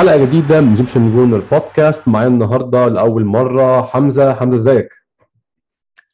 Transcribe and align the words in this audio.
حلقة 0.00 0.16
جديدة 0.24 0.60
من 0.60 0.68
Egyptian 0.68 1.12
Gooner 1.12 1.34
بودكاست 1.34 2.08
معايا 2.08 2.28
النهارده 2.28 2.88
لأول 2.88 3.24
مرة 3.24 3.82
حمزة. 3.82 4.34
حمزة 4.34 4.56
إزيك؟ 4.56 4.88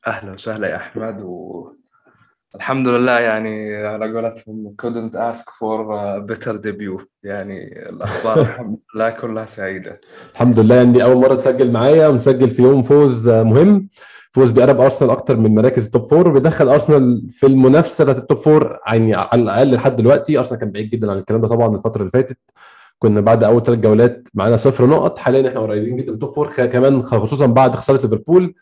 أهلا 0.07 0.33
وسهلا 0.33 0.69
يا 0.69 0.77
أحمد 0.77 1.23
و 1.23 1.69
الحمد 2.57 2.89
لله 2.89 3.19
يعني 3.19 3.77
على 3.77 4.13
قولتهم 4.13 4.75
couldn't 4.83 5.15
ask 5.15 5.45
for 5.45 5.81
a 5.93 6.21
better 6.33 6.53
debut. 6.59 7.05
يعني 7.23 7.89
الأخبار 7.89 8.41
الحمد 8.47 8.79
لله 8.95 9.11
كلها 9.11 9.45
سعيدة. 9.45 10.01
الحمد 10.33 10.59
لله. 10.59 10.83
إن 10.83 11.03
أول 11.05 11.17
مرة 11.17 11.35
تسجل 11.35 11.73
معايا 11.73 12.09
ونسجل 12.09 12.51
في 12.51 12.63
يوم 12.63 12.83
فوز 12.83 13.29
مهم. 13.29 13.89
فوز 14.35 14.51
بيقرب 14.51 14.81
أرسنال 14.81 15.11
أكتر 15.11 15.37
من 15.37 15.55
مراكز 15.55 15.85
ال 15.85 15.91
top 15.91 16.11
four 16.11 16.29
وبيدخل 16.29 16.69
أرسنال 16.69 17.31
في 17.33 17.47
المنافسة 17.47 18.05
بتاعت 18.05 18.19
ال 18.19 18.24
top 18.24 18.39
four 18.39 18.79
يعني 18.87 19.15
على 19.15 19.43
الأقل 19.43 19.75
لحد 19.75 19.97
دلوقتي. 19.97 20.39
أرسنال 20.39 20.61
كان 20.61 20.71
بعيد 20.71 20.91
جدا 20.91 21.11
عن 21.11 21.19
الكلام 21.19 21.41
ده 21.41 21.49
طبعا 21.49 21.77
الفترة 21.77 22.01
اللي 22.01 22.11
فاتت. 22.13 22.39
كنا 22.99 23.21
بعد 23.21 23.45
أول 23.45 23.63
ثلاث 23.63 23.79
جولات 23.79 24.29
معانا 24.35 24.57
صفر 24.57 24.87
نقط 24.87 25.19
حاليا 25.19 25.49
إحنا 25.49 25.61
قريبين 25.61 25.97
جدا 25.97 26.13
ال 26.13 26.18
top 26.18 26.35
four 26.35 26.67
كمان 26.67 27.03
خصوصا 27.03 27.47
بعد 27.47 27.77
خسارة 27.77 28.03
ليفربول. 28.03 28.55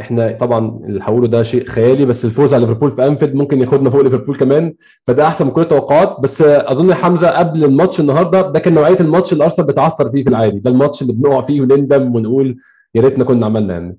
إحنا 0.00 0.32
طبعا 0.32 0.80
اللي 0.84 1.00
هقوله 1.02 1.28
ده 1.28 1.42
شيء 1.42 1.66
خيالي 1.66 2.04
بس 2.04 2.24
الفوز 2.24 2.54
على 2.54 2.60
ليفربول 2.66 2.96
في 2.96 3.06
أنفيلد 3.06 3.34
ممكن 3.34 3.60
ياخدنا 3.60 3.90
فوق 3.90 4.00
ليفربول 4.00 4.36
كمان. 4.36 4.74
فده 5.06 5.26
أحسن 5.26 5.44
من 5.44 5.50
كل 5.50 5.60
التوقعات. 5.60 6.20
بس 6.20 6.42
أظن 6.42 6.94
حمزة 6.94 7.30
قبل 7.30 7.64
الماتش 7.64 8.00
النهارده 8.00 8.50
ده 8.50 8.58
كان 8.58 8.74
نوعية 8.74 9.00
الماتش 9.00 9.32
اللي 9.32 9.44
أرسنال 9.44 9.66
بتعثر 9.66 10.10
فيه 10.10 10.24
في 10.24 10.30
العادي. 10.30 10.58
ده 10.58 10.70
الماتش 10.70 11.02
اللي 11.02 11.12
بنقع 11.12 11.40
فيه 11.40 11.60
ونندم 11.60 12.16
ونقول 12.16 12.56
يا 12.94 13.02
ريتنا 13.02 13.24
كنا 13.24 13.46
عملنا 13.46 13.72
يعني. 13.74 13.98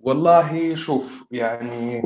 والله 0.00 0.74
شوف 0.74 1.24
يعني 1.30 2.02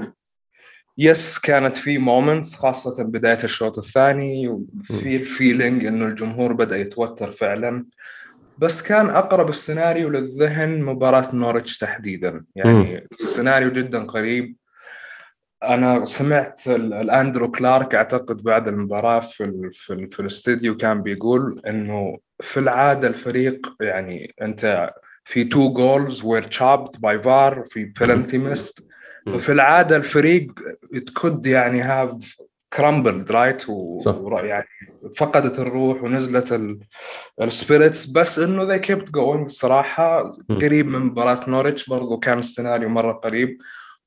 yes 1.02 1.38
كانت 1.38 1.76
في 1.76 1.98
moments 1.98 2.54
خاصة 2.54 3.04
بداية 3.04 3.38
الشوط 3.44 3.78
الثاني 3.78 4.48
وفي 4.48 5.16
ال 5.16 5.25
feeling 5.25 5.84
إنه 5.86 6.06
الجمهور 6.06 6.52
بدأ 6.52 6.76
يتوتر 6.76 7.30
فعلا. 7.30 7.86
بس 8.58 8.82
كان 8.82 9.10
أقرب 9.10 9.48
السيناريو 9.48 10.08
للذهن 10.08 10.82
مباراة 10.82 11.34
نورتش 11.34 11.78
تحديدا. 11.78 12.44
يعني 12.56 13.06
السيناريو 13.20 13.72
جدا 13.72 14.04
قريب. 14.04 14.56
أنا 15.62 16.04
سمعت 16.04 16.62
الأندرو 16.68 17.50
كلارك 17.50 17.94
أعتقد 17.94 18.42
بعد 18.42 18.68
المباراة 18.68 19.20
في 19.20 19.44
ال 19.44 19.72
في, 19.72 19.92
ال 19.92 20.06
في 20.10 20.20
الاستديو 20.20 20.76
كان 20.76 21.02
بيقول 21.02 21.62
إنه 21.66 22.18
في 22.40 22.60
العادة 22.60 23.08
الفريق 23.08 23.76
يعني 23.80 24.34
أنت 24.42 24.90
في 25.24 25.44
two 25.44 25.72
goals 25.72 26.24
were 26.24 26.42
chopped 26.42 27.00
by 27.00 27.22
VAR 27.22 27.64
في 27.66 27.84
penalty 27.84 28.38
missed 28.38 28.89
ففي 29.26 29.52
العادة 29.52 29.96
الفريق 29.96 30.52
could 31.14 31.46
يعني 31.46 31.82
have 31.82 32.36
crumbled 32.72 33.30
right 33.32 33.64
ويعني 33.68 34.66
فقدت 35.16 35.58
الروح 35.58 36.02
ونزلت 36.02 36.78
ال 37.42 37.50
spirits 37.50 38.06
بس 38.06 38.38
إنه 38.38 38.62
they 38.62 38.78
kept 38.78 39.10
going 39.10 39.44
الصراحه 39.44 40.32
قريب 40.50 40.86
من 40.86 40.98
مباراة 40.98 41.50
نورتش 41.50 41.88
برضو 41.88 42.19
كان 42.19 42.38
السيناريو 42.38 42.88
مرة 42.88 43.12
قريب. 43.12 43.58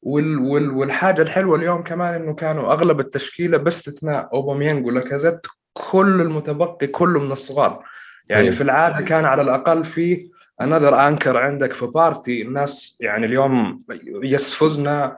وال 0.01 0.39
وال 0.39 0.69
والحاجة 0.69 1.21
الحلوة 1.21 1.57
اليوم 1.57 1.83
كمان 1.83 2.21
إنه 2.21 2.33
كانوا 2.33 2.73
أغلب 2.73 2.99
التشكيلة 2.99 3.57
باستثناء 3.57 4.29
أوباميانج 4.33 4.85
ولاكازيت 4.85 5.39
كل 5.73 6.21
المتبقي 6.21 6.87
كله 6.87 7.19
من 7.19 7.31
الصغار. 7.31 7.83
يعني 8.29 8.51
في 8.51 8.61
العادة 8.61 9.05
كان 9.05 9.25
على 9.25 9.41
الأقل 9.41 9.85
في 9.85 10.29
another 10.61 11.07
anchor 11.07 11.37
عندك 11.37 11.73
في 11.73 11.85
بارتي 11.85 12.41
الناس 12.41 12.97
يعني 12.99 13.25
اليوم 13.25 13.83
yes 14.23 14.53
فزنا 14.53 15.17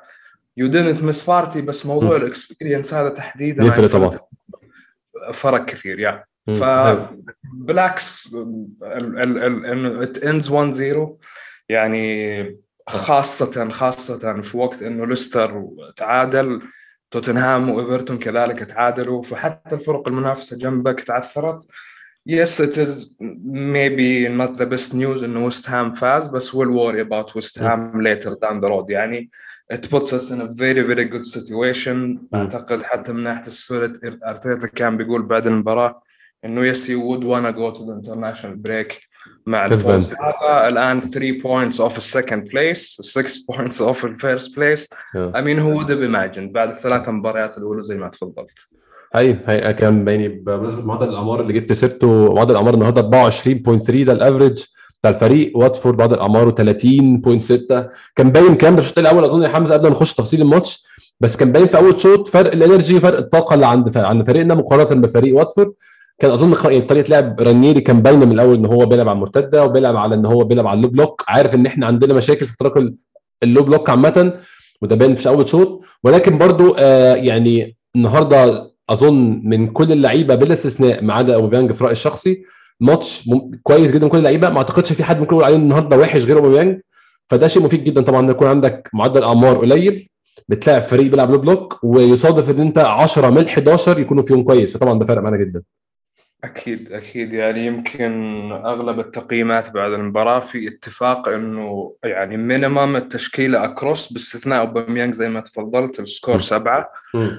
you 0.58 0.68
didn't 0.68 1.04
miss 1.04 1.26
بارتي 1.26 1.62
بس 1.62 1.86
موضوع 1.86 2.16
ال 2.16 2.23
experience 2.23 2.94
هذا 2.94 3.10
تحديدا 3.10 3.64
يفرق 3.64 3.92
طبعا. 3.92 4.20
فرق 5.34 5.66
كثير 5.66 6.00
يا 6.00 6.24
فبالعكس 6.48 8.30
انه 8.84 10.04
it 10.04 10.24
ends 10.24 10.50
1 10.52 10.72
0 10.72 11.16
يعني 11.70 12.58
خاصة 12.88 13.70
خاصة 13.70 14.42
في 14.42 14.58
وقت 14.58 14.84
إنه 14.84 15.06
ليستر 15.06 15.68
تعادل 15.96 16.62
توتنهام 17.12 17.70
وإيفرتون 17.70 18.18
كذلك 18.18 18.60
تعادلوا. 18.60 19.24
فحتى 19.24 19.76
الفرق 19.76 20.08
المنافسة 20.08 20.58
جنبك 20.58 21.02
تعثرت. 21.02 21.66
yes 22.27 22.61
it 22.61 22.77
is 22.77 23.11
maybe 23.77 24.29
not 24.29 24.57
the 24.57 24.67
best 24.67 24.95
news 24.95 25.25
انه 25.25 25.45
ويست 25.45 25.71
هام 25.71 25.93
فاز 25.93 26.27
بس 26.27 26.51
we'll 26.51 26.73
worry 26.73 27.01
about 27.09 27.37
ويست 27.37 27.63
هام 27.63 28.05
later 28.05 28.31
down 28.31 28.61
the 28.61 28.69
road 28.69 28.91
يعني 28.91 29.31
it 29.73 29.89
puts 29.91 30.13
us 30.13 30.31
in 30.31 30.41
a 30.41 30.47
very 30.47 30.83
very 30.83 31.05
good 31.05 31.27
situation 31.27 32.19
اعتقد 32.35 32.83
حتى 32.83 33.13
من 33.13 33.23
ناحيه 33.23 33.47
السبيريت 33.47 33.93
ارتيتا 34.05 34.67
كان 34.67 34.97
بيقول 34.97 35.23
بعد 35.23 35.47
المباراه 35.47 36.03
انه 36.45 36.73
yes 36.73 36.77
you 36.77 37.01
would 37.01 37.25
wanna 37.25 37.53
go 37.53 37.79
to 37.79 37.85
the 37.85 37.95
international 38.01 38.57
break 38.69 39.11
مع 39.47 39.67
الفوز 39.67 40.11
هذا 40.11 40.69
الان 40.69 41.01
3 41.01 41.39
points 41.39 41.77
off 41.77 41.97
السكند 41.97 42.49
بليس 42.49 42.97
6 43.01 43.23
points 43.53 43.77
off 43.95 44.05
الفيرست 44.05 44.57
بليس 44.57 44.89
I 45.15 45.41
mean 45.41 45.59
who 45.59 45.79
would 45.79 45.89
have 45.89 46.03
imagined 46.03 46.53
بعد 46.53 46.69
الثلاث 46.71 47.09
مباريات 47.09 47.59
الاولى 47.59 47.83
زي 47.83 47.97
ما 47.97 48.09
تفضلت 48.09 48.59
أي 49.18 49.40
هي 49.48 49.74
كان 49.74 50.08
يعني 50.08 50.28
بمناسبة 50.28 50.82
معدل 50.86 51.10
الأعمار 51.10 51.42
اللي 51.42 51.54
جبت 51.54 51.74
سيرته 51.74 52.34
معدل 52.34 52.52
الأعمار 52.52 52.74
النهارده 52.74 53.30
24.3 53.32 53.92
ده 54.06 54.12
ال 54.14 54.20
average 54.20 54.64
بتاع 55.00 55.12
الفريق. 55.12 55.58
واتفورد 55.58 56.00
معدل 56.00 56.20
اعماره 56.20 56.52
30.6 56.52 57.90
كان 58.16 58.32
باين 58.32 58.56
كام؟ 58.56 58.76
ده 58.76 58.82
الشوط 58.82 59.00
الأول 59.00 59.24
أظن 59.24 59.44
يا 59.44 59.48
حمزة 59.50 59.74
قبل 59.74 59.84
ما 59.84 59.90
نخش 59.90 60.14
تفاصيل 60.14 60.42
الماتش 60.42 60.84
بس 61.20 61.38
كان 61.38 61.52
باين 61.52 61.68
في 61.68 61.78
أول 61.78 62.00
شوط 62.02 62.28
فرق 62.28 62.52
ال 62.52 62.59
energy 62.59 63.00
فرق 63.00 63.18
الطاقة 63.18 63.54
اللي 63.54 63.66
عند 63.68 63.98
عند 63.98 64.28
فريقنا 64.28 64.54
مقارنة 64.54 65.02
بفريق 65.02 65.36
واتفورد. 65.38 65.74
كان 66.20 66.32
أظن 66.32 66.54
يعني 66.72 66.82
طريقة 66.86 67.10
لعب 67.10 67.42
رانيري 67.42 67.82
كان 67.82 68.02
باينة 68.02 68.26
من 68.26 68.32
الأول 68.32 68.56
إن 68.56 68.66
هو 68.66 68.86
بيلعب 68.86 69.08
على 69.08 69.16
المرتدة 69.16 69.64
وبيلعب 69.66 69.96
على 69.98 70.16
إن 70.16 70.26
هو 70.26 70.44
بيلعب 70.44 70.68
على 70.68 70.78
ال 70.78 70.81
low 70.81 70.90
block 70.90 71.24
عارف 71.28 71.56
إن 71.56 71.66
إحنا 71.66 71.86
عندنا 71.86 72.14
مشاكل 72.14 72.46
في 72.46 72.52
اختراق 72.52 72.90
ال 73.44 73.49
low 73.49 73.64
block 73.64 73.90
عامة 73.90 74.34
وده 74.82 74.96
باين 74.96 75.16
في 75.16 75.30
أول 75.30 75.50
شوط. 75.50 75.82
ولكن 76.04 76.38
برضو 76.38 76.76
آه 76.80 77.16
يعني 77.16 77.78
النهارده 77.96 78.70
أظن 78.90 79.42
من 79.44 79.68
كل 79.68 79.92
اللعيبة 79.92 80.36
بلا 80.36 80.54
استثناء 80.54 81.04
ما 81.04 81.14
عدا 81.14 81.36
أوباميانج 81.36 81.72
في 81.72 81.84
رأيي 81.84 81.92
الشخصي 81.92 82.44
ماتش 82.80 83.30
كويس 83.64 83.92
جدا 83.92 84.08
كل 84.08 84.18
اللعيبة. 84.18 84.50
ما 84.50 84.58
أعتقدش 84.58 84.94
في 84.94 85.04
حد 85.04 85.20
ممكن 85.20 85.32
يقول 85.36 85.46
عليه 85.46 85.56
النهارده 85.56 85.98
وحش 85.98 86.22
غير 86.22 86.38
أوباميانج. 86.38 86.82
فده 87.30 87.48
شيء 87.48 87.64
مفيد 87.64 87.84
جدا 87.84 88.02
طبعا 88.02 88.20
إن 88.20 88.30
يكون 88.30 88.48
عندك 88.48 88.90
معدل 88.94 89.24
أعمار 89.24 89.58
قليل 89.58 90.10
بتلاعب 90.50 90.82
فريق 90.82 91.12
بيلعب 91.12 91.32
low 91.32 91.38
block 91.38 91.80
ويصادف 91.84 92.50
إن 92.50 92.60
أنت 92.62 92.78
10 92.78 93.30
من 93.30 93.48
11 93.48 94.00
يكونوا 94.00 94.24
فيهم 94.24 94.44
كويس. 94.44 94.74
فطبعا 94.74 95.00
ده 95.00 95.06
فرق 95.06 95.22
معانا 95.22 95.38
جدا. 95.38 95.62
أكيد 96.46 96.92
أكيد. 96.92 97.34
يعني 97.34 97.66
يمكن 97.66 98.52
أغلب 98.52 99.00
التقييمات 99.00 99.72
بعد 99.72 99.92
المباراة 99.92 100.40
في 100.40 100.68
اتفاق 100.68 101.28
إنه 101.28 101.94
يعني 102.04 102.38
minimum 102.38 102.96
التشكيلة 102.96 103.64
across 103.64 104.14
باستثناء 104.14 104.60
اوباميانج 104.60 105.14
زي 105.14 105.30
ما 105.30 105.42
تفضلت 105.42 106.00
ال 106.00 106.06
score 106.06 106.40
سبعة 106.40 106.92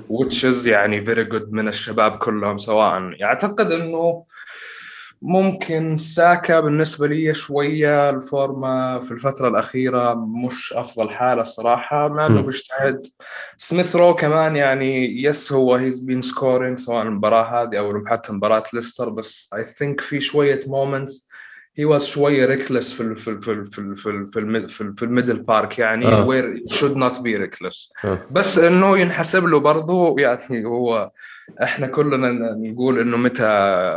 which 0.08 0.51
is 0.51 0.68
يعني 0.68 1.04
very 1.04 1.24
good 1.24 1.52
من 1.52 1.68
الشباب 1.68 2.16
كلهم 2.16 2.58
سواء. 2.58 3.16
أعتقد 3.24 3.72
إنه 3.72 4.24
ممكن 5.22 5.96
ساكا 5.96 6.60
بالنسبة 6.60 7.06
لي 7.06 7.34
شوية 7.34 8.10
الفورمة 8.10 8.98
في 8.98 9.12
الفترة 9.12 9.48
الأخيرة 9.48 10.14
مش 10.14 10.72
أفضل 10.72 11.10
حالة 11.10 11.40
الصراحة 11.40 12.08
مع 12.08 12.26
إنه 12.26 12.42
بيجتهد. 12.42 13.06
سميث 13.56 13.96
رو 13.96 14.14
كمان 14.14 14.56
يعني 14.56 15.22
yes 15.22 15.52
هو 15.52 15.74
he's 15.74 16.00
been 16.00 16.22
scoring 16.22 16.78
سواء 16.78 17.02
المباراة 17.02 17.62
هذه 17.62 17.78
أو 17.78 18.06
حتى 18.06 18.32
مباراة 18.32 18.64
ليستر 18.72 19.08
بس 19.08 19.50
I 19.54 19.64
think 19.64 20.00
في 20.00 20.20
شوية 20.20 20.60
moments 20.66 21.28
he 21.78 21.84
was 21.84 22.04
شوية 22.06 22.46
reckless 22.46 22.92
في 22.92 23.00
ال 23.00 23.16
في 23.16 23.30
ال 23.30 23.42
في 23.42 23.52
ال 23.52 23.66
في 23.66 23.80
ال 23.80 23.96
في 23.96 24.08
ال 24.10 24.26
في, 24.26 24.38
ال 24.38 24.68
في, 24.68 24.80
ال 24.80 24.96
في 24.96 25.02
ال 25.04 25.10
middle 25.10 25.42
park 25.42 25.78
يعني 25.78 26.06
where 26.20 26.62
should 26.66 26.96
not 26.96 27.20
be 27.20 27.36
reckless 27.36 27.92
بس 28.30 28.58
إنه 28.58 28.98
ينحسب 28.98 29.44
له 29.44 29.60
برضه 29.60 30.16
يعني 30.18 30.64
هو 30.64 31.10
إحنا 31.62 31.86
كلنا 31.86 32.32
نقول 32.58 32.98
إنه 32.98 33.16
متى 33.16 33.46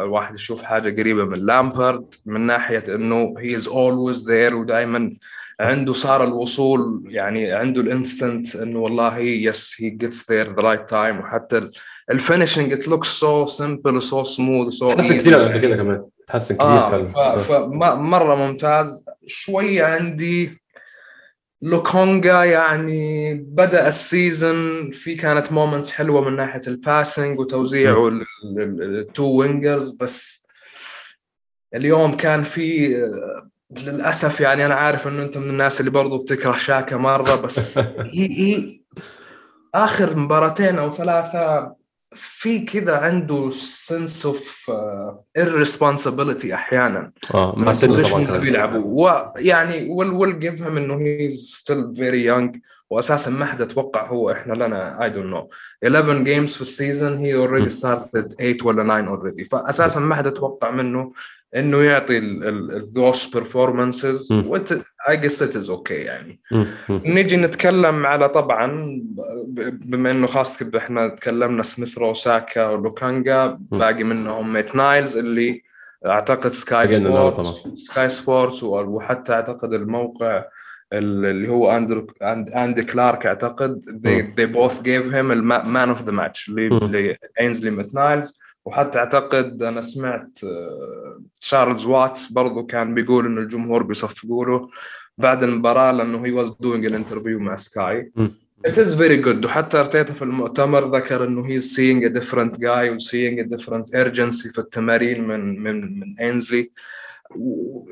الواحد 0.03 0.35
يشوف 0.35 0.63
حاجة 0.63 1.01
قريبة 1.01 1.25
من 1.25 1.45
لامبارد 1.45 2.13
من 2.25 2.41
ناحية 2.41 2.83
إنه 2.87 3.33
he 3.37 3.55
is 3.55 3.67
always 3.67 4.29
there 4.29 4.55
ودائما 4.55 5.13
عنده 5.59 5.93
صار 5.93 6.23
الوصول 6.23 7.03
يعني 7.05 7.51
عنده 7.51 7.81
ال 7.81 7.89
instinct 7.89 8.55
إنه 8.55 8.79
والله 8.79 9.17
yes 9.17 9.75
he 9.79 9.89
gets 9.89 10.31
there 10.31 10.55
the 10.55 10.61
right 10.61 10.89
time 10.89 11.19
وحتى 11.19 11.69
ال 12.11 12.17
finishing 12.17 12.73
it 12.73 12.87
looks 12.87 13.07
so 13.07 13.45
simple 13.45 14.03
so 14.03 14.23
smooth 14.23 14.73
so 14.73 14.93
تحسن 14.93 15.17
كثير 15.17 15.41
قبل 15.43 15.75
كمان. 15.75 16.05
تحسن 16.27 16.55
كثير 16.55 16.67
آه 16.67 17.37
فمره 17.37 18.35
ممتاز. 18.35 19.05
شوية 19.27 19.83
عندي 19.83 20.61
لوكونجا 21.61 22.43
يعني 22.43 23.33
بدأ 23.33 23.87
ال 23.87 24.02
season 24.02 24.91
في 24.91 25.15
كانت 25.15 25.51
moments 25.51 25.91
حلوة 25.91 26.21
من 26.21 26.35
ناحية 26.35 26.61
ال 26.67 26.76
passing 26.76 27.39
وتوزيعه 27.39 28.19
ال 28.57 28.74
two 28.74 29.23
wingers 29.23 29.89
بس 29.89 30.47
اليوم 31.75 32.17
كان 32.17 32.43
في 32.43 32.87
للأسف 33.77 34.41
يعني 34.41 34.65
أنا 34.65 34.73
عارف 34.73 35.07
إنه 35.07 35.23
أنت 35.23 35.37
من 35.37 35.49
الناس 35.49 35.79
اللي 35.79 35.91
برضو 35.91 36.17
بتكره 36.17 36.57
شاكا 36.57 36.97
مرة 36.97 37.35
بس 37.35 37.77
he 38.13 38.29
he 38.31 38.79
آخر 39.75 40.17
مباراتين 40.17 40.77
أو 40.77 40.89
ثلاثة 40.89 41.75
في 42.15 42.59
كذا 42.59 42.97
عنده 42.97 43.49
sense 43.49 44.25
of 44.25 44.71
irresponsibility 45.39 46.51
أحيانا. 46.53 47.11
آه 47.33 47.53
مع 47.57 47.71
السن 47.71 47.87
ال 47.87 47.90
position 47.90 48.15
اللي 48.15 48.27
كمان 48.27 48.41
بيلعبوه 48.41 48.85
ويعني 49.37 49.89
we'll 49.89 50.09
we'll 50.11 50.39
give 50.39 50.61
him 50.61 50.77
إنه 50.77 50.99
he 50.99 51.29
still 51.29 51.95
very 51.95 52.25
young 52.25 52.57
واساسا 52.89 53.31
ما 53.31 53.45
حد 53.45 53.61
أتوقع 53.61 54.07
هو 54.07 54.31
إحنا 54.31 54.53
لنا 54.53 55.03
I 55.03 55.09
don't 55.09 55.25
know 55.25 55.49
11 55.83 56.23
games 56.23 56.53
في 56.53 56.61
ال 56.61 56.69
season 56.69 57.17
he 57.17 57.33
already. 57.35 57.69
started 57.69 58.33
8 58.33 58.57
ولا 58.63 58.83
9 58.83 59.07
already 59.07 59.43
فاساسا 59.43 59.99
ما 59.99 60.15
حد 60.15 60.27
أتوقع 60.27 60.71
منه 60.71 61.11
إنه 61.55 61.81
يعطي 61.81 62.19
those 62.95 63.27
performances 63.33 64.33
مم. 64.33 64.63
I 65.09 65.17
guess 65.17 65.43
it 65.43 65.55
is 65.55 65.69
okay 65.69 65.93
يعني. 65.93 66.39
نيجي 66.89 67.37
نتكلم 67.37 68.05
على 68.05 68.29
طبعا 68.29 68.99
بما 69.85 70.11
إنه 70.11 70.27
خاصة 70.27 70.71
إحنا 70.77 71.07
تكلمنا 71.07 71.63
سميث 71.63 71.97
رو 71.97 72.13
ساكا 72.13 72.67
ولوكانجا 72.69 73.57
باقي 73.59 74.03
منهم 74.03 74.53
ميت 74.53 74.75
نايلز 74.75 75.17
اللي 75.17 75.61
أعتقد 76.05 76.51
سكاي 76.51 76.87
سبورتس. 76.87 77.51
سكاي 77.87 78.09
سبورتس 78.09 78.63
وحتى 78.63 79.33
أعتقد 79.33 79.73
الموقع 79.73 80.45
اللي 80.93 81.47
هو 81.49 81.77
اندرو 81.77 82.07
اندي 82.21 82.83
كلارك 82.83 83.25
أعتقد 83.25 83.81
they, 83.83 84.41
they 84.41 84.47
both 84.55 84.75
gave 84.79 85.13
him 85.13 85.31
ال 85.31 85.46
man 85.46 85.89
of 85.89 86.01
the 86.03 86.11
match 86.11 86.49
مم. 86.49 86.79
لاينزلي 87.39 87.71
ميت 87.71 87.95
نايلز 87.95 88.39
وحتى 88.69 88.99
أعتقد 88.99 89.63
أنا 89.63 89.81
سمعت 89.81 90.39
آه، 90.43 91.21
تشارلز 91.41 91.85
واتس 91.85 92.31
برضو 92.31 92.65
كان 92.65 92.93
بيقول 92.93 93.25
انه 93.25 93.41
الجمهور 93.41 93.83
بيصفقوا 93.83 94.45
له 94.45 94.69
بعد 95.17 95.43
المباراة 95.43 95.91
لأنه 95.91 96.25
he 96.25 96.31
was 96.31 96.51
doing 96.59 96.85
ال 96.85 96.91
interview 96.91 97.39
مع 97.39 97.55
سكاي. 97.55 98.11
It 98.67 98.71
is 98.77 98.93
very 98.93 99.17
good 99.25 99.45
وحتى 99.45 99.79
أرتيتا 99.79 100.13
في 100.13 100.21
المؤتمر 100.21 100.95
ذكر 100.97 101.23
إنه 101.27 101.47
he's 101.47 101.63
seeing 101.63 102.03
a 102.03 102.19
different 102.19 102.53
guy 102.59 102.89
و 102.91 102.97
seeing 102.99 103.39
a 103.39 103.55
different 103.55 103.95
urgency 103.95 104.51
في 104.53 104.59
التمارين 104.59 105.27
من 105.27 105.63
من 105.63 105.99
من 105.99 106.15
اينزلي 106.19 106.71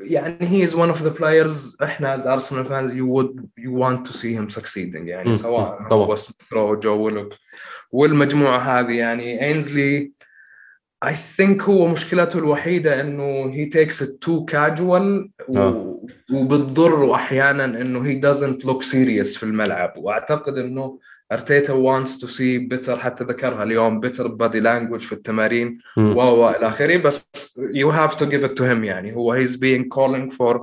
يعني 0.02 0.38
he 0.66 0.70
is 0.70 0.74
one 0.74 0.90
of 0.96 1.02
the 1.04 1.20
players 1.20 1.82
إحنا 1.82 2.18
as 2.18 2.20
Arsenal 2.26 2.64
fans 2.64 2.92
you 2.94 3.06
would 3.06 3.48
you 3.64 3.72
want 3.72 4.04
to 4.10 4.12
see 4.12 4.34
him 4.34 4.48
succeeding 4.60 5.08
يعني. 5.08 5.32
سواء. 5.32 5.88
هو 5.92 6.16
سميث 6.16 6.52
رو 6.52 6.74
جو 6.74 7.02
ويلوك 7.04 7.32
والمجموعة 7.92 8.58
هذه 8.58 8.92
يعني 8.92 9.46
اينزلي 9.46 10.12
I 11.04 11.12
think 11.12 11.62
هو 11.62 11.86
مشكلته 11.86 12.38
الوحيدة 12.38 13.00
إنه 13.00 13.52
he 13.52 13.70
takes 13.70 14.02
it 14.02 14.10
too 14.26 14.44
casual 14.50 15.30
و... 15.48 15.58
آه. 15.58 16.00
وبتضره 16.32 17.14
أحيانا 17.14 17.64
إنه 17.64 18.04
he 18.04 18.20
doesn't 18.22 18.64
look 18.64 18.82
serious 18.82 19.38
في 19.38 19.42
الملعب. 19.42 19.92
وأعتقد 19.96 20.58
إنه 20.58 20.98
أرتيتا 21.32 21.72
wants 21.74 22.08
to 22.08 22.26
see 22.26 22.68
better 22.74 22.90
حتى 22.90 23.24
ذكرها 23.24 23.62
اليوم 23.62 24.00
better 24.00 24.24
body 24.24 24.60
language 24.60 25.06
في 25.06 25.12
التمارين. 25.12 25.78
و 25.96 26.20
و 26.20 26.48
إلى 26.50 26.68
آخره. 26.68 26.96
بس 26.96 27.28
you 27.58 27.90
have 27.92 28.16
to 28.16 28.26
give 28.26 28.44
it 28.44 28.56
to 28.60 28.64
him 28.64 28.84
يعني. 28.84 29.14
هو 29.14 29.44
he's 29.44 29.56
being 29.56 29.84
calling 29.94 30.36
for 30.36 30.60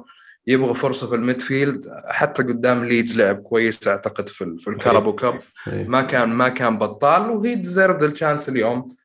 يبغى 0.48 0.74
فرصة 0.74 1.08
في 1.08 1.16
ال 1.16 1.23
midfield. 1.23 1.92
حتى 2.08 2.44
قدام 2.44 2.84
ليدز 2.84 3.18
لعب 3.18 3.38
كويس 3.38 3.88
أعتقد 3.88 4.30
في 4.30 4.56
في 4.58 4.70
ال 4.70 4.75
Carabao 4.75 5.14
Cup. 5.14 5.40
إيه. 5.68 5.88
ما 5.88 6.02
كان 6.02 6.30
ما 6.30 6.50
كان 6.50 6.78
بطال 6.78 7.30
و 7.30 7.56
he 7.56 7.65
deserved 7.65 8.04
ال 8.04 8.10
chance 8.10 8.50
اليوم. 8.50 8.96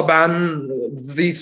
طبعا 0.00 0.58
ذي 1.06 1.34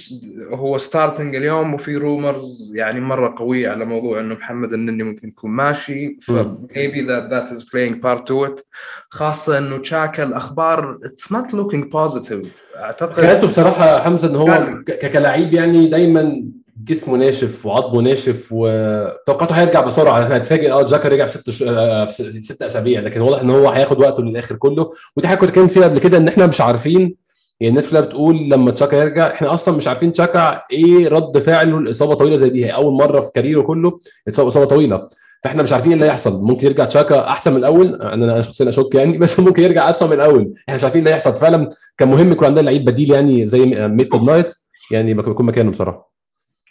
هو 0.53 0.79
starting 0.79 1.37
اليوم 1.37 1.75
وفي 1.75 1.97
rumors 1.97 2.73
يعني 2.75 3.01
مرة 3.01 3.35
قوية 3.39 3.69
على 3.69 3.85
موضوع 3.85 4.21
إنه 4.21 4.35
محمد 4.35 4.73
النني 4.73 5.03
ممكن 5.03 5.29
يكون 5.29 5.51
ماشي. 5.51 6.19
ف 6.23 6.36
maybe 6.36 7.01
that 7.03 7.31
that 7.31 7.53
is 7.53 7.65
playing 7.65 8.03
part 8.03 8.29
to 8.29 8.47
it 8.47 8.61
خاصة 9.11 9.59
إنه 9.59 9.77
شاكا 9.79 10.23
الأخبار 10.23 10.99
it's 11.05 11.33
not 11.33 11.55
looking 11.55 11.85
positive 11.93 12.63
اعتقد 12.77 13.13
خيالته 13.13 13.47
بصراحة 13.47 14.01
حمزة 14.01 14.29
إن 14.29 14.37
هو 14.37 14.79
كلاعب 15.13 15.53
يعني 15.53 15.87
دايما 15.87 16.45
جسمه 16.85 17.17
ناشف 17.17 17.67
وعظمه 17.67 18.01
ناشف 18.03 18.47
وتوقعته 18.51 19.55
هيرجع 19.55 19.81
بسرعة. 19.81 20.23
إحنا 20.23 20.37
هنتفاجئ 20.37 20.73
آه 20.73 20.87
جاكا 20.87 21.09
رجع 21.09 21.27
في 21.27 21.39
ست 21.39 21.51
ش... 21.51 21.63
آه، 21.63 22.05
في 22.05 22.41
ست 22.41 22.63
أسابيع. 22.63 23.01
لكن 23.01 23.21
واضح 23.21 23.41
إن 23.41 23.51
هو 23.51 23.69
هياخد 23.69 24.01
وقته 24.01 24.23
للآخر 24.23 24.55
كله. 24.57 24.91
ودي 25.17 25.29
حاجة 25.29 25.39
كنت 25.39 25.49
اتكلمت 25.49 25.71
فيها 25.71 25.85
قبل 25.85 25.99
كده 25.99 26.19
إن 26.19 26.29
إحنا 26.29 26.47
مش 26.47 26.61
عارفين 26.61 27.24
يعني 27.61 27.71
الناس 27.71 27.91
كلها 27.91 28.01
بتقول 28.01 28.37
لما 28.51 28.71
تشاكا 28.71 28.97
يرجع 28.97 29.27
إحنا 29.35 29.55
أصلا 29.55 29.77
مش 29.77 29.89
عارفين 29.89 30.13
تشاكا 30.13 30.63
إيه 30.73 31.09
رد 31.09 31.39
فعله 31.39 31.81
لاصابه 31.81 32.15
طويلة 32.15 32.37
زي 32.37 32.49
دي 32.49 32.67
هي 32.67 32.75
أول 32.75 32.93
مرة 32.93 33.21
في 33.21 33.31
كاريره 33.35 33.63
كله 33.63 34.01
يتصاب 34.27 34.47
إصابة 34.47 34.67
طويلة. 34.67 35.09
فإحنا 35.45 35.63
مش 35.63 35.73
عارفين 35.73 35.91
إيه 35.91 35.95
اللي 35.95 36.07
هيحصل. 36.07 36.43
ممكن 36.43 36.67
يرجع 36.67 36.85
تشاكا 36.85 37.29
أحسن 37.29 37.51
من 37.53 37.57
الأول 37.59 38.03
أنا 38.03 38.15
أنا 38.25 38.41
شخصيا 38.41 38.69
أشك 38.69 38.95
يعني 38.95 39.19
بس 39.23 39.41
ممكن 39.41 39.63
يرجع 39.63 39.91
اسوء 39.91 40.09
من 40.09 40.15
الأول. 40.15 40.55
إحنا 40.69 40.77
مش 40.77 40.85
عارفين 40.85 41.01
إيه 41.01 41.07
اللي 41.07 41.15
هيحصل. 41.15 41.33
فعلا 41.33 41.71
كان 41.99 42.09
مهم 42.09 42.33
يكون 42.33 42.47
عندنا 42.47 42.65
لعيب 42.65 42.85
بديل 42.85 43.11
يعني 43.11 43.49
زي 43.49 43.67
ميتلاند 43.89 44.15
نايلز 44.15 44.55
يعني 44.91 45.11
يكون 45.11 45.47
مكانه 45.47 45.71
بصراحة. 45.71 46.15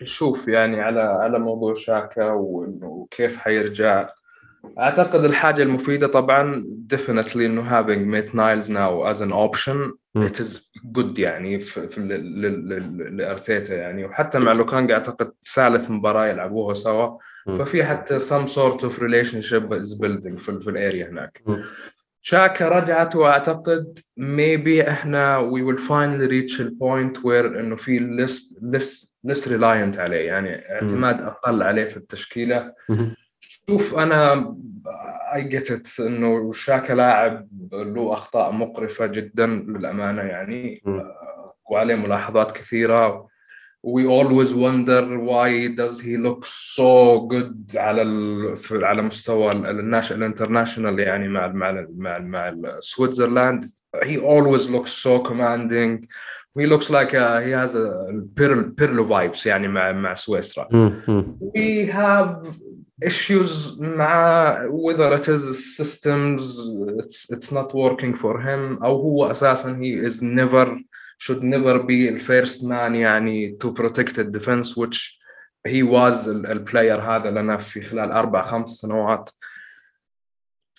شوف 0.04 0.48
يعني 0.48 0.82
على 0.82 1.02
على 1.02 1.40
موضوع 1.40 1.74
شاكا 1.74 2.32
وانه 2.32 3.08
كيف 3.12 3.38
حيرجع. 3.38 4.10
أعتقد 4.80 5.26
الحاجة 5.26 5.64
المفيدة 5.64 6.08
طبعا 6.08 6.66
definitely 6.94 7.36
إنه 7.36 7.70
having 7.82 7.98
ميتلاند 7.98 8.36
نايلز 8.36 8.72
now 8.72 9.14
as 9.14 9.20
an 9.22 9.32
option 9.34 9.92
مم. 10.16 10.28
it 10.28 10.32
is 10.40 10.62
good 10.98 11.20
يعني 11.20 11.60
في, 11.60 11.88
في 11.88 12.02
لأرتيتا 13.12 13.76
يعني 13.76 14.06
وحتى 14.06 14.40
مع 14.40 14.52
لوكانجا 14.52 14.94
أعتقد 14.94 15.32
ثالث 15.54 15.90
مباراة 15.92 16.26
يلعبوها 16.28 16.74
سوا. 16.74 17.18
ففي 17.48 17.84
حتى 17.84 18.20
some 18.20 18.48
sort 18.48 18.80
of 18.84 19.00
relationship 19.00 19.74
is 19.74 19.98
building 20.02 20.36
في, 20.40 20.60
في 20.62 20.70
ال 20.70 20.78
area 20.78 21.10
هناك. 21.10 21.44
شاكا 22.22 22.68
رجعت 22.70 23.16
وأعتقد 23.16 24.00
maybe 24.20 24.88
إحنا 24.88 25.52
we 25.52 25.62
will 25.62 25.80
finally 25.82 26.28
reach 26.28 26.60
a 26.60 26.70
point 26.70 27.24
where 27.24 27.58
إنه 27.58 27.76
في 27.76 28.00
less 28.00 28.56
less 28.62 29.08
less 29.28 29.48
reliant 29.48 30.00
عليه 30.00 30.28
يعني 30.28 30.72
اعتماد 30.72 31.22
أقل 31.22 31.64
عليه 31.64 31.86
في 31.86 31.98
التشكيلة. 31.98 32.74
شوف 33.70 33.96
أنا 33.96 34.56
get 35.36 35.70
it 35.70 36.00
إنه 36.00 36.52
شاكا 36.54 36.94
لاعب 36.94 37.48
له 37.74 38.14
أخطاء 38.14 38.52
مقرفة 38.52 39.06
جدا 39.06 39.48
للأمانة 39.48 40.22
يعني. 40.22 40.84
آه، 40.88 41.56
وعليه 41.70 41.96
ملاحظات 41.96 42.52
كثيرة. 42.52 43.34
We 43.86 44.06
always 44.06 44.54
wonder 44.54 45.04
why 45.20 45.68
does 45.68 46.00
he 46.00 46.16
look 46.18 46.46
so 46.46 47.20
good 47.32 47.76
على 47.78 48.02
ال... 48.02 48.56
على 48.72 49.02
مستوى 49.02 49.52
ال- 49.52 49.66
ال 49.80 49.84
nash... 49.84 50.12
ال 50.12 50.18
international 50.18 51.00
يعني 51.00 51.28
مع 51.28 51.46
ال- 51.46 51.56
مع 51.56 51.70
ال- 51.70 51.88
مع 51.98 52.18
ال- 52.18 52.62
مع 52.62 52.80
Switzerland. 52.80 53.66
He 54.04 54.18
always 54.18 54.68
looks 54.70 54.92
so 54.92 55.20
commanding. 55.30 56.08
He 56.60 56.66
looks 56.68 56.90
like 56.90 57.14
a, 57.14 57.42
he 57.46 57.52
has 57.52 57.74
a 57.76 57.86
Pirlo, 58.40 58.64
Pirlo 58.80 59.04
vibes 59.10 59.46
يعني 59.46 59.68
مع 59.68 59.92
مع 59.92 60.14
سويسرا. 60.14 60.68
we 61.58 61.86
have 61.92 62.48
issues 63.05 63.81
مع 63.81 64.63
whether 64.71 65.13
it 65.19 65.29
is 65.29 65.77
systems 65.77 66.43
it's 67.03 67.31
it's 67.35 67.51
not 67.53 67.73
working 67.75 68.15
for 68.15 68.41
him 68.41 68.83
او 68.85 69.01
هو 69.01 69.31
اساسا 69.31 69.79
he 69.81 70.09
is 70.09 70.23
never 70.23 70.79
should 71.19 71.43
never 71.43 71.79
be 71.79 72.11
the 72.11 72.21
first 72.21 72.63
man 72.65 72.95
يعني 72.95 73.57
to 73.65 73.73
protect 73.73 74.15
the 74.15 74.25
defense 74.25 74.77
which 74.77 75.19
he 75.69 75.83
was 75.83 76.29
ال- 76.29 76.47
البلاير 76.47 77.01
هذا 77.01 77.31
لنا 77.31 77.57
في 77.57 77.81
خلال 77.81 78.13
اربع 78.13 78.43
خمس 78.43 78.71
سنوات 78.71 79.31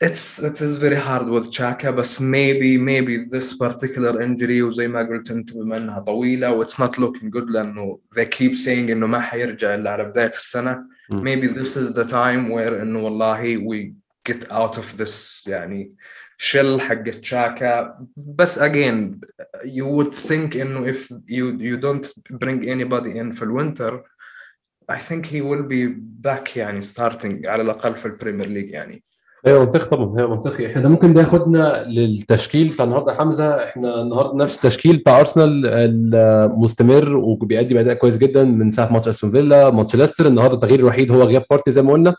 it's 0.01 0.39
it 0.39 0.62
is 0.62 0.77
very 0.77 0.96
hard 0.96 1.27
with 1.29 1.51
Chaka 1.51 1.91
بس 1.91 2.19
maybe 2.22 2.77
maybe 2.77 3.25
this 3.36 3.53
particular 3.58 4.22
injury 4.22 4.62
وزي 4.62 4.88
ما 4.88 5.00
قلت 5.03 5.31
انت 5.31 5.53
بما 5.53 5.77
انها 5.77 6.00
طويله 6.00 6.51
و 6.53 6.65
it's 6.65 6.74
not 6.79 6.91
looking 7.00 7.29
good 7.29 7.50
لانه 7.50 8.00
they 8.15 8.25
keep 8.25 8.53
saying 8.53 8.67
انه 8.89 9.08
ما 9.08 9.19
حيرجع 9.19 9.75
الا 9.75 9.89
على 9.89 10.03
بدايه 10.03 10.29
السنه 10.29 10.84
مم. 11.10 11.24
maybe 11.24 11.48
this 11.48 11.75
is 11.75 11.93
the 11.93 12.05
time 12.10 12.50
where 12.50 12.81
انه 12.81 13.00
والله 13.00 13.58
we 13.58 13.93
get 14.31 14.43
out 14.51 14.77
of 14.77 14.98
this 14.98 15.48
يعني 15.48 15.96
shell 16.38 16.79
حق 16.79 17.03
تشاكا 17.03 18.05
بس 18.17 18.60
again 18.60 19.19
you 19.65 19.86
would 19.86 20.13
think 20.13 20.55
انه 20.55 20.93
if 20.93 20.98
you 21.27 21.58
you 21.60 21.77
don't 21.77 22.08
bring 22.34 22.62
anybody 22.63 23.17
in 23.17 23.31
في 23.31 23.41
الوينتر 23.43 24.03
I 24.91 24.98
think 24.98 25.25
he 25.25 25.41
will 25.41 25.63
be 25.63 25.88
back 26.27 26.58
يعني 26.58 26.81
starting 26.81 27.46
على 27.46 27.62
الاقل 27.62 27.96
في 27.96 28.05
البريمير 28.05 28.48
ليج 28.48 28.69
يعني 28.69 29.03
أيوه 29.46 29.60
منطقي 29.64 29.86
طبعا 29.86 30.18
أيوه 30.18 30.30
منطقي. 30.30 30.66
إحنا 30.66 30.82
ده 30.82 30.88
ممكن 30.88 31.14
ده 31.14 31.20
ياخدنا 31.20 31.84
للتشكيل 31.88 32.68
بتاع 32.68 32.84
النهارده 32.84 33.14
حمزة. 33.14 33.64
إحنا 33.64 34.02
النهارده 34.02 34.36
نفس 34.36 34.56
التشكيل 34.56 34.96
بتاع 34.96 35.20
أرسنال 35.20 35.66
المستمر 35.66 37.16
وبيأدي 37.16 37.74
بأداء 37.74 37.94
كويس 37.94 38.18
جدا 38.18 38.44
من 38.44 38.70
ساعة 38.70 38.92
ماتش 38.92 39.08
أستون 39.08 39.30
فيلا 39.30 39.70
ماتش 39.70 39.96
ليستر. 39.96 40.26
النهارده 40.26 40.54
التغيير 40.54 40.80
الوحيد 40.80 41.12
هو 41.12 41.22
غياب 41.22 41.44
بارتي 41.50 41.70
زي 41.70 41.82
ما 41.82 41.92
قلنا. 41.92 42.14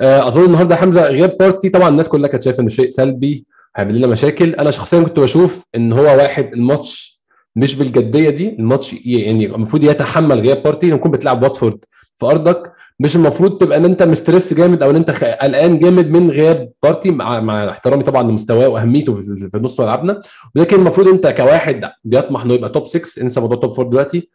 آه، 0.00 0.28
أظن 0.28 0.44
النهارده 0.44 0.76
حمزة 0.76 1.02
غياب 1.06 1.36
بارتي 1.40 1.68
طبعا 1.68 1.88
الناس 1.88 2.08
كلها 2.08 2.28
كانت 2.30 2.42
شايفة 2.42 2.60
إنه 2.60 2.68
شيء 2.68 2.90
سلبي 2.90 3.44
هيعمل 3.76 3.98
لنا 3.98 4.06
مشاكل. 4.06 4.54
أنا 4.54 4.70
شخصيا 4.70 5.00
كنت 5.00 5.20
بشوف 5.20 5.62
إن 5.74 5.92
هو 5.92 6.02
واحد 6.04 6.52
الماتش 6.52 7.20
مش 7.56 7.74
بالجدية 7.74 8.30
دي 8.30 8.48
الماتش 8.58 8.92
يعني 9.04 9.46
المفروض 9.46 9.84
يتحمل 9.84 10.40
غياب 10.40 10.62
بارتي. 10.62 10.90
تكون 10.90 11.10
بتلعب 11.10 11.42
واتفورد 11.42 11.84
في 12.16 12.26
أرضك. 12.26 12.72
مش 13.00 13.16
المفروض 13.16 13.58
تبقى 13.58 13.78
إن 13.78 13.84
أنت 13.84 14.02
مستريس 14.02 14.54
جامد 14.54 14.82
أو 14.82 14.90
إن 14.90 14.96
أنت 14.96 15.10
قلقان 15.10 15.78
جامد 15.78 16.10
من 16.10 16.30
غياب 16.30 16.70
بارتي 16.82 17.10
مع, 17.10 17.40
مع 17.40 17.70
احترامي 17.70 18.02
طبعا 18.02 18.22
لمستواه 18.22 18.68
وأهميته 18.68 19.14
في 19.14 19.50
نص 19.62 19.80
ملعبنا. 19.80 20.20
ولكن 20.56 20.76
المفروض 20.76 21.08
أنت 21.08 21.26
كواحد 21.26 21.90
بيطمح 22.04 22.42
إنه 22.44 22.54
يبقى 22.54 22.70
top 22.70 22.86
6 22.86 23.22
انسى 23.22 23.40
موضوع 23.40 23.56
top 23.58 23.70
4 23.80 23.90
دلوقتي. 23.90 24.28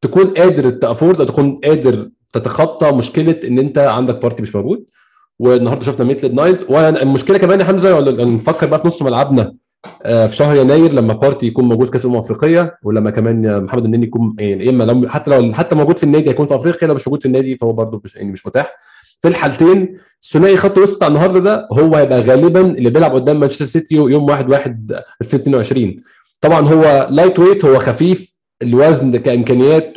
تكون 0.00 0.24
قادر 0.34 0.70
ت 0.70 0.77
afford 0.77 1.20
أو 1.20 1.26
تكون 1.26 1.60
قادر 1.64 2.08
تتخطى 2.32 2.92
مشكلة 2.92 3.36
إن 3.48 3.58
أنت 3.58 3.78
عندك 3.78 4.22
بارتي 4.22 4.42
مش 4.42 4.54
موجود. 4.54 4.84
والنهارده 5.38 5.84
شفنا 5.84 6.04
ميتلاند 6.04 6.34
نايلز. 6.34 6.64
والمشكلة 6.68 7.38
كمان 7.38 7.60
يا 7.60 7.64
حمزة 7.64 8.00
نفكر 8.24 8.66
بقى 8.66 8.78
في 8.82 8.88
نص 8.88 9.02
ملعبنا. 9.02 9.54
في 10.04 10.30
شهر 10.32 10.56
يناير 10.56 10.92
لما 10.92 11.12
بارتي 11.14 11.46
يكون 11.46 11.64
موجود 11.64 11.88
كاس 11.88 12.04
الأمم 12.04 12.16
الأفريقية 12.18 12.78
ولما 12.82 13.10
كمان 13.10 13.64
محمد 13.64 13.84
النني 13.84 14.06
يكون 14.06 14.36
يعني 14.38 14.70
إما 14.70 14.84
لو 14.84 15.08
حتى 15.08 15.30
لو 15.30 15.54
حتى 15.54 15.74
موجود 15.74 15.96
في 15.98 16.04
النادي 16.04 16.30
هيكون 16.30 16.46
في 16.46 16.54
أفريقيا 16.54 16.88
لو 16.88 16.94
مش 16.94 17.08
موجود 17.08 17.20
في 17.20 17.26
النادي 17.26 17.56
فهو 17.56 17.72
برده 17.72 18.00
مش 18.04 18.16
يعني 18.16 18.32
مش 18.32 18.46
متاح. 18.46 18.74
في 19.22 19.28
الحالتين 19.28 19.98
ثنائي 20.32 20.56
خط 20.56 20.76
الوسط 20.78 20.96
بتاع 20.96 21.08
النهارده 21.08 21.40
ده 21.40 21.68
هو 21.72 21.94
هيبقى 21.94 22.20
غالبا 22.20 22.60
اللي 22.60 22.90
بيلعب 22.90 23.14
قدام 23.14 23.40
مانشستر 23.40 23.64
سيتي 23.64 23.94
يوم 23.94 24.24
1 24.30 24.50
1 24.50 25.00
2022 25.22 26.02
طبعا 26.40 26.68
هو 26.68 27.06
light 27.10 27.38
weight 27.38 27.64
هو 27.64 27.78
خفيف 27.78 28.34
الوزن 28.62 29.16
كإمكانيات 29.16 29.92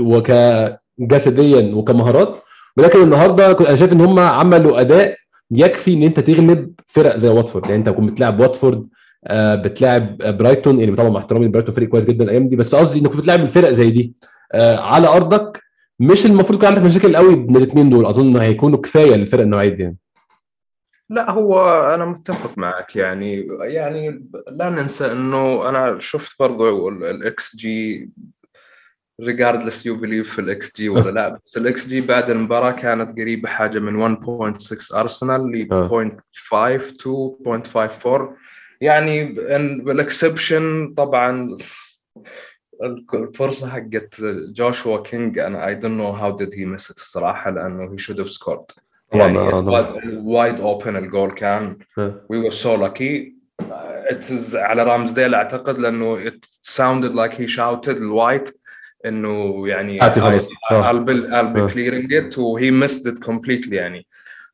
وكجسديا 1.00 1.76
وكمهارات 1.76 2.36
ولكن 2.78 3.02
النهارده 3.02 3.52
أنا 3.52 3.76
شايف 3.76 3.94
إن 3.94 4.02
هم 4.02 4.20
عملوا 4.20 4.82
أداء 4.82 5.16
يكفي 5.52 5.94
إن 5.94 6.04
أنت 6.04 6.20
تغلب 6.20 6.72
فرق 6.88 7.16
زي 7.18 7.30
واتفورد. 7.30 7.66
يعني 7.66 7.76
أنت 7.78 7.90
كنت 7.90 8.12
بتلعب 8.12 8.40
واتفورد 8.40 8.88
آه، 9.28 9.56
بتلعب 9.56 10.18
برايتون 10.18 10.80
يعني 10.80 10.96
طبعا 10.96 11.10
مع 11.10 11.20
احترامي 11.20 11.48
برايتون 11.48 11.76
فريق 11.76 11.90
كويس 11.90 12.06
جدا 12.06 12.24
الأيام 12.24 12.48
دي. 12.48 12.56
بس 12.56 12.76
قصدي 12.76 13.00
إنك 13.00 13.16
بتلعب 13.16 13.40
الفرق 13.40 13.70
زي 13.70 13.90
دي 13.92 14.14
آه، 14.52 14.78
على 14.78 15.08
أرضك. 15.08 15.64
مش 16.00 16.26
المفروض 16.26 16.60
يكون 16.60 16.68
عندك 16.76 16.82
مشاكل 16.82 17.16
قوي 17.16 17.36
بين 17.36 17.56
الاثنين 17.56 17.90
دول. 17.90 18.06
أظن 18.06 18.38
هيكونوا 18.38 18.80
كفاية 18.82 19.16
للفرق 19.16 19.42
النوعية 19.42 19.70
دي 19.70 19.84
يعني. 19.84 19.98
لا 21.10 21.32
هو 21.32 21.70
أنا 21.96 22.06
متفق 22.06 22.58
معك. 22.58 22.96
يعني 22.96 23.48
يعني 23.62 24.30
لا 24.52 24.70
ننسى 24.70 25.12
إنه 25.12 25.70
أنا 25.70 26.00
شفت 26.00 26.40
برضو 26.40 26.90
ال 26.90 27.56
XG 27.56 28.10
regardless 29.22 29.86
you 29.86 29.96
believe 29.96 30.34
في 30.34 30.42
ال 30.42 30.78
XG 30.78 30.90
ولا 30.90 31.12
لا. 31.12 31.30
بس 31.44 31.58
ال 31.58 31.88
XG 31.88 32.02
بعد 32.02 32.30
المباراة 32.30 32.72
كانت 32.72 33.20
قريبة 33.20 33.50
حاجة 33.50 33.80
من 33.80 34.18
1.6 34.18 34.96
ارسنال 34.96 35.52
ل 35.52 35.68
0.5 35.90 36.12
2.54 37.04 38.47
يعني 38.82 39.24
بال 39.84 40.04
exception 40.04 40.94
طبعا 40.98 41.58
الفرصة 43.14 43.70
حقت 43.70 44.16
جوشوا 44.50 45.04
كينج 45.04 45.40
أنا 45.40 45.68
I 45.68 45.76
don't 45.76 45.94
know 45.94 46.08
how 46.10 46.36
did 46.36 46.54
he 46.54 46.66
miss 46.66 46.92
الصراحة 46.92 47.52
لأنه 47.52 47.94
he 47.94 47.98
should 47.98 48.20
have 48.20 48.30
scored 48.30 48.66
wide 50.24 50.60
open 50.60 50.96
ال 50.96 51.03
goal 51.03 51.32
كان. 51.32 51.78
we 52.30 52.38
were 52.38 52.52
so 52.52 52.76
lucky 52.76 53.36
على 54.54 54.84
رامزديل 54.84 55.36
أعتقد 55.36 55.80
لأنه 55.80 56.28
it 56.28 56.46
sounded 56.62 57.16
like 57.16 57.42
he 57.42 57.48
shouted 57.48 57.98
لوايت 57.98 58.60
إنه 59.06 59.68
يعني 59.68 60.00
I'll 60.00 61.06
be, 61.06 61.28
I'll 61.30 61.54
be 61.54 61.74
clearing 61.74 62.12
it 62.12 62.38
و 62.38 62.54
he 62.54 62.88
missed 62.88 63.06
it 63.08 63.20
completely 63.30 63.74
يعني. 63.74 64.08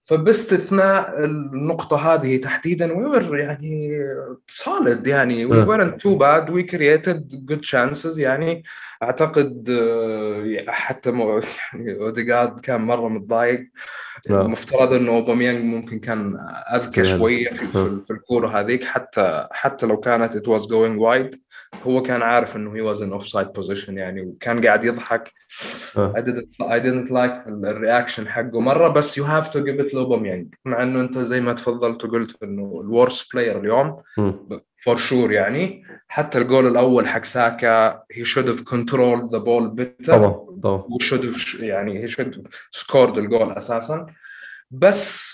فباستثناء 0.06 1.26
النقطة 1.26 2.14
هذه 2.14 2.38
تحديدا 2.38 2.88
we 2.88 3.16
were 3.16 3.34
يعني 3.34 4.04
solid 4.52 5.08
يعني 5.08 5.48
we 5.48 5.66
weren't 5.68 5.98
too 5.98 6.18
bad 6.18 6.50
we 6.50 6.64
created 6.74 7.52
good 7.52 7.62
chances 7.62 8.20
يعني. 8.20 8.64
أعتقد 9.04 9.70
آه، 9.70 10.66
حتى 10.68 11.10
يعني 11.10 11.96
اوديجارد 12.02 12.60
كان 12.60 12.82
مرة 12.82 13.10
متضايق. 13.10 13.70
المفترض 14.30 14.94
إنه 14.94 15.12
اوباميانج 15.12 15.66
ممكن 15.66 16.00
كان 16.00 16.38
أذكى 16.76 17.04
شوية 17.04 17.50
في, 17.50 18.02
في 18.02 18.12
الكورة 18.12 18.60
هذيك 18.60 18.84
حتى 18.84 19.48
حتى 19.52 19.86
لو 19.86 20.00
كانت 20.00 20.34
it 20.34 20.50
was 20.50 20.64
going 20.64 21.00
wide. 21.00 21.38
هو 21.88 22.02
كان 22.02 22.22
عارف 22.22 22.56
إنه 22.56 22.76
he 22.76 22.82
was 22.82 23.02
in 23.02 23.12
offside 23.12 23.48
position 23.48 23.98
يعني 23.98 24.22
وكان 24.22 24.66
قاعد 24.66 24.86
يضحك. 24.86 25.32
I 25.98 26.22
didn't 26.22 26.66
I 26.66 26.80
didn't 26.84 27.12
like 27.12 27.48
ال 27.48 27.57
reaction 27.57 28.28
حقه 28.28 28.60
مرة 28.60 28.88
بس 28.88 29.18
you 29.18 29.24
have 29.24 29.48
to 29.48 29.64
give 29.64 29.80
it 29.80 29.94
لأوباميانج 29.94 30.54
مع 30.66 30.84
إنه 30.84 31.02
أنت 31.02 31.18
زي 31.18 31.42
ما 31.42 31.54
تفضلت 31.54 32.06
وقلت 32.06 32.44
إنه 32.44 32.82
ال 32.84 32.91
worst 32.91 33.30
player 33.34 33.60
اليوم 33.60 34.02
for 34.84 34.98
sure 34.98 35.32
يعني. 35.32 35.84
حتى 36.08 36.40
الجول 36.40 36.68
الأول 36.68 37.08
حق 37.08 37.24
ساكا 37.24 38.04
he 38.12 38.24
should 38.24 38.50
have 38.50 38.64
controlled 38.64 39.30
the 39.32 39.38
ball 39.38 39.70
better 39.70 40.18
طبعا 40.18 40.60
طبعا. 40.64 40.84
و 40.90 40.96
should 40.96 41.34
يعني 41.60 42.04
he 42.04 42.08
should 42.08 42.48
scored 42.72 43.18
ال 43.18 43.25
goal 43.25 43.52
أساسا. 43.52 44.06
بس 44.72 45.33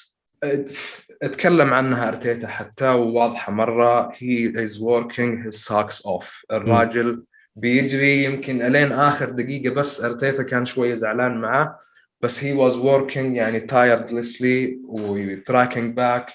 أتكلم 1.24 1.74
عنها 1.74 2.08
أرتيتا 2.08 2.48
حتى 2.48 2.89
وواضحة 2.89 3.51
مرة. 3.51 4.12
he 4.17 4.63
is 4.63 4.81
working 4.81 5.45
his 5.45 5.53
socks 5.53 6.05
off 6.05 6.45
الراجل 6.51 7.24
بيجري 7.55 8.24
يمكن 8.24 8.62
إلين 8.62 8.91
آخر 8.91 9.29
دقيقة 9.29 9.74
بس 9.74 10.03
أرتيتا 10.03 10.43
كان 10.43 10.65
شوية 10.65 10.96
زعلان 10.96 11.41
معاه 11.41 11.77
بس 12.22 12.43
he 12.43 12.53
was 12.53 12.77
working 12.77 13.35
يعني 13.36 13.60
tirelessly 13.59 14.79
و 14.83 14.96
tracking 14.96 15.95
back 15.95 16.31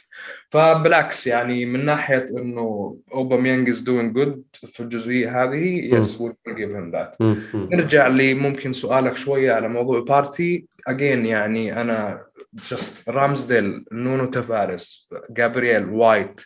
فبالعكس 0.50 1.26
يعني 1.26 1.66
من 1.66 1.84
ناحية 1.84 2.26
إنه 2.30 2.98
اوباميانج 3.12 3.68
is 3.68 3.80
doing 3.80 4.14
good 4.14 4.44
في 4.52 4.80
الجزئية 4.80 5.42
هذه. 5.42 5.94
yes 5.94 6.20
we'll 6.20 6.34
give 6.48 6.70
him 6.70 6.90
that 6.90 7.16
نرجع 7.54 8.06
لي 8.06 8.34
ممكن 8.34 8.72
سؤالك 8.72 9.16
شوية 9.16 9.52
على 9.52 9.68
موضوع 9.68 10.00
بارتي 10.00 10.66
again 10.86 11.26
يعني 11.26 11.80
أنا 11.80 12.24
just 12.54 13.08
رامزديل 13.08 13.84
نونو 13.92 14.24
تافاريس 14.24 15.08
جابرييل 15.30 15.88
وايت 15.88 16.40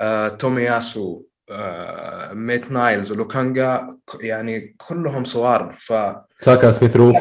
آه، 0.00 0.28
تومياسو 0.28 1.22
آه، 1.50 2.32
ميتلاند 2.32 2.72
نايلز 2.72 3.12
ولوكانجا 3.12 3.96
يعني 4.20 4.76
كلهم 4.88 5.24
صغار. 5.24 5.76
ف 5.78 5.92
ساكا 6.40 6.70
سميث 6.70 6.96
رو 6.96 7.12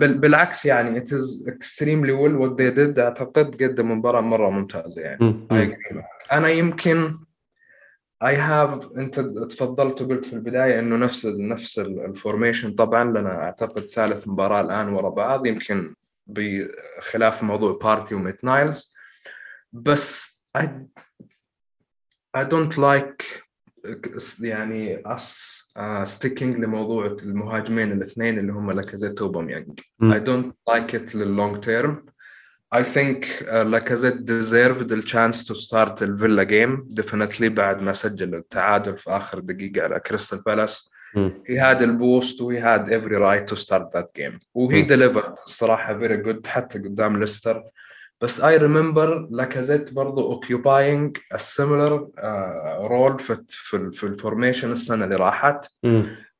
بالعكس 0.00 0.66
يعني 0.66 0.98
it 0.98 1.12
is 1.12 1.44
extremely 1.48 2.12
well 2.12 2.36
what 2.36 2.60
they 2.60 2.70
did 2.70 2.98
أعتقد 2.98 3.62
قدموا 3.62 3.96
مباراة 3.96 4.20
مرة 4.20 4.50
ممتازة 4.50 5.02
يعني. 5.02 5.46
أنا 6.32 6.48
يمكن 6.48 7.18
I 8.22 8.36
have 8.36 8.92
أنت 8.96 9.20
تفضلت 9.20 10.02
وقلت 10.02 10.24
في 10.24 10.32
البداية 10.32 10.78
إنه 10.78 10.96
نفس 10.96 11.26
نفس 11.26 11.78
ال 11.78 11.87
formation 11.87 12.72
طبعا 12.72 13.04
لنا 13.04 13.42
أعتقد 13.42 13.82
ثالث 13.82 14.28
مباراة 14.28 14.60
الآن 14.60 14.88
ورا 14.88 15.08
بعض. 15.08 15.46
يمكن 15.46 15.94
بخلاف 16.26 17.42
موضوع 17.42 17.78
بارتي 17.82 18.14
وميتلاند 18.14 18.44
نايلز. 18.44 18.92
بس 19.72 20.32
I, 20.58 20.62
I 22.36 22.44
don't 22.44 22.76
like 22.76 23.42
يعني 24.40 25.02
us 25.02 25.62
uh, 25.78 26.04
sticking 26.04 26.42
لموضوع 26.42 27.06
المهاجمين 27.06 27.92
الاثنين 27.92 28.38
اللي 28.38 28.52
هم 28.52 28.70
لاكازيت 28.70 29.22
وأوباميانج 29.22 29.80
I 30.02 30.18
don't 30.18 30.74
like 30.74 30.94
it 30.94 31.14
لل 31.14 31.29
long 31.29 31.60
term 31.60 32.06
I 32.74 32.82
think 32.82 33.26
uh, 33.42 33.64
Lacazette 33.64 34.24
deserved 34.24 34.88
the 34.88 35.02
chance 35.02 35.44
to 35.44 35.54
start 35.54 35.96
the 35.96 36.06
Villa 36.06 36.46
game. 36.46 36.88
Definitely 36.94 37.48
بعد 37.48 37.82
ما 37.82 37.92
سجل 37.92 38.34
التعادل 38.34 38.98
في 38.98 39.10
آخر 39.10 39.38
دقيقة 39.38 39.82
على 39.82 40.00
كريستال 40.00 40.42
بالاس 40.42 40.90
he 41.46 41.58
had 41.58 41.82
a 41.82 41.92
boost 41.92 42.40
و 42.40 42.58
he 42.58 42.72
had 42.72 42.92
every 42.92 43.16
right 43.16 43.48
to 43.48 43.54
start 43.54 43.96
that 43.96 44.12
game 44.16 44.38
و 44.54 44.82
he 44.82 44.91
delivered 44.91 45.34
الصراحه 45.46 45.98
very 45.98 46.16
good 46.16 46.46
حتى 46.46 46.78
قدام 46.78 47.20
ليستر. 47.20 47.64
بس 48.20 48.40
I 48.40 48.56
remember 48.56 49.28
لاكازيت 49.30 49.92
برضو 49.94 50.32
occupying 50.32 51.18
similar 51.36 52.08
role 52.80 53.18
في 53.18 53.38
في 53.92 54.04
ال 54.04 54.11
formation 54.11 54.72
السنة 54.72 55.04
اللي 55.04 55.16
راحت. 55.16 55.66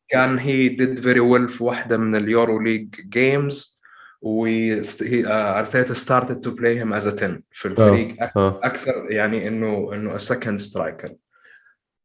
كان 0.09 0.39
he 0.39 0.69
did 0.69 1.01
very 1.01 1.21
well 1.21 1.49
في 1.49 1.65
واحدة 1.65 1.97
من 1.97 2.15
ال 2.15 2.61
Euro 2.61 2.72
League 2.72 2.89
games 3.09 3.83
و 4.23 4.47
ارتيتا 5.27 5.95
started 5.95 6.41
to 6.41 6.51
play 6.51 6.79
him 6.79 6.93
as 6.93 7.09
10 7.09 7.41
في 7.51 7.69
الفريق 7.69 8.17
أك 8.21 8.33
أكثر 8.37 9.07
يعني 9.11 9.49
انه 9.49 9.91
إنه 9.95 10.17
second 10.17 10.59
striker 10.59 11.15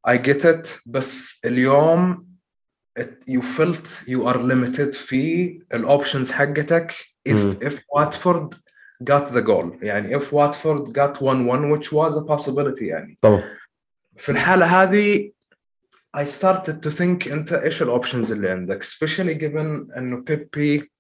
I 0.10 0.17
get 0.17 0.46
it 0.46 0.67
بس 0.86 1.39
اليوم 1.45 2.26
you 3.27 3.42
felt 3.42 4.04
you 4.08 4.25
are 4.27 4.38
limited 4.38 4.92
في 4.96 5.60
ال 5.74 5.81
options 5.81 6.32
حقتك. 6.32 6.92
If 7.30 7.34
م. 7.34 7.54
if 7.62 7.74
Watford 7.74 8.56
got 9.04 9.25
the 9.34 9.42
goal. 9.42 9.66
يعني 9.82 10.20
if 10.20 10.24
Watford 10.24 10.92
got 10.94 11.18
1-1 11.18 11.72
which 11.74 11.92
was 11.92 12.16
a 12.18 12.25
possibility 12.36 12.82
يعني. 12.82 13.18
طبعا. 13.22 13.44
في 14.18 14.30
الحالة 14.32 14.66
هذه 14.66 15.32
I 16.18 16.25
started 16.25 16.74
to 16.86 16.89
think 16.89 17.32
أنت 17.32 17.54
إيش 17.54 17.82
ال 17.82 17.88
options 17.88 18.32
اللي 18.32 18.50
عندك. 18.50 18.84
Especially 18.84 19.38
given 19.42 19.98
إنه 19.98 20.24
بيبي 20.27 20.92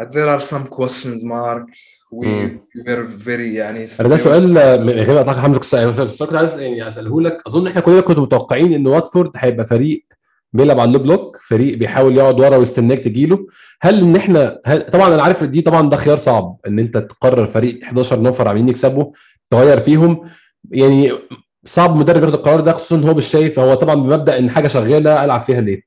there 0.00 0.28
are 0.38 0.42
some 0.42 0.66
questions 0.66 1.22
mark. 1.22 1.66
We 2.12 2.58
were 2.86 3.06
very 3.26 3.40
يعني 3.54 3.86
أنا 4.00 4.08
ده 4.08 4.16
سؤال 4.16 4.58
غير 4.88 5.18
اعتقد 5.18 5.36
حمزة 5.38 5.58
السؤال 6.04 6.28
كنت 6.28 6.38
عايز 6.38 6.60
يعني 6.60 6.88
أسأله 6.88 7.20
لك. 7.20 7.42
أظن 7.46 7.66
إحنا 7.66 7.80
كلنا 7.80 8.00
كنا 8.00 8.20
متوقعين 8.20 8.72
إن 8.72 8.86
واتفورد 8.86 9.30
هيبقى 9.36 9.66
فريق 9.66 10.04
بيلعب 10.52 10.80
على 10.80 10.88
ال 10.88 10.90
low 10.90 10.98
block 10.98 11.36
فريق 11.48 11.78
بيحاول 11.78 12.16
يقعد 12.16 12.40
ورا 12.40 12.56
ويستناك 12.56 12.98
تجيله 12.98 13.46
هل 13.82 14.00
إن 14.00 14.16
إحنا 14.16 14.60
هل 14.66 14.82
طبعا 14.86 15.14
أنا 15.14 15.22
عارف 15.22 15.44
دي 15.44 15.60
طبعا 15.60 15.90
ده 15.90 15.96
خيار 15.96 16.18
صعب 16.18 16.56
إن 16.66 16.78
أنت 16.78 16.96
تقرر 16.98 17.46
فريق 17.46 17.80
11 17.84 18.22
نفر 18.22 18.48
عاملين 18.48 18.68
يكسبوا 18.68 19.04
تغير 19.50 19.80
فيهم. 19.80 20.20
يعني 20.70 21.12
صعب 21.64 21.96
مدرب 21.96 22.22
ياخد 22.22 22.34
القرار 22.34 22.60
ده 22.60 22.72
خصوصا 22.72 23.08
هو 23.08 23.14
مش 23.14 23.24
شايف 23.26 23.58
هو 23.58 23.74
طبعا 23.74 23.94
بمبدأ 23.94 24.38
إن 24.38 24.50
حاجة 24.50 24.68
شغالة 24.68 25.24
ألعب 25.24 25.42
فيها 25.44 25.60
ليه؟ 25.60 25.82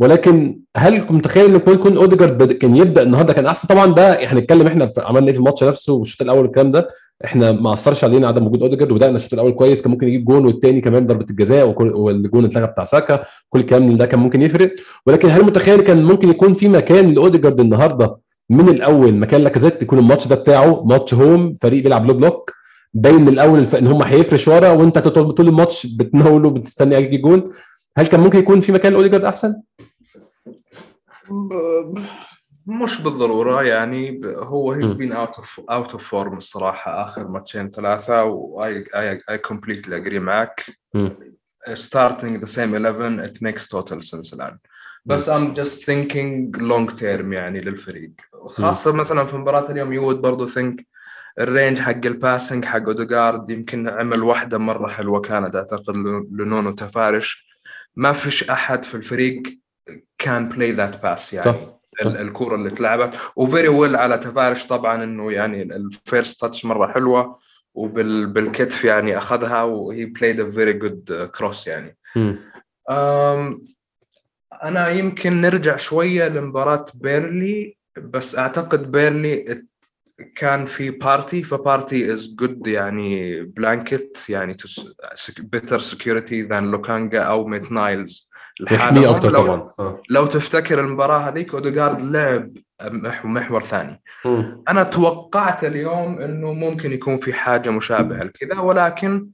ولكن 0.00 0.60
هل 0.76 1.06
متخيل 1.12 1.44
إن 1.54 1.54
يكون 1.74 1.96
أوديجارد 1.96 2.52
كان 2.52 2.76
يبدأ 2.76 3.02
النهارده 3.02 3.32
كان 3.32 3.46
أحسن؟ 3.46 3.68
طبعا 3.68 3.94
ده 3.94 4.24
إحنا 4.24 4.38
هنتكلم 4.40 4.66
إحنا 4.66 4.92
عملنا 4.98 5.26
إيه 5.26 5.32
في 5.32 5.38
الماتش 5.38 5.64
نفسه 5.64 5.92
والشوط 5.92 6.22
الأول 6.22 6.44
الكلام 6.44 6.72
ده. 6.72 6.88
إحنا 7.24 7.52
ما 7.52 7.72
أثرش 7.72 8.04
علينا 8.04 8.28
عدم 8.28 8.46
وجود 8.46 8.62
أوديجارد 8.62 8.92
وبدأنا 8.92 9.16
الشوط 9.16 9.32
الأول 9.34 9.52
كويس 9.52 9.82
كان 9.82 9.90
ممكن 9.90 10.08
يجيب 10.08 10.24
جون 10.24 10.46
والتاني 10.46 10.80
كمان 10.80 11.06
ضربة 11.06 11.26
الجزاء 11.30 11.82
والجون 11.82 12.44
اتلغى 12.44 12.66
بتاع 12.66 12.84
ساكا 12.84 13.24
كل 13.50 13.60
الكلام 13.60 13.96
ده 13.96 14.06
كان 14.06 14.20
ممكن 14.20 14.42
يفرق. 14.42 14.74
ولكن 15.06 15.28
هل 15.28 15.44
متخيل 15.44 15.80
كان 15.80 16.04
ممكن 16.04 16.28
يكون 16.28 16.54
في 16.54 16.68
مكان 16.68 17.14
لأوديجارد 17.14 17.60
النهارده 17.60 18.16
من 18.50 18.68
الأول؟ 18.68 19.14
مكان 19.14 19.40
لاكازيت 19.40 19.82
يكون 19.82 19.98
الماتش 19.98 20.28
ده 20.28 20.36
بتاعه 20.36 20.82
ماتش 20.84 21.14
home 21.14 21.54
فريق 21.60 21.82
بيلعب 21.82 22.06
low 22.06 22.14
block 22.14 22.52
باين 22.94 23.20
من 23.22 23.28
الأول 23.28 23.66
إن 23.74 23.86
هم 23.86 24.02
هيفرش 24.02 24.48
ورا 24.48 24.68
وأنت 24.70 24.98
طول 24.98 25.48
الماتش 25.48 25.86
بتناوله 25.86 26.50
بتستني 26.50 26.94
يجي 26.94 27.16
جون. 27.16 27.50
هل 27.98 28.06
كان 28.06 28.20
ممكن 28.20 28.38
يكون 28.38 28.60
في 28.60 28.72
مكان 28.72 28.92
لأوديجارد 28.92 29.24
أحسن؟ 29.24 29.54
مش 32.66 33.00
بالضرورة 33.00 33.62
يعني 33.62 34.20
هو 34.24 34.72
he's 34.72 34.92
been 34.92 35.12
out 35.12 35.36
of 35.36 35.60
out 35.70 35.92
of 35.92 36.04
form 36.10 36.36
الصراحة 36.36 37.04
آخر 37.04 37.28
ماتشين 37.28 37.70
ثلاثة 37.70 38.22
و 38.24 38.84
I 39.30 39.38
completely 39.38 39.96
agree 39.96 40.18
معك. 40.18 40.64
starting 41.68 42.40
the 42.40 42.48
same 42.56 42.74
11 42.74 43.24
it 43.26 43.38
makes 43.40 43.66
total 43.68 44.00
sense 44.02 44.34
الآن. 44.34 44.58
بس 45.04 45.30
I'm 45.30 45.54
just 45.54 45.84
thinking 45.84 46.60
long 46.60 46.96
term 47.00 47.32
يعني 47.32 47.58
للفريق. 47.58 48.10
خاصة 48.46 48.92
مثلا 48.92 49.26
في 49.26 49.36
مباراة 49.36 49.70
اليوم 49.70 49.92
يود 49.92 50.20
برضو 50.20 50.48
think 50.48 50.82
ال 51.40 51.46
range 51.46 51.78
حق 51.78 52.06
ال 52.06 52.13
passing 52.13 52.64
حق 52.64 52.82
اوديجارد 52.82 53.50
يمكن 53.50 53.88
عمل 53.88 54.22
واحدة 54.22 54.58
مرة 54.58 54.88
حلوة 54.88 55.20
كانت 55.20 55.56
أعتقد 55.56 55.96
لنونو 56.32 56.72
تفاريش. 56.72 57.46
ما 57.96 58.12
فيش 58.12 58.50
أحد 58.50 58.84
في 58.84 58.94
الفريق 58.94 59.42
كان 60.18 60.48
play 60.48 60.72
that 60.72 61.02
pass 61.02 61.34
يعني. 61.34 61.52
صح. 61.52 61.73
الكورة 62.02 62.54
اللي 62.54 62.68
اتلعبت 62.68 63.18
و 63.36 63.42
very 63.42 63.68
well 63.68 63.96
على 63.96 64.18
تفاريش 64.18 64.66
طبعا 64.66 65.04
إنه 65.04 65.32
يعني 65.32 65.62
ال 65.62 65.75
first 65.75 66.40
touch 66.40 66.64
مرة 66.64 66.92
حلوة 66.92 67.38
وبالكتف 67.74 68.84
يعني 68.84 69.18
أخذها 69.18 69.62
و 69.62 70.04
he 70.04 70.13
played 70.13 70.40
a 70.40 70.50
very 70.50 70.72
good 70.72 71.30
cross 71.34 71.66
يعني. 71.66 71.96
أنا 74.62 74.88
يمكن 74.88 75.40
نرجع 75.40 75.76
شوية 75.76 76.28
لمباراة 76.28 76.86
بيرلي 76.94 77.76
بس 77.98 78.38
أعتقد 78.38 78.92
بيرلي 78.92 79.64
كان 80.36 80.64
في 80.64 80.90
بارتي 80.90 81.42
فبارتي 81.42 82.12
is 82.12 82.34
good 82.34 82.66
يعني 82.66 83.42
بلانكت 83.42 84.26
يعني 84.28 84.56
better 85.38 85.78
security 85.78 86.42
than 86.42 86.70
لوكانجا 86.70 87.22
أو 87.22 87.46
ميت 87.46 87.72
نايلز. 87.72 88.30
يحميه 88.60 89.10
أكثر 89.10 89.30
طبعا. 89.30 89.70
آه. 89.78 90.02
لو 90.10 90.26
تفتكر 90.26 90.80
المباراة 90.80 91.18
هذيك 91.18 91.54
اوديجارد 91.54 92.02
لعب 92.02 92.52
محور 93.24 93.62
ثاني. 93.62 94.02
م. 94.24 94.42
أنا 94.68 94.82
توقعت 94.82 95.64
اليوم 95.64 96.18
إنه 96.18 96.52
ممكن 96.52 96.92
يكون 96.92 97.16
في 97.16 97.32
حاجة 97.32 97.70
مشابهة 97.70 98.24
لكذا 98.24 98.60
ولكن 98.60 99.28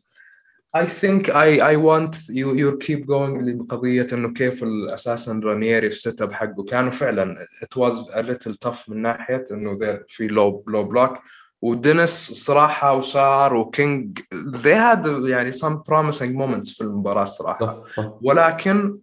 I 0.77 0.85
think 1.03 1.23
I 1.29 1.51
I 1.73 1.77
want 1.77 2.15
you 2.31 2.49
you 2.55 2.79
keep 2.87 3.05
going 3.07 3.43
لقضية 3.43 4.07
إنه 4.13 4.33
كيف 4.33 4.65
أساسا 4.89 5.41
رانييري 5.45 5.87
ال 5.87 6.23
setup 6.23 6.33
حقه. 6.33 6.65
كانوا 6.65 6.91
فعلا 6.91 7.47
it 7.65 7.81
was 7.83 7.93
a 7.95 8.23
little 8.23 8.55
tough 8.69 8.89
من 8.89 9.03
ناحية 9.03 9.45
إنه 9.53 9.79
في 10.09 10.27
low 10.27 10.65
low 10.69 10.85
block 10.85 11.19
ودينيس 11.63 12.33
صراحة 12.33 12.97
وسار 12.97 13.55
وكينج 13.55 14.19
they 14.35 14.75
had 14.75 15.07
يعني 15.29 15.53
some 15.53 15.77
promising 15.89 16.33
moments 16.41 16.77
في 16.77 16.81
المباراة 16.81 17.23
الصراحة 17.23 17.83
ولكن 18.23 18.99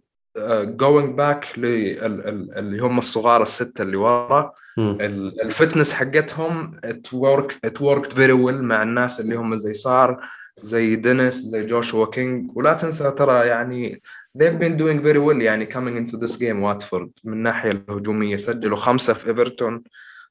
going 0.64 1.14
back 1.14 1.46
اللي 1.56 2.82
هم 2.82 2.98
الصغار 2.98 3.42
السته 3.42 3.82
اللي 3.82 3.96
ورا 3.96 4.52
ال 4.78 4.92
fitness 4.92 5.92
حقتهم 5.92 6.72
it 6.84 7.14
work 7.14 7.58
it 7.64 7.82
worked 7.82 8.12
very 8.12 8.32
well 8.32 8.62
مع 8.62 8.82
الناس 8.82 9.20
اللي 9.20 9.36
هم 9.36 9.56
زي 9.56 9.72
صار 9.72 10.28
زي 10.62 10.96
دينيس 10.96 11.34
زي 11.34 11.66
جوشوا 11.66 12.06
كينج. 12.06 12.50
ولا 12.54 12.74
تنسى 12.74 13.10
ترى 13.10 13.46
يعني 13.46 14.02
they've 14.38 14.58
been 14.60 14.78
doing 14.78 15.02
very 15.02 15.18
well 15.18 15.42
يعني 15.42 15.66
coming 15.66 16.06
into 16.06 16.16
this 16.18 16.36
game 16.38 16.56
واتفورد 16.56 17.10
من 17.24 17.32
الناحيه 17.32 17.70
الهجومية 17.70 18.36
سجلوا 18.36 18.76
خمسة 18.76 19.12
في 19.12 19.28
إيفرتون. 19.30 19.82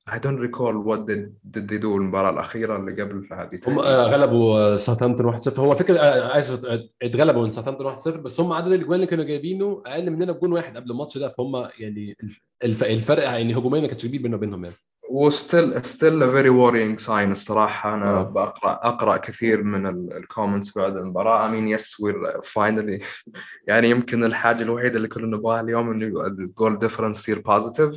Don't 0.08 0.39
recall 0.39 0.74
what 0.80 1.06
did, 1.06 1.36
did 1.52 1.67
they 1.67 1.78
do 1.78 1.86
المباراة 1.86 2.30
الأخيرة 2.30 2.78
اللي 2.78 3.02
قبل 3.02 3.28
هذه 3.32 3.60
هم 3.67 3.80
غلبوا 3.80 4.76
ساوثهامبتون 4.76 5.41
1-0 5.41 5.60
هو 5.60 5.76
فكرة 5.76 6.00
اسف 6.00 6.65
اتغلبوا 7.02 7.43
من 7.43 7.52
ساوثهامبتون 7.52 7.98
1-0 7.98 8.08
بس 8.17 8.39
هم 8.39 8.54
عدد 8.54 8.72
الاجوان 8.72 8.96
اللي 8.96 9.08
كانوا 9.08 9.26
جايبينه 9.26 9.84
أقل 9.86 10.12
مننا 10.12 10.32
بجون 10.32 10.54
واحد 10.54 10.78
قبل 10.78 10.91
الماتش 10.91 11.17
ده. 11.17 11.28
فهم 11.28 11.70
يعني 11.80 12.17
الفرق 12.63 13.24
يعني 13.24 13.58
هجوميا 13.58 13.82
ما 13.82 13.88
كانش 13.88 14.06
كبير 14.06 14.22
بينه 14.22 14.36
وبينهم 14.36 14.65
يعني. 14.65 14.76
و 15.10 15.22
still 15.22 15.86
still 15.86 16.24
a 16.24 16.32
very 16.32 16.50
worrying 16.50 17.00
sign 17.00 17.32
الصراحة. 17.32 17.93
أنا 17.93 18.10
آه. 18.20 18.24
بقرا 18.24 18.80
أقرأ 18.84 19.17
كثير 19.17 19.63
من 19.63 19.88
ال 20.12 20.19
comments 20.19 20.78
بعد 20.78 20.98
المباراة. 20.98 21.48
I 21.48 21.52
mean 21.52 21.80
yes 21.80 21.86
we're 21.86 22.41
finally 22.41 23.04
يعني 23.67 23.89
يمكن 23.89 24.24
الحاجة 24.24 24.63
الوحيدة 24.63 24.98
اللي 24.98 25.08
كلنا 25.08 25.38
نبغاها 25.38 25.62
اليوم 25.62 25.91
إنه 25.91 26.26
ال 26.26 26.36
goal 26.36 26.80
difference 26.80 27.20
يصير 27.20 27.39
positive 27.40 27.96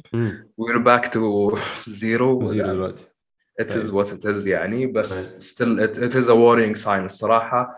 we're 0.60 0.78
back 0.84 1.06
to 1.08 1.18
zero. 2.00 2.44
zero 2.44 2.52
دلوقتي. 2.52 3.04
It 3.62 3.72
is 3.72 3.90
what 3.92 4.06
it 4.12 4.24
is 4.24 4.46
يعني. 4.46 4.86
بس 4.86 5.62
it, 5.62 5.96
it 5.96 6.14
is 6.14 6.28
a 6.28 6.34
worrying 6.34 6.82
sign 6.84 7.04
الصراحة. 7.04 7.74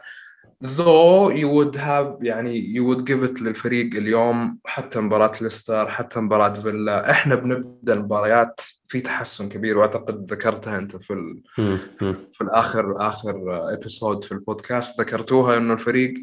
Though 0.64 1.28
you 1.30 1.48
would 1.48 1.76
have 1.76 2.22
يعني 2.24 2.74
you 2.74 2.84
would 2.84 3.04
give 3.04 3.24
it 3.24 3.42
للفريق 3.42 3.94
اليوم 3.94 4.58
حتى 4.64 5.00
مباراة 5.00 5.32
ليستر 5.40 5.90
حتى 5.90 6.20
مباراة 6.20 6.54
فيلا. 6.54 7.10
إحنا 7.10 7.34
بنبدأ 7.34 7.92
المباريات 7.94 8.60
في 8.92 9.00
تحسن 9.00 9.48
كبير 9.48 9.78
وأعتقد 9.78 10.32
ذكرتها 10.32 10.78
أنت 10.78 10.96
في 10.96 11.12
ال... 11.12 11.42
في 12.32 12.40
الآخر 12.40 13.08
آخر 13.08 13.34
episode 13.74 14.24
في 14.24 14.32
البودكاست 14.32 15.00
ذكرتوها 15.00 15.56
إنه 15.56 15.74
الفريق 15.74 16.14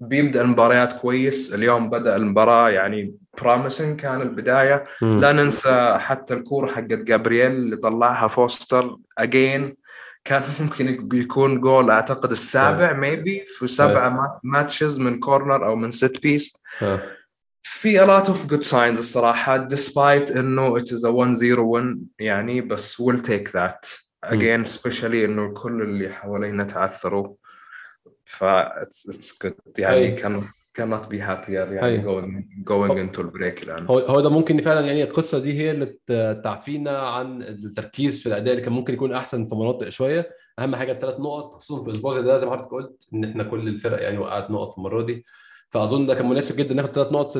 بيبدأ 0.00 0.42
المباريات 0.42 1.00
كويس. 1.00 1.54
اليوم 1.54 1.90
بدأ 1.90 2.16
المباراة 2.16 2.70
يعني 2.70 3.14
promising 3.42 4.00
كان 4.00 4.22
البداية. 4.22 4.84
لا 5.20 5.32
ننسى 5.32 5.96
حتى 6.00 6.34
الكورة 6.34 6.66
حقت 6.66 6.92
جابرييل 6.92 7.52
اللي 7.52 7.76
طلعها 7.76 8.28
فوستر 8.28 8.96
again 9.18 9.76
كان 10.24 10.42
ممكن 10.60 11.08
يكون 11.12 11.60
جول 11.60 11.90
أعتقد 11.90 12.30
السابع 12.30 12.92
maybe 12.92 13.44
في 13.46 13.66
سبع 13.66 14.30
matches 14.42 14.98
من 14.98 15.18
corner 15.20 15.66
أو 15.66 15.76
من 15.76 15.90
set 15.90 16.22
piece 16.22 16.56
ف 17.80 17.98
a 17.98 18.06
lot 18.06 18.26
of 18.26 18.52
good 18.52 18.70
signs 18.70 18.98
الصراحة 18.98 19.68
despite 19.68 20.36
إنه 20.36 20.78
it 20.80 20.82
is 20.82 21.04
a 21.04 21.10
1-0 21.10 21.58
win 21.58 21.98
يعني 22.18 22.60
بس 22.60 23.02
we'll 23.02 23.22
take 23.26 23.50
that. 23.52 23.88
again 24.26 24.66
especially 24.66 25.02
إنه 25.24 25.54
كل 25.54 25.82
اللي 25.82 26.10
حوالينا 26.10 26.64
تعثروا. 26.64 27.34
ف 28.24 28.44
it's, 28.44 29.14
it's 29.14 29.32
good. 29.46 29.54
يعني 29.78 30.10
كان 30.10 30.42
cannot 30.80 31.02
be 31.02 31.18
happier 31.18 31.50
يعني 31.50 32.02
going, 32.02 32.44
going 32.70 33.08
into 33.08 33.18
البريك 33.18 33.62
الآن. 33.62 33.86
هو 33.86 33.98
هو 33.98 34.20
ده 34.20 34.30
ممكن 34.30 34.60
فعلا 34.60 34.86
يعني 34.86 35.02
القصة 35.02 35.38
دي 35.38 35.52
هي 35.52 35.70
اللي 35.70 35.96
تعفينا 36.44 36.98
عن 36.98 37.42
التركيز 37.42 38.20
في 38.20 38.26
الأداء 38.26 38.52
اللي 38.52 38.64
كان 38.64 38.72
ممكن 38.72 38.94
يكون 38.94 39.12
أحسن 39.12 39.44
في 39.44 39.54
مناطق 39.54 39.88
شوية. 39.88 40.30
أهم 40.58 40.76
حاجة 40.76 40.92
الثلاث 40.92 41.20
نقط 41.20 41.54
خصوصا 41.54 41.84
في 41.84 41.90
أسبوع 41.90 42.12
زي 42.12 42.22
ده 42.22 42.36
زي 42.38 42.46
ما 42.46 42.52
حضرتك 42.52 42.70
قلت 42.70 43.08
إن 43.14 43.24
إحنا 43.24 43.44
كل 43.44 43.68
الفرق 43.68 44.02
يعني 44.02 44.18
وقعت 44.18 44.50
نقط 44.50 44.78
المرة 44.78 45.02
دي. 45.02 45.24
فأظن 45.70 46.06
ده 46.06 46.14
كان 46.14 46.28
مناسب 46.28 46.56
جدا 46.56 46.74
ناخد 46.74 46.88
ثلاث 46.90 47.12
نقط 47.12 47.32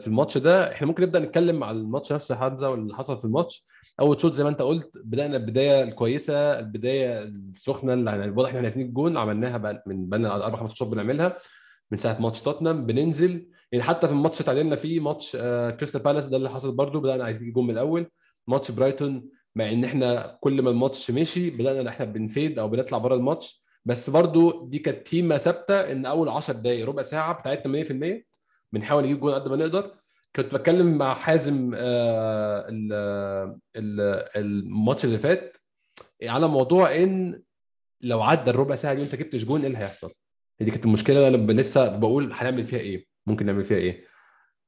في 0.00 0.06
الماتش 0.06 0.38
ده. 0.38 0.72
إحنا 0.72 0.86
ممكن 0.86 1.02
نبدأ 1.02 1.18
نتكلم 1.18 1.64
على 1.64 1.78
الماتش 1.78 2.12
نفسه 2.12 2.34
حمزة 2.34 2.70
واللي 2.70 2.94
حصل 2.94 3.18
في 3.18 3.24
الماتش. 3.24 3.64
أول 4.00 4.20
شوط 4.20 4.32
زي 4.32 4.42
ما 4.44 4.48
أنت 4.50 4.62
قلت 4.62 4.98
بدأنا 5.04 5.36
البداية 5.36 5.82
الكويسة 5.82 6.58
البداية 6.58 7.22
السخنة 7.22 7.94
اللي 7.94 8.10
يعني 8.10 8.30
واضح 8.30 8.48
إحنا 8.48 8.60
عايزين 8.60 8.86
الجون 8.86 9.16
عملناها 9.16 9.56
بقى 9.56 9.84
من 9.86 10.08
بقى 10.08 10.44
أربع 10.44 10.56
خمس 10.58 10.74
شوط 10.74 10.88
بنعملها 10.88 11.38
من 11.90 11.98
ساعة 11.98 12.20
ماتش 12.20 12.42
توتنهام 12.42 12.86
بننزل. 12.86 13.48
يعني 13.72 13.84
حتى 13.84 14.06
في 14.06 14.12
الماتش 14.12 14.40
اتعادلنا 14.40 14.76
فيه 14.76 15.00
ماتش 15.00 15.36
آه 15.40 15.70
كريستال 15.70 16.00
بالاس 16.02 16.26
ده 16.26 16.36
اللي 16.36 16.50
حصل 16.50 16.76
برده 16.76 17.00
بدأنا 17.00 17.24
عايزين 17.24 17.48
الجون 17.48 17.64
من 17.64 17.70
الأول. 17.70 18.06
ماتش 18.46 18.70
برايتون 18.70 19.28
مع 19.56 19.72
إن 19.72 19.84
إحنا 19.84 20.38
كل 20.40 20.62
ما 20.62 20.70
الماتش 20.70 21.10
مشي 21.10 21.50
بدأنا 21.50 21.80
إن 21.80 21.86
إحنا 21.86 22.04
بنفيد 22.06 22.58
أو 22.58 22.68
بنطلع 22.68 22.98
بره 22.98 23.14
الماتش. 23.14 23.65
بس 23.86 24.10
برضو 24.10 24.66
دي 24.66 24.78
كانت 24.78 25.06
تيمة 25.06 25.36
ثابتة 25.36 25.80
إن 25.92 26.06
أول 26.06 26.28
10 26.28 26.54
دقائق 26.54 26.86
ربع 26.86 27.02
ساعة 27.02 27.32
بتاعتنا 27.40 27.84
100% 28.20 28.22
بنحاول 28.72 29.02
نجيب 29.04 29.20
جون 29.20 29.34
قد 29.34 29.48
ما 29.48 29.56
نقدر 29.56 29.94
كنت 30.36 30.54
بتكلم 30.54 30.98
مع 30.98 31.14
حازم 31.14 31.72
آه 31.76 32.66
الماتش 34.36 35.04
اللي 35.04 35.18
فات 35.18 35.56
على 36.24 36.48
موضوع 36.48 36.94
إن 36.96 37.42
لو 38.00 38.22
عدى 38.22 38.50
الربع 38.50 38.74
ساعة 38.74 38.94
دي 38.94 39.00
وأنت 39.02 39.14
جبتش 39.14 39.44
جون 39.44 39.60
إيه 39.60 39.66
اللي 39.66 39.78
هيحصل؟ 39.78 40.10
دي 40.60 40.70
كانت 40.70 40.84
المشكلة 40.86 41.28
أنا 41.28 41.52
لسه 41.52 41.96
بقول 41.96 42.32
هنعمل 42.32 42.64
فيها 42.64 42.78
إيه؟ 42.78 43.06
ممكن 43.26 43.46
نعمل 43.46 43.64
فيها 43.64 43.76
إيه؟ 43.76 44.04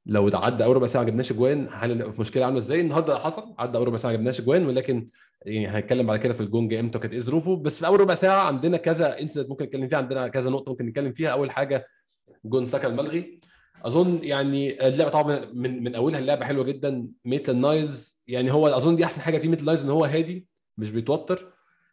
لو 0.07 0.31
عدى 0.35 0.65
أول 0.65 0.77
ربع 0.77 0.87
ساعة 0.87 1.03
ما 1.03 1.09
جبناش 1.11 1.33
اجوان 1.33 1.69
هنبقى 1.71 2.13
في 2.13 2.21
مشكلة 2.21 2.45
عاملة 2.45 2.59
إزاي 2.59 2.81
النهارده 2.81 3.19
حصل 3.19 3.55
عدى 3.59 3.79
أول 3.79 3.87
ربع 3.87 3.97
ساعة 3.97 4.11
ما 4.11 4.17
جبناش 4.17 4.41
اجوان 4.41 4.67
ولكن 4.67 5.09
يعني 5.47 5.69
هنتكلم 5.69 6.07
بعد 6.07 6.19
كده 6.19 6.33
في 6.33 6.41
الجون 6.41 6.69
جه 6.69 6.81
إمتى 6.81 6.99
وكانت 6.99 7.15
إيه 7.15 7.21
ظروفه. 7.21 7.57
بس 7.57 7.79
في 7.81 7.87
اول 7.87 8.01
ربع 8.01 8.15
ساعة 8.15 8.43
عندنا 8.43 8.77
كذا 8.77 9.21
incident 9.21 9.51
ممكن 9.51 9.65
نتكلم 9.65 9.89
فيها 9.89 9.99
عندنا 9.99 10.29
كذا 10.29 10.51
نقطة 10.51 10.71
ممكن 10.71 10.87
نتكلم 10.87 11.13
فيها. 11.13 11.29
أول 11.29 11.51
حاجة 11.51 11.87
جون 12.45 12.67
سكن 12.67 12.97
ملغي 12.97 13.41
أظن 13.85 14.19
يعني 14.23 14.89
اللعبة 14.89 15.11
طبعا 15.11 15.41
من 15.53 15.83
من 15.83 15.95
أولها 15.95 16.19
اللعبة 16.21 16.45
حلوة 16.45 16.65
جدا. 16.65 17.09
ميتلاند 17.25 17.57
نايلز 17.57 18.19
يعني 18.27 18.53
هو 18.53 18.69
أظن 18.69 18.97
دي 18.97 19.05
أحسن 19.05 19.21
حاجة 19.21 19.39
في 19.39 19.49
ميتلاند 19.49 19.65
نايلز 19.65 19.83
إن 19.85 19.91
هو 19.91 20.05
هادي 20.05 20.47
مش 20.79 20.91
بيتوتر. 20.91 21.53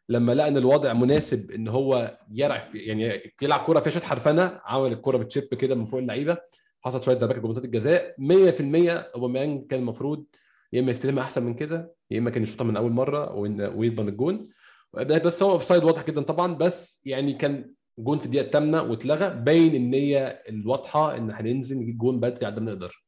لما 0.09 0.31
لقى 0.31 0.47
إن 0.47 0.57
الوضع 0.57 0.93
مناسب 0.93 1.51
إن 1.51 1.67
هو 1.67 2.17
يرع 2.31 2.59
في 2.59 2.77
يعني 2.77 3.33
يلعب 3.41 3.59
كورة 3.59 3.79
فيها 3.79 3.91
شوية 3.91 4.03
حرفنة 4.03 4.61
عمل 4.65 4.91
الكورة 4.91 5.17
بتشيب 5.17 5.43
كده 5.43 5.75
من 5.75 5.85
فوق 5.85 5.99
اللعيبة. 5.99 6.37
حصل 6.81 7.03
شوية 7.03 7.15
في 7.17 7.25
منطقه 7.25 7.65
الجزاء. 7.65 8.15
100% 8.17 8.89
أوباميانج 9.15 9.67
كان 9.67 9.79
المفروض 9.79 10.25
يا 10.73 10.79
إما 10.79 10.91
يستلمها 10.91 11.23
أحسن 11.23 11.43
من 11.43 11.53
كده 11.53 11.95
يا 12.11 12.19
إما 12.19 12.29
كان 12.29 12.43
يشوطها 12.43 12.65
من 12.65 12.77
أول 12.77 12.91
مرة 12.91 13.33
ويضمن 13.75 14.09
الجون. 14.09 14.49
بس 14.93 15.43
هو 15.43 15.51
offside 15.51 15.83
واضح 15.83 16.05
جدا 16.05 16.21
طبعا 16.21 16.53
بس 16.53 17.01
يعني 17.05 17.33
كان 17.33 17.71
جون 17.99 18.19
في 18.19 18.25
الدقيقه 18.25 18.45
الثامنه 18.45 18.81
واتلغى. 18.81 19.29
باين 19.29 19.75
النية 19.75 20.25
الواضحة 20.25 21.17
إن 21.17 21.31
هننزل 21.31 21.77
نجيب 21.77 21.97
جون 21.97 22.19
بدري 22.19 22.45
على 22.45 22.55
ما 22.55 22.61
نقدر 22.61 23.05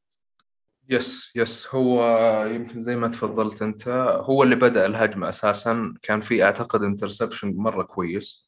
yes 0.89 1.32
yes 1.36 1.67
هو 1.72 2.06
يمكن 2.46 2.82
زي 2.82 2.96
ما 2.96 3.08
تفضلت 3.08 3.62
أنت 3.62 3.88
هو 4.22 4.43
اللي 4.43 4.56
بدأ 4.56 4.86
الهجمة 4.86 5.30
أساسا. 5.30 5.93
كان 6.02 6.22
في 6.22 6.43
أعتقد 6.43 6.84
interception 6.84 7.54
مرة 7.58 7.84
كويس. 7.84 8.48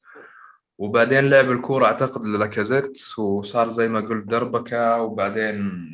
وبعدين 0.78 1.30
لعب 1.30 1.52
الكورة 1.52 1.86
أعتقد 1.86 2.26
للاكازيت 2.26 3.17
وصار 3.17 3.69
زي 3.69 3.88
ما 3.88 4.00
قلت 4.00 4.28
دربكة. 4.28 5.02
وبعدين 5.02 5.89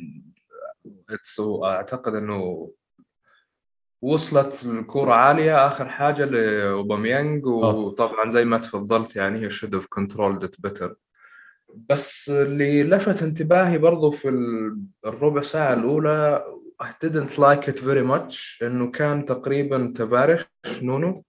أعتقد 1.64 2.14
إنه 2.14 2.70
وصلت 4.06 4.64
الكرة 4.64 5.12
عالية. 5.12 5.66
آخر 5.66 5.88
حاجة 5.88 6.24
لأوباميانج 6.24 7.46
وطبعا 7.46 8.28
زي 8.28 8.44
ما 8.44 8.58
تفضلت 8.58 9.16
يعني 9.16 9.40
هي 9.40 9.50
should 9.50 9.74
have 9.74 9.86
controlled 10.00 10.42
it 10.44 10.70
better. 10.70 10.90
بس 11.90 12.30
اللي 12.30 12.82
لفت 12.82 13.22
انتباهي 13.22 13.78
برضو 13.78 14.10
في 14.10 14.28
الربع 15.06 15.42
ساعة 15.42 15.74
الأولى 15.74 16.44
I 16.82 16.86
didn't 17.06 17.38
like 17.38 17.68
it 17.68 17.78
very 17.80 18.04
much 18.12 18.62
إنه 18.62 18.90
كان 18.90 19.24
تقريبا 19.24 19.92
تفارش 19.96 20.46
نونو. 20.82 21.24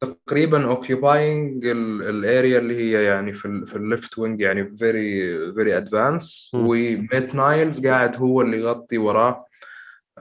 تقريبا 0.00 0.66
occupying 0.66 1.66
ال 1.66 1.84
area 1.84 2.58
اللي 2.58 2.76
هي 2.76 3.04
يعني 3.04 3.32
في 3.32 3.64
في 3.66 3.76
ال 3.76 3.84
left 3.84 4.18
wing 4.18 4.40
يعني 4.40 4.76
very 4.76 5.38
very 5.54 5.76
advanced 5.76 6.50
وميتلاند 6.54 7.34
نايلز 7.34 7.86
قاعد 7.86 8.16
هو 8.16 8.42
اللي 8.42 8.60
يغطي 8.60 8.98
وراه. 8.98 9.28
آه 9.28 9.46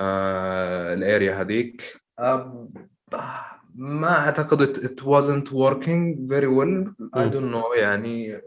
ال 0.02 0.30
area 0.30 1.42
هذيك. 1.42 2.02
آه 2.20 2.70
ما 3.76 4.20
أعتقد 4.20 4.62
it, 4.64 4.80
it 4.80 5.04
wasn't 5.04 5.52
working 5.52 6.28
very 6.28 6.48
well. 6.48 6.94
I 7.16 7.30
don't 7.30 7.52
know 7.54 7.78
يعني 7.78 8.42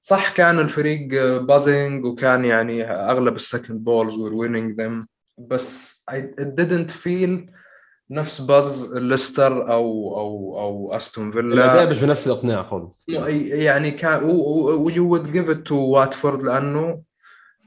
صح 0.00 0.32
كان 0.32 0.58
الفريق 0.58 1.08
buzzing 1.36 2.04
وكان 2.04 2.44
يعني 2.44 2.84
أغلب 2.84 3.34
ال 3.34 3.41
second 3.41 3.84
balls 3.84 4.14
were 4.14 4.32
winning 4.32 4.76
them 4.76 5.06
بس 5.38 6.04
I, 6.10 6.14
it 6.14 6.54
didn't 6.60 6.90
feel 6.90 7.50
نفس 8.10 8.40
buzz 8.40 8.92
ليستر 8.92 9.72
أو 9.72 10.16
أو 10.16 10.60
أو 10.60 10.96
أستون 10.96 11.30
فيلا. 11.32 11.54
الأداء 11.54 11.90
مش 11.90 12.00
بنفس 12.00 12.26
الإقناع 12.26 12.62
خالص. 12.62 13.04
يعني 13.08 13.90
كان 13.90 14.24
و 14.24 15.08
you 15.08 15.17
would 15.17 15.32
give 15.32 15.50
it 15.50 15.56
to 15.56 15.76
واتفورد 15.76 16.42
لأنه 16.42 17.02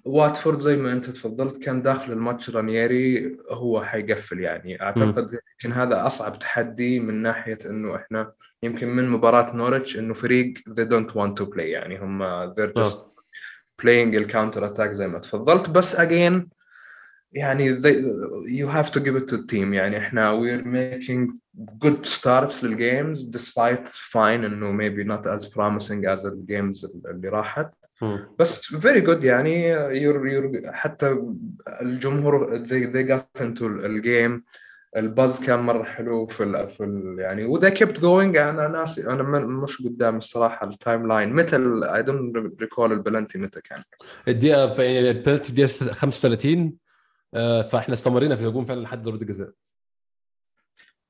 واتفورد 0.05 0.59
زي 0.59 0.77
ما 0.77 0.93
انت 0.93 1.09
تفضلت 1.09 1.63
كان 1.63 1.81
داخل 1.81 2.11
الماتش 2.13 2.49
رانييري 2.49 3.37
هو 3.49 3.83
حيقفل 3.83 4.39
يعني. 4.39 4.81
أعتقد 4.81 5.39
يمكن 5.63 5.77
هذا 5.77 6.07
أصعب 6.07 6.39
تحدي 6.39 6.99
من 6.99 7.13
ناحية 7.13 7.57
إنه 7.65 7.95
إحنا 7.95 8.31
يمكن 8.63 8.87
من 8.87 9.09
مباراة 9.09 9.55
نورتش 9.55 9.97
إنه 9.97 10.13
فريق 10.13 10.53
they 10.69 10.83
don't 10.83 11.11
want 11.11 11.43
to 11.43 11.45
play 11.55 11.59
يعني. 11.59 11.97
هم 11.99 12.53
they're 12.53 12.83
just 12.83 12.99
playing 13.81 14.15
ال 14.15 14.21
counter 14.22 14.65
attack 14.65 14.91
زي 14.91 15.07
ما 15.07 15.19
تفضلت. 15.19 15.69
بس 15.69 15.95
again 15.95 16.47
يعني 17.31 17.75
they, 17.75 17.95
you 18.45 18.67
have 18.67 18.91
to 18.91 18.99
give 18.99 19.15
it 19.15 19.27
to 19.27 19.37
the 19.37 19.45
team 19.51 19.73
يعني. 19.73 19.97
إحنا 19.97 20.41
we're 20.41 20.63
making 20.63 21.33
good 21.85 22.05
starts 22.05 22.63
لل 22.63 22.84
games 22.84 23.37
despite 23.37 23.87
fine 23.87 24.17
إنه 24.17 24.77
maybe 24.77 25.07
not 25.07 25.25
as 25.25 25.45
promising 25.45 26.17
as 26.17 26.25
ال 26.25 26.35
games 26.35 26.85
اللي 27.05 27.29
راحت. 27.29 27.73
بس 28.39 28.75
very 28.75 29.01
good 29.07 29.23
يعني 29.23 29.75
you're, 29.75 30.23
you're 30.23 30.69
حتى 30.71 31.17
الجمهور 31.81 32.63
they, 32.65 32.85
they 32.93 33.17
got 33.17 33.41
into 33.41 33.61
ال 33.63 33.79
game 33.79 34.43
ال 34.97 35.07
buzz 35.07 35.45
كان 35.45 35.59
مرة 35.59 35.83
حلو 35.83 36.25
في 36.27 36.43
ال 36.43 36.67
في 36.67 36.83
ال 36.83 37.15
يعني 37.19 37.45
و 37.45 37.50
they 37.50 37.69
kept 37.69 37.99
going 37.99 38.37
أنا 38.37 38.67
ناسي 38.67 39.07
أنا 39.07 39.23
مش 39.39 39.81
قدام 39.81 40.17
الصراحة 40.17 40.67
ال 40.67 41.07
timeline 41.07 41.33
متى 41.33 41.55
I 41.95 42.03
don't 42.03 42.61
recall 42.61 42.91
ال 42.91 42.97
penalty 42.97 43.37
متى 43.37 43.61
كان. 43.61 43.83
الدقيقه 44.27 44.65
البلنتي 45.09 45.49
الدقيقه 45.49 45.93
35 45.93 46.73
فإحنا 47.71 47.93
استمرينا 47.93 48.35
في 48.35 48.41
الهجوم 48.41 48.65
فعلا 48.65 48.81
لحد 48.81 49.03
ضربة 49.03 49.21
الجزاء. 49.21 49.49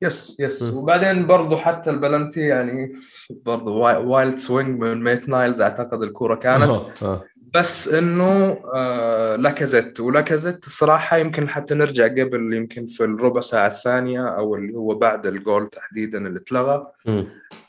yes 0.04 0.36
yes. 0.40 0.64
م. 0.64 0.78
وبعدين 0.78 1.28
برضه 1.28 1.58
حتى 1.58 1.90
البلنتي 1.90 2.42
يعني 2.42 2.94
برضه 3.30 3.72
wild 3.98 4.38
swing 4.38 4.80
من 4.80 5.04
ميتلاند 5.04 5.30
نايلز 5.30 5.62
أعتقد 5.62 6.04
الكورة 6.04 6.36
كانت. 6.36 6.64
أوه. 7.02 7.34
بس 7.56 7.88
إنه 7.88 8.58
آه 8.76 9.36
لاكازيت. 9.36 10.00
ولاكازيت 10.00 10.66
الصراحه 10.66 11.18
يمكن 11.18 11.50
حتى 11.50 11.76
نرجع 11.76 12.08
قبل 12.08 12.54
يمكن 12.54 12.86
في 12.86 13.04
الربع 13.04 13.42
ساعة 13.42 13.68
الثانية 13.68 14.28
أو 14.28 14.56
اللي 14.56 14.74
هو 14.74 14.96
بعد 14.96 15.28
الجول 15.28 15.70
تحديدا 15.70 16.28
اللي 16.28 16.40
اتلغى. 16.40 16.88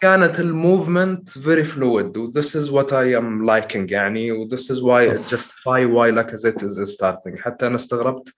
كانت 0.00 0.40
ال 0.40 0.50
movement 0.50 1.28
very 1.28 1.64
fluid 1.64 2.16
و 2.16 2.30
this 2.30 2.60
is 2.60 2.70
what 2.70 2.88
I 2.88 3.20
am 3.20 3.46
liking 3.50 3.92
يعني. 3.92 4.32
و 4.32 4.48
this 4.48 4.62
is 4.70 4.80
why 4.80 5.16
it 5.16 5.34
justify 5.34 5.84
why 5.94 6.14
لاكازيت 6.14 6.64
is 6.64 6.96
starting. 6.96 7.38
حتى 7.38 7.66
أنا 7.66 7.76
استغربت 7.76 8.34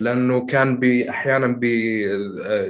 لأنه 0.00 0.46
كان 0.46 0.78
بي 0.78 1.10
أحيانا 1.10 1.46
بي 1.46 2.04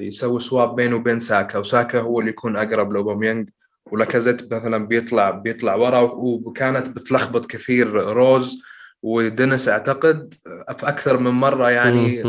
يسوي 0.06 0.40
swap 0.40 0.76
بينه 0.76 0.96
وبين 0.96 1.18
ساكا 1.18 1.58
وساكا 1.58 2.00
هو 2.00 2.20
اللي 2.20 2.30
يكون 2.30 2.56
أقرب 2.56 2.92
لأوباميانج. 2.92 3.48
ولاكازيت 3.92 4.54
مثلا 4.54 4.86
بيطلع 4.86 5.30
بيطلع 5.30 5.74
ورا 5.74 6.00
وكانت 6.00 6.88
بتلخبط 6.88 7.46
كثير 7.46 7.88
روز 7.92 8.62
ودينيس 9.02 9.68
أعتقد 9.68 10.34
في 10.78 10.88
أكثر 10.88 11.18
من 11.18 11.30
مرة 11.30 11.70
يعني 11.70 12.22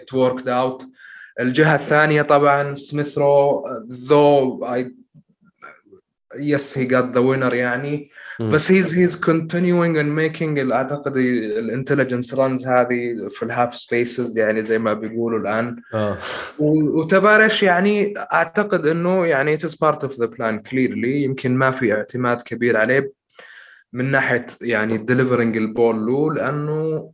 it 0.00 0.14
worked 0.14 0.48
out 0.48 0.86
الجهة 1.40 1.74
الثانية 1.74 2.22
طبعا 2.22 2.74
سميث 2.74 3.37
رو 3.37 3.62
though 3.90 4.64
I 4.64 4.94
yes 6.36 6.78
he 6.78 6.84
got 6.84 7.04
the 7.04 7.20
winner 7.20 7.54
يعني. 7.54 8.10
بس 8.40 8.72
he's 8.72 8.94
he's 8.94 9.16
continuing 9.16 9.98
and 9.98 10.12
making 10.12 10.58
أعتقد 10.58 11.16
ال 11.16 11.26
intelligent 11.26 12.34
runs 12.34 12.66
هذه 12.66 13.28
في 13.30 13.42
ال 13.42 13.48
half 13.48 13.74
spaces 13.74 14.38
يعني 14.38 14.62
زي 14.62 14.78
ما 14.78 14.92
بيقولوا 14.92 15.38
الآن. 15.38 15.76
آه. 15.94 16.18
وتفارش 16.58 17.62
يعني 17.62 18.14
أعتقد 18.16 18.86
إنه 18.86 19.26
يعني 19.26 19.54
it's 19.54 19.74
part 19.74 20.04
of 20.04 20.20
the 20.20 20.26
plan 20.26 20.58
clearly 20.58 21.22
يمكن 21.22 21.56
ما 21.56 21.70
في 21.70 21.92
اعتماد 21.92 22.40
كبير 22.42 22.76
عليه 22.76 23.24
من 23.92 24.10
ناحية 24.10 24.46
يعني 24.62 24.98
delivering 24.98 25.56
ال 25.56 25.66
ball 25.66 26.06
له 26.06 26.32
لأنه 26.32 27.10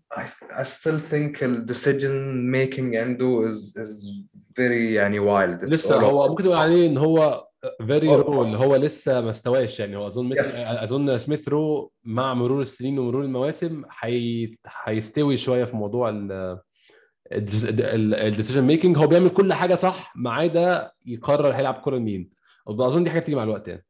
I 0.53 0.63
still 0.63 0.99
think 1.13 1.43
ال 1.43 1.54
decision 1.54 2.47
making 2.51 2.97
عنده 2.97 3.49
is 3.49 3.75
is 3.79 4.11
very 4.55 4.95
يعني 4.95 5.19
wild 5.19 5.65
لسه 5.65 5.97
هو 5.97 6.29
ممكن 6.29 6.45
تقول 6.45 6.57
عليه 6.57 6.87
إن 6.87 6.99
هو 6.99 7.47
very 7.87 8.15
raw 8.17 8.43
اللي 8.43 8.59
هو 8.59 8.77
لسه 8.77 9.21
ما 9.21 9.31
استواش 9.31 9.81
يعني. 9.81 9.97
هو 9.97 10.07
أظن 10.07 10.35
yes. 10.35 10.47
أظن 10.57 11.19
سميث 11.19 11.49
رو 11.49 11.93
مع 12.05 12.35
مرور 12.35 12.61
السنين 12.61 12.99
ومرور 12.99 13.23
المواسم 13.25 13.83
حي... 13.89 14.57
هيستوي 14.85 15.37
شوية 15.37 15.65
في 15.65 15.77
موضوع 15.77 16.09
ال 16.09 16.59
ال 17.33 17.47
decision 17.47 18.65
making 18.65 18.99
هو 18.99 19.07
بيعمل 19.07 19.29
كل 19.29 19.53
حاجة 19.53 19.75
صح 19.75 20.13
ما 20.17 20.33
عدا 20.33 20.91
يقرر 21.07 21.53
هيلعب 21.53 21.75
كورة 21.75 21.97
لمين. 21.97 22.31
أظن 22.69 23.05
دي 23.05 23.11
حاجة 23.11 23.21
بتيجي 23.21 23.37
مع 23.37 23.43
الوقت 23.43 23.69
يعني. 23.69 23.85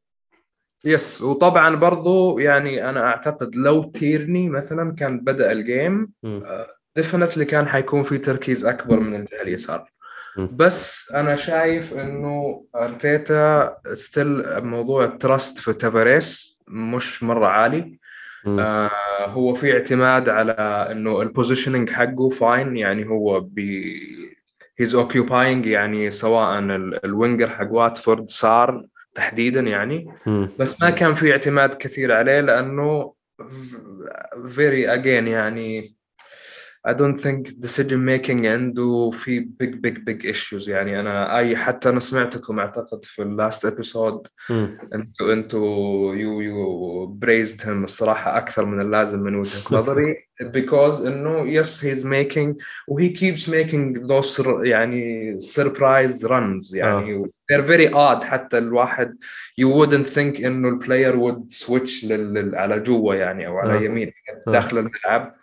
yes 0.85 1.21
وطبعا 1.21 1.75
برضو 1.75 2.39
يعني 2.39 2.89
أنا 2.89 3.03
أعتقد 3.03 3.55
لو 3.55 3.83
تيرني 3.83 4.49
مثلا 4.49 4.95
كان 4.95 5.19
بدأ 5.19 5.51
ال 5.51 5.63
game 5.63 6.11
definitely 6.95 7.45
كان 7.45 7.67
حيكون 7.67 8.03
في 8.03 8.17
تركيز 8.17 8.65
أكبر 8.65 8.99
من 8.99 9.15
الجهه 9.15 9.41
اليسار 9.41 9.91
بس 10.37 11.11
أنا 11.13 11.35
شايف 11.35 11.93
إنه 11.93 12.65
أرتيتا 12.75 13.77
still 13.93 14.63
موضوع 14.63 15.05
ال 15.05 15.14
trust 15.14 15.59
في 15.59 15.73
تافاريس 15.73 16.57
مش 16.67 17.23
مرة 17.23 17.47
عالي. 17.47 17.99
آه 18.47 18.91
هو 19.25 19.53
في 19.53 19.73
اعتماد 19.73 20.29
على 20.29 20.87
إنه 20.91 21.21
ال 21.21 21.27
positioning 21.27 21.89
حقه 21.89 22.29
fine 22.29 22.77
يعني 22.77 23.07
هو 23.07 23.39
بي 23.39 24.01
he's 24.79 24.95
occupying 24.95 25.65
يعني 25.65 26.11
سواء 26.11 26.59
ال 27.05 27.11
winger 27.11 27.49
حق 27.49 27.71
واتفورد 27.71 28.29
صار 28.29 28.85
تحديدا 29.15 29.61
يعني. 29.61 30.07
بس 30.59 30.81
ما 30.81 30.89
كان 30.89 31.13
في 31.13 31.31
اعتماد 31.31 31.73
كثير 31.73 32.13
عليه 32.13 32.41
لأنه 32.41 33.13
very 34.47 34.93
again 34.93 35.27
يعني 35.27 35.95
I 36.83 36.93
don't 36.93 37.17
think 37.17 37.59
decision 37.59 38.03
making 38.03 38.45
عنده 38.45 39.11
في 39.13 39.39
big 39.63 39.75
big 39.81 39.97
big 40.05 40.25
issues 40.25 40.69
يعني 40.69 40.99
أنا 40.99 41.37
أي 41.37 41.57
حتى 41.57 41.89
أنا 41.89 41.99
سمعتكم 41.99 42.59
أعتقد 42.59 43.05
في 43.05 43.21
ال 43.21 43.30
last 43.30 43.67
episode 43.67 44.51
أنتوا 44.93 45.33
أنتوا 45.33 46.15
you 46.15 46.41
you 46.41 47.25
praised 47.25 47.61
him 47.61 47.83
الصراحة 47.83 48.37
أكثر 48.37 48.65
من 48.65 48.81
اللازم 48.81 49.19
من 49.19 49.35
وجهة 49.35 49.61
نظري 49.71 50.27
because 50.43 51.01
إنه 51.05 51.63
yes 51.63 51.81
he's 51.81 52.03
making 52.03 52.55
و 52.87 52.99
he 52.99 53.09
keeps 53.09 53.47
making 53.47 54.07
those 54.07 54.41
يعني 54.63 55.37
surprise 55.39 56.23
runs 56.23 56.73
يعني 56.73 57.31
they're 57.51 57.67
very 57.67 57.93
odd 57.93 58.23
حتى 58.23 58.57
الواحد 58.57 59.17
you 59.61 59.67
wouldn't 59.67 60.13
think 60.15 60.45
إنه 60.45 60.69
البلاير 60.69 61.19
would 61.19 61.53
switch 61.65 62.05
لل 62.05 62.55
على 62.55 62.79
جوا 62.79 63.15
يعني 63.15 63.47
أو 63.47 63.57
على 63.57 63.73
آه. 63.73 63.81
يمين 63.81 64.11
داخل 64.47 64.77
الملعب 64.77 65.35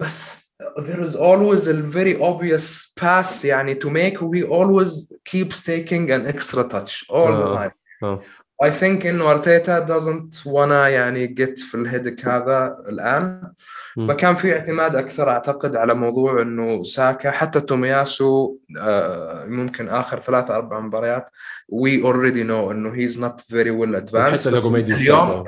بس 0.00 0.48
there 0.78 1.00
is 1.08 1.14
always 1.16 1.66
a 1.68 1.72
very 1.74 2.16
obvious 2.20 2.92
pass 3.00 3.44
يعني 3.44 3.74
to 3.74 3.88
make 3.88 4.18
he 4.18 4.42
always 4.44 5.12
keeps 5.24 5.60
taking 5.62 6.10
an 6.10 6.26
extra 6.26 6.64
touch 6.64 7.04
all 7.10 7.32
the 7.32 7.46
آه. 7.46 7.68
time 7.68 7.72
آه 8.02 8.20
I 8.64 8.70
think 8.70 9.06
إنه 9.06 9.30
أرتيتا 9.30 9.86
doesn't 9.86 10.36
wanna 10.46 10.88
يعني 10.88 11.34
get 11.38 11.60
في 11.64 11.74
الهيدك 11.74 12.28
هذا 12.28 12.76
الآن 12.88 13.52
مم. 13.96 14.06
فكان 14.06 14.34
في 14.34 14.52
اعتماد 14.52 14.96
أكثر 14.96 15.30
أعتقد 15.30 15.76
على 15.76 15.94
موضوع 15.94 16.42
إنه 16.42 16.82
ساكا 16.82 17.30
حتى 17.30 17.60
تومياسو 17.60 18.56
آه، 18.78 19.44
ممكن 19.44 19.88
آخر 19.88 20.20
ثلاثة 20.20 20.54
أربع 20.56 20.80
مباريات 20.80 21.26
we 21.72 22.02
already 22.04 22.42
know 22.44 22.70
إنه 22.70 22.92
he's 22.94 23.14
not 23.16 23.42
very 23.52 23.70
well 23.70 23.94
advanced 24.02 24.48
دي 24.48 24.94
اليوم. 24.94 25.30
ال- 25.30 25.44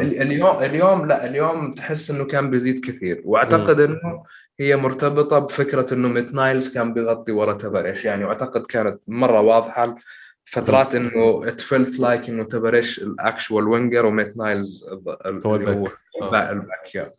اليوم 0.00 0.62
اليوم 0.62 1.06
لا 1.06 1.26
اليوم 1.26 1.74
تحس 1.74 2.10
إنه 2.10 2.24
كان 2.24 2.50
بيزيد 2.50 2.84
كثير. 2.84 3.22
وأعتقد 3.24 3.80
إنه 3.80 4.24
هي 4.60 4.76
مرتبطة 4.76 5.38
بفكرة 5.38 5.94
إنه 5.94 6.08
ميت 6.08 6.34
نايلز 6.34 6.74
كان 6.74 6.94
بيغطي 6.94 7.32
ورا 7.32 7.52
تافاريس. 7.52 8.04
يعني 8.04 8.24
وأعتقد 8.24 8.66
كانت 8.66 9.00
مرة 9.08 9.40
واضحة 9.40 9.96
فترات 10.44 10.94
إنه 10.94 11.48
it 11.48 11.60
felt 11.60 12.00
like 12.00 12.28
إنه 12.28 12.44
تافاريس 12.44 12.98
ال 13.02 13.11
actual 13.11 13.68
winger 13.68 14.06
وميت 14.06 14.36
نايلز 14.36 14.86
اللي 15.26 15.42
هو 15.46 15.54
ال 15.54 15.60
back. 15.60 15.92
آه. 16.22 16.50
ال 16.50 16.61
back. 16.61 17.14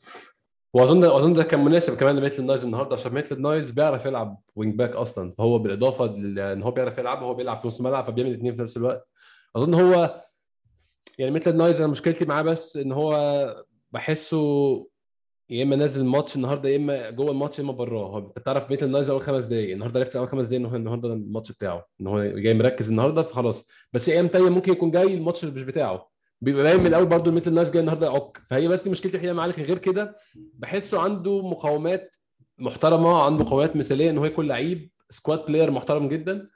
وأظن 0.73 1.03
اظن 1.03 1.33
ده 1.33 1.43
كان 1.43 1.65
مناسب 1.65 1.97
كمان 1.97 2.15
لميتل 2.15 2.45
نايلز 2.45 2.65
النهارده 2.65 2.93
عشان 2.93 3.13
ميتل 3.13 3.41
نايلز 3.41 3.71
بيعرف 3.71 4.05
يلعب 4.05 4.37
wing 4.55 4.75
back 4.75 4.95
أصلا. 4.95 5.33
فهو 5.37 5.59
بالإضافة 5.59 6.05
ان 6.05 6.63
هو 6.63 6.71
بيعرف 6.71 6.97
يلعب 6.97 7.23
هو 7.23 7.33
بيلعب 7.33 7.61
في 7.61 7.67
نص 7.67 7.79
الملعب 7.79 8.05
فبيعمل 8.05 8.31
الاثنين 8.31 8.55
في 8.55 8.61
نفس 8.61 8.77
الوقت. 8.77 9.07
أظن 9.55 9.73
هو 9.73 10.23
يعني 11.19 11.31
ميتل 11.31 11.57
نايلز 11.57 11.81
أنا 11.81 11.91
مشكلتي 11.91 12.25
معاه 12.25 12.41
بس 12.41 12.77
إن 12.77 12.91
هو 12.91 13.13
بحسه 13.91 14.37
يا 15.49 15.63
إما 15.63 15.75
نازل 15.75 16.01
الماتش 16.01 16.35
النهارده 16.35 16.69
يا 16.69 16.75
إما 16.75 17.09
جوه 17.09 17.31
الماتش 17.31 17.59
يا 17.59 17.63
إما 17.63 17.73
براه. 17.73 18.07
هو 18.07 18.17
أنت 18.17 18.39
تعرف 18.39 18.69
ميتل 18.71 18.89
نايلز 18.91 19.09
أول 19.09 19.21
خمس 19.21 19.45
دقايق 19.45 19.71
النهارده 19.73 19.99
عرفت 19.99 20.15
أول 20.15 20.29
خمس 20.29 20.47
دقايق 20.47 20.67
إن 20.67 20.75
النهارده 20.75 21.13
الماتش 21.13 21.51
بتاعه 21.51 21.85
إن 22.01 22.07
هو 22.07 22.23
جاي 22.23 22.53
مركز 22.53 22.89
النهارده 22.89 23.23
فخلاص. 23.23 23.67
بس 23.93 24.09
أيام 24.09 24.27
تانية 24.27 24.49
ممكن 24.49 24.71
يكون 24.71 24.91
جاي 24.91 25.13
الماتش 25.13 25.45
مش 25.45 25.63
بتاعه. 25.63 26.09
بيبقى 26.41 26.63
باين 26.63 26.79
من 26.79 26.87
الأول 26.87 27.05
برضه 27.05 27.31
ميتل 27.31 27.53
نايلز 27.53 27.71
جاي 27.71 27.79
النهارده 27.79 28.07
يعك 28.07 28.37
فهي 28.47 28.67
بس 28.67 28.83
دي 28.83 28.89
مشكلتي 28.89 29.13
الوحيدة 29.15 29.33
معاه 29.33 29.47
لكن 29.47 29.63
غير 29.63 29.77
كده 29.77 30.15
بحسه 30.35 31.01
عنده 31.01 31.41
مقومات 31.41 32.11
محترمة 32.57 33.23
عنده 33.23 33.43
مقومات 33.43 33.75
مثالية 33.75 34.09
إن 34.09 34.17
هو 34.17 34.25
يكون 34.25 34.47
لعيب 34.47 34.91
squad 35.09 35.45
player 35.45 35.71
محترم 35.71 36.07
جدا. 36.07 36.49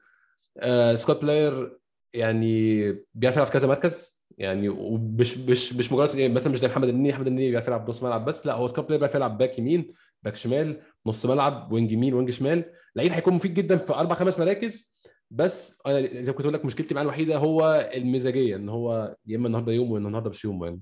آه 0.58 0.96
squad 0.96 1.20
player 1.20 1.78
يعني 2.14 2.82
بيعرف 3.14 3.36
يلعب 3.36 3.48
في 3.48 3.54
كذا 3.54 3.68
مركز. 3.68 4.17
يعني 4.38 4.70
ومش 4.70 5.38
مش 5.38 5.74
مش 5.74 5.92
مجرد 5.92 6.16
يعني 6.16 6.34
مثلا 6.34 6.54
مش 6.54 6.60
زي 6.60 6.68
محمد 6.68 6.90
النني 6.90 7.10
محمد 7.10 7.28
النني 7.28 7.50
بيعرف 7.50 7.68
يلعب 7.68 7.90
نص 7.90 8.04
ملعب 8.04 8.26
بس 8.26 8.46
لا 8.46 8.54
هو 8.54 8.68
squad 8.68 8.86
player 8.86 9.00
بيعرف 9.00 9.16
يلعب 9.16 9.38
back 9.38 9.60
يمين 9.60 9.94
back 10.24 10.36
شمال 10.36 10.82
نص 11.06 11.26
ملعب 11.26 11.72
wing 11.72 11.92
يمين 11.92 12.14
wing 12.14 12.30
شمال 12.30 12.66
لعيب 12.96 13.12
هيكون 13.12 13.34
مفيد 13.34 13.54
جدا 13.54 13.78
في 13.78 13.94
أربع 13.94 14.16
خمس 14.16 14.40
مراكز 14.40 14.92
بس 15.32 15.78
أنا 15.88 16.02
زي 16.02 16.22
ما 16.26 16.32
كنت 16.32 16.42
بقول 16.42 16.54
لك 16.54 16.66
مشكلتي 16.66 16.94
معاه 16.94 17.04
الوحيدة 17.04 17.38
هو 17.38 17.90
المزاجية 17.96 18.56
إن 18.56 18.70
هو 18.70 19.16
يا 19.28 19.38
إما 19.38 19.48
النهارده 19.48 19.72
يوم 19.72 19.92
ولا 19.92 20.08
النهارده 20.08 20.30
مش 20.30 20.46
يوم 20.46 20.66
يعني 20.66 20.82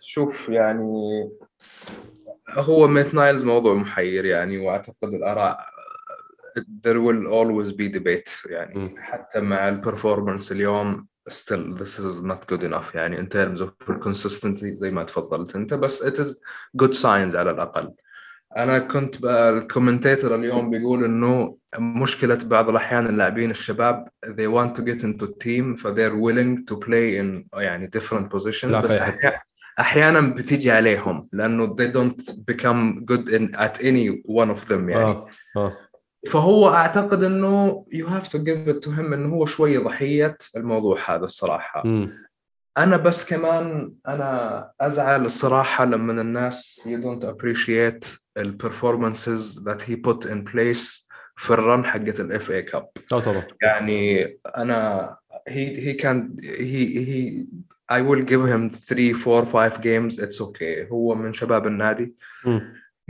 شوف 0.00 0.48
يعني 0.48 0.82
هو 2.58 2.88
ميت 2.88 3.14
نايلز 3.14 3.42
موضوع 3.42 3.74
محير 3.74 4.24
يعني 4.24 4.58
وأعتقد 4.58 5.14
الآراء 5.14 5.58
there 6.86 6.98
will 6.98 7.26
always 7.26 7.72
be 7.72 7.98
debate 7.98 8.50
يعني 8.50 8.78
م. 8.78 8.94
حتى 8.98 9.40
مع 9.40 9.68
ال 9.68 9.75
performance 9.75 10.52
اليوم 10.52 11.06
still 11.28 11.74
this 11.74 11.98
is 11.98 12.22
not 12.22 12.46
good 12.52 12.62
enough 12.62 12.94
يعني 12.94 13.16
in 13.22 13.26
terms 13.28 13.60
of 13.60 13.68
consistency 14.04 14.66
زي 14.66 14.90
ما 14.90 15.04
تفضلت 15.04 15.56
انت 15.56 15.74
بس 15.74 16.02
it 16.02 16.16
is 16.16 16.28
good 16.82 16.92
signs 16.94 17.34
على 17.34 17.50
الاقل 17.50 17.92
أنا 18.56 18.78
كنت 18.78 19.22
بقى 19.22 19.50
ال 19.50 19.57
commentator 19.57 20.34
اليوم 20.34 20.70
بيقول 20.70 21.04
انه 21.04 21.56
مشكله 21.78 22.34
بعض 22.34 22.68
الاحيان 22.68 23.06
اللاعبين 23.06 23.50
الشباب 23.50 24.08
they 24.26 24.48
want 24.48 24.78
to 24.78 24.82
get 24.82 25.02
into 25.02 25.24
a 25.24 25.44
team 25.44 25.76
ف 25.76 25.86
they're 25.86 26.16
willing 26.16 26.64
to 26.70 26.76
play 26.86 27.20
in 27.20 27.58
يعني 27.58 27.90
different 27.98 28.36
positions 28.36 28.66
بس 28.66 28.98
أحيانا 29.80 30.20
بتيجي 30.20 30.70
عليهم 30.70 31.28
لأنه 31.32 31.76
they 31.76 31.92
don't 31.92 32.32
become 32.32 33.04
good 33.04 33.28
in 33.30 33.56
at 33.58 33.78
any 33.80 34.22
one 34.26 34.50
of 34.50 34.68
them 34.68 34.88
يعني 34.88 35.04
آه 35.04 35.26
آه 35.56 35.76
فهو 36.26 36.68
أعتقد 36.68 37.22
إنه 37.22 37.86
you 37.92 38.06
have 38.06 38.28
to 38.28 38.38
give 38.38 38.68
it 38.68 38.76
to 38.76 38.90
him 38.90 39.12
إنه 39.12 39.34
هو 39.34 39.46
شوي 39.46 39.76
ضحية 39.76 40.38
الموضوع 40.56 40.98
هذا 41.06 41.24
الصراحة. 41.24 41.86
م. 41.86 42.10
أنا 42.78 42.96
بس 42.96 43.24
كمان 43.24 43.92
أنا 44.08 44.70
أزعل 44.80 45.26
الصراحة 45.26 45.84
لما 45.84 46.20
الناس 46.20 46.86
you 46.86 47.00
don't 47.00 47.24
appreciate 47.24 48.04
ال 48.36 48.46
performances 48.46 49.62
that 49.64 49.90
he 49.90 49.94
put 49.94 50.26
in 50.26 50.44
place 50.44 51.08
في 51.36 51.50
ال 51.50 51.58
run 51.58 51.84
حقه 51.84 52.14
ال 52.20 52.50
FA 52.50 52.62
Cup 52.62 52.88
طبعا. 53.10 53.42
يعني 53.62 54.24
أنا 54.56 55.16
he 55.48 55.86
he 55.86 55.92
can 55.92 56.36
he 56.44 56.98
he 56.98 57.46
I 57.90 58.00
will 58.00 58.26
give 58.26 58.40
him 58.40 58.68
3 58.68 59.38
4 59.38 59.70
5 59.70 59.80
games 59.80 60.20
it's 60.20 60.40
okay 60.40 60.88
هو 60.90 61.14
من 61.14 61.32
شباب 61.32 61.66
النادي. 61.66 62.14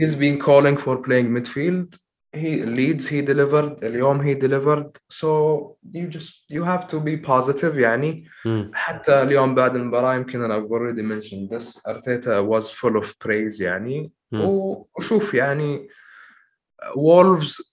هيز 0.01 0.15
بين 0.15 0.37
كولينج 0.37 0.77
فور 0.77 0.95
بلاينج 0.95 1.29
ميدفيلد 1.29 1.95
he 2.34 2.64
leads 2.64 3.06
he 3.08 3.22
delivered 3.22 3.84
اليوم 3.84 4.22
he 4.22 4.34
delivered 4.34 4.98
so 5.08 5.76
you 5.92 6.08
just 6.08 6.44
you 6.48 6.64
have 6.64 6.88
to 6.88 7.00
be 7.00 7.16
positive 7.16 7.74
يعني 7.76 8.24
مم. 8.44 8.70
حتى 8.74 9.22
اليوم 9.22 9.54
بعد 9.54 9.76
المباراة 9.76 10.14
يمكن 10.14 10.44
أنا 10.44 10.60
I've 10.60 10.70
already 10.70 11.02
mentioned 11.02 11.50
this 11.50 11.80
أرتيتا 11.88 12.40
was 12.40 12.70
full 12.70 12.96
of 13.02 13.14
praise 13.18 13.60
يعني 13.60 14.12
مم. 14.32 14.40
وشوف 14.96 15.34
يعني 15.34 15.88
Wolves 16.96 17.72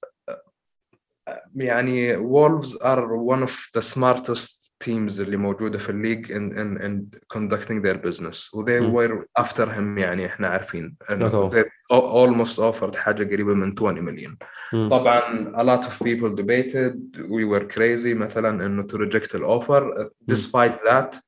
يعني 1.55 2.17
Wolves 2.17 2.77
are 2.77 3.17
one 3.17 3.43
of 3.43 3.69
the 3.73 3.81
smartest 3.81 4.64
teams 4.84 5.20
اللي 5.20 5.36
موجودة 5.36 5.78
في 5.78 5.90
الليج 5.90 6.26
in, 6.26 6.52
in, 6.52 6.82
in 6.82 7.18
conducting 7.38 7.82
their 7.82 7.96
business. 7.96 8.54
و 8.54 8.64
they 8.64 8.80
مم. 8.80 8.96
were 8.96 9.42
after 9.42 9.66
him 9.66 9.98
يعني 9.98 10.26
إحنا 10.26 10.48
عارفين. 10.48 10.96
They 11.10 11.64
almost 11.92 12.58
offered 12.58 12.96
حاجة 12.96 13.24
قريبة 13.24 13.54
من 13.54 13.74
20 13.78 14.04
مليون. 14.04 14.36
طبعا 14.72 15.52
a 15.54 15.64
lot 15.64 15.84
of 15.86 15.92
people 15.98 16.34
debated. 16.34 17.16
We 17.16 17.44
were 17.44 17.64
crazy 17.76 18.14
مثلا 18.14 18.66
إنه 18.66 18.86
to 18.92 18.96
reject 18.96 19.34
ال 19.34 19.47
offer 19.47 20.10
despite 20.32 20.88
that 20.90 21.20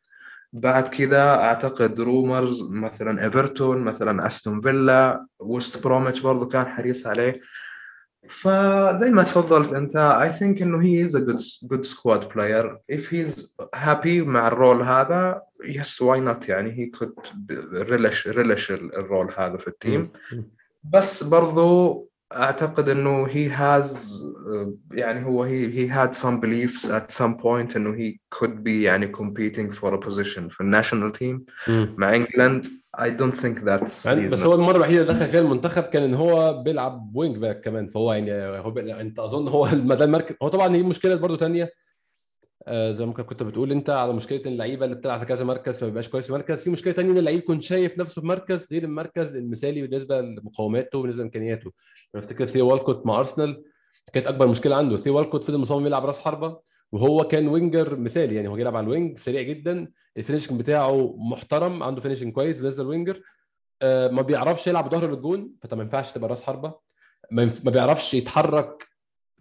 بعد 0.52 0.88
كذا 0.88 1.22
أعتقد 1.22 2.00
rumours 2.00 2.70
مثلا 2.70 3.24
ايفرتون 3.24 3.78
مثلا 3.78 4.26
استون 4.26 4.60
فيلا 4.60 5.26
وست 5.40 5.84
بروميتش 5.84 6.20
برضه 6.20 6.48
كان 6.48 6.66
حريص 6.66 7.06
عليه. 7.06 7.40
فزي 8.28 9.10
ما 9.10 9.22
تفضلت 9.22 9.72
انت 9.72 9.96
I 10.30 10.34
think 10.38 10.62
انه 10.62 10.82
he 10.82 11.08
is 11.10 11.14
a 11.14 11.18
good 11.20 11.68
good 11.68 11.86
squad 11.86 12.22
player 12.28 12.76
if 12.92 13.08
he's 13.10 13.46
happy 13.76 14.22
مع 14.26 14.48
ال 14.48 14.55
role 14.55 14.82
هذا 14.82 15.42
yes 15.64 16.00
why 16.02 16.18
not 16.18 16.48
يعني 16.48 16.72
he 16.76 16.98
could 16.98 17.28
relish 17.88 18.26
relish 18.26 18.70
ال- 18.70 18.94
ال 18.96 19.03
role 19.03 19.32
هذا 19.38 19.56
في 19.56 19.68
ال 19.68 19.75
team. 19.75 20.10
بس 20.84 21.22
برضو 21.22 22.07
أعتقد 22.32 22.88
إنه 22.88 23.26
he 23.28 23.50
has 23.50 23.86
uh, 23.86 24.68
يعني 24.92 25.24
هو 25.26 25.46
he, 25.46 25.72
he 25.72 25.88
had 25.94 26.14
some 26.20 26.40
beliefs 26.40 26.84
at 26.84 27.10
some 27.22 27.34
point 27.42 27.76
إنه 27.76 27.96
he 27.96 28.16
could 28.38 28.64
be 28.64 28.68
يعني 28.84 29.12
competing 29.16 29.72
for 29.74 29.88
a 29.94 30.06
position 30.08 30.48
في 30.50 30.60
ال 30.60 30.66
national 30.66 31.12
team. 31.12 31.46
مع 31.68 32.14
England 32.14 32.66
I 32.98 33.10
don't 33.10 33.34
think 33.42 33.58
that's 33.64 34.06
يعني 34.06 34.26
بس. 34.28 34.42
هو 34.42 34.54
المرة 34.54 34.76
الوحيدة 34.76 35.02
اللي 35.02 35.12
دخل 35.14 35.26
فيها 35.26 35.40
المنتخب 35.40 35.82
كان 35.82 36.02
إن 36.02 36.14
هو 36.14 36.62
بيلعب 36.62 37.16
wing 37.16 37.36
back 37.36 37.60
كمان 37.60 37.86
فهو 37.88 38.12
يعني 38.12 38.32
هو. 38.58 38.78
أنت 38.78 39.18
أظن 39.18 39.48
هو 39.48 39.68
ما 39.84 39.94
ده 39.94 40.04
المركز 40.04 40.34
هو 40.42 40.48
طبعا 40.48 40.76
هي 40.76 40.82
مشكلة 40.82 41.14
برضو 41.14 41.36
تانية 41.36 41.62
آه 41.64 41.70
زي 42.90 43.06
ما 43.06 43.12
كنت 43.12 43.42
بتقول 43.42 43.72
انت 43.72 43.90
على 43.90 44.12
مشكلة 44.12 44.42
اللعيبة 44.46 44.84
اللي 44.84 44.96
بتلعب 44.96 45.20
في 45.20 45.26
كذا 45.26 45.44
مركز 45.44 45.78
فما 45.78 45.88
بيبقاش 45.88 46.08
كويس 46.08 46.26
في 46.26 46.32
مركز. 46.32 46.62
في 46.62 46.70
مشكلة 46.70 46.92
تانية 46.92 47.10
إن 47.12 47.18
اللعيب 47.18 47.38
يكون 47.38 47.60
شايف 47.60 47.98
نفسه 47.98 48.20
في 48.20 48.26
مركز 48.26 48.66
غير 48.72 48.84
المركز 48.84 49.36
المثالي 49.36 49.86
بالنسبة 49.86 50.20
لمقوماته 50.20 50.98
وبالنسبة 50.98 51.22
لإمكانياته. 51.22 51.72
أنا 52.14 52.22
أفتكر 52.24 52.46
ثيو 52.46 52.68
والكوت 52.72 53.06
مع 53.06 53.18
أرسنال 53.18 53.64
كانت 54.12 54.26
أكبر 54.26 54.46
مشكلة 54.46 54.76
عنده. 54.76 54.96
ثيو 54.96 55.16
والكوت 55.16 55.44
فضل 55.44 55.58
مصمم 55.58 55.86
يلعب 55.86 56.06
راس 56.06 56.20
حربة 56.20 56.60
وهو 56.92 57.24
كان 57.24 57.48
winger 57.48 57.96
مثالي 57.96 58.34
يعني 58.34 58.48
هو 58.48 58.54
بيلعب 58.54 58.76
على 58.76 58.84
ال 58.84 58.91
wing 58.91 59.18
سريع 59.18 59.42
جدا. 59.42 59.88
ال 60.16 60.21
finishing 60.21 60.60
بتاعه 60.60 61.14
محترم 61.18 61.82
عنده 61.82 62.00
finishing 62.00 62.32
كويس 62.32 62.58
بالنسبة 62.58 62.82
لل 62.82 62.91
winger. 62.91 63.22
آه، 63.82 64.08
ما 64.08 64.22
بيعرفش 64.22 64.66
يلعب 64.66 64.90
ظهر 64.90 65.10
للجون 65.10 65.52
فانت 65.60 65.74
ما 65.74 65.82
ينفعش 65.82 66.12
تبقى 66.12 66.30
راس 66.30 66.42
حربة. 66.42 66.74
ما 67.30 67.52
بيعرفش 67.64 68.14
يتحرك 68.14 68.88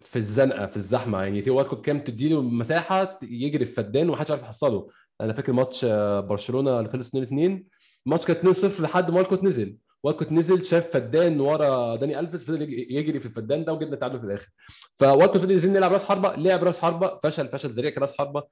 في 0.00 0.16
الزنقة 0.16 0.66
في 0.66 0.76
الزحمة. 0.76 1.22
يعني 1.22 1.42
ثيو 1.42 1.56
والكوت 1.58 1.84
كان 1.84 2.00
تديله 2.00 2.42
مساحة 2.42 3.18
يجري 3.22 3.64
في 3.66 3.72
فدان 3.72 4.08
ومحدش 4.10 4.30
عارف 4.30 4.42
يحصله. 4.42 4.88
أنا 5.20 5.32
فاكر 5.32 5.52
ماتش 5.52 5.84
آه، 5.84 6.20
برشلونة 6.20 6.78
اللي 6.78 6.90
خلص 6.90 7.08
2 7.08 7.22
2 7.24 7.64
الماتش 8.06 8.26
كان 8.26 8.36
2 8.36 8.52
0 8.54 8.82
لحد 8.84 9.10
ما 9.10 9.18
والكوت 9.18 9.44
نزل 9.44 9.76
والكوت 10.02 10.32
نزل 10.32 10.64
شاف 10.64 10.90
فدان 10.90 11.40
ورا 11.40 11.96
داني 11.96 12.20
ألفيس 12.20 12.40
فضل 12.42 12.62
يج- 12.62 12.90
يجري 12.92 13.20
في 13.20 13.26
الفدان 13.26 13.64
ده 13.64 13.72
وجبنا 13.72 13.94
التعادل 13.94 14.18
في 14.20 14.24
الآخر. 14.26 14.48
فوالكوت 14.96 15.36
فضل 15.38 15.50
ينزل 15.50 15.76
يلعب 15.76 15.92
راس 15.92 16.04
حربة 16.04 16.34
لعب 16.36 16.64
راس 16.64 16.78
حربة 16.78 17.18
فشل 17.22 17.48
فشل 17.48 17.68
ذريع 17.68 17.90
كراس 17.90 18.16
حربة. 18.18 18.42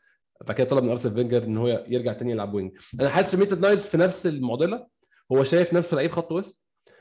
بعد 0.46 0.56
كده 0.56 0.68
طلب 0.68 0.85
من 0.85 0.90
أرسين 0.90 1.14
فينجر 1.14 1.44
إن 1.44 1.56
هو 1.56 1.85
يرجع 1.88 2.12
تاني 2.12 2.30
يلعب 2.32 2.54
wing. 2.55 2.72
أنا 3.00 3.09
حاسس 3.09 3.35
ميتلاند 3.35 3.61
نايلز 3.61 3.87
في 3.87 3.96
نفس 3.96 4.26
المعضلة. 4.26 4.87
هو 5.32 5.44
شايف 5.44 5.72
نفسه 5.74 5.94
لعيب 5.94 6.11
خط 6.11 6.32
وسط 6.32 6.59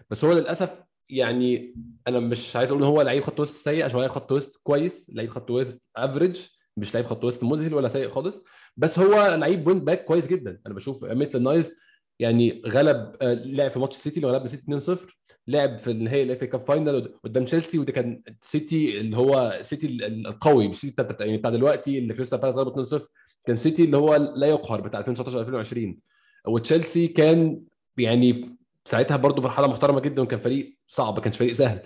بس 0.10 0.26
هو 0.26 0.34
للأسف 0.34 0.70
يعني 1.10 1.76
أنا 2.08 2.20
مش 2.20 2.56
عايز 2.56 2.72
أقول 2.72 2.84
إن 2.84 2.90
هو 2.90 3.02
لعيب 3.02 3.24
خط 3.24 3.40
وسط 3.40 3.56
سيء 3.64 3.84
عشان 3.86 3.96
هو 3.96 4.02
لعيب 4.02 4.12
خط 4.12 4.32
وسط 4.32 4.60
كويس 4.64 5.12
لعيب 5.14 5.30
خط 5.30 5.52
وسط 5.52 5.82
average 5.96 6.42
مش 6.78 6.94
لعيب 6.94 7.06
خط 7.06 7.24
وسط 7.24 7.44
مذهل 7.44 7.74
ولا 7.74 7.88
سيء 7.88 8.10
خالص. 8.10 8.42
بس 8.78 9.00
هو 9.00 9.36
لعيب 9.36 9.68
wing 9.68 9.82
back 9.84 10.06
كويس 10.06 10.28
جدا. 10.28 10.60
أنا 10.68 10.74
بشوف 10.74 11.04
ميتل 11.06 11.44
نايلز 11.44 11.72
يعني 12.20 12.62
غلب 12.68 13.16
آه، 13.22 13.34
لعب 13.34 13.72
في 13.72 13.80
ماتش 13.80 13.96
السيتي 13.96 14.20
اللي 14.20 14.32
غلبنا 14.32 14.48
سيتي 14.50 14.96
2-0 14.96 15.00
لعب 15.48 15.80
في 15.80 15.92
النهائي 15.92 16.24
ال 16.24 16.31
FA 16.31 16.44
Cup 16.44 16.66
final 16.68 17.14
قدام 17.24 17.46
تشيلسي 17.46 17.80
وده 17.80 17.92
كان 17.92 18.22
سيتي 18.42 19.00
اللي 19.00 19.18
هو 19.18 19.60
سيتي 19.62 19.88
ال- 19.88 20.28
القوي 20.28 20.68
مش 20.68 20.76
سيتي 20.82 21.04
بتاع 21.04 21.26
يعني 21.26 21.38
بتاع 21.38 21.50
دلوقتي 21.52 21.98
اللي 21.98 22.14
كريستال 22.14 22.40
بالاس 22.40 22.56
غلبه 22.58 22.84
2-0 22.84 23.02
كان 23.48 23.56
سيتي 23.56 23.84
اللي 23.84 23.98
هو 23.98 24.16
لا 24.16 24.48
يقهر 24.48 24.82
بتاع 24.82 25.00
2019 25.00 25.40
2020 25.40 26.00
وتشيلسي 26.48 27.08
كان 27.08 27.62
يعني 27.98 28.56
ساعتها 28.86 29.18
برضه 29.18 29.42
مرحله 29.42 29.68
محترمة 29.68 30.00
جدا 30.00 30.22
وكان 30.22 30.40
فريق 30.40 30.78
صعب 30.88 31.20
كانش 31.20 31.38
فريق 31.38 31.54
سهل. 31.54 31.80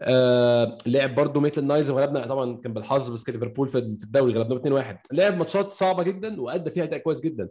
آه 0.00 0.78
لعب 0.86 1.14
برضه 1.14 1.40
ميتل 1.40 1.64
نايلز 1.64 1.90
وغلبنا 1.90 2.26
طبعا 2.26 2.56
كان 2.56 2.72
بالحظ 2.72 3.10
بس 3.10 3.24
كان 3.24 3.34
ليفربول 3.34 3.68
في 3.68 3.80
في 3.98 4.04
الدوري 4.04 4.32
غلبنا 4.34 4.82
2-1 4.82 4.96
لعب 5.12 5.36
ماتشات 5.36 5.72
صعبة 5.72 6.02
جدا 6.02 6.40
وأدى 6.40 6.70
فيها 6.70 6.84
أداء 6.84 6.98
كويس 6.98 7.20
جدا. 7.20 7.48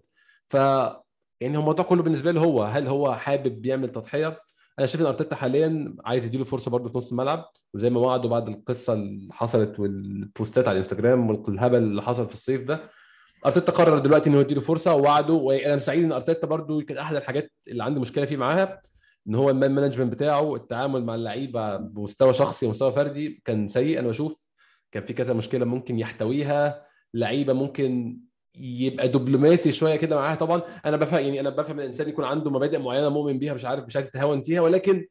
ف 0.49 0.53
يعني 1.41 1.57
هو 1.57 1.61
الموضوع 1.61 1.85
كله 1.85 2.03
بالنسبة 2.03 2.31
له 2.31 2.41
هو 2.41 2.63
هل 2.63 2.87
هو 2.87 3.15
حابب 3.15 3.65
يعمل 3.65 3.91
تضحية؟ 3.91 4.41
أنا 4.79 4.87
شايف 4.87 5.01
إن 5.01 5.07
أرتيتا 5.07 5.35
حاليا 5.35 5.95
عايز 6.05 6.25
يديله 6.25 6.43
فرصة 6.43 6.71
برضه 6.71 6.89
في 6.89 6.97
نص 6.97 7.11
الملعب. 7.11 7.51
وزي 7.73 7.89
ما 7.89 7.99
وعدوا 7.99 8.29
بعد 8.29 8.49
القصة 8.49 8.93
اللي 8.93 9.33
حصلت 9.33 9.79
والبوستات 9.79 10.67
على 10.67 10.77
الإنستجرام 10.77 11.29
والهبل 11.29 11.77
اللي 11.77 12.01
حصل 12.01 12.27
في 12.27 12.33
الصيف 12.33 12.61
ده 12.61 12.89
أرتيتا 13.45 13.71
قرر 13.71 13.99
دلوقتي 13.99 14.29
إنه 14.29 14.39
يديله 14.39 14.61
فرصة 14.61 14.93
ووعده 14.95 15.33
وأنا 15.33 15.77
سعيد 15.77 16.03
إن 16.03 16.11
أرتيتا 16.11 16.47
برضه 16.47 16.81
كان 16.81 16.97
أحد 16.97 17.15
الحاجات 17.15 17.51
اللي 17.67 17.83
عندي 17.83 17.99
مشكلة 17.99 18.25
فيه 18.25 18.37
معاها 18.37 18.81
إن 19.27 19.35
هو 19.35 19.49
ال 19.49 19.55
man 19.55 19.71
management 19.75 20.11
بتاعه 20.13 20.55
التعامل 20.55 21.05
مع 21.05 21.15
اللعيبة 21.15 21.77
بمستوى 21.77 22.33
شخصي 22.33 22.65
ومستوى 22.65 22.91
فردي 22.91 23.41
كان 23.45 23.67
سيء 23.67 23.99
أنا 23.99 24.07
بشوف 24.07 24.45
كان 24.91 25.03
في 25.05 25.13
كذا 25.13 25.33
مشكلة 25.33 25.65
ممكن 25.65 25.99
يحتويها 25.99 26.85
لعيبة 27.13 27.53
ممكن 27.53 28.19
يبقى 28.55 29.07
دبلوماسي 29.07 29.71
شوية 29.71 29.95
كده 29.95 30.15
معاها. 30.15 30.35
طبعا 30.35 30.61
أنا 30.85 30.97
بفهم 30.97 31.19
يعني 31.19 31.39
أنا 31.39 31.49
بفهم 31.49 31.75
إن 31.79 31.83
الإنسان 31.83 32.09
يكون 32.09 32.25
عنده 32.25 32.51
مبادئ 32.51 32.79
معينة 32.79 33.09
مؤمن 33.09 33.39
بيها 33.39 33.53
مش 33.53 33.65
عارف 33.65 33.85
مش 33.85 33.95
عايز 33.95 34.07
يتهاون 34.07 34.41
فيها 34.41 34.61
ولكن 34.61 35.07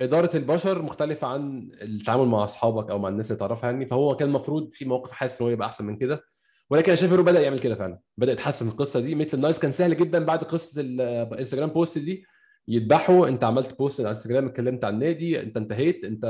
إدارة 0.00 0.36
البشر 0.36 0.82
مختلفة 0.82 1.26
عن 1.26 1.70
التعامل 1.82 2.26
مع 2.26 2.44
أصحابك 2.44 2.90
أو 2.90 2.98
مع 2.98 3.08
الناس 3.08 3.30
اللي 3.30 3.38
تعرفها 3.40 3.70
يعني. 3.70 3.86
فهو 3.86 4.16
كان 4.16 4.28
المفروض 4.28 4.70
في 4.72 4.84
موقف 4.84 5.10
حاسس 5.10 5.40
إن 5.40 5.46
هو 5.46 5.52
يبقى 5.52 5.66
أحسن 5.66 5.84
من 5.86 5.96
كده. 5.96 6.24
ولكن 6.70 6.86
أنا 6.86 6.96
شايف 6.96 7.12
إنه 7.12 7.22
بدأ 7.22 7.40
يعمل 7.40 7.58
كده 7.58 7.74
فعلا. 7.74 7.98
بدأ 8.18 8.32
يتحسن 8.32 8.68
القصة 8.68 9.00
دي. 9.00 9.14
ميتلاند 9.14 9.36
نايلز 9.36 9.58
كان 9.58 9.72
سهل 9.72 9.96
جدا 9.96 10.24
بعد 10.24 10.38
قصة 10.44 10.80
ال 10.80 10.89
Instagram 10.89 11.68
post 11.68 11.98
دي. 11.98 12.24
يذبحوا 12.68 13.28
أنت 13.28 13.44
عملت 13.44 13.78
post 13.78 14.00
على 14.00 14.10
انستجرام 14.10 14.46
اتكلمت 14.46 14.84
عن 14.84 14.94
النادي. 14.94 15.40
أنت 15.40 15.56
انتهيت. 15.56 16.04
أنت 16.04 16.24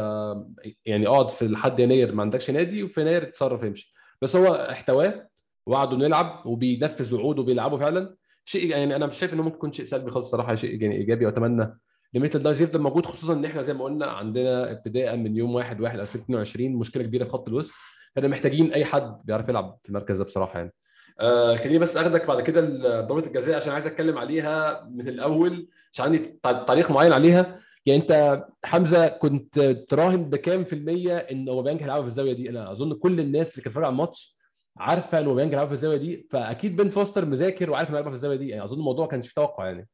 يعني 0.86 1.06
اقعد 1.06 1.30
في 1.30 1.48
لحد 1.48 1.80
يناير 1.80 2.14
ما 2.14 2.22
عندكش 2.22 2.50
نادي 2.50 2.82
وفي 2.82 3.00
يناير 3.00 3.24
تصرف 3.24 3.64
امشي 3.64 3.94
بس 4.22 4.36
هو 4.36 4.54
احتواه 4.54 5.28
وعده 5.66 5.96
نلعب 5.96 6.46
وبينفذ 6.46 7.14
وعوده 7.14 7.42
وبيلعبوا 7.42 7.78
فعلا. 7.78 8.14
شيء 8.44 8.70
يعني 8.70 8.96
أنا 8.96 9.06
مش 9.06 9.18
شايف 9.18 9.34
إنه 9.34 9.42
ممكن 9.42 9.56
يكون 9.56 9.72
شيء 9.72 9.84
سلبي 9.84 10.10
خالص 10.10 10.26
الصراحه 10.26 10.54
شيء 10.54 10.82
يعني 10.82 10.96
إيجابي 10.96 11.26
وأتمنى 11.26 11.78
ميتلاند 12.14 12.42
نايلز 12.42 12.62
يفضل 12.62 12.80
موجود 12.80 13.06
خصوصا 13.06 13.32
إن 13.32 13.44
إحنا 13.44 13.62
زي 13.62 13.74
ما 13.74 13.84
قلنا 13.84 14.06
عندنا 14.06 14.70
ابتداء 14.72 15.16
من 15.16 15.36
يوم 15.36 15.54
1 15.54 15.80
1 15.80 16.00
2022 16.00 16.72
مشكلة 16.72 17.02
كبيرة 17.02 17.24
في 17.24 17.30
خط 17.30 17.48
الوسط. 17.48 17.74
فاحنا 18.16 18.28
محتاجين 18.28 18.72
أي 18.72 18.84
حد 18.84 19.20
بيعرف 19.24 19.48
يلعب 19.48 19.78
في 19.82 19.88
المركز 19.88 20.18
ده 20.18 20.24
بصراحة 20.24 20.58
يعني. 20.58 20.72
آه 21.20 21.56
خليني 21.56 21.78
بس 21.78 21.96
اخدك 21.96 22.26
بعد 22.26 22.40
كده 22.40 22.60
ضربه 23.00 23.26
الجزاء 23.26 23.56
عشان 23.56 23.72
عايز 23.72 23.86
أتكلم 23.86 24.18
عليها 24.18 24.84
من 24.90 25.08
الأول 25.08 25.68
عشان 25.92 26.04
عندي 26.04 26.18
تعليق 26.66 26.90
معين 26.90 27.12
عليها. 27.12 27.60
يعني 27.86 28.02
أنت 28.02 28.44
حمزة 28.64 29.08
كنت 29.08 29.60
تراهن 29.60 30.30
بكام 30.30 30.64
في 30.64 30.72
المية 30.72 31.16
إن 31.16 31.48
أوباميانج 31.48 31.82
هيلعبها 31.82 32.02
في 32.02 32.08
الزاوية 32.08 32.32
دي؟ 32.32 32.50
أنا 32.50 32.72
أظن 32.72 32.94
كل 32.94 33.20
الناس 33.20 33.50
اللي 33.50 33.62
كانت 33.62 33.68
بتتفرج 33.68 33.84
على 33.84 33.92
الماتش 33.92 34.36
عارفة 34.76 35.18
إن 35.18 35.24
أوباميانج 35.24 35.52
هيلعبها 35.52 35.68
في 35.68 35.74
الزاوية 35.74 35.96
دي 35.96 36.26
فأكيد 36.30 36.76
بن 36.76 36.88
فوستر 36.88 37.24
مذاكر 37.24 37.70
وعارف 37.70 37.88
انه 37.88 37.96
هيلعبها 37.98 38.10
في 38.10 38.16
الزاوية 38.16 38.36
دي. 38.36 38.48
يعني 38.48 38.64
أظن 38.64 38.78
الموضوع 38.78 39.06
كانش 39.06 39.28
في 39.28 39.34
توقع 39.34 39.66
يعني. 39.66 39.88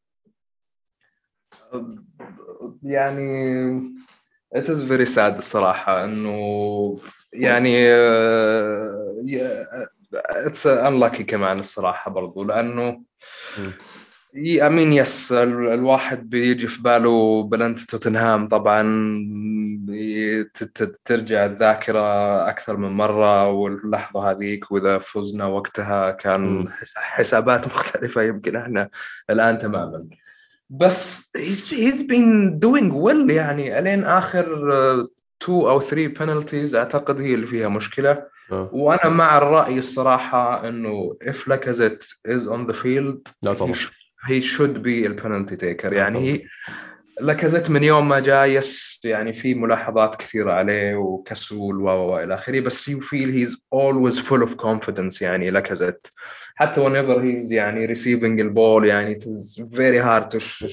يعني 2.83 4.03
is 4.57 4.83
very 4.89 5.15
sad 5.15 5.19
الصراحة 5.37 6.05
إنه 6.05 6.97
يعني 7.33 7.95
uh, 7.95 9.23
it's 10.47 10.67
unlucky 10.67 11.23
كمان 11.23 11.59
الصراحة 11.59 12.11
برضو 12.11 12.45
لأنه 12.45 13.03
mean 14.35 14.93
يس 14.93 15.33
الواحد 15.33 16.31
بيجي 16.31 16.67
في 16.67 16.83
باله 16.83 17.43
بلنت 17.43 17.81
توتنهام 17.81 18.49
طبعا 18.49 18.83
ترجع 21.05 21.45
الذاكرة 21.47 22.01
أكثر 22.49 22.77
من 22.77 22.89
مرة 22.89 23.51
واللحظة 23.51 24.31
هذيك 24.31 24.73
وإذا 24.73 24.99
فزنا 24.99 25.47
وقتها 25.47 26.11
كان 26.11 26.69
حسابات 26.97 27.67
مختلفة 27.75 28.23
يمكن 28.23 28.57
إحنا 28.57 28.89
الآن 29.31 29.59
تماما. 29.59 30.07
بس 30.71 31.31
he's, 31.37 31.69
he's 31.69 32.03
been 32.03 32.59
doing 32.59 32.91
well 32.93 33.31
يعني 33.31 33.79
إلين 33.79 34.05
آخر 34.05 34.47
2 35.43 35.59
أو 35.61 35.81
3 35.81 36.07
penalties 36.07 36.75
أعتقد 36.75 37.21
هي 37.21 37.35
اللي 37.35 37.47
فيها 37.47 37.69
مشكلة. 37.69 38.33
أه. 38.53 38.71
وأنا 38.73 39.09
مع 39.09 39.39
الرأي 39.39 39.79
الصراحة 39.79 40.69
إنه 40.69 41.17
if 41.25 41.49
لاكازيت 41.49 42.05
is 42.29 42.41
on 42.41 42.73
the 42.73 42.75
field 42.75 43.33
لا 43.43 43.53
طبعا. 43.53 43.73
he 44.29 44.41
should 44.43 44.77
be 44.83 45.07
ال 45.07 45.13
penalty 45.13 45.57
taker 45.57 45.93
يعني 45.93 46.19
هي 46.19 46.43
لاكازيت 47.21 47.71
من 47.71 47.85
يوم 47.85 48.09
ما 48.09 48.21
جاء 48.21 48.47
yes 48.47 49.01
يعني 49.05 49.33
في 49.33 49.55
ملاحظات 49.55 50.17
كثيرة 50.17 50.53
عليه 50.53 50.95
وكسول 50.95 51.81
و 51.81 51.85
والى 51.85 52.35
آخره 52.35 52.61
بس 52.61 52.91
you 52.91 52.95
feel 52.95 53.29
he's 53.31 53.57
always 53.75 54.19
full 54.19 54.49
of 54.49 54.57
confidence 54.65 55.23
يعني 55.23 55.51
لاكازيت 55.51 56.07
حتى 56.55 56.85
whenever 56.85 57.19
he's 57.19 57.53
يعني 57.53 57.95
receiving 57.95 58.41
ال 58.41 58.50
ball 58.50 58.87
يعني 58.87 59.19
very 59.59 60.05
hard 60.05 60.39
to 60.39 60.67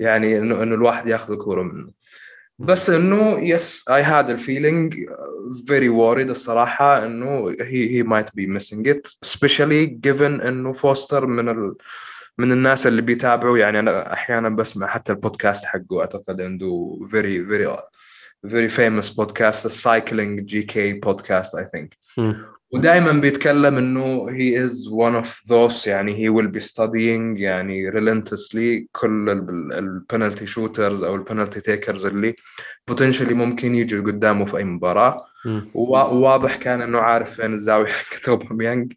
يعني 0.00 0.38
إنه 0.38 0.62
الواحد 0.62 1.08
ياخذ 1.08 1.32
الكورة 1.32 1.62
منه. 1.62 1.97
بس 2.58 2.90
إنه 2.90 3.38
yes 3.40 3.84
had 3.88 4.26
a 4.30 4.38
feeling 4.38 4.92
very 5.64 5.88
worried 5.88 6.30
الصراحة 6.30 7.06
إنه 7.06 7.52
he 7.52 7.88
he 7.88 8.02
might 8.06 8.30
be 8.34 8.46
missing 8.46 8.84
it 8.86 9.08
especially 9.26 9.86
given 9.86 10.42
إنه 10.46 10.72
فوستر 10.72 11.26
من 11.26 11.48
ال 11.48 11.74
من 12.38 12.52
الناس 12.52 12.86
اللي 12.86 13.02
بيتابعوا. 13.02 13.58
يعني 13.58 13.78
أنا 13.78 14.12
أحيانا 14.12 14.48
بسمع 14.48 14.86
حتى 14.86 15.12
البودكاست 15.12 15.64
حقه 15.64 16.00
أعتقد 16.00 16.40
عنده 16.40 16.98
very 17.12 17.50
very 17.50 17.78
very 18.46 18.68
famous 18.68 19.10
podcast 19.10 19.66
ال 19.66 20.40
Cycling 20.40 20.62
GK 20.62 20.92
podcast 20.92 21.56
I 21.56 21.64
think. 21.64 22.22
ودائما 22.72 23.12
بيتكلم 23.12 23.76
إنه 23.78 24.26
he 24.26 24.68
is 24.68 24.90
one 24.90 25.24
of 25.24 25.28
those 25.48 25.86
يعني 25.86 26.16
he 26.16 26.30
will 26.32 26.50
be 26.50 26.64
studying 26.64 27.40
يعني 27.40 27.90
relentlessly 27.92 28.86
كل 28.92 29.30
ال 29.72 29.81
penalty 29.81 30.46
shooters 30.46 31.04
أو 31.04 31.14
ال 31.14 31.20
penalty 31.20 31.60
takers 31.60 32.06
اللي 32.06 32.34
potentially 32.90 33.32
ممكن 33.32 33.74
يجوا 33.74 34.04
قدامه 34.06 34.44
في 34.44 34.56
أي 34.56 34.64
مباراة. 34.64 35.24
وواضح 35.74 36.56
كان 36.56 36.82
إنه 36.82 36.98
عارف 36.98 37.30
فين 37.30 37.54
الزاوية 37.54 37.86
حقت 37.86 38.28
اوباميانج 38.28 38.92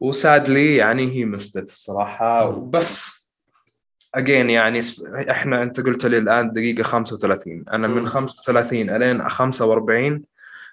وسادلي 0.00 0.76
يعني 0.76 1.12
he 1.12 1.24
missed 1.24 1.57
it 1.57 1.68
الصراحة. 1.68 2.50
بس 2.50 3.20
again 4.14 4.50
يعني 4.50 4.80
إحنا 5.30 5.62
أنت 5.62 5.80
قلت 5.80 6.06
لي 6.06 6.18
الآن 6.18 6.52
دقيقة 6.52 6.82
35 6.82 7.64
أنا 7.72 7.88
من 7.88 8.06
35 8.06 8.90
إلين 8.90 9.28
45 9.28 10.24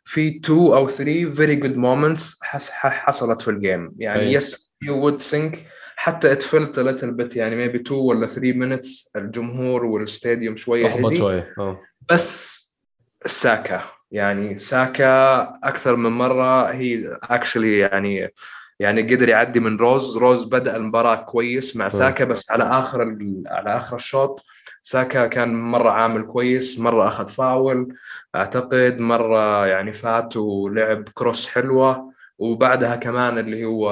في 0.08 0.28
2 0.28 0.60
أو 0.60 0.88
3 0.88 1.30
very 1.30 1.56
good 1.56 1.78
moments 1.78 2.38
حصلت 2.42 3.42
في 3.42 3.48
ال 3.48 3.57
game 3.57 3.92
يعني 3.98 4.34
yes 4.34 4.72
you 4.82 4.98
would 4.98 5.22
think 5.22 5.66
حتى 5.96 6.32
it 6.32 6.48
felt 6.48 6.80
little 6.80 7.12
bit 7.12 7.36
يعني 7.36 7.56
maybe 7.56 7.78
2 7.78 8.00
ولا 8.00 8.28
3 8.28 8.54
minutes 8.54 9.12
الجمهور 9.16 9.86
وال 9.86 10.01
stadium 10.01 10.56
شوية 10.56 10.88
هدي 10.88 11.16
شوية. 11.16 11.54
بس 12.12 12.58
ساكا. 13.26 13.82
يعني 14.12 14.60
ساكا 14.60 15.42
أكثر 15.64 15.96
من 15.96 16.10
مرة. 16.10 16.72
he 16.72 17.20
actually 17.24 17.78
يعني 17.78 18.34
يعني 18.80 19.02
قدر 19.02 19.30
يعدي 19.30 19.60
من 19.60 19.78
روز 19.78 20.18
روز 20.18 20.46
بدأ 20.46 20.76
المباراة 20.76 21.16
كويس 21.16 21.76
مع 21.76 21.90
ساكا 21.90 22.26
بس 22.26 22.52
على 22.52 22.64
آخر 22.64 23.18
على 23.48 23.78
آخر 23.78 23.96
الشوط 23.96 24.44
ساكا 24.82 25.28
كان 25.28 25.56
مرة 25.56 25.90
عامل 25.90 26.22
كويس 26.22 26.80
مرة 26.80 27.08
أخذ 27.08 27.28
فاول. 27.28 27.96
أعتقد 28.36 29.00
مرة 29.00 29.66
يعني 29.68 29.94
فات 29.94 30.38
ولعب 30.38 31.10
cross 31.14 31.48
حلوة. 31.48 32.14
وبعدها 32.40 32.96
كمان 32.96 33.38
اللي 33.38 33.66
هو 33.66 33.90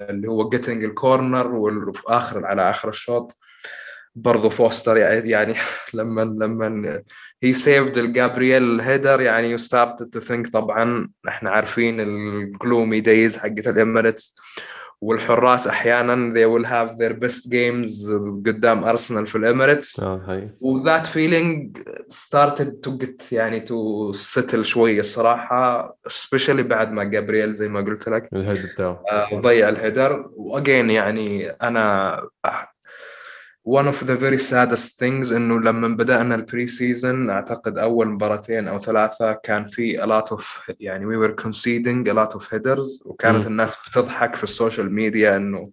اللي 0.00 0.28
هو 0.28 0.48
getting 0.48 0.84
ال 0.84 0.94
corner 0.94 1.54
واخر 2.08 2.46
على 2.46 2.70
آخر 2.70 2.88
الشوط 2.88 3.34
برضو 4.14 4.48
فوستر 4.48 4.96
يعني 4.96 5.54
لما 5.94 6.22
لما 6.22 7.02
he 7.42 7.52
saved 7.52 7.98
ال 7.98 8.10
جابرييل 8.10 8.80
header 8.80 9.20
يعني 9.20 9.50
you 9.50 9.56
started 9.56 10.10
to 10.10 10.20
think 10.20 10.48
طبعا 10.48 11.10
إحنا 11.28 11.50
عارفين 11.50 12.00
ال 12.00 12.14
gloomy 12.14 13.00
days 13.00 13.38
حقت 13.38 13.68
الاميريتس 13.68 14.36
والحراس 15.00 15.68
أحيانا 15.68 16.34
they 16.34 16.46
will 16.46 16.66
have 16.66 16.96
their 16.96 17.12
best 17.12 17.50
games 17.50 18.12
قدام 18.46 18.84
ارسنال 18.84 19.26
في 19.26 19.38
الاميريتس 19.38 20.00
و 20.60 20.69
that 20.69 21.06
feeling 21.06 21.78
started 22.28 22.70
to 22.86 23.04
get 23.04 23.32
يعني 23.32 23.64
to 23.66 24.12
settle 24.16 24.60
شوي 24.60 25.00
الصراحة 25.00 25.88
especially 26.08 26.60
بعد 26.60 26.92
ما 26.92 27.04
جابرييل 27.04 27.52
زي 27.52 27.68
ما 27.68 27.80
قلت 27.80 28.08
لك 28.08 28.28
ال 28.32 28.39
head 28.39 28.66
بتاعه. 28.66 29.04
آه، 29.10 29.40
ضيع 29.40 29.68
ال 29.68 29.76
header. 29.76 30.30
و 30.36 30.45
again 30.45 30.90
يعني 30.90 31.50
أنا 31.50 32.16
one 33.64 33.86
of 33.86 34.06
the 34.06 34.16
very 34.16 34.38
saddest 34.38 34.98
things 34.98 35.32
إنه 35.32 35.60
لما 35.60 35.88
بدأنا 35.88 36.34
ال 36.34 36.42
pre 36.42 36.66
season 36.66 37.30
أعتقد 37.30 37.78
أول 37.78 38.08
مباراتين 38.08 38.68
أو 38.68 38.78
ثلاثة 38.78 39.32
كان 39.32 39.66
في 39.66 39.98
a 40.02 40.06
lot 40.06 40.36
of 40.36 40.70
يعني 40.80 41.06
we 41.06 41.18
were 41.18 41.34
conceding 41.34 42.08
a 42.08 42.14
lot 42.14 42.34
of 42.36 42.42
headers 42.42 43.06
وكانت 43.06 43.44
م. 43.46 43.48
الناس 43.50 43.74
بتضحك 43.88 44.34
في 44.34 44.44
السوشيال 44.44 44.92
ميديا 44.92 45.36
إنه 45.36 45.70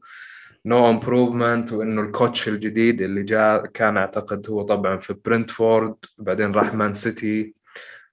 no 0.65 0.89
improvement 0.89 1.73
وإنه 1.73 2.01
ال 2.01 2.09
coach 2.09 2.47
الجديد 2.47 3.01
اللي 3.01 3.23
جاء 3.23 3.65
كان 3.65 3.97
أعتقد 3.97 4.49
هو 4.49 4.61
طبعا 4.61 4.97
في 4.97 5.15
برنتفورد 5.25 5.95
بعدين 6.17 6.51
راح 6.51 6.73
مان 6.73 6.93
سيتي 6.93 7.53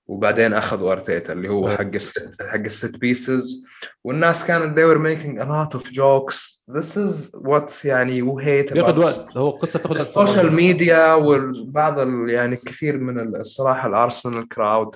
وبعدين 0.08 0.52
اخذوا 0.54 0.92
أرتيتا 0.92 1.32
اللي 1.32 1.48
هو 1.48 1.68
حق 1.68 1.80
الست 1.94 2.42
حق 2.42 2.58
ال 2.58 2.68
set 2.68 2.96
pieces 2.96 3.64
والناس 4.04 4.46
كانت 4.46 4.78
they 4.78 4.82
were 4.82 4.98
making 5.00 5.38
a 5.40 5.44
lot 5.44 5.78
of 5.80 5.92
jokes. 5.92 6.62
This 6.68 6.96
is 6.96 7.30
what 7.34 7.84
يعني 7.84 8.22
we 8.22 8.42
hate 8.44 8.72
about 8.72 8.98
وقت. 8.98 9.36
هو 9.36 9.50
بتاخد 9.56 9.90
وقت. 9.90 10.00
السوشيال 10.00 10.52
ميديا 10.54 11.14
وبعض 11.14 11.98
يعني 12.28 12.56
كثير 12.56 12.98
من 12.98 13.36
الصراحة 13.36 13.88
الارسنال 13.88 14.48
crowd 14.48 14.94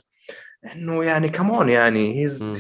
إنه 0.77 1.05
يعني 1.05 1.29
come 1.29 1.55
on 1.55 1.69
يعني 1.69 2.23
he's. 2.23 2.59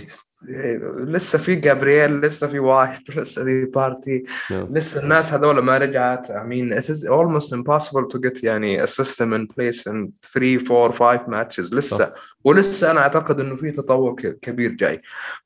لسه 0.98 1.38
في 1.38 1.55
جابرييل 1.55 2.20
لسه 2.20 2.46
في 2.46 2.59
وايت 2.59 3.16
لسه 3.16 3.44
في 3.44 3.64
بارتي 3.64 4.22
نعم. 4.51 4.68
لسه 4.70 5.03
الناس 5.03 5.32
هذول 5.32 5.59
ما 5.59 5.78
رجعت 5.78 6.26
I 6.26 6.44
mean 6.44 6.72
it 6.78 6.84
is 6.90 7.05
almost 7.05 7.53
impossible 7.53 8.07
to 8.14 8.18
get 8.18 8.44
يعني 8.44 8.84
a 8.84 8.86
system 8.86 9.32
in 9.34 9.46
place 9.46 9.86
in 9.86 10.11
3 10.32 10.59
4 10.70 10.92
5 10.92 11.26
matches 11.26 11.74
لسه 11.74 11.96
صح. 11.96 12.12
ولسه 12.44 12.90
أنا 12.90 13.01
أعتقد 13.01 13.40
إنه 13.40 13.57
في 13.57 13.70
تطور 13.70 14.14
كبير 14.42 14.70
جاي 14.70 14.98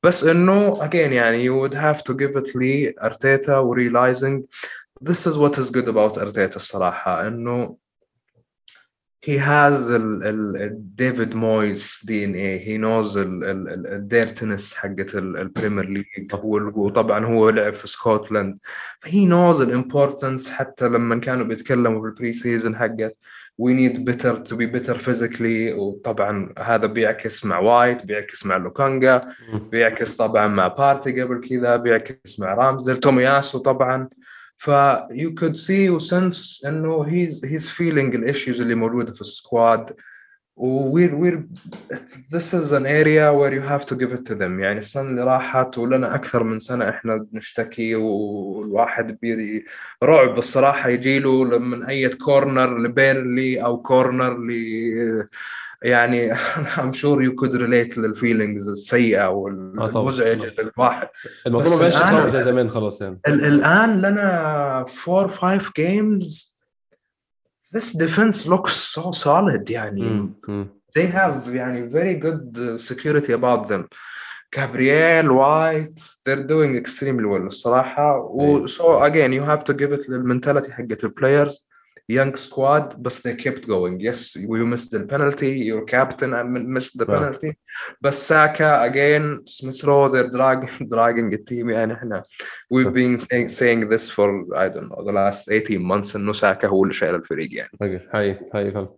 بس 0.03 0.23
إنه 0.23 0.75
again 0.75 0.95
يعني 0.95 1.49
you 1.49 1.53
would 1.69 1.73
have 1.75 2.01
to 2.01 2.13
give 2.15 2.41
it 2.41 2.55
ل 2.55 2.95
ارتيتا 3.03 3.57
و 3.57 3.75
realizing 3.75 4.41
this 5.09 5.27
is 5.27 5.37
what 5.37 5.57
is 5.57 5.69
good 5.69 5.87
about 5.87 6.17
ارتيتا 6.17 6.55
الصراحة 6.55 7.27
إنه 7.27 7.84
he 9.25 9.37
has 9.39 9.91
ال 9.91 10.23
ال 10.23 10.95
ديفيد 10.95 11.35
مويس 11.35 12.05
DNA 12.05 12.59
he 12.59 12.81
knows 12.81 13.17
ال 13.17 13.43
ال 13.43 13.87
ال 13.87 13.96
dirtiness 13.96 14.75
حقت 14.75 15.15
ال- 15.15 15.37
البريمير 15.37 15.85
ليج 15.89 16.05
وطبعا 16.75 17.25
هو 17.25 17.49
لعب 17.49 17.73
في 17.73 17.87
سكوتلاند 17.87 18.57
ف 18.99 19.09
he 19.09 19.29
knows 19.29 19.61
ال 19.61 19.69
importance 19.69 20.49
حتى 20.49 20.85
لما 20.89 21.19
كانوا 21.19 21.45
بيتكلموا 21.45 22.01
في 22.01 22.07
ال 22.07 22.14
pre 22.14 22.33
season 22.33 22.75
حقت. 22.75 23.17
We 23.61 23.71
need 23.73 23.97
better 24.09 24.33
to 24.49 24.55
be 24.57 24.67
better 24.75 24.97
physically. 25.07 25.73
وطبعا 25.77 26.53
هذا 26.59 26.85
بيعكس 26.87 27.45
مع 27.45 27.59
وايت 27.59 28.05
بيعكس 28.05 28.45
مع 28.45 28.57
لوكانجا. 28.57 29.27
بيعكس 29.71 30.15
طبعا 30.15 30.47
مع 30.47 30.67
بارتي 30.67 31.21
قبل 31.21 31.47
كذا 31.49 31.75
بيعكس 31.75 32.39
مع 32.39 32.53
رامزديل 32.53 32.97
تومياسو 32.97 33.59
طبعا 33.59 34.09
ف 34.57 34.69
you 35.11 35.31
could 35.39 35.55
see 35.57 35.89
و 35.89 35.99
sense 35.99 36.67
انه 36.67 37.03
he's 37.03 37.41
he's 37.41 37.69
feeling 37.69 38.15
ال 38.15 38.22
issues 38.22 38.61
اللي 38.61 38.75
موجودة 38.75 39.13
في 39.13 39.21
ال 39.21 39.32
squad. 39.32 39.95
where 40.57 41.15
where 41.15 41.47
this 42.35 42.53
is 42.53 42.71
an 42.71 42.85
area 42.85 43.33
where 43.33 43.53
you 43.53 43.61
have 43.61 43.85
to 43.85 43.95
give 43.95 44.11
it 44.13 44.25
to 44.25 44.35
them. 44.35 44.59
يعني 44.59 44.79
السنة 44.79 45.09
اللي 45.09 45.23
راحت 45.23 45.77
ولنا 45.77 46.15
أكثر 46.15 46.43
من 46.43 46.59
سنة 46.59 46.89
إحنا 46.89 47.15
بنشتكي 47.15 47.95
والواحد 47.95 49.17
بي 49.21 49.65
رعب 50.03 50.37
الصراحة 50.37 50.89
يجي 50.89 51.19
له 51.19 51.59
من 51.59 51.83
أي 51.83 52.09
corner 52.09 52.77
لبيرنلي 52.77 53.63
أو 53.63 53.81
corner 53.81 54.37
ل 54.37 55.27
يعني 55.82 56.34
I'm 56.80 56.92
sure 56.92 57.20
you 57.22 57.32
could 57.42 57.52
relate 57.52 57.98
للفيلينجز 57.98 58.68
السيئه 58.68 59.26
والمزعجه 59.28 60.54
للواحد 60.58 61.08
الموضوع 61.46 61.66
بس 61.68 61.72
ما 61.72 61.78
بقاش 61.88 62.02
الآن- 62.02 62.14
يخوف 62.14 62.30
زي 62.30 62.42
زمان 62.42 62.70
خلاص 62.70 63.00
يعني 63.02 63.20
ال- 63.28 63.44
الان 63.44 64.00
لنا 64.02 64.84
4 65.08 65.26
5 65.26 65.70
games 65.80 66.50
this 67.76 67.92
defense 67.96 68.46
looks 68.46 68.72
so 68.98 69.10
solid 69.24 69.70
يعني 69.70 70.02
مم. 70.02 70.34
مم. 70.48 70.68
they 70.98 71.06
have 71.06 71.48
يعني 71.48 71.90
very 71.90 72.22
good 72.24 72.56
uh, 72.58 72.78
security 72.92 73.32
about 73.32 73.68
them 73.68 73.82
Gabriel 74.56 75.28
White 75.40 76.00
they're 76.24 76.46
doing 76.54 76.74
extremely 76.82 77.26
well 77.32 77.46
الصراحة 77.46 78.16
و 78.18 78.40
أيوة. 78.40 78.66
so 78.66 79.02
again 79.10 79.32
you 79.32 79.44
have 79.50 79.64
to 79.64 79.76
give 79.76 79.92
it 80.00 80.10
للمنتاليتي 80.10 80.72
حقت 80.72 81.04
البلايرز 81.04 81.66
Young 82.11 82.35
squad 82.35 82.95
بس 82.97 83.27
they 83.27 83.31
kept 83.31 83.65
going. 83.65 83.99
Yes 83.99 84.35
you 84.35 84.65
missed 84.65 84.91
the 84.91 84.99
penalty. 85.13 85.53
Your 85.71 85.83
captain 85.85 86.31
missed 86.75 86.97
the 86.97 87.05
penalty. 87.05 87.53
بس 88.01 88.27
ساكا 88.27 88.87
again 88.89 89.41
سميث 89.45 89.85
رو 89.85 90.11
they're 90.11 90.31
dragging 90.37 90.85
dragging 90.85 91.33
التيم 91.33 91.69
يعني 91.69 91.93
إحنا 91.93 92.23
we've 92.73 92.93
been 92.93 93.19
saying, 93.19 93.47
saying 93.47 93.89
this 93.89 94.09
for 94.09 94.29
I 94.55 94.69
don't 94.69 94.89
know 94.89 95.03
the 95.03 95.11
last 95.11 95.49
18 95.49 95.79
months 95.79 96.15
إنه 96.15 96.31
ساكا 96.31 96.67
هو 96.67 96.83
اللي 96.83 96.93
شايل 96.93 97.15
الفريق 97.15 97.49
يعني. 97.53 97.69
حقيقي 98.13 98.49
حقيقي 98.53 98.71
فعلا. 98.71 98.89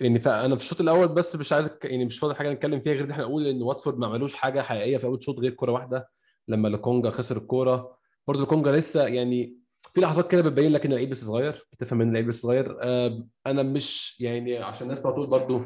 يعني 0.00 0.20
فانا 0.20 0.56
في 0.56 0.62
الشوط 0.62 0.80
الأول 0.80 1.08
بس 1.08 1.36
مش 1.36 1.52
عايز 1.52 1.68
يعني 1.84 2.04
مش 2.04 2.18
فاضي 2.18 2.34
حاجة 2.34 2.52
نتكلم 2.52 2.80
فيها 2.80 2.92
غير 2.92 3.04
إن 3.04 3.10
إحنا 3.10 3.22
نقول 3.24 3.46
إن 3.46 3.62
واتفورد 3.62 3.98
ما 3.98 4.06
عملوش 4.06 4.34
حاجة 4.34 4.60
حقيقية 4.60 4.96
في 4.96 5.04
أول 5.04 5.22
شوط 5.22 5.38
غير 5.38 5.50
كوره 5.50 5.72
واحدة. 5.72 6.08
لما 6.48 6.68
لوكونجا 6.68 7.10
خسر 7.10 7.36
الكورة. 7.36 7.96
برضه 8.28 8.40
لوكونجا 8.40 8.72
لسه 8.72 9.06
يعني 9.06 9.56
في 9.94 10.00
لحظات 10.00 10.30
كده 10.30 10.42
بتبين 10.42 10.72
لك 10.72 10.86
إن 10.86 10.92
اللعيب 10.92 11.12
لسه 11.12 11.26
صغير 11.26 11.66
بتفهم 11.72 12.00
إن 12.00 12.08
اللعيب 12.08 12.28
لسه 12.28 12.40
صغير. 12.42 12.76
أم، 12.82 13.28
أنا 13.46 13.62
مش 13.62 14.16
يعني 14.20 14.58
عشان 14.58 14.82
الناس 14.82 14.98
بتقول 14.98 15.26
برضه 15.26 15.64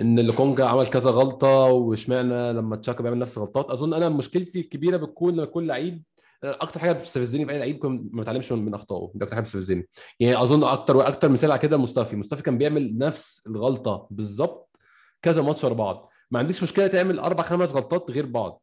إن 0.00 0.20
لوكونجا 0.20 0.64
عمل 0.64 0.86
كذا 0.86 1.10
غلطة 1.10 1.64
وإشمعنى 1.64 2.52
لما 2.52 2.76
تشاكا 2.76 3.02
بيعمل 3.02 3.18
نفس 3.18 3.38
الغلطات. 3.38 3.70
أظن 3.70 3.94
أنا 3.94 4.08
مشكلتي 4.08 4.60
الكبيرة 4.60 4.96
بتكون 4.96 5.34
لما 5.34 5.44
كل 5.44 5.66
لعيب 5.66 6.02
أنا 6.44 6.56
أكتر 6.60 6.80
حاجة 6.80 6.92
بتستفزني 6.92 7.46
في 7.46 7.52
أي 7.52 7.58
لعيب 7.58 7.76
يكون 7.76 8.08
ما 8.12 8.18
بيتعلمش 8.20 8.52
من 8.52 8.64
من 8.64 8.74
أخطائه. 8.74 9.10
ده 9.14 9.24
أكتر 9.24 9.34
حاجة 9.34 9.42
بتستفزني. 9.42 9.88
يعني 10.20 10.42
أظن 10.42 10.64
أكتر 10.64 10.96
وأكتر 10.96 11.28
مثال 11.28 11.50
على 11.50 11.60
كده 11.60 11.76
مصطفي 11.76 12.16
مصطفي 12.16 12.42
كان 12.42 12.58
بيعمل 12.58 12.98
نفس 12.98 13.42
الغلطة 13.46 14.06
بالظبط 14.10 14.76
كذا 15.22 15.42
ماتش 15.42 15.64
ورا 15.64 15.74
بعض. 15.74 16.10
ما 16.30 16.38
عنديش 16.38 16.62
مشكلة 16.62 16.86
تعمل 16.86 17.18
أربع 17.18 17.42
خمس 17.42 17.70
غلطات 17.70 18.10
غير 18.10 18.26
بعض. 18.26 18.62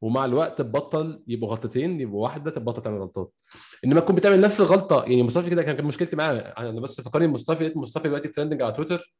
ومع 0.00 0.24
الوقت 0.24 0.58
تبطل 0.58 1.22
يبقوا 1.26 1.50
غلطتين 1.50 2.00
يبقوا 2.00 2.22
واحدة 2.22 2.50
تبطل 2.50 2.82
تعمل 2.82 2.98
غلطات. 2.98 3.32
إنما 3.84 4.00
تكون 4.00 4.16
بتعمل 4.16 4.40
نفس 4.40 4.60
الغلطة 4.60 5.02
يعني 5.02 5.22
مصطفي 5.22 5.50
كده 5.50 5.62
كان 5.62 5.84
مشكلتي 5.84 6.16
معاه. 6.16 6.32
أنا 6.32 6.80
بس 6.80 7.00
فكرني 7.00 7.28
مصطفي 7.28 7.64
لقيت 7.64 7.76
مصطفي 7.76 8.08
دلوقتي 8.08 8.28
trending 8.28 8.62
على 8.62 8.72
تويتر. 8.72 9.14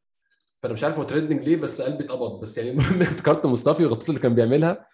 فأنا 0.63 0.75
مش 0.75 0.85
عارف 0.85 0.99
هو 0.99 1.05
trending 1.05 1.43
ليه 1.43 1.57
بس 1.57 1.81
قلبي 1.81 2.05
اتقبض. 2.05 2.41
بس 2.41 2.59
يعني 2.59 2.71
المهم 2.71 3.03
افتكرت 3.03 3.47
مصطفي 3.47 3.85
والغلطات 3.85 4.09
اللي 4.09 4.21
كان 4.21 4.35
بيعملها. 4.35 4.87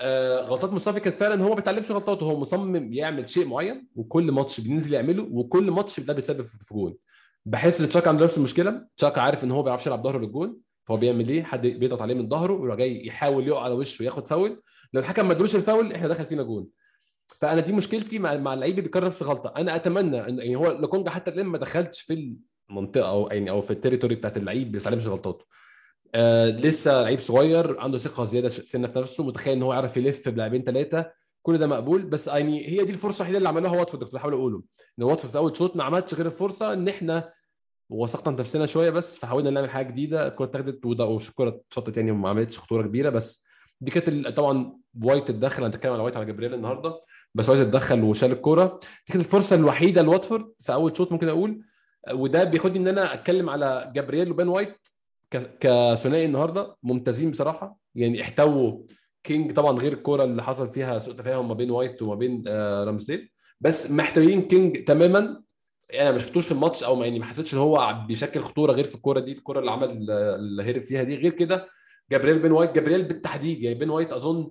آه 0.00 0.40
غلطات 0.40 0.72
مصطفي 0.72 1.00
كانت 1.00 1.16
فعلا 1.16 1.44
هو 1.44 1.48
ما 1.48 1.54
بيتعلمش 1.54 1.90
غلطاته 1.90 2.24
هو 2.24 2.40
مصمم 2.40 2.92
يعمل 2.92 3.28
شيء 3.28 3.46
معين 3.46 3.88
وكل 3.96 4.32
ماتش 4.32 4.60
بينزل 4.60 4.94
يعمله 4.94 5.28
وكل 5.30 5.70
ماتش 5.70 6.00
ده 6.00 6.12
بيتسبب 6.12 6.46
في 6.46 6.74
جون 6.74 6.94
بحس 7.46 7.80
إن 7.80 7.88
تشاكا 7.88 8.08
عنده 8.08 8.24
نفس 8.24 8.38
المشكلة. 8.38 8.86
تشاكا 8.96 9.20
عارف 9.20 9.44
إن 9.44 9.50
هو 9.50 9.56
ما 9.56 9.62
بيعرفش 9.64 9.86
يلعب 9.86 10.04
ظهره 10.04 10.18
للجون 10.18 10.56
فهو 10.86 10.96
بيعمل 10.96 11.28
إيه؟ 11.28 11.42
حد 11.42 11.66
بيضغط 11.66 12.02
عليه 12.02 12.14
من 12.14 12.28
ظهره 12.28 12.52
ويروح 12.52 12.76
جاي 12.76 13.06
يحاول 13.06 13.48
يقع 13.48 13.62
على 13.62 13.74
وشه 13.74 14.02
وياخد 14.02 14.26
فاول. 14.26 14.62
لو 14.92 15.00
الحكم 15.00 15.26
ما 15.26 15.32
ادلوش 15.32 15.56
الفاول 15.56 15.92
إحنا 15.92 16.08
دخل 16.08 16.24
فينا 16.26 16.42
جون. 16.42 16.66
فأنا 17.38 17.60
دي 17.60 17.72
مشكلتي 17.72 18.18
مع 18.18 18.36
مع 18.36 18.54
اللعيب 18.54 18.70
اللي 18.72 18.82
بيكرر 18.82 19.06
نفس 19.06 19.22
الغلطه 19.22 19.52
أنا 19.56 19.76
أتمنى 19.76 20.28
ان 20.28 20.38
يعني 20.38 20.56
هو 20.56 20.72
لوكونجا 20.72 21.10
حتى 21.10 21.30
الآن 21.30 21.46
ما 21.46 21.58
دخلش 21.58 22.00
في 22.00 22.36
المنطقة 22.70 23.08
أو 23.10 23.28
يعني 23.28 23.50
أو 23.50 23.60
في 23.60 23.70
ال 23.70 23.74
territory 23.74 24.14
بتاعت 24.14 24.36
اللعيب 24.36 24.66
ما 24.66 24.72
بيتعلمش 24.72 25.06
غلطاته. 25.06 25.44
آه 26.14 26.50
لسه 26.50 27.02
لعيب 27.02 27.18
صغير 27.18 27.80
عنده 27.80 27.98
ثقة 27.98 28.24
زيادة 28.24 28.48
سنة 28.48 28.88
في 28.88 28.98
نفسه 28.98 29.24
متخيل 29.24 29.56
إن 29.56 29.62
هو 29.62 29.72
يعرف 29.72 29.96
يلف 29.96 30.28
بلاعبين 30.28 30.62
ثلاثة 30.64 31.10
كل 31.42 31.58
ده 31.58 31.66
مقبول 31.66 32.02
بس 32.02 32.26
يعني 32.28 32.68
هي 32.68 32.84
دي 32.84 32.92
الفرصة 32.92 33.16
الوحيدة 33.16 33.38
اللي 33.38 33.48
عملوها 33.48 33.78
واتفورد 33.78 34.04
كنت 34.04 34.14
بحاول 34.14 34.32
أقوله. 34.32 34.62
إن 34.98 35.04
واتفورد 35.04 35.32
في 35.32 35.38
أول 35.38 35.56
شوط 35.56 35.76
ما 35.76 35.84
عملش 35.84 36.14
غير 36.14 36.26
الفرصة 36.26 36.72
إن 36.72 36.88
إحنا 36.88 37.32
وثقنا 37.90 38.36
نفسنا 38.36 38.66
شوية 38.66 38.90
بس 38.90 39.18
فحاولنا 39.18 39.50
نعمل 39.50 39.70
حاجة 39.70 39.90
جديدة. 39.90 40.26
الكرة 40.28 40.44
اتاخدت 40.44 40.86
والكره 40.86 41.48
اتشطت 41.48 41.96
يعني 41.96 42.10
وما 42.10 42.28
عملتش 42.28 42.58
خطورة 42.58 42.82
كبيرة 42.82 43.10
بس 43.10 43.44
دي 43.80 43.90
كانت 43.90 44.28
طبعا 44.28 44.81
وايت 45.02 45.30
اتدخل 45.30 45.64
هنتكلم 45.64 45.92
على 45.92 46.02
وايت 46.02 46.16
على 46.16 46.26
جبريل 46.26 46.54
النهارده 46.54 47.00
بس 47.34 47.48
وايت 47.48 47.60
اتدخل 47.60 48.02
وشال 48.02 48.32
الكورة. 48.32 48.80
دي 49.06 49.12
كانت 49.12 49.24
الفرصة 49.24 49.56
الوحيدة 49.56 50.02
لواتفورد 50.02 50.52
في 50.60 50.72
أول 50.72 50.96
شوط 50.96 51.12
ممكن 51.12 51.28
أقول. 51.28 51.62
وده 52.12 52.44
بياخدني 52.44 52.78
إن 52.78 52.88
أنا 52.88 53.14
أتكلم 53.14 53.50
على 53.50 53.92
جابرييل 53.94 54.30
وبين 54.30 54.48
وايت 54.48 54.76
كثنائي 55.60 56.24
النهارده. 56.24 56.76
ممتازين 56.82 57.30
بصراحة. 57.30 57.78
يعني 57.94 58.22
احتووا 58.22 58.82
كينج 59.24 59.52
طبعا 59.52 59.78
غير 59.78 59.92
الكورة 59.92 60.24
اللي 60.24 60.42
حصل 60.42 60.72
فيها 60.72 60.98
سوء 60.98 61.14
تفاهم 61.14 61.48
ما 61.48 61.54
بين 61.54 61.70
وايت 61.70 62.02
وما 62.02 62.14
بين 62.14 62.44
آه، 62.48 62.84
رامسديل 62.84 63.30
بس 63.60 63.90
محتويين 63.90 64.42
كينج 64.42 64.84
تماما. 64.84 65.42
أنا 65.94 66.12
ما 66.12 66.18
شفتوش 66.18 66.46
في 66.46 66.52
الماتش 66.52 66.84
أو 66.84 67.02
يعني 67.02 67.18
ما 67.18 67.24
حسيتش 67.24 67.54
إن 67.54 67.58
هو 67.58 68.04
بيشكل 68.08 68.40
خطورة 68.40 68.72
غير 68.72 68.84
في 68.84 68.94
الكورة 68.94 69.20
دي 69.20 69.32
الكورة 69.32 69.60
اللي 69.60 69.70
عمل 69.70 70.10
اللي 70.10 70.62
هرب 70.62 70.82
فيها 70.82 71.02
دي. 71.02 71.16
غير 71.16 71.32
كده 71.32 71.68
جابرييل 72.10 72.38
بين 72.38 72.52
وايت. 72.52 72.74
جابرييل 72.74 73.02
بالتحديد 73.04 73.62
يعني 73.62 73.74
بين 73.78 73.90
وايت 73.90 74.12
أظن 74.12 74.50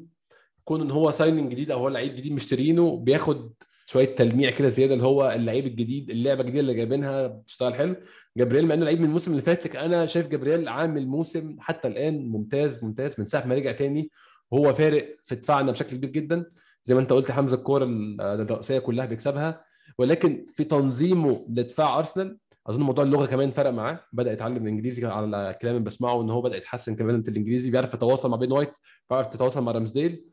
كون 0.72 0.82
إن 0.82 0.92
هو 0.92 1.12
signing 1.12 1.52
جديد 1.52 1.72
أو 1.72 1.80
هو 1.80 1.90
لعيب 1.90 2.16
جديد 2.16 2.34
مشترينه 2.34 2.98
بياخد 2.98 3.54
شوية 3.86 4.16
تلميع 4.16 4.50
كده 4.50 4.68
زيادة 4.68 4.94
اللي 4.94 5.06
هو 5.06 5.32
اللعيب 5.32 5.68
الجديد 5.68 6.10
اللعبة 6.10 6.42
الجديدة 6.42 6.60
اللي 6.60 6.74
جايبينها 6.74 7.28
بتشتغل 7.28 7.76
حلو. 7.76 7.96
جابرييل 8.38 8.68
مع 8.68 8.74
إنه 8.74 8.86
لعيب 8.86 9.00
من 9.00 9.06
الموسم 9.06 9.32
اللي 9.32 9.42
فات 9.42 9.66
لكن 9.66 9.80
أنا 9.80 10.06
شايف 10.06 10.28
جابرييل 10.28 10.68
عامل 10.68 11.08
موسم 11.08 11.56
حتى 11.60 11.88
الآن 11.88 12.26
ممتاز 12.30 12.84
ممتاز 12.84 13.16
من 13.20 13.26
ساعة 13.26 13.48
ما 13.48 13.56
رجع 13.56 13.72
تاني 13.72 14.12
وهو 14.52 14.74
فارق 14.74 15.18
في 15.24 15.36
دفاعنا 15.36 15.72
بشكل 15.72 15.98
كبير 15.98 16.10
جدا. 16.10 16.46
زي 16.84 16.96
ما 16.96 17.02
أنت 17.02 17.14
قلت 17.14 17.32
حمزة 17.32 17.58
الكورة 17.58 17.86
الرئيسية 18.20 18.80
كلها 18.80 19.06
بيكسبها. 19.06 19.64
ولكن 19.98 20.46
في 20.54 20.64
تنظيمه 20.64 21.46
لدفاع 21.50 22.00
أرسنال 22.00 22.38
أظن 22.68 22.82
موضوع 22.82 23.04
اللغة 23.04 23.26
كمان 23.26 23.52
فرق 23.52 23.70
معاه. 23.70 24.00
بدأ 24.14 24.32
يتعلم 24.34 24.58
الإنجليزي 24.58 25.06
على 25.06 25.50
الكلام 25.50 25.76
اللي 25.76 25.86
بسمعه 25.86 26.22
إن 26.22 26.30
هو 26.30 26.42
بدأ 26.42 26.58
يتحسن 26.58 26.96
كمان 26.96 27.24
في 27.24 27.30
الإنجليزي 27.30 27.72
بيعرف 27.72 27.94
يتواصل 27.94 28.30
مع 28.30 28.38
بين 28.38 28.52
وايت 28.52 28.72
بيعرف 29.10 29.36
يتواصل 29.36 29.64
مع 29.64 29.72
رامسديل 29.72 30.31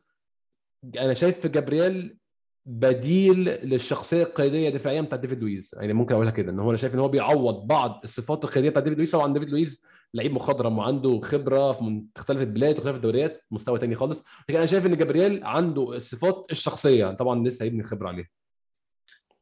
أنا 0.83 1.13
شايف 1.13 1.39
في 1.39 1.47
جابرييل 1.49 2.17
بديل 2.65 3.43
للشخصية 3.43 4.23
القيادية 4.23 4.69
دفاعيا 4.69 5.01
بتاعت 5.01 5.19
ديفيد 5.19 5.39
لويز. 5.41 5.71
يعني 5.77 5.93
ممكن 5.93 6.13
أقولها 6.15 6.31
كده 6.31 6.51
إن 6.51 6.59
هو 6.59 6.69
أنا 6.69 6.77
شايف 6.77 6.93
إن 6.93 6.99
هو 6.99 7.07
بيعوض 7.07 7.67
بعض 7.67 8.01
الصفات 8.03 8.43
القيادية 8.43 8.69
بتاعت 8.69 8.83
ديفيد 8.83 8.97
لويز. 8.97 9.11
طبعا 9.11 9.33
ديفيد 9.33 9.49
لويز 9.49 9.85
لعيب 10.13 10.33
مخضرم 10.33 10.77
وعنده 10.77 11.21
خبرة 11.23 11.71
في 11.71 11.83
مختلف 12.17 12.41
البلاد 12.41 12.73
ومختلف 12.75 12.95
الدوريات 12.95 13.43
مستوى 13.51 13.79
تاني 13.79 13.95
خالص. 13.95 14.23
لكن 14.49 14.55
أنا 14.57 14.65
شايف 14.65 14.85
إن 14.85 14.97
جابرييل 14.97 15.43
عنده 15.43 15.95
الصفات 15.95 16.45
الشخصية. 16.51 17.11
طبعا 17.11 17.47
لسه 17.47 17.63
هيبني 17.65 17.83
خبرة 17.83 18.07
عليها 18.07 18.27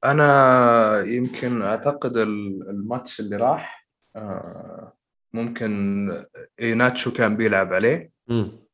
أنا 0.03 1.01
يمكن 1.05 1.61
أعتقد 1.61 2.17
ال- 2.17 2.69
الماتش 2.69 3.19
اللي 3.19 3.35
راح 3.35 3.87
آه، 4.15 4.93
ممكن 5.33 6.09
إيناتشو 6.59 7.11
كان 7.13 7.37
بيلعب 7.37 7.73
عليه. 7.73 8.11
امم 8.29 8.66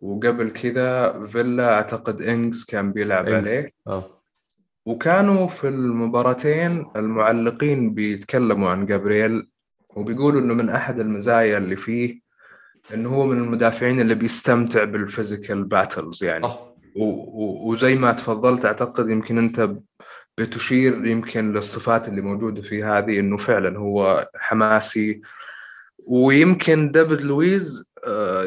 وقبل 0.00 0.50
كذا 0.50 1.12
فيلا 1.26 1.72
أعتقد 1.74 2.22
إنجز 2.22 2.64
كان 2.64 2.92
بيلعب 2.92 3.28
عليه. 3.28 3.72
آه. 3.86 4.22
وكانوا 4.86 5.46
في 5.48 5.68
المباراتين 5.68 6.86
المعلقين 6.96 7.94
بيتكلموا 7.94 8.70
عن 8.70 8.86
جابرييل 8.86 9.48
وبيقولوا 9.96 10.40
إنه 10.40 10.54
من 10.54 10.68
أحد 10.68 11.00
المزايا 11.00 11.58
اللي 11.58 11.76
فيه 11.76 12.20
انه 12.94 13.08
هو 13.08 13.26
من 13.26 13.38
المدافعين 13.38 14.00
اللي 14.00 14.14
بيستمتع 14.14 14.84
بال 14.84 15.00
physical 15.00 15.64
battles 15.64 16.24
يعني. 16.24 16.46
و- 16.96 17.70
وزي 17.70 17.94
ما 17.96 18.12
تفضلت 18.12 18.64
أعتقد 18.64 19.08
يمكن 19.08 19.38
أنت 19.38 19.70
بتشير 20.38 21.06
يمكن 21.06 21.52
للصفات 21.52 22.08
اللي 22.08 22.20
موجودة 22.20 22.62
في 22.62 22.84
هذه 22.84 23.20
إنه 23.20 23.36
فعلا 23.36 23.78
هو 23.78 24.28
حماسي. 24.34 25.20
ويمكن 26.06 26.90
ديفيد 26.90 27.20
لويز 27.20 27.82
آه، 27.82 27.85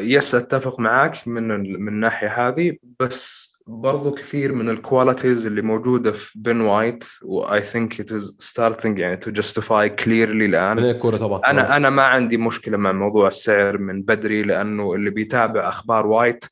yes 0.00 0.34
أتفق 0.34 0.80
معك 0.80 1.28
من 1.28 1.48
من 1.82 1.88
الناحية 1.88 2.48
هذه 2.48 2.76
بس 3.00 3.50
برضو 3.66 4.10
كثير 4.14 4.52
من 4.52 4.68
ال 4.68 4.76
qualities 4.76 5.46
اللي 5.46 5.62
موجودة 5.62 6.12
في 6.12 6.38
بن 6.38 6.60
وايت 6.60 7.04
و 7.22 7.62
I 7.62 7.68
think 7.68 8.00
it 8.00 8.12
is 8.12 8.36
starting 8.40 8.98
يعني 8.98 9.16
to 9.16 9.30
justify 9.30 9.88
clearly 9.90 10.46
من 10.48 10.54
الان 10.54 10.78
الكورة 10.78 11.16
طبعا. 11.16 11.40
أنا 11.46 11.76
أنا 11.76 11.90
ما 11.90 12.02
عندي 12.02 12.36
مشكلة 12.36 12.76
مع 12.76 12.92
موضوع 12.92 13.26
السعر 13.26 13.78
من 13.78 14.02
بدري 14.02 14.42
لأنه 14.42 14.94
اللي 14.94 15.10
بيتابع 15.10 15.68
أخبار 15.68 16.06
وايت 16.06 16.44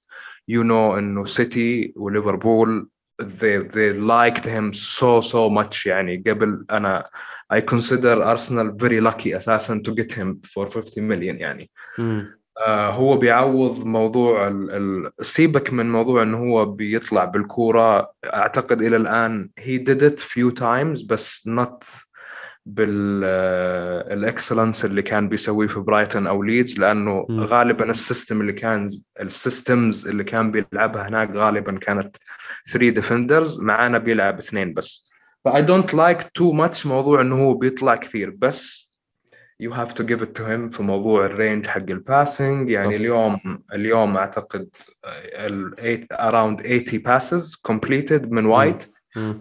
you 0.48 0.62
know 0.62 0.98
إنه 0.98 1.24
سيتي 1.24 1.92
وليفربول 1.96 2.88
they 3.22 3.58
they 3.76 3.92
liked 3.92 4.46
him 4.46 4.72
so 4.72 5.20
so 5.20 5.50
much 5.50 5.86
يعني. 5.86 6.24
قبل 6.26 6.64
أنا 6.70 7.04
I 7.54 7.60
consider 7.60 8.22
Arsenal 8.22 8.72
very 8.82 9.00
lucky 9.00 9.36
أساسا 9.36 9.82
to 9.88 9.92
get 9.92 10.12
him 10.12 10.48
for 10.48 10.66
50 10.66 11.00
million 11.00 11.40
يعني. 11.40 11.70
مم. 11.98 12.37
آه 12.66 12.90
هو 12.90 13.16
بيعوض 13.16 13.86
موضوع 13.86 14.48
ال... 14.48 14.70
ال... 14.70 15.12
سيبك 15.26 15.72
من 15.72 15.92
موضوع 15.92 16.22
إنه 16.22 16.38
هو 16.38 16.64
بيطلع 16.64 17.24
بالكورة 17.24 18.12
أعتقد 18.24 18.82
إلى 18.82 18.96
الآن 18.96 19.50
he 19.60 19.78
did 19.78 20.02
it 20.02 20.20
few 20.22 20.50
times 20.60 21.06
بس 21.06 21.48
not 21.48 22.08
بال 23.98 24.13
excellence 24.13 24.84
اللي 24.84 25.02
كان 25.02 25.28
بيسويه 25.28 25.68
في 25.68 25.80
برايتون 25.80 26.26
أو 26.26 26.42
ليدز 26.42 26.78
لأنه 26.78 27.26
مم. 27.28 27.40
غالبا 27.40 27.90
ال 27.90 27.97
system 27.97 28.40
اللي 28.40 28.52
كان 28.52 28.88
ال 29.20 29.31
systems 29.31 30.08
اللي 30.08 30.24
كان 30.24 30.50
بيلعبها 30.50 31.08
هناك 31.08 31.30
غالبا 31.30 31.78
كانت 31.78 32.16
3 32.72 32.88
defenders 32.88 33.60
معانا 33.60 33.98
بيلعب 33.98 34.38
اثنين 34.38 34.74
بس 34.74 35.08
ف 35.44 35.62
I 35.62 35.68
don't 35.68 35.94
like 35.94 36.22
too 36.34 36.52
much 36.52 36.86
موضوع 36.86 37.20
إنه 37.20 37.42
هو 37.42 37.54
بيطلع 37.54 37.96
كثير 37.96 38.30
بس 38.30 38.87
you 39.62 39.70
have 39.72 39.92
to 39.94 40.02
give 40.04 40.22
it 40.22 40.34
to 40.34 40.44
him 40.52 40.68
في 40.68 40.82
موضوع 40.82 41.26
ال 41.26 41.33
range 41.33 41.66
حق 41.66 41.90
ال 41.90 42.00
passing 42.00 42.70
يعني 42.70 42.88
صح. 42.88 42.94
اليوم 42.94 43.38
اليوم 43.74 44.16
أعتقد 44.16 44.68
around 46.12 46.62
80 46.62 47.02
passes 47.02 47.56
completed 47.72 48.30
من 48.32 48.46
وايت. 48.46 48.84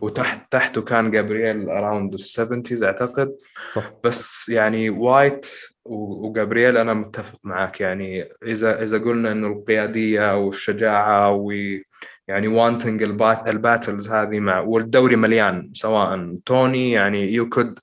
وتحت 0.02 0.52
تحته 0.52 0.82
كان 0.82 1.12
جابرييل 1.12 1.70
around 1.70 2.14
ال 2.14 2.20
70 2.20 2.64
أعتقد. 2.84 3.36
صح. 3.74 3.92
بس 4.04 4.50
يعني 4.50 4.90
وايت 4.90 5.46
و- 5.86 6.28
وجابرييل 6.28 6.78
أنا 6.78 6.94
متفق 6.94 7.40
معك 7.44 7.82
يعني 7.82 8.30
إذا 8.46 8.84
إذا 8.84 8.98
قلنا 8.98 9.32
إنه 9.32 9.48
القيادية 9.48 10.38
والشجاعة 10.38 11.32
ويعني 11.32 12.48
wanting 12.48 13.04
ال 13.04 13.12
bat- 13.12 13.48
ال 13.48 13.55
battles 13.55 14.10
هذه 14.10 14.40
مع 14.40 14.60
والدوري 14.60 15.16
مليان 15.16 15.70
سواء 15.74 16.36
توني 16.46 16.92
يعني 16.92 17.34
you 17.34 17.50
could 17.50 17.80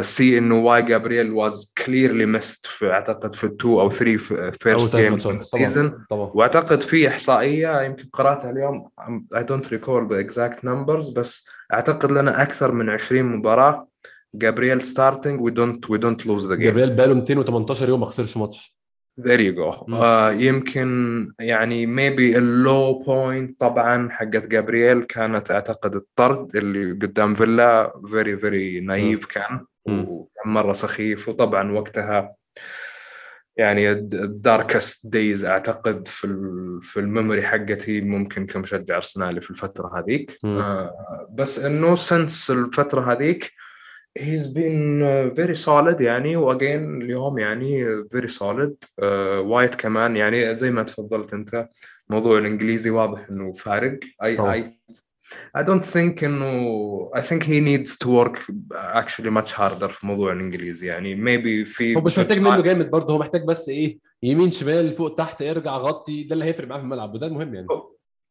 see 0.00 0.38
إنه 0.38 0.54
why 0.54 0.82
جابرييل 0.82 1.32
was 1.32 1.72
clearly 1.86 2.26
missed 2.26 2.66
في 2.66 2.90
أعتقد 2.90 3.34
في 3.34 3.44
ال 3.44 3.53
two 3.53 3.80
or 3.80 3.90
three 3.90 4.18
first 4.18 4.96
ماتشات. 4.96 5.42
سيزون 5.42 6.04
وأعتقد 6.10 6.80
في 6.82 7.08
إحصائية 7.08 7.82
يمكن 7.82 8.04
قرأتها 8.12 8.50
اليوم 8.50 8.88
I 9.34 9.40
don't 9.40 9.66
recall 9.66 10.08
the 10.08 10.18
exact 10.26 10.58
numbers 10.64 11.14
بس 11.14 11.44
أعتقد 11.72 12.12
لنا 12.12 12.42
أكثر 12.42 12.72
من 12.72 12.90
20 12.90 13.22
مباراة. 13.22 13.88
جابرييل 14.34 14.82
starting 14.82 15.40
we 15.48 15.52
don't 15.52 15.88
we 15.88 15.98
don't 15.98 16.24
lose 16.26 16.42
the 16.42 16.56
game. 16.56 16.62
جابرييل 16.62 16.94
بقاله 16.94 17.14
218 17.14 17.88
يوم 17.88 18.00
ما 18.00 18.06
خسرش 18.06 18.36
ماتش. 18.36 18.76
There 19.20 19.40
you 19.40 19.54
go 19.56 19.84
مم. 19.88 19.94
آه 19.94 20.32
يمكن 20.32 21.32
يعني 21.40 21.86
maybe 21.86 22.36
ال 22.36 22.52
low 22.52 22.98
point 22.98 23.60
طبعا 23.60 24.10
حقت 24.10 24.46
جابرييل 24.46 25.02
كانت 25.02 25.50
أعتقد 25.50 25.94
الطرد 25.94 26.56
اللي 26.56 26.92
قدام 26.92 27.34
فيلا 27.34 27.92
very 28.06 28.40
very 28.42 28.82
naive 28.82 29.26
كان 29.26 29.66
مم. 29.86 30.06
وكان 30.08 30.52
مرة 30.52 30.72
سخيف 30.72 31.28
وطبعا 31.28 31.72
وقتها 31.72 32.34
يعني 33.56 33.90
ال 33.92 34.06
darkest 34.06 35.06
days 35.06 35.44
أعتقد 35.44 36.08
في 36.08 36.26
في 36.82 37.00
ال 37.00 37.06
memory 37.06 37.42
حقتي 37.42 38.00
ممكن 38.00 38.46
كمشجع 38.46 38.96
أرسنالي 38.96 39.40
في 39.40 39.50
الفترة 39.50 39.98
هذيك. 39.98 40.38
آه 40.44 41.28
بس 41.32 41.58
إنه 41.58 41.94
since 41.94 42.50
الفترة 42.50 43.12
هذيك 43.12 43.52
he's 44.18 44.46
been 44.46 45.02
uh, 45.02 45.30
very 45.34 45.56
solid 45.56 46.00
يعني 46.00 46.36
و 46.36 46.47
again 46.47 47.02
اليوم 47.02 47.38
يعني 47.38 48.02
very 48.02 48.28
solid. 48.28 48.74
Uh, 49.00 49.04
وايت 49.44 49.74
كمان 49.74 50.16
يعني 50.16 50.56
زي 50.56 50.70
ما 50.70 50.82
تفضلت 50.82 51.34
أنت 51.34 51.68
موضوع 52.08 52.38
الإنجليزي 52.38 52.90
واضح 52.90 53.26
إنه 53.30 53.52
فارق. 53.52 53.98
I, 54.24 54.36
طبعا. 54.38 54.64
I 54.64 54.92
I 55.58 55.62
don't 55.62 55.84
think 55.84 56.24
إنه 56.24 57.10
I 57.16 57.20
think 57.20 57.42
he 57.42 57.60
needs 57.60 57.96
to 57.96 58.08
work 58.08 58.38
actually 58.74 59.30
much 59.30 59.52
harder 59.52 59.86
في 59.86 60.06
موضوع 60.06 60.32
الإنجليزي 60.32 60.86
يعني. 60.86 61.16
Maybe 61.16 61.68
في 61.68 61.96
هو 61.96 62.00
مش 62.00 62.18
محتاج 62.18 62.38
منه 62.38 62.60
جامد 62.60 62.90
برضه 62.90 63.14
هو 63.14 63.18
محتاج 63.18 63.44
بس 63.44 63.68
إيه 63.68 63.98
يمين 64.22 64.50
شمال 64.50 64.92
فوق 64.92 65.14
تحت 65.14 65.42
ارجع 65.42 65.76
غطي 65.76 66.22
ده 66.22 66.34
اللي 66.34 66.44
هيفرق 66.44 66.68
معاه 66.68 66.78
في 66.78 66.84
الملعب 66.84 67.14
وده 67.14 67.26
المهم 67.26 67.54
يعني. 67.54 67.66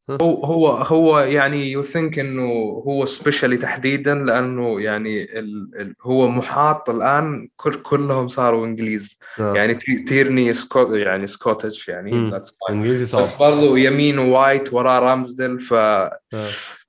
هو 0.10 0.44
هو 0.46 0.68
هو 0.68 1.20
يعني 1.20 1.72
you 1.72 1.82
think 1.82 2.20
إنه 2.20 2.44
هو 2.88 3.06
specially 3.06 3.58
تحديدا 3.58 4.16
لأنه 4.16 4.82
يعني 4.82 5.40
ال 5.40 5.70
ال 5.76 5.96
هو 6.02 6.28
محاط 6.28 6.90
الآن 6.90 7.50
كل 7.56 7.76
كلهم 7.76 8.28
صاروا 8.28 8.66
إنجليز 8.66 9.20
آه. 9.40 9.54
يعني 9.56 9.74
تي- 9.76 10.04
تيرني 10.04 10.54
Scot 10.54 10.90
يعني 10.92 11.28
Scottish 11.28 11.88
يعني. 11.90 12.32
إنجليزي 12.70 13.06
صعب 13.06 13.24
بس 13.24 13.38
برضو 13.40 13.76
يمين 13.76 14.20
وايت 14.20 14.74
وراه 14.74 15.00
رامزدل 15.00 15.60
ف 15.60 15.74
آه. 15.74 16.12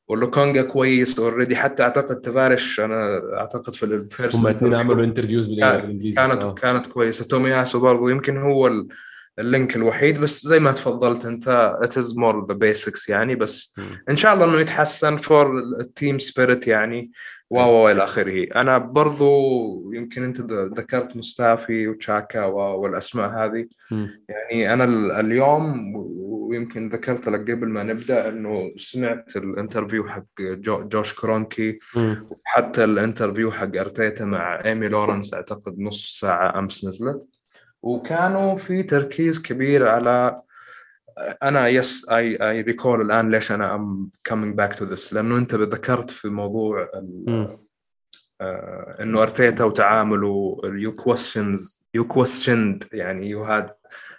ولوكونجا 0.08 0.62
كويس 0.62 1.18
already 1.20 1.56
حتى 1.56 1.82
أعتقد 1.82 2.20
تفاريس 2.20 2.80
أنا 2.80 3.20
أعتقد 3.38 3.74
في 3.74 3.82
ال 3.82 3.91
first 3.91 4.36
هم 4.36 4.46
الاثنين 4.46 4.74
عملوا 4.74 5.04
interviews 5.04 5.46
بالإنجليزي 5.46 6.16
كانت 6.16 6.42
آه. 6.42 6.54
كانت 6.54 6.86
كويسة 6.86 7.24
تومياسو 7.24 7.80
برضو 7.80 8.08
يمكن 8.08 8.36
هو 8.36 8.66
ال 8.66 8.88
ال 9.38 9.46
link 9.46 9.76
الوحيد 9.76 10.20
بس 10.20 10.46
زي 10.46 10.60
ما 10.60 10.72
تفضلت 10.72 11.24
أنت 11.24 11.76
it 11.84 11.92
is 11.92 12.14
more 12.14 12.46
the 12.52 12.56
basics 12.56 13.08
يعني 13.08 13.34
بس 13.34 13.74
إن 14.10 14.16
شاء 14.16 14.34
الله 14.34 14.44
إنه 14.44 14.60
يتحسن 14.60 15.18
for 15.18 15.46
ال 15.80 15.88
team 15.88 16.18
spirit 16.18 16.66
يعني. 16.66 17.12
و 17.50 17.88
إلى 17.88 18.04
آخره. 18.04 18.46
أنا 18.56 18.78
برضو 18.78 19.92
يمكن 19.92 20.22
أنت 20.22 20.40
ذكرت 20.78 21.16
مستافي 21.16 21.88
وتشاكا 21.88 22.44
والأسماء 22.44 23.30
هذه. 23.30 23.66
يعني 24.28 24.72
أنا 24.72 25.20
اليوم 25.20 25.92
ويمكن 26.16 26.88
ذكرت 26.88 27.28
لك 27.28 27.50
قبل 27.50 27.68
ما 27.68 27.82
نبدأ 27.82 28.28
إنه 28.28 28.72
سمعت 28.76 29.36
ال 29.36 29.43
interview 29.43 30.04
حق 30.04 30.24
جو 30.40 30.88
جوش 30.88 31.14
كرونكي. 31.14 31.78
وحتى 32.30 32.84
ال 32.84 32.91
interview 32.91 33.52
حق 33.52 33.76
أرتيتا 33.76 34.24
مع 34.24 34.64
إيمي 34.64 34.88
لورنس 34.88 35.34
أعتقد 35.34 35.78
نص 35.78 36.20
ساعة 36.20 36.58
أمس 36.58 36.84
نزلت. 36.84 37.22
وكانوا 37.82 38.56
في 38.56 38.82
تركيز 38.82 39.42
كبير 39.42 39.88
على 39.88 40.42
أنا 41.42 41.68
yes 41.68 42.08
I 42.10 42.50
I 42.50 42.60
recall 42.60 43.00
الآن 43.00 43.30
ليش 43.30 43.52
أنا 43.52 43.74
I'm 43.74 44.10
coming 44.24 44.54
back 44.54 44.74
to 44.74 44.84
this 44.84 45.12
لأنه 45.12 45.36
أنت 45.36 45.54
ذكرت 45.54 46.10
في 46.10 46.28
موضوع 46.28 46.90
آه 48.40 48.96
إنه 49.00 49.22
أرتيتا 49.22 49.64
وتعامله 49.64 50.60
you 50.64 50.94
questions 50.94 51.84
you 51.94 52.06
questioned 52.06 52.84
يعني 52.92 53.30
you 53.30 53.44
had 53.44 53.70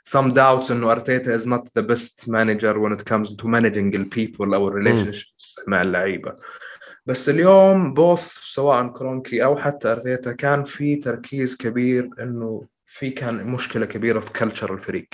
some 0.09 0.31
doubts 0.33 0.71
إنه 0.71 0.91
أرتيتا 0.91 1.37
is 1.37 1.41
not 1.41 1.63
the 1.79 1.83
best 1.83 2.27
manager 2.27 2.79
when 2.79 2.91
it 2.91 3.05
comes 3.05 3.35
to 3.35 3.47
managing 3.47 3.91
the 3.91 4.05
people 4.05 4.53
أو 4.53 4.71
relationships 4.71 5.63
مع 5.67 5.81
اللعيبة. 5.81 6.31
بس 7.05 7.29
اليوم 7.29 7.93
both 7.93 8.37
سواء 8.41 8.87
كرونكي 8.87 9.43
أو 9.43 9.57
حتى 9.57 9.91
أرتيتا 9.91 10.31
كان 10.31 10.63
في 10.63 10.95
تركيز 10.95 11.55
كبير 11.55 12.09
إنه 12.19 12.67
في 12.93 13.09
كان 13.09 13.47
مشكلة 13.47 13.85
كبيرة 13.85 14.19
في 14.19 14.33
culture 14.33 14.73
الفريق. 14.73 15.07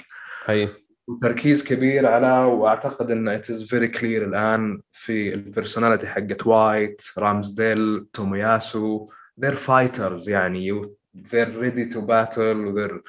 أي. 0.49 0.69
وتركيز 1.07 1.63
كبير 1.63 2.05
على 2.05 2.43
وأعتقد 2.43 3.11
إنه 3.11 3.35
it 3.35 3.49
is 3.49 3.63
very 3.63 3.87
clear 3.87 4.25
الآن 4.25 4.81
في 4.91 5.33
ال 5.33 5.39
personality 5.39 6.07
حقت 6.07 6.47
وايت 6.47 7.01
رامزديل 7.17 8.05
تومياسو 8.13 9.07
they're 9.41 9.67
fighters 9.67 10.27
يعني 10.27 10.81
they're 11.17 11.55
ready 11.61 11.93
to 11.93 12.01
battle 12.01 12.73
they're 12.75 13.01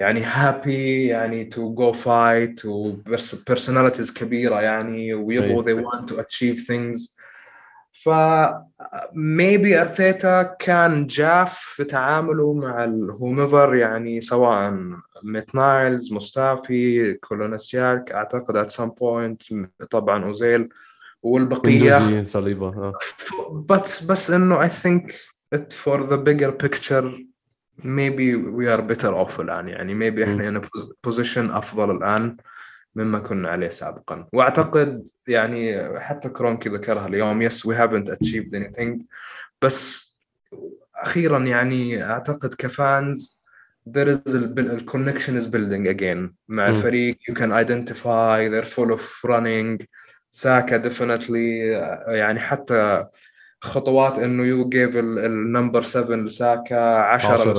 يعني 0.00 0.24
happy 0.24 1.08
يعني 1.08 1.50
to 1.50 1.58
go 1.58 1.96
fight 1.96 2.64
و 2.64 2.96
personalities 3.50 4.12
كبيرة 4.14 4.60
يعني 4.60 5.14
ويبغوا 5.14 5.62
they 5.62 5.86
want 5.86 6.06
to 6.08 6.14
achieve 6.18 6.58
things. 6.58 7.21
ف 8.04 8.08
maybe 9.14 9.72
أرتيتا 9.72 10.42
كان 10.42 11.06
جاف 11.06 11.58
في 11.58 11.84
تعامله 11.84 12.52
مع 12.54 12.84
ال 12.84 12.94
whomever 12.94 13.74
يعني 13.74 14.20
سواء 14.20 14.74
ميتلاند 15.24 15.54
نايلز 15.54 16.12
مستافي 16.12 17.14
كولاسيناك 17.14 18.12
أعتقد 18.12 18.66
at 18.66 18.70
some 18.72 18.90
point 18.90 19.54
طبعا 19.90 20.24
أوزيل 20.24 20.68
والبقية. 21.22 22.24
صليبة 22.24 22.92
بس 23.52 24.02
بس 24.02 24.30
إنه 24.30 24.68
I 24.68 24.70
think 24.70 25.12
it 25.54 25.72
for 25.72 25.98
the 25.98 26.16
bigger 26.16 26.52
picture 26.52 27.04
maybe 27.84 28.36
we 28.36 28.66
are 28.68 28.82
better 28.82 29.14
off 29.14 29.40
الآن 29.40 29.68
يعني 29.68 29.94
maybe 30.10 30.22
إحنا 30.22 30.60
a 30.60 31.10
position 31.10 31.38
أفضل 31.56 31.90
الآن. 31.96 32.36
مما 32.94 33.18
كنا 33.18 33.48
عليه 33.48 33.68
سابقا. 33.68 34.26
وأعتقد 34.32 35.08
يعني 35.28 35.88
حتى 36.00 36.28
كرونكي 36.28 36.68
ذكرها 36.68 37.06
اليوم 37.06 37.42
yes 37.42 37.66
we 37.66 37.76
haven't 37.76 38.10
achieved 38.10 38.56
anything. 38.56 39.06
بس 39.62 40.12
أخيرا 40.96 41.38
يعني 41.38 42.04
أعتقد 42.04 42.54
ك 42.54 42.72
fans 42.72 43.42
there 43.88 44.08
is 44.08 44.34
a 44.34 44.84
connection 44.92 45.36
is 45.36 45.46
building 45.46 45.86
again 45.88 46.30
مع 46.48 46.66
الفريق. 46.66 47.18
You 47.30 47.34
can 47.34 47.52
identify 47.52 48.48
they're 48.48 48.74
full 48.76 48.92
of 48.92 49.30
running. 49.30 49.86
ساكا 50.30 50.82
definitely 50.82 51.62
يعني 52.08 52.40
حتى 52.40 53.06
خطوات 53.62 54.18
إنه 54.18 54.44
you 54.44 54.68
give 54.68 54.96
ال 54.96 55.08
number 55.08 55.82
7 55.82 56.16
لساكا 56.16 56.98
10 56.98 57.54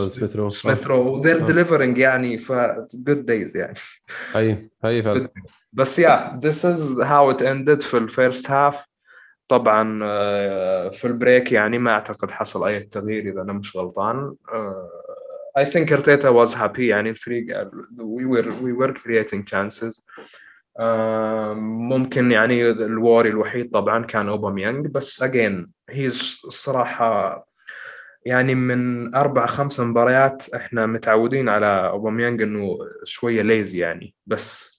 سميث 0.50 0.88
رو 0.88 1.14
و 1.14 1.17
they're 1.17 1.40
delivering 1.40 1.98
يعني 1.98 2.38
ف 2.38 2.52
good 2.96 3.26
days 3.26 3.58
يعني. 3.58 3.74
اي 4.36 4.70
اي 4.86 5.04
فعلا. 5.04 5.30
بس 5.74 6.00
yeah 6.00 6.40
this 6.44 6.66
is 6.66 7.02
how 7.02 7.32
it 7.32 7.44
ended 7.44 7.82
في 7.82 7.98
ال 7.98 8.07
first 8.07 8.52
half 8.52 8.86
طبعا 9.48 10.00
في 10.90 11.06
ال 11.06 11.14
break 11.14 11.52
يعني 11.52 11.78
ما 11.78 11.92
أعتقد 11.92 12.32
حصل 12.32 12.68
أي 12.68 12.80
تغيير 12.80 13.34
إذا 13.34 13.42
أنا 13.42 13.54
مش 13.54 13.78
غلطان. 13.78 14.36
I 15.60 15.66
think 15.66 15.90
Arteta 15.92 16.32
was 16.32 16.54
happy 16.54 16.80
يعني 16.80 17.10
الفريق 17.10 17.68
we 17.98 18.26
were 18.26 18.50
we 18.66 18.74
were 18.74 18.94
creating 18.94 19.44
chances. 19.46 20.02
ممكن 21.90 22.32
يعني 22.32 22.72
ال 22.72 22.82
worry 22.82 23.30
الوحيد 23.30 23.72
طبعا 23.72 24.06
كان 24.06 24.30
أوباميانج 24.30 24.88
بس 24.88 25.22
again 25.22 25.68
he's 25.90 26.42
الصراحه 26.46 27.48
يعني 28.26 28.56
من 28.56 29.16
أربع 29.16 29.46
خمس 29.46 29.80
مباريات 29.80 30.44
إحنا 30.56 30.86
متعودين 30.86 31.50
على 31.50 31.90
أوباميانج 31.90 32.42
إنه 32.42 32.78
شوية 33.04 33.42
lazy 33.42 33.78
يعني 33.78 34.16
بس 34.28 34.74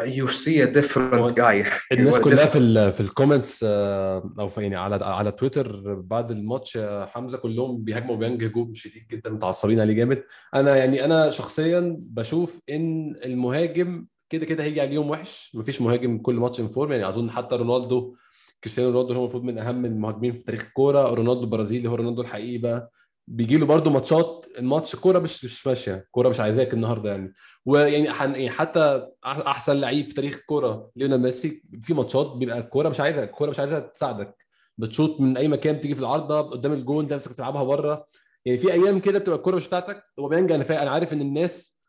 you 0.00 0.26
see 0.26 0.62
a 0.62 0.66
different 0.66 1.36
guy 1.36 1.64
الناس 1.92 2.20
كلها 2.20 2.46
في 2.46 2.58
ال 2.58 2.92
في 2.92 3.00
ال 3.00 3.07
comments 3.07 3.64
أو 3.64 4.48
في 4.48 4.62
يعني 4.62 4.76
على 4.76 5.04
على 5.04 5.32
تويتر 5.32 5.94
بعد 5.94 6.30
الماتش 6.30 6.78
حمزة 7.06 7.38
كلهم 7.38 7.84
بيهاجموا 7.84 8.10
أوباميانج 8.10 8.44
هجوم 8.44 8.74
شديد 8.74 9.06
جدا 9.10 9.30
متعصبين 9.30 9.80
عليه 9.80 9.94
جامد. 9.94 10.22
أنا 10.54 10.76
يعني 10.76 11.04
أنا 11.04 11.30
شخصيا 11.30 11.96
بشوف 11.98 12.60
إن 12.70 13.14
المهاجم 13.24 14.06
كده 14.30 14.46
كده 14.46 14.64
هيجي 14.64 14.80
عليه 14.80 14.94
يوم 14.94 15.10
وحش. 15.10 15.52
مفيش 15.54 15.82
مهاجم 15.82 16.18
كل 16.18 16.34
ماتش 16.34 16.60
in 16.60 16.71
form 16.71 16.92
يعني 16.92 17.08
أظن 17.08 17.30
حتى 17.30 17.56
رونالدو 17.56 18.16
كريستيانو 18.64 18.90
رونالدو 18.90 19.14
هو 19.14 19.20
المفروض 19.20 19.44
من 19.44 19.58
أهم 19.58 19.84
المهاجمين 19.84 20.32
في 20.32 20.44
تاريخ 20.44 20.64
الكورة. 20.64 21.14
رونالدو 21.14 21.40
البرازيلي 21.40 21.88
هو 21.88 21.94
رونالدو 21.94 22.22
الحقيقي 22.22 22.58
بقى. 22.58 22.90
بيجي 23.28 23.56
له 23.56 23.66
برده 23.66 23.90
ماتشات 23.90 24.46
الماتش 24.58 24.96
كورة 24.96 25.18
مش 25.18 25.44
مش 25.44 25.66
ماشية. 25.66 26.08
كورة 26.10 26.28
مش 26.28 26.40
عايزاك 26.40 26.74
النهارده 26.74 27.10
يعني. 27.10 27.32
ويعني 27.66 28.50
حتى 28.50 29.06
أحسن 29.24 29.72
لعيب 29.80 30.08
في 30.08 30.14
تاريخ 30.14 30.36
الكورة 30.36 30.90
ليونيل 30.96 31.18
ميسي 31.20 31.62
في 31.82 31.94
ماتشات 31.94 32.26
بيبقى 32.32 32.58
الكورة 32.58 32.88
مش 32.88 33.00
عايزة 33.00 33.24
الكورة 33.24 33.50
مش 33.50 33.60
عايزة 33.60 33.78
تساعدك. 33.78 34.36
بتشوط 34.78 35.20
من 35.20 35.36
أي 35.36 35.48
مكان 35.48 35.80
تيجي 35.80 35.94
في 35.94 36.00
العارضة 36.00 36.40
قدام 36.40 36.72
الجون 36.72 37.06
تمسك 37.06 37.32
تلعبها 37.32 37.64
بره. 37.64 38.06
يعني 38.44 38.58
في 38.58 38.72
أيام 38.72 39.00
كده 39.00 39.18
بتبقى 39.18 39.38
الكورة 39.38 39.56
مش 39.56 39.66
بتاعتك. 39.66 40.02
اوباميانج 40.18 40.54
أنا 40.82 40.90
عارف 40.90 41.12
إن 41.12 41.20
الناس 41.20 41.79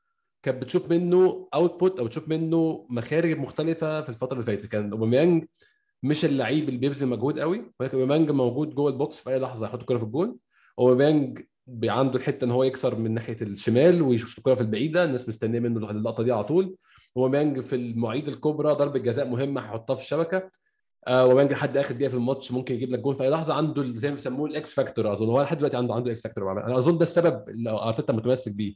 كانت 0.44 0.62
بتشوف 0.62 0.90
منه 0.92 1.48
output 1.54 2.00
أو 2.00 2.06
بتشوف 2.06 2.30
منه 2.30 2.86
مخارج 2.90 3.38
مختلفة 3.38 4.02
في 4.02 4.10
الفترة 4.10 4.34
اللي 4.34 4.46
فاتت. 4.46 4.66
كان 4.66 4.92
اوباميانج 4.92 5.46
مش 6.04 6.26
اللعيب 6.26 6.70
اللي 6.70 6.80
بيبذل 6.80 7.08
مجهود 7.08 7.40
قوي 7.40 7.72
ولكن 7.80 8.00
اوباميانج 8.00 8.32
موجود 8.32 8.76
جوه 8.76 8.92
ال 8.92 8.99
box 8.99 9.20
في 9.20 9.30
أي 9.30 9.40
لحظة 9.40 9.66
يحط 9.66 9.80
الكرة 9.80 9.98
في 9.98 10.04
الجون. 10.04 10.38
اوباميانج 10.80 11.42
عنده 11.84 12.16
الحتة 12.18 12.46
إن 12.46 12.52
هو 12.52 12.64
يكسر 12.64 12.96
من 12.96 13.14
ناحية 13.14 13.38
الشمال 13.42 14.02
ويشوط 14.02 14.38
الكرة 14.38 14.56
في 14.56 14.62
البعيدة 14.62 15.04
الناس 15.04 15.28
مستنية 15.28 15.60
منه 15.60 15.92
اللقطة 15.92 16.24
دي 16.24 16.32
على 16.32 16.44
طول. 16.44 16.76
اوباميانج 17.18 17.60
في 17.60 17.76
المواعيد 17.76 18.28
الكبرى 18.28 18.74
ضربة 18.74 19.00
جزاء 19.00 19.28
مهمة 19.28 19.62
هيحطها 19.62 19.96
في 19.96 20.02
الشبكة. 20.02 20.50
اوباميانج 21.08 21.52
لحد 21.52 21.78
آخر 21.78 21.96
دقيقة 21.96 22.10
في 22.10 22.16
الماتش 22.16 22.52
ممكن 22.52 22.76
يجيب 22.76 22.92
لك 22.92 23.00
جون 23.00 23.16
في 23.16 23.24
أي 23.24 23.30
لحظة. 23.30 23.54
عنده 23.54 23.92
زي 23.92 24.10
ما 24.10 24.16
بيسموه 24.16 24.50
ال 24.50 24.62
X 24.62 24.74
factor 24.74 25.14
أظن 25.14 25.26
هو 25.30 25.42
لحد 25.42 25.58
دلوقتي 25.58 25.78
عنده 25.78 25.94
عنده 25.94 26.12
X 26.12 26.22
factor 26.22 26.52
أنا 26.52 26.78
أظن 26.78 26.98
ده 26.98 27.04
السبب 27.04 27.50
اللي 27.50 27.70
أرتيتا 27.70 28.14
متمسك 28.14 28.52
بيه. 28.52 28.76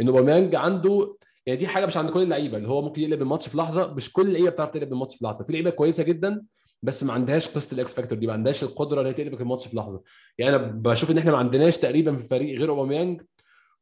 ان 0.00 0.08
اوباميانج 0.08 0.54
عنده 0.54 1.16
يعني 1.46 1.58
دي 1.58 1.68
حاجة 1.68 1.86
مش 1.86 1.96
عند 1.96 2.10
كل 2.10 2.22
اللعيبه 2.22 2.56
اللي 2.56 2.68
هو 2.68 2.82
ممكن 2.82 3.02
يقلب 3.02 3.22
الماتش 3.22 3.48
في 3.48 3.56
لحظه 3.58 3.94
مش 3.94 4.12
كل 4.12 4.22
اللعيبه 4.28 4.50
بتعرف 4.50 4.70
تقلب 4.70 4.92
الماتش 4.92 5.16
في 5.16 5.24
لحظه. 5.24 5.44
في 5.44 5.52
لعيبه 5.52 5.70
كويسه 5.70 6.02
جدا 6.02 6.42
بس 6.82 7.04
ما 7.04 7.12
عندهاش 7.12 7.48
قصه 7.48 7.74
ال 7.74 7.84
X 7.84 7.94
factor 7.94 8.18
دي 8.18 8.26
ما 8.26 8.32
عندهاش 8.32 8.62
القدره 8.62 9.00
ان 9.00 9.06
هي 9.06 9.12
تقلب 9.12 9.40
الماتش 9.40 9.66
في 9.68 9.76
لحظه. 9.76 10.02
يعني 10.38 10.56
أنا 10.56 10.66
بشوف 10.66 11.10
ان 11.10 11.18
إحنا 11.18 11.32
ما 11.32 11.38
عندناش 11.38 11.76
تقريبا 11.78 12.16
في 12.16 12.22
الفريق 12.22 12.58
غير 12.58 12.70
اوباميانج 12.70 13.22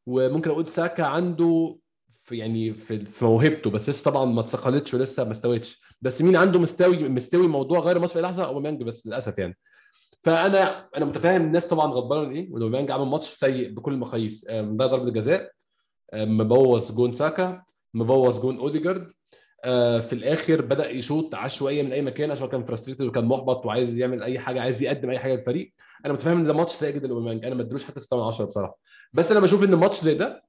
وممكن 0.07 0.51
أقول 0.51 0.69
ساكا 0.69 1.05
عنده 1.05 1.77
في 2.25 2.37
يعني 2.37 2.73
في, 2.75 3.05
موهبته 3.23 3.71
بس 3.71 3.91
لسه 3.91 4.11
طبعا 4.11 4.25
ما 4.25 4.41
اتثقلتش 4.41 4.95
ولسه 4.95 5.25
ما 5.25 5.33
استوتش. 5.33 5.83
بس 6.03 6.23
مين 6.23 6.37
عنده 6.37 6.59
مستوي 6.59 7.09
مستوي 7.09 7.49
موضوع 7.49 7.79
يغير 7.79 7.97
الماتش 7.97 8.13
في 8.13 8.21
لحظه؟ 8.21 8.45
اوباميانج 8.45 8.83
بس 8.83 9.07
للاسف 9.07 9.39
يعني. 9.39 9.59
فانا 10.23 10.89
أنا 10.97 11.05
متفاهم 11.05 11.43
الناس 11.43 11.67
طبعا 11.67 11.87
غضبانة 11.93 12.29
من 12.29 12.37
إيه 12.37 12.53
واوباميانج 12.53 12.91
عمل 12.91 13.07
ماتش 13.07 13.29
سيء 13.29 13.71
بكل 13.75 13.93
المقاييس. 13.93 14.45
ده 14.51 14.87
ضربة 14.87 15.11
جزاء. 15.11 15.53
مبوظ 16.15 16.93
جون 16.97 17.13
ساكا 17.13 17.63
مبوظ 17.95 18.41
جون 18.41 18.59
أوديجارد. 18.59 19.13
آه 19.65 19.99
في 20.01 20.13
الآخر 20.13 20.61
بدأ 20.61 20.91
يشوط 20.91 21.35
عشوائية 21.35 21.83
من 21.83 21.93
أي 21.93 22.03
مكان 22.03 22.31
عشان 22.31 22.49
كان 22.49 22.65
frustrated 22.65 23.05
وكان 23.05 23.25
محبط 23.25 23.67
وعايز 23.67 23.99
يعمل 23.99 24.23
أي 24.23 24.39
حاجة 24.39 24.61
عايز 24.61 24.83
يقدم 24.83 25.11
أي 25.11 25.19
حاجة 25.19 25.35
للفريق. 25.35 25.73
أنا 26.05 26.13
متفاهم 26.13 26.39
إن 26.39 26.45
ده 26.45 26.53
ماتش 26.53 26.73
سيء 26.73 26.95
جدا 26.95 27.09
لأوباميانج. 27.09 27.45
أنا 27.45 27.55
ما 27.55 27.63
ادلوش 27.63 27.85
حتى 27.85 28.01
6 28.01 28.17
من 28.17 28.23
10 28.23 28.45
بصراحة. 28.45 28.79
بس 29.13 29.31
أنا 29.31 29.41
بشوف 29.41 29.65
إن 29.65 29.75
ماتش 29.75 30.01
زي 30.01 30.15
ده 30.15 30.45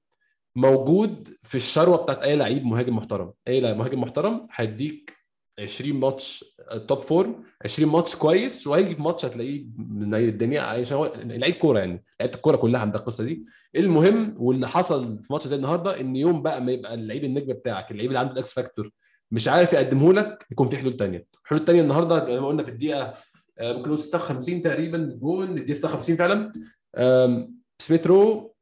موجود 0.55 1.37
في 1.43 1.55
الشروة 1.55 1.97
بتاعت 1.97 2.17
أي 2.17 2.35
لعيب 2.35 2.65
مهاجم 2.65 2.95
محترم. 2.95 3.31
أي 3.47 3.73
مهاجم 3.73 4.01
محترم 4.01 4.47
هيديك 4.51 5.18
20 5.59 5.99
ماتش 5.99 6.45
top 6.87 6.99
form 7.01 7.43
20 7.65 7.91
ماتش 7.91 8.15
كويس 8.15 8.67
وهيجي 8.67 8.95
في 8.95 9.01
ماتش 9.01 9.25
هتلاقيه 9.25 9.65
من 9.77 10.13
الدنيا. 10.15 10.61
عشان 10.61 10.97
هو 10.97 11.13
لعيب 11.23 11.55
كورة 11.55 11.79
يعني 11.79 12.03
لعيبة 12.19 12.35
الكورة 12.35 12.55
كلها 12.57 12.81
عندها 12.81 13.01
القصة 13.01 13.23
دي. 13.23 13.45
المهم 13.75 14.35
واللي 14.37 14.67
حصل 14.67 15.23
في 15.23 15.33
ماتش 15.33 15.47
زي 15.47 15.55
النهارده 15.55 15.99
إن 15.99 16.15
يوم 16.15 16.41
بقى 16.41 16.61
ما 16.61 16.71
يبقى 16.71 16.93
اللعيب 16.93 17.23
النجم 17.23 17.53
بتاعك 17.53 17.91
اللعيب 17.91 18.09
اللي 18.09 18.19
عنده 18.19 18.33
ال 18.33 18.43
X 18.43 18.53
factor 18.53 18.91
مش 19.31 19.47
عارف 19.47 19.73
يقدمه 19.73 20.13
لك 20.13 20.45
يكون 20.51 20.67
في 20.67 20.77
حلول 20.77 20.97
ثانية 20.97 21.25
الحلول 21.43 21.61
الثانية 21.61 21.81
النهارده 21.81 22.25
زي 22.33 22.39
ما 22.39 22.47
قلنا 22.47 22.63
في 22.63 22.69
الدقيقة 22.71 23.13
آه، 23.59 23.71
ممكن 23.73 23.85
نقول 23.85 23.99
56 23.99 24.61
تقريبا 24.61 25.17
جون 25.21 25.49
الدقيقة 25.57 25.73
56 25.73 26.15
فعلا. 26.15 26.53
آم، 26.97 27.55
سميث 27.81 28.07
رو 28.07 28.53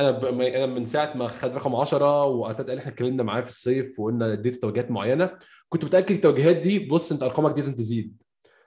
أنا 0.00 0.18
أنا 0.30 0.66
من 0.66 0.86
ساعة 0.86 1.16
ما 1.16 1.28
خد 1.28 1.54
رقم 1.54 1.76
10 1.76 2.24
وأرتيتا 2.24 2.68
قال 2.68 2.78
إحنا 2.78 2.92
اتكلمنا 2.92 3.22
معاه 3.22 3.40
في 3.40 3.48
الصيف 3.50 4.00
وقلنا 4.00 4.32
اديت 4.32 4.62
توجيهات 4.62 4.90
معينة. 4.90 5.30
كنت 5.68 5.84
متأكد 5.84 6.14
التوجيهات 6.14 6.56
دي 6.56 6.78
بص 6.78 7.12
أنت 7.12 7.22
أرقامك 7.22 7.54
دي 7.54 7.60
لازم 7.60 7.74
تزيد. 7.74 8.22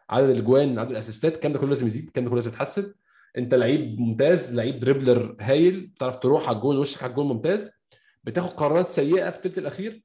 عدد 0.10 0.30
الأجوان 0.30 0.80
عدد 0.80 0.92
ال 0.92 0.96
assists 0.96 1.31
ات 1.31 1.36
الكلام 1.36 1.54
ده 1.54 1.60
كله 1.60 1.70
لازم 1.70 1.86
يزيد 1.86 2.08
الكلام 2.08 2.26
ده 2.26 2.30
كله 2.30 2.40
لازم 2.40 2.52
يتحسن. 2.52 2.94
أنت 3.38 3.54
لعيب 3.54 4.00
ممتاز 4.00 4.54
لعيب 4.56 4.80
dribbler 4.80 5.36
هايل 5.40 5.88
بتعرف 5.88 6.16
تروح 6.16 6.48
على 6.48 6.58
الجول 6.58 6.78
وشك 6.78 7.04
على 7.04 7.10
الجول 7.10 7.26
ممتاز. 7.26 7.72
بتاخد 8.24 8.50
قرارات 8.50 8.88
سيئة 8.88 9.30
في 9.30 9.38
الثلث 9.38 9.58
الأخير. 9.58 10.04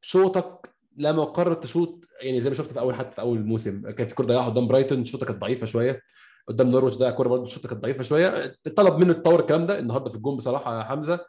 شوطك 0.00 0.70
لما 0.96 1.24
قررت 1.24 1.62
تشوط 1.62 2.04
يعني 2.20 2.40
زي 2.40 2.50
ما 2.50 2.56
شفت 2.56 2.72
في 2.72 2.80
أول 2.80 2.94
حتى 2.94 3.14
في 3.14 3.20
أول 3.20 3.44
موسم 3.44 3.90
كان 3.90 4.06
في 4.06 4.14
كوره 4.14 4.26
ضيعها 4.26 4.50
قدام 4.50 4.68
برايتون 4.68 5.04
شوطه 5.04 5.26
كانت 5.26 5.40
ضعيفة 5.40 5.66
شوية. 5.66 6.00
قدام 6.48 6.68
نورويتش 6.68 6.96
ضيع 6.96 7.10
كوره 7.10 7.28
برضه 7.28 7.42
الشوطه 7.42 7.68
كانت 7.68 7.82
ضعيفة 7.82 8.02
شوية. 8.02 8.54
طلب 8.76 8.98
منه 8.98 9.10
يتطور 9.10 9.40
الكلام 9.40 9.66
ده. 9.66 9.78
النهارده 9.78 10.10
في 10.10 10.16
الجون 10.16 10.36
بصراحة 10.36 10.78
يا 10.78 10.84
حمزة 10.84 11.20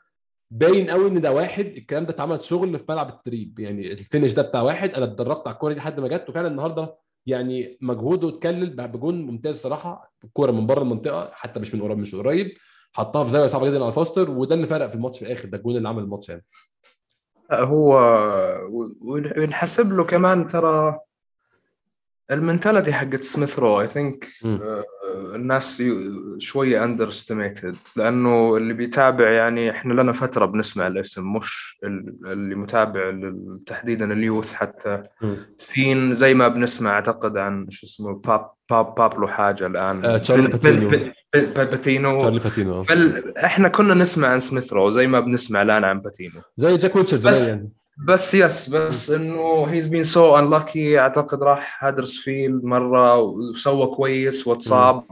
باين 0.53 0.89
قوي 0.89 1.07
إن 1.07 1.21
ده 1.21 1.31
واحد 1.31 1.65
الكلام 1.65 2.05
ده 2.05 2.09
اتعمل 2.09 2.43
شغل 2.43 2.79
في 2.79 2.85
ملعب 2.89 3.09
التدريب. 3.09 3.59
يعني 3.59 3.91
ال 3.93 3.99
finish 3.99 4.31
ده 4.33 4.41
بتاع 4.41 4.61
واحد 4.61 4.89
أنا 4.93 5.05
اتدربت 5.05 5.47
على 5.47 5.53
الكورة 5.53 5.73
دي 5.73 5.79
لحد 5.79 5.99
ما 5.99 6.07
جت 6.07 6.29
وفعلا 6.29 6.47
النهارده 6.47 6.95
يعني 7.25 7.77
مجهوده 7.81 8.29
اتكلل 8.29 8.69
بجون 8.69 9.21
ممتاز 9.21 9.55
صراحة. 9.61 10.13
الكورة 10.23 10.51
من 10.51 10.67
بره 10.67 10.81
المنطقة 10.81 11.31
حتى 11.33 11.59
مش 11.59 11.75
من 11.75 11.81
قريب 11.81 11.97
مش 11.97 12.15
قريب. 12.15 12.51
حطها 12.93 13.23
في 13.23 13.29
زاوية 13.29 13.47
صعبة 13.47 13.69
جدا 13.69 13.83
على 13.83 13.93
فاستر 13.93 14.29
وده 14.31 14.55
اللي 14.55 14.67
فرق 14.67 14.87
في 14.89 14.95
الماتش 14.95 15.19
في 15.19 15.25
الآخر 15.25 15.47
ده 15.49 15.57
الجون 15.57 15.77
اللي 15.77 15.89
عمل 15.89 16.03
الماتش 16.03 16.29
يعني. 16.29 16.43
هو 17.51 17.93
وينحسب 19.01 19.91
له 19.93 20.03
كمان 20.03 20.47
ترى 20.47 20.99
ال 22.31 22.37
mentality 22.37 22.93
حقت 22.93 23.23
سميث 23.23 23.59
رو 23.59 23.81
I 23.81 23.87
think 23.87 24.27
مم. 24.43 24.59
الناس 25.35 25.83
شوية 26.37 26.83
underestimated 26.83 27.75
لأنه 27.95 28.57
اللي 28.57 28.73
بيتابع 28.73 29.29
يعني 29.29 29.71
إحنا 29.71 29.93
لنا 29.93 30.11
فترة 30.11 30.45
بنسمع 30.45 30.87
الاسم 30.87 31.33
مش 31.33 31.77
ال- 31.83 32.15
اللي 32.25 32.55
متابع 32.55 33.13
تحديدا 33.65 34.13
ال 34.13 34.20
youth 34.20 34.53
حتى. 34.53 35.03
سين 35.57 36.15
زي 36.15 36.33
ما 36.33 36.47
بنسمع 36.47 36.91
أعتقد 36.91 37.37
عن 37.37 37.67
شو 37.69 37.85
اسمه 37.87 38.13
باب 38.13 38.49
باب 38.69 38.95
بابلو 38.95 39.27
حاجة 39.27 39.67
الآن. 39.67 40.05
آه، 40.05 40.17
تشارلي 40.17 40.47
باتينو. 40.47 40.89
باتينو. 41.55 42.19
تشارلي 42.19 42.39
باتينو. 42.39 42.85
إحنا 43.45 43.67
كنا 43.67 43.93
نسمع 43.93 44.27
عن 44.27 44.39
سميث 44.39 44.73
رو 44.73 44.89
زي 44.89 45.07
ما 45.07 45.19
بنسمع 45.19 45.61
الآن 45.61 45.83
عن 45.83 45.99
باتينو. 46.01 46.41
زي 46.57 46.77
جاك 46.77 46.95
ويتشر 46.95 47.17
زمان 47.17 47.47
يعني. 47.47 47.69
بس 47.97 48.35
yes 48.35 48.69
بس 48.69 49.11
إنه 49.11 49.63
he's 49.63 49.87
been 49.87 50.03
so 50.03 50.39
unlucky 50.39 50.99
أعتقد 50.99 51.43
راح 51.43 51.85
هدرسفيلد 51.85 52.63
مرة 52.63 53.17
وسوى 53.17 53.87
كويس 53.87 54.47
واتصاب. 54.47 55.03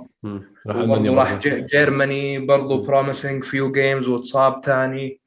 راح 0.68 1.40
جيرماني 1.46 2.40
برضه 2.40 2.88
promising 2.88 3.44
few 3.44 3.72
games 3.72 4.08
واتصاب 4.08 4.62
تاني. 4.62 5.22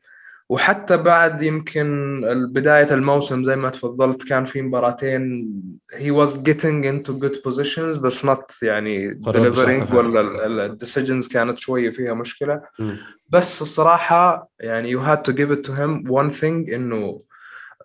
وحتى 0.49 0.97
بعد 0.97 1.43
يمكن 1.43 2.21
بداية 2.53 2.95
الموسم 2.95 3.45
زي 3.45 3.57
ما 3.57 3.71
تفضلت 3.71 4.29
كان 4.29 4.45
في 4.45 4.63
مباراتين 4.63 5.53
he 5.93 6.11
was 6.11 6.31
getting 6.37 6.85
into 6.85 7.13
good 7.13 7.37
positions 7.49 7.99
بس 7.99 8.27
not 8.27 8.63
يعني 8.63 9.21
حاجة. 9.27 9.95
ولا 9.95 10.67
ال 10.67 10.73
decisions 10.73 11.29
كانت 11.29 11.59
شوية 11.59 11.91
فيها 11.91 12.15
مشكلة. 12.15 12.63
مم. 12.79 12.99
بس 13.29 13.63
الصراحة 13.63 14.49
يعني 14.61 14.97
you 14.97 15.01
had 15.01 15.19
to 15.19 15.37
give 15.37 15.51
it 15.51 15.63
to 15.67 15.71
him 15.71 16.11
one 16.11 16.31
thing 16.41 16.73
إنه 16.75 17.21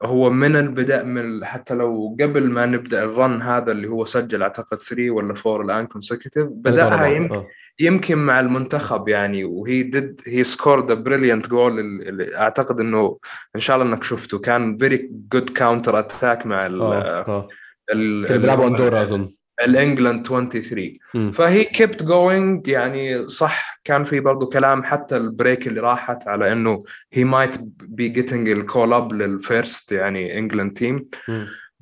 هو 0.03 0.29
من 0.29 0.55
البداية 0.55 1.03
من 1.03 1.45
حتى 1.45 1.73
لو 1.73 2.17
قبل 2.21 2.49
ما 2.49 2.65
نبدأ 2.65 3.03
ال 3.03 3.13
run 3.13 3.41
هذا 3.41 3.71
اللي 3.71 3.87
هو 3.87 4.05
سجل 4.05 4.41
أعتقد 4.41 4.81
3 4.81 5.11
ولا 5.11 5.33
4 5.47 5.61
الآن 5.65 5.87
consecutive 5.87 6.39
بدأها 6.51 6.89
ثلاثة 6.89 7.05
يمكن. 7.07 7.35
آه. 7.35 7.47
يمكن 7.79 8.17
مع 8.17 8.39
المنتخب 8.39 9.07
يعني 9.07 9.43
و 9.43 9.83
he 9.83 9.99
did 9.99 10.21
he 10.27 10.43
scored 10.43 10.91
a 10.91 10.93
brilliant 10.93 11.49
goal 11.49 12.01
أعتقد 12.35 12.79
إنه 12.79 13.17
إن 13.55 13.59
شاء 13.59 13.77
الله 13.77 13.87
إنك 13.93 14.03
شفته 14.03 14.39
كان 14.39 14.77
very 14.77 15.09
good 15.33 15.49
counter 15.49 15.99
attack 15.99 16.45
مع 16.45 16.65
ال 16.65 16.81
آه 16.81 17.21
آه 17.27 17.47
ال- 17.93 18.25
كانوا 18.27 18.41
بيلعبوا 18.41 18.67
أندورا 18.67 19.01
أظن 19.01 19.33
ال 19.65 19.73
England 19.73 20.27
23 20.27 20.97
مم. 21.15 21.31
ف 21.31 21.63
he 21.63 21.77
kept 21.77 22.03
going 22.03 22.67
يعني 22.67 23.27
صح 23.27 23.79
كان 23.83 24.03
في 24.03 24.19
برضه 24.19 24.49
كلام 24.49 24.83
حتى 24.83 25.17
ال 25.17 25.26
break 25.26 25.67
اللي 25.67 25.79
راحت 25.81 26.27
على 26.27 26.51
إنه 26.51 26.83
he 27.13 27.23
might 27.23 27.55
be 27.83 28.07
getting 28.09 28.49
ال 28.49 28.58
call 28.58 28.93
up 28.93 29.13
لل 29.13 29.36
first 29.36 29.91
يعني 29.91 30.37
England 30.39 30.73
team. 30.73 31.09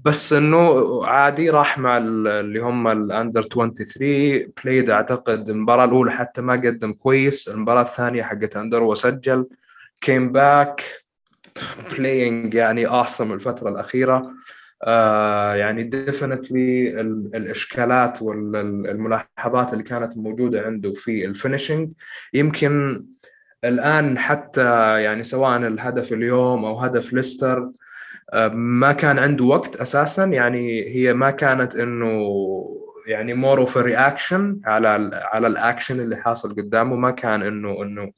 بس 0.05 0.33
إنه 0.33 1.05
عادي 1.05 1.49
راح 1.49 1.77
مع 1.79 1.97
ال- 1.97 2.27
اللي 2.27 2.59
هم 2.59 2.87
ال 2.87 2.96
under 2.96 3.43
23 3.43 4.51
played 4.63 4.89
أعتقد 4.89 5.49
المباراة 5.49 5.85
الأولى 5.85 6.11
حتى 6.11 6.41
ما 6.41 6.53
قدم 6.53 6.93
كويس 6.93 7.47
المباراة 7.49 7.81
الثانية 7.81 8.23
حقت 8.23 8.55
أندورا 8.57 8.83
وسجل 8.83 9.47
came 10.01 10.31
back 10.31 10.83
playing 11.91 12.53
يعني 12.53 12.87
awesome 12.89 13.21
الفترة 13.21 13.69
الأخيرة 13.69 14.33
يعني 15.55 15.83
definitely 15.83 17.01
الإشكالات 17.35 18.21
والملاحظات 18.21 19.73
اللي 19.73 19.83
كانت 19.83 20.17
موجودة 20.17 20.61
عنده 20.61 20.93
في 20.93 21.25
ال 21.25 21.32
finishing 21.32 21.89
يمكن 22.33 23.05
الآن 23.63 24.17
حتى 24.17 25.01
يعني 25.03 25.23
سواء 25.23 25.57
الهدف 25.57 26.13
اليوم 26.13 26.65
أو 26.65 26.77
هدف 26.79 27.13
ليستر 27.13 27.71
آه، 28.33 28.47
ما 28.47 28.91
كان 28.91 29.19
عنده 29.19 29.45
وقت 29.45 29.75
أساسا. 29.75 30.25
يعني 30.25 30.83
هي 30.95 31.13
ما 31.13 31.31
كانت 31.31 31.75
إنه 31.75 32.29
يعني 33.07 33.33
more 33.33 33.59
of 33.59 33.77
reaction 33.77 34.59
على 34.65 34.95
ال 34.95 35.13
على 35.13 35.47
الاكشن 35.47 35.99
اللي 35.99 36.17
حاصل 36.17 36.55
قدامه. 36.55 36.95
ما 36.95 37.11
كان 37.11 37.41
إنه 37.41 37.83
إنه 37.83 38.11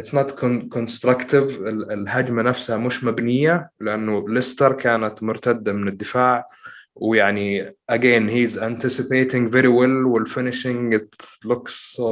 it's 0.00 0.14
not 0.14 0.30
constructive 0.72 1.58
الهجمة 1.90 2.42
نفسها 2.42 2.76
مش 2.76 3.04
مبنية 3.04 3.70
لأنه 3.80 4.28
ليستر 4.28 4.72
كانت 4.72 5.22
مرتدة 5.22 5.72
من 5.72 5.88
الدفاع 5.88 6.48
ويعني 6.94 7.66
again 7.92 8.28
he's 8.30 8.56
anticipating 8.56 9.50
very 9.50 9.68
well 9.68 10.06
وال 10.14 10.28
finishing 10.28 10.94
it 10.98 11.26
looks 11.50 11.74
so 11.96 12.08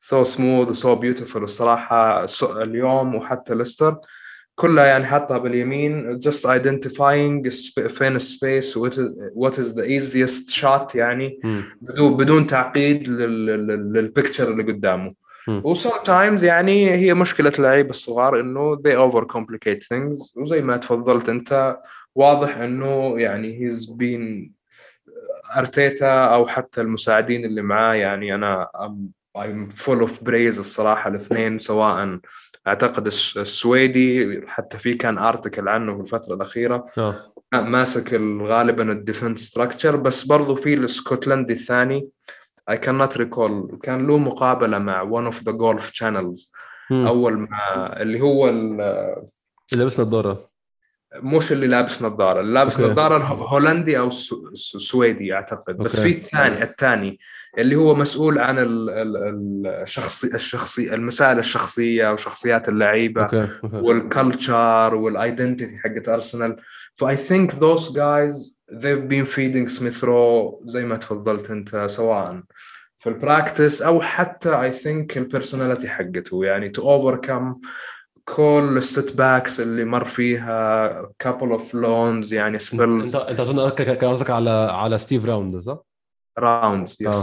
so 0.00 0.24
smooth 0.24 0.74
so 0.76 0.96
beautiful 0.96 1.36
الصراحة. 1.36 2.26
So- 2.26 2.56
اليوم 2.56 3.14
وحتى 3.14 3.54
ليستر 3.54 3.96
كلها 4.54 4.84
يعني 4.86 5.06
حطها 5.06 5.38
باليمين 5.38 6.20
just 6.20 6.46
identifying 6.46 7.48
فين 7.88 8.16
ال 8.16 8.26
space 8.26 8.78
what 8.78 9.52
is, 9.54 9.72
the 9.72 9.84
easiest 9.84 10.54
shot 10.54 10.94
يعني. 10.94 11.40
بدون 11.80 12.16
بدون 12.16 12.46
تعقيد 12.46 13.08
لل- 13.08 13.46
لل- 13.46 13.92
لل 13.92 14.05
picture 14.05 14.50
اللي 14.50 14.62
قدامه. 14.62 15.23
مم. 15.48 15.62
و 15.64 15.74
sometimes 15.74 16.42
يعني 16.44 16.90
هي 16.94 17.14
مشكلة 17.14 17.52
اللعيبة 17.58 17.90
الصغار 17.90 18.40
إنه 18.40 18.76
they 18.76 19.10
overcomplicate 19.10 19.82
things. 19.94 20.32
وزي 20.36 20.62
ما 20.62 20.76
تفضلت 20.76 21.28
أنت 21.28 21.76
واضح 22.14 22.56
إنه 22.56 23.18
يعني 23.20 23.70
he's 23.70 23.88
been 23.90 24.50
أرتيتا 25.56 26.24
أو 26.24 26.46
حتى 26.46 26.80
المساعدين 26.80 27.44
اللي 27.44 27.62
معاه 27.62 27.94
يعني 27.94 28.34
أنا 28.34 28.68
I'm, 28.76 29.38
I'm 29.38 29.72
full 29.84 30.08
of 30.08 30.10
praise 30.24 30.58
الصراحة 30.58 31.10
الاثنين 31.10 31.58
سواء 31.58 32.18
أعتقد 32.66 33.06
الس- 33.06 33.36
السويدي 33.38 34.40
حتى 34.46 34.78
في 34.78 34.94
كان 34.94 35.18
article 35.18 35.68
عنه 35.68 35.94
في 35.94 36.00
الفترة 36.00 36.34
الأخيرة. 36.34 36.84
آه. 36.98 37.32
ماسك 37.52 38.14
ال- 38.14 38.42
غالبا 38.42 38.92
ال 38.92 38.98
defense 38.98 39.38
structure 39.38 39.96
بس 39.96 40.24
برضو 40.24 40.54
في 40.54 40.74
الاسكتلندي 40.74 41.52
الثاني. 41.52 42.08
I 42.70 42.74
cannot 42.76 43.16
recall. 43.16 43.76
كان 43.82 44.06
له 44.06 44.18
مقابلة 44.18 44.78
مع 44.78 45.04
one 45.10 45.32
of 45.32 45.36
the 45.38 45.52
golf 45.52 45.90
channels. 45.90 46.50
مم. 46.90 47.06
أول 47.06 47.32
ما 47.38 48.02
اللي 48.02 48.20
هو 48.20 48.48
ال- 48.48 48.80
اللي 49.72 49.84
لابس 49.84 50.00
نظارة. 50.00 50.50
مش 51.22 51.52
اللي 51.52 51.66
لابس 51.66 52.02
نظارة. 52.02 52.40
اللي 52.40 52.52
لابس 52.54 52.80
okay. 52.80 52.92
نظارة 52.92 53.16
الهو- 53.16 53.44
هولندي 53.46 53.98
أو 53.98 54.08
السو- 54.08 54.48
السو- 54.52 54.76
السويدي 54.76 55.34
أعتقد. 55.34 55.76
بس 55.76 55.96
okay. 55.98 56.12
في 56.12 56.18
الثاني 56.18 56.62
الثاني 56.62 57.18
اللي 57.58 57.76
هو 57.76 57.94
مسؤول 57.94 58.38
عن 58.38 58.58
ال- 58.58 58.90
ال- 58.90 59.66
الشخصي 59.66 60.34
الشخصي 60.34 60.94
المسائل 60.94 61.38
الشخصية 61.38 62.12
وشخصيات 62.12 62.68
اللعيبة 62.68 63.22
okay. 63.22 63.48
okay. 63.64 63.76
وال 63.76 64.02
culture 64.02 64.94
وال 64.94 65.10
identity 65.10 65.76
حقت 65.78 66.08
ارسنال 66.08 66.56
ف 66.94 67.16
I 67.16 67.22
think 67.22 67.54
those 67.54 67.92
guys 67.92 68.58
they've 68.72 69.08
been 69.10 69.26
feeding 69.36 69.66
سميث 69.66 70.04
رو 70.04 70.60
زي 70.64 70.84
ما 70.84 70.96
تفضلت 70.96 71.50
أنت 71.50 71.86
سواء 71.90 72.42
في 73.04 73.10
ال 73.10 73.18
practice 73.18 73.82
أو 73.82 74.00
حتى 74.00 74.62
I 74.62 74.72
think 74.72 75.18
ال 75.18 75.24
personality 75.24 75.88
حقته. 75.88 76.44
يعني 76.44 76.72
to 76.78 76.80
overcome 76.80 77.68
كل 78.24 78.74
ال 78.76 79.16
setbacks 79.16 79.60
اللي 79.60 79.84
مر 79.84 80.04
فيها 80.04 81.10
couple 81.18 81.50
of 81.50 81.74
loans 81.74 82.34
يعني 82.34 82.58
spells 82.58 83.16
انت 83.16 83.40
أظن 83.40 83.70
كان 83.70 84.10
قصدك 84.10 84.30
على 84.30 84.50
على 84.50 84.98
ستيف 84.98 85.26
راوند 85.26 85.56
صح؟ 85.56 85.78
راوندز 86.38 86.98
yes. 87.00 87.14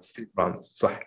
ستيف 0.00 0.30
راوندز 0.38 0.72
صح. 0.74 1.00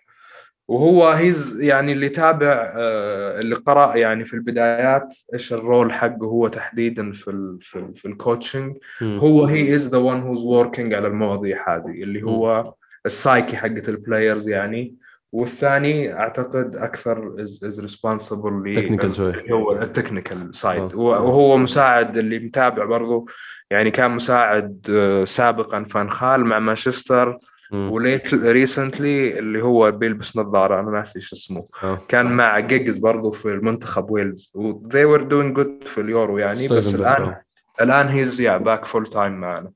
وهو 0.68 1.08
he's 1.08 1.60
يعني 1.60 1.92
اللي 1.92 2.08
تابع 2.08 2.72
آه، 2.76 3.38
اللي 3.38 3.54
قرأ 3.54 3.96
يعني 3.96 4.24
في 4.24 4.34
البدايات 4.34 5.14
إيش 5.32 5.52
ال 5.52 5.60
role 5.60 5.92
حقه 5.92 6.26
هو 6.26 6.48
تحديدا 6.48 7.12
في 7.12 7.30
ال 7.30 7.58
في 7.60 7.78
ال 7.78 7.94
في 7.96 8.08
ال 8.08 8.15
coaching. 8.15 8.76
هو 9.02 9.44
he 9.44 9.74
is 9.74 9.88
the 9.88 9.98
one 9.98 10.20
who's 10.20 10.44
working 10.44 10.94
على 10.94 11.06
المواضيع 11.08 11.76
هذه 11.76 12.02
اللي 12.02 12.22
هو 12.22 12.74
السايكي 13.06 13.56
حقت 13.56 13.88
ال 13.88 13.95
players 13.95 14.48
يعني 14.48 14.96
والثاني 15.32 16.12
أعتقد 16.12 16.76
أكثر 16.76 17.34
is 17.38 17.80
responsible 17.80 18.74
Technical 18.76 19.10
شوي. 19.16 19.52
هو 19.52 19.72
ال 19.72 19.80
technical 19.80 20.54
side 20.54 20.82
آه. 20.82 20.96
وهو 20.96 21.56
مساعد 21.56 22.16
اللي 22.16 22.38
متابع 22.38 22.84
برضو 22.84 23.28
يعني 23.70 23.90
كان 23.90 24.10
مساعد 24.10 24.86
آه، 24.90 25.24
سابقا 25.24 25.84
فانخال 25.84 26.44
مع 26.44 26.58
مانشستر. 26.58 27.38
و 27.72 27.84
late 27.84 28.34
recently 28.34 29.38
اللي 29.38 29.62
هو 29.62 29.90
بيلبس 29.90 30.36
نظارة 30.36 30.80
أنا 30.80 30.90
ناسي 30.90 31.18
إيش 31.18 31.32
اسمه 31.32 31.66
آه. 31.82 31.98
كان 32.08 32.26
مع 32.36 32.60
جيجز 32.60 32.98
برضو 32.98 33.30
في 33.30 33.48
المنتخب 33.48 34.10
ويلز 34.10 34.52
و 34.54 34.72
they 34.88 35.06
were 35.18 35.22
doing 35.22 35.58
good 35.58 35.88
في 35.88 36.00
اليورو 36.00 36.38
يعني 36.38 36.68
بس 36.68 36.94
الان 36.94 37.24
بيرك. 37.24 37.46
الآن 37.80 38.08
he's 38.08 38.40
yeah 38.40 38.56
back 38.56 38.84
full 38.84 39.06
time 39.06 39.32
معنا. 39.40 39.70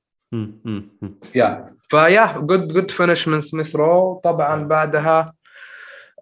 yeah 1.35 1.67
yeah 1.89 2.39
good 2.39 2.69
good 2.69 2.91
finish 2.91 3.29
من 3.29 3.41
سميث 3.41 3.77
رو 3.77 4.21
طبعا 4.25 4.65
بعدها 4.65 5.35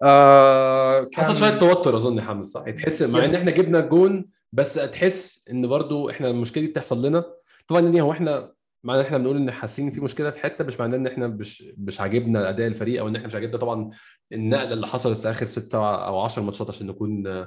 آه 0.03 1.03
كان 1.03 1.23
حصل 1.25 1.35
شوية 1.35 1.49
توتر 1.57 1.95
أظن 1.95 2.17
يا 2.17 2.21
حمد 2.23 2.43
صح 2.43 2.69
تحس 2.69 3.01
مع 3.01 3.25
إن. 3.25 3.35
إحنا 3.35 3.51
جبنا 3.51 3.79
جون 3.79 4.25
بس 4.53 4.73
تحس 4.73 5.45
إن 5.51 5.67
برضو 5.67 6.09
إحنا 6.09 6.29
المشكلة 6.29 6.63
دي 6.65 6.69
بتحصل 6.69 7.05
لنا. 7.05 7.25
طبعا 7.67 7.81
يعني 7.81 8.01
هو 8.01 8.11
إحنا 8.11 8.51
معنى 8.83 8.99
إن 8.99 9.05
إحنا 9.05 9.17
بنقول 9.17 9.37
إن 9.37 9.51
حاسين 9.51 9.89
في 9.91 10.01
مشكلة 10.01 10.29
في 10.29 10.39
حتة 10.39 10.63
مش 10.63 10.79
معناه 10.79 10.97
إن 10.97 11.07
إحنا 11.07 11.27
مش 11.27 11.63
مش 11.77 12.01
عاجبنا 12.01 12.49
أداء 12.49 12.67
الفريق 12.67 13.01
أو 13.01 13.07
إن 13.07 13.15
إحنا 13.15 13.27
مش 13.27 13.35
عاجبنا 13.35 13.57
طبعا 13.57 13.89
النقلة 14.33 14.73
اللي 14.73 14.87
حصلت 14.87 15.19
في 15.19 15.29
آخر 15.29 15.45
ستة 15.45 15.77
أو 15.95 16.19
10 16.19 16.43
ماتشات 16.43 16.69
عشان 16.69 16.87
نكون 16.87 17.45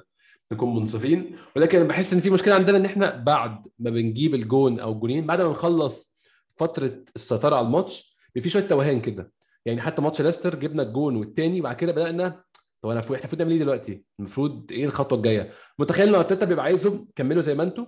نكون 0.53 0.75
منصفين. 0.77 1.37
ولكن 1.57 1.79
أنا 1.79 1.89
بحس 1.89 2.13
إن 2.13 2.21
في 2.21 2.31
مشكلة 2.31 2.55
عندنا 2.55 2.77
إن 2.79 2.85
إحنا 2.85 3.17
بعد 3.17 3.65
ما 3.79 3.91
بنجيب 3.91 4.35
الجون 4.35 4.81
أو 4.81 4.93
الجونين 4.93 5.27
بعد 5.27 5.41
ما 5.41 5.51
نخلص 5.51 6.16
فترة 6.57 7.05
السيطرة 7.17 7.57
على 7.57 7.67
الماتش 7.67 8.17
في 8.41 8.51
شوية 8.51 8.63
توهان 8.63 9.01
كده. 9.01 9.33
يعني 9.65 9.81
حتى 9.81 10.03
ماتش 10.03 10.23
ليستر 10.23 10.55
جبنا 10.55 10.83
الجون 10.83 11.17
والتاني 11.17 11.61
بعد 11.61 11.77
كده 11.77 11.93
بدأنا 11.93 12.43
طب 12.83 12.89
أنا 12.91 13.01
إحنا 13.01 13.17
المفروض 13.17 13.39
نعمل 13.43 13.53
إيه 13.53 13.59
دلوقتي؟ 13.59 14.05
المفروض 14.19 14.73
إيه 14.73 14.85
الخطوة 14.85 15.19
الجاية؟ 15.19 15.51
متخيل 15.79 16.09
إن 16.09 16.15
أرتيتا 16.15 16.47
بيبقى 16.47 16.65
عايزهم 16.65 17.09
كملوا 17.17 17.43
زي 17.43 17.55
ما 17.55 17.63
أنتم 17.63 17.87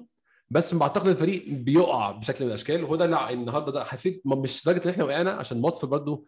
بس 0.51 0.75
بعتقد 0.75 1.09
الفريق 1.09 1.49
بيقع 1.49 2.11
بشكل 2.11 2.45
من 2.45 2.51
الأشكال. 2.51 2.85
وهو 2.85 2.97
ده 2.97 3.05
اللي 3.05 3.33
النهارده 3.33 3.73
ده 3.73 3.85
حسيت 3.85 4.23
مش 4.25 4.67
لدرجة 4.69 4.85
إن 4.85 4.91
إحنا 4.91 5.05
وقعنا 5.05 5.31
عشان 5.31 5.65
واتفورد 5.65 5.91
برضو 5.91 6.27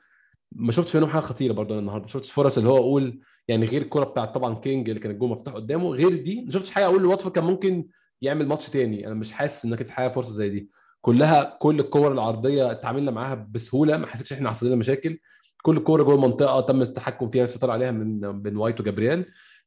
ما 0.53 0.73
شفتش 0.73 0.93
فيهم 0.93 1.07
حاجة 1.07 1.23
خطيرة 1.23 1.53
أنا 1.53 1.79
النهارده. 1.79 2.03
ما 2.03 2.09
شفتش 2.13 2.31
فرص 2.31 2.59
اللي 2.59 2.71
هو 2.71 2.77
أقول 2.77 3.21
يعني 3.49 3.67
غير 3.67 3.83
الكرة 3.83 4.05
بتاعت 4.05 4.35
طبعا 4.35 4.55
كينج 4.55 4.89
اللي 4.89 5.01
كان 5.01 5.11
الجون 5.13 5.31
مفتوح 5.31 5.55
قدامه. 5.55 5.91
غير 5.95 6.17
دي 6.23 6.43
ما 6.45 6.51
شفتش 6.51 6.71
حاجة 6.71 6.85
أقول 6.85 7.03
لواتفورد 7.03 7.35
كان 7.35 7.45
ممكن 7.45 7.89
يعمل 8.23 8.47
ماتش 8.49 8.71
تاني. 8.71 9.07
أنا 9.07 9.15
مش 9.15 9.33
حاسس 9.33 9.65
إن 9.65 9.75
كانت 9.75 9.91
حاجة 9.91 10.09
فرصة 10.13 10.33
زي 10.33 10.49
دي. 10.49 10.71
كلها 11.01 11.57
كل 11.61 11.81
الكور 11.81 12.13
العرضية 12.13 12.71
اتعاملنا 12.71 13.11
معاها 13.11 13.47
بسهولة 13.51 13.97
ما 13.97 14.07
حسيتش 14.07 14.33
إحنا 14.33 14.51
حصل 14.51 14.67
لنا 14.67 14.77
مشاكل. 14.77 15.19
كل 15.63 15.77
الكوره 15.77 16.03
جوه 16.03 16.15
المنطقة 16.15 16.61
تم 16.61 16.83
التحكم 16.83 17.31
فيها 17.31 17.43
والسيطره 17.43 17.73
عليها 17.73 17.91
من 17.91 18.43
بين 18.43 18.57
وايت 18.57 18.81
وجابرييل. 18.81 19.25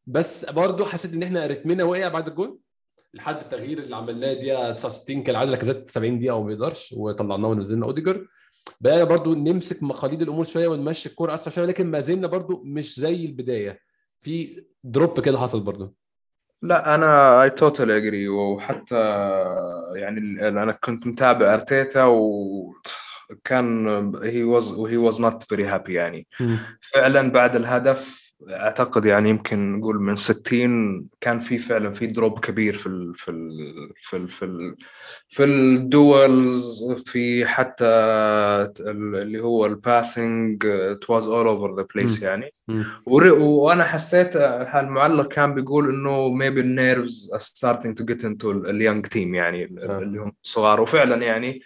بس 0.07 0.45
برضو 0.45 0.85
حسيت 0.85 1.13
إن 1.13 1.23
إحنا 1.23 1.47
رتمنا 1.47 1.83
وقع 1.83 2.07
بعد 2.07 2.27
الجول 2.27 2.59
لحد 3.13 3.35
التغيير 3.37 3.79
اللي 3.79 3.95
عملناه 3.95 4.33
دقيقه 4.33 4.71
69 4.71 5.23
كالعاده 5.23 5.51
لاكازيت 5.51 5.89
70 5.91 6.19
دقيقة 6.19 6.35
وما 6.35 6.47
بيقدرش 6.47 6.93
وطلعناه 6.97 7.47
ونزلنا 7.47 7.85
أوديجارد. 7.85 8.27
بقى 8.81 9.05
برضو 9.05 9.33
نمسك 9.33 9.83
مقاليد 9.83 10.21
الأمور 10.21 10.43
شوية 10.43 10.67
ونمشي 10.67 11.09
الكوره 11.09 11.33
أسرع 11.33 11.53
شوية 11.55 11.65
لكن 11.65 11.91
ما 11.91 11.99
زلنا 11.99 12.27
برضو 12.27 12.61
مش 12.65 12.99
زي 12.99 13.25
البداية. 13.25 13.79
في 14.21 14.63
drop 14.83 15.19
كده 15.19 15.37
حصل 15.37 15.59
برضو. 15.59 15.95
لا 16.63 16.95
أنا 16.95 17.43
I 17.43 17.49
totally 17.49 17.91
agree 17.91 18.27
وحتى 18.29 18.95
يعني 19.95 20.47
أنا 20.47 20.71
كنت 20.71 21.07
متابع 21.07 21.53
أرتيتا 21.53 22.03
وكان 22.03 23.87
he 24.23 24.43
was 24.43 24.71
he 24.71 24.97
was 24.97 25.21
not 25.21 25.43
very 25.43 25.65
happy 25.65 25.93
يعني. 25.93 26.27
فعلا 26.81 27.31
بعد 27.31 27.55
الهدف 27.55 28.22
أعتقد 28.49 29.05
يعني 29.05 29.29
يمكن 29.29 29.73
نقول 29.77 29.99
من 30.01 30.15
60 30.15 31.07
كان 31.21 31.39
في 31.39 31.57
فعلا 31.57 31.89
في 31.91 32.07
drop 32.07 32.39
كبير 32.39 32.73
في 32.73 32.87
ال 32.87 33.15
في 33.15 33.31
ال 33.31 33.49
في 34.01 34.15
ال 34.15 34.27
في 34.29 34.45
ال 34.45 34.75
في 35.29 35.43
ال 35.43 35.67
duels 35.67 36.83
في 37.05 37.45
حتى 37.45 37.85
ال- 37.85 39.15
اللي 39.15 39.39
هو 39.39 39.65
ال 39.65 39.78
passing 39.78 40.65
it 40.65 41.09
was 41.09 41.27
all 41.27 41.47
over 41.47 41.75
the 41.75 41.87
place. 41.95 42.21
يعني 42.21 42.53
وأنا 43.07 43.83
حسيت 43.83 44.35
المعلق 44.35 45.27
كان 45.27 45.53
بيقول 45.53 45.89
إنه 45.89 46.29
maybe 46.39 46.57
ال 46.59 46.70
nerves 46.70 47.31
starting 47.35 47.93
to 48.01 48.05
get 48.05 48.23
into 48.23 48.45
ال 48.45 48.55
young 48.55 49.05
team 49.05 49.35
يعني 49.35 49.63
آه. 49.63 49.99
اللي 49.99 50.19
هم 50.19 50.31
الصغار 50.43 50.81
وفعلا 50.81 51.15
يعني 51.23 51.61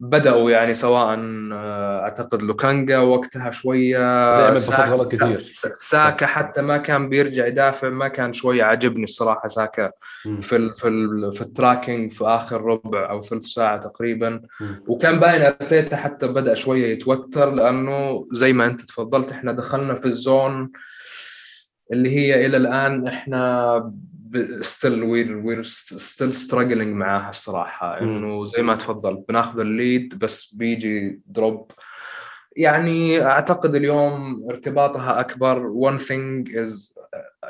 بدأوا 0.00 0.50
يعني 0.50 0.74
سواء 0.74 1.18
آه، 1.52 2.00
أعتقد 2.02 2.42
لوكانجا 2.42 2.98
وقتها 2.98 3.50
شوية 3.50 4.54
ساكا- 4.54 4.88
غلط 4.90 5.12
كتير. 5.12 5.36
ساكا 5.74 6.26
حتى 6.26 6.62
ما 6.62 6.76
كان 6.76 7.08
بيرجع 7.08 7.46
يدافع 7.46 7.88
ما 7.88 8.08
كان 8.08 8.32
شوية 8.32 8.64
عجبني 8.64 9.04
الصراحة 9.04 9.48
ساكا. 9.48 9.90
في 10.40 10.56
ال 10.56 10.74
في 10.74 10.88
ال 10.88 11.32
في 11.32 11.40
ال 11.40 11.48
tracking 11.48 12.12
في 12.12 12.24
آخر 12.24 12.62
ربع 12.62 13.10
أو 13.10 13.20
ثلث 13.22 13.44
ساعة 13.46 13.80
تقريبا 13.80 14.40
مم. 14.60 14.84
وكان 14.86 15.18
باين 15.18 15.42
ارتيتا 15.42 15.96
حتى 15.96 16.28
بدأ 16.28 16.54
شوية 16.54 16.92
يتوتر 16.92 17.54
لأنه 17.54 18.26
زي 18.32 18.52
ما 18.52 18.64
أنت 18.66 18.80
تفضلت 18.80 19.32
إحنا 19.32 19.52
دخلنا 19.52 19.94
في 19.94 20.06
ال 20.06 20.19
zone 20.19 20.72
اللي 21.92 22.10
هي 22.16 22.46
إلى 22.46 22.56
الآن 22.56 23.06
إحنا 23.06 23.92
still 24.60 25.02
we're 25.02 25.36
we're 25.36 25.62
still 25.62 26.34
struggling 26.34 26.94
معاها 26.94 27.30
الصراحة. 27.30 28.00
إنه 28.00 28.44
زي 28.44 28.62
ما 28.62 28.74
تفضلت 28.74 29.24
بناخذ 29.28 29.60
ال 29.60 29.72
lead 29.72 30.18
بس 30.18 30.54
بيجي 30.54 31.20
drop 31.26 31.70
يعني 32.56 33.24
أعتقد 33.24 33.74
اليوم 33.74 34.46
ارتباطها 34.50 35.20
أكبر. 35.20 35.72
One 35.90 35.98
thing 35.98 36.48
is 36.64 36.98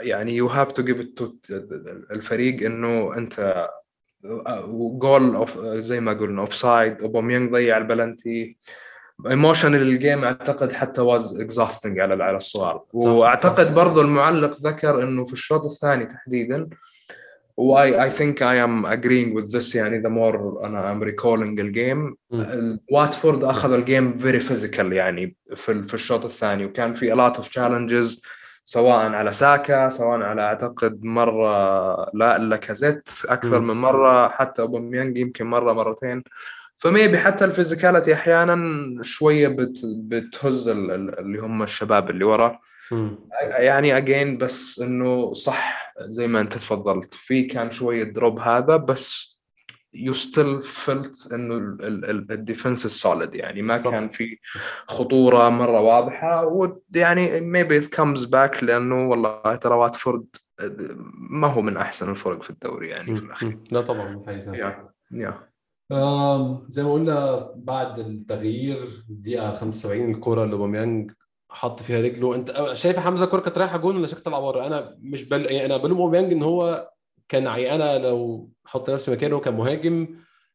يعني 0.01 0.43
you 0.43 0.49
have 0.49 0.69
to 0.69 0.83
give 0.83 1.01
it 1.01 1.23
to 1.23 1.25
الفريق 2.11 2.67
إنه 2.67 3.17
أنت 3.17 3.69
goal 4.99 5.35
off 5.35 5.59
زي 5.59 6.01
ما 6.01 6.13
قلنا 6.13 6.41
offside 6.41 7.01
اوباميانج 7.01 7.53
ضيع 7.53 7.77
ال 7.79 7.87
penalty. 7.87 8.57
emotionally 9.31 9.83
ال 9.83 9.91
game 9.91 10.25
أعتقد 10.25 10.73
حتى 10.73 11.01
was 11.01 11.41
exhausting 11.41 11.99
على 11.99 12.25
على 12.25 12.37
الصغار 12.37 12.83
وأعتقد 12.93 13.75
برضو 13.75 14.01
المعلق 14.01 14.57
ذكر 14.61 15.03
إنه 15.03 15.25
في 15.25 15.33
الشوط 15.33 15.65
الثاني 15.65 16.07
تحديدا 16.07 16.69
و 17.57 18.03
I 18.03 18.11
I 18.11 18.16
think 18.16 18.43
I 18.43 18.65
am 18.65 18.87
agreeing 18.97 19.41
with 19.41 19.53
this 19.53 19.75
يعني 19.75 20.03
the 20.03 20.11
more 20.11 20.65
أنا 20.65 20.93
ام 20.93 21.11
recalling 21.11 21.61
ال 21.61 21.70
game. 21.70 22.17
واتفورد 22.91 23.45
أخذ 23.45 23.73
ال 23.73 23.81
game 23.81 24.13
very 24.13 24.41
physical 24.41 24.93
يعني 24.93 25.37
في 25.55 25.83
في 25.83 25.95
الشوط 25.95 26.25
الثاني. 26.25 26.65
وكان 26.65 26.93
في 26.93 27.15
lot 27.15 27.37
of 27.37 27.45
challenges 27.45 28.21
سواء 28.65 28.97
على 28.97 29.33
ساكا 29.33 29.89
سواء 29.89 30.21
على 30.21 30.43
أعتقد 30.43 31.05
مرة 31.05 32.11
لا 32.15 32.39
لاكازيت 32.39 33.09
أكثر. 33.29 33.61
من 33.61 33.75
مرة. 33.75 34.29
حتى 34.29 34.63
أوباميانج 34.63 35.19
يمكن 35.19 35.47
مرة 35.47 35.73
مرتين. 35.73 36.23
ف 36.79 36.85
maybe 36.85 37.19
حتى 37.19 37.45
ال 37.45 37.51
physicality 37.51 38.15
أحيانا 38.15 39.03
شوية 39.03 39.49
بت 39.49 39.79
بتهز 39.85 40.69
ال- 40.69 40.91
ال- 40.91 41.19
اللي 41.19 41.39
هم 41.39 41.63
الشباب 41.63 42.11
اللي 42.11 42.25
ورا. 42.25 42.59
يعني 43.51 43.97
again 43.97 44.37
بس 44.37 44.81
إنه 44.81 45.33
صح 45.33 45.93
زي 46.01 46.27
ما 46.27 46.41
أنت 46.41 46.53
تفضلت 46.53 47.15
في 47.15 47.43
كان 47.43 47.71
شوية 47.71 48.05
drop 48.05 48.39
هذا 48.39 48.77
بس 48.77 49.37
you 49.95 50.13
still 50.13 50.63
felt 50.63 51.29
إنه 51.33 51.55
ال 52.31 52.38
defence 52.38 52.87
solid 52.87 53.35
يعني 53.35 53.63
ما 53.63 53.83
صح. 53.83 53.91
كان 53.91 54.09
في 54.09 54.39
خطورة 54.89 55.49
مرة 55.49 55.81
واضحة 55.81 56.45
ويعني 56.47 57.41
maybe 57.41 57.77
it 57.79 57.87
comes 57.89 58.25
back 58.25 58.65
لأنه 58.65 59.09
والله 59.09 59.41
ترى 59.57 59.75
واتفورد 59.75 60.27
ما 61.31 61.47
هو 61.47 61.63
من 61.63 61.77
أحسن 61.77 62.11
الفرق 62.11 62.43
في 62.43 62.51
الدوري 62.51 62.89
يعني 62.89 63.17
في 63.17 63.23
الأخير. 63.23 63.59
لا 63.71 63.81
طبعا. 63.81 64.25
يا 64.29 64.89
يا 65.13 65.29
آم، 65.29 65.35
زي 66.69 66.83
ما 66.83 66.93
قلنا 66.93 67.51
بعد 67.57 67.99
التغيير 67.99 69.05
دقيقة 69.09 69.55
75 69.55 70.11
الكرة 70.11 70.45
اللي 70.45 70.55
اوباميانج 70.55 71.13
حط 71.51 71.83
فيها 71.83 72.01
رجله. 72.01 72.35
أنت 72.35 72.71
شايف 72.73 72.99
حمزة 72.99 73.25
الكرة 73.25 73.41
كانت 73.41 73.59
رايحة 73.59 73.79
جون 73.79 73.97
ولا 73.97 74.07
شكت 74.07 74.25
طالعة 74.25 74.41
بره؟ 74.41 74.67
أنا 74.67 74.97
مش 75.01 75.29
بل... 75.29 75.47
يعني 75.47 75.67
أنا 75.67 75.77
بلوم 75.77 76.01
أوباميانج 76.01 76.33
إن 76.33 76.43
هو 76.43 76.91
كان. 77.29 77.47
أنا 77.47 77.99
لو 77.99 78.51
أحط 78.67 78.91
نفسي 78.91 79.11
مكانه 79.11 79.41
كمهاجم 79.41 80.09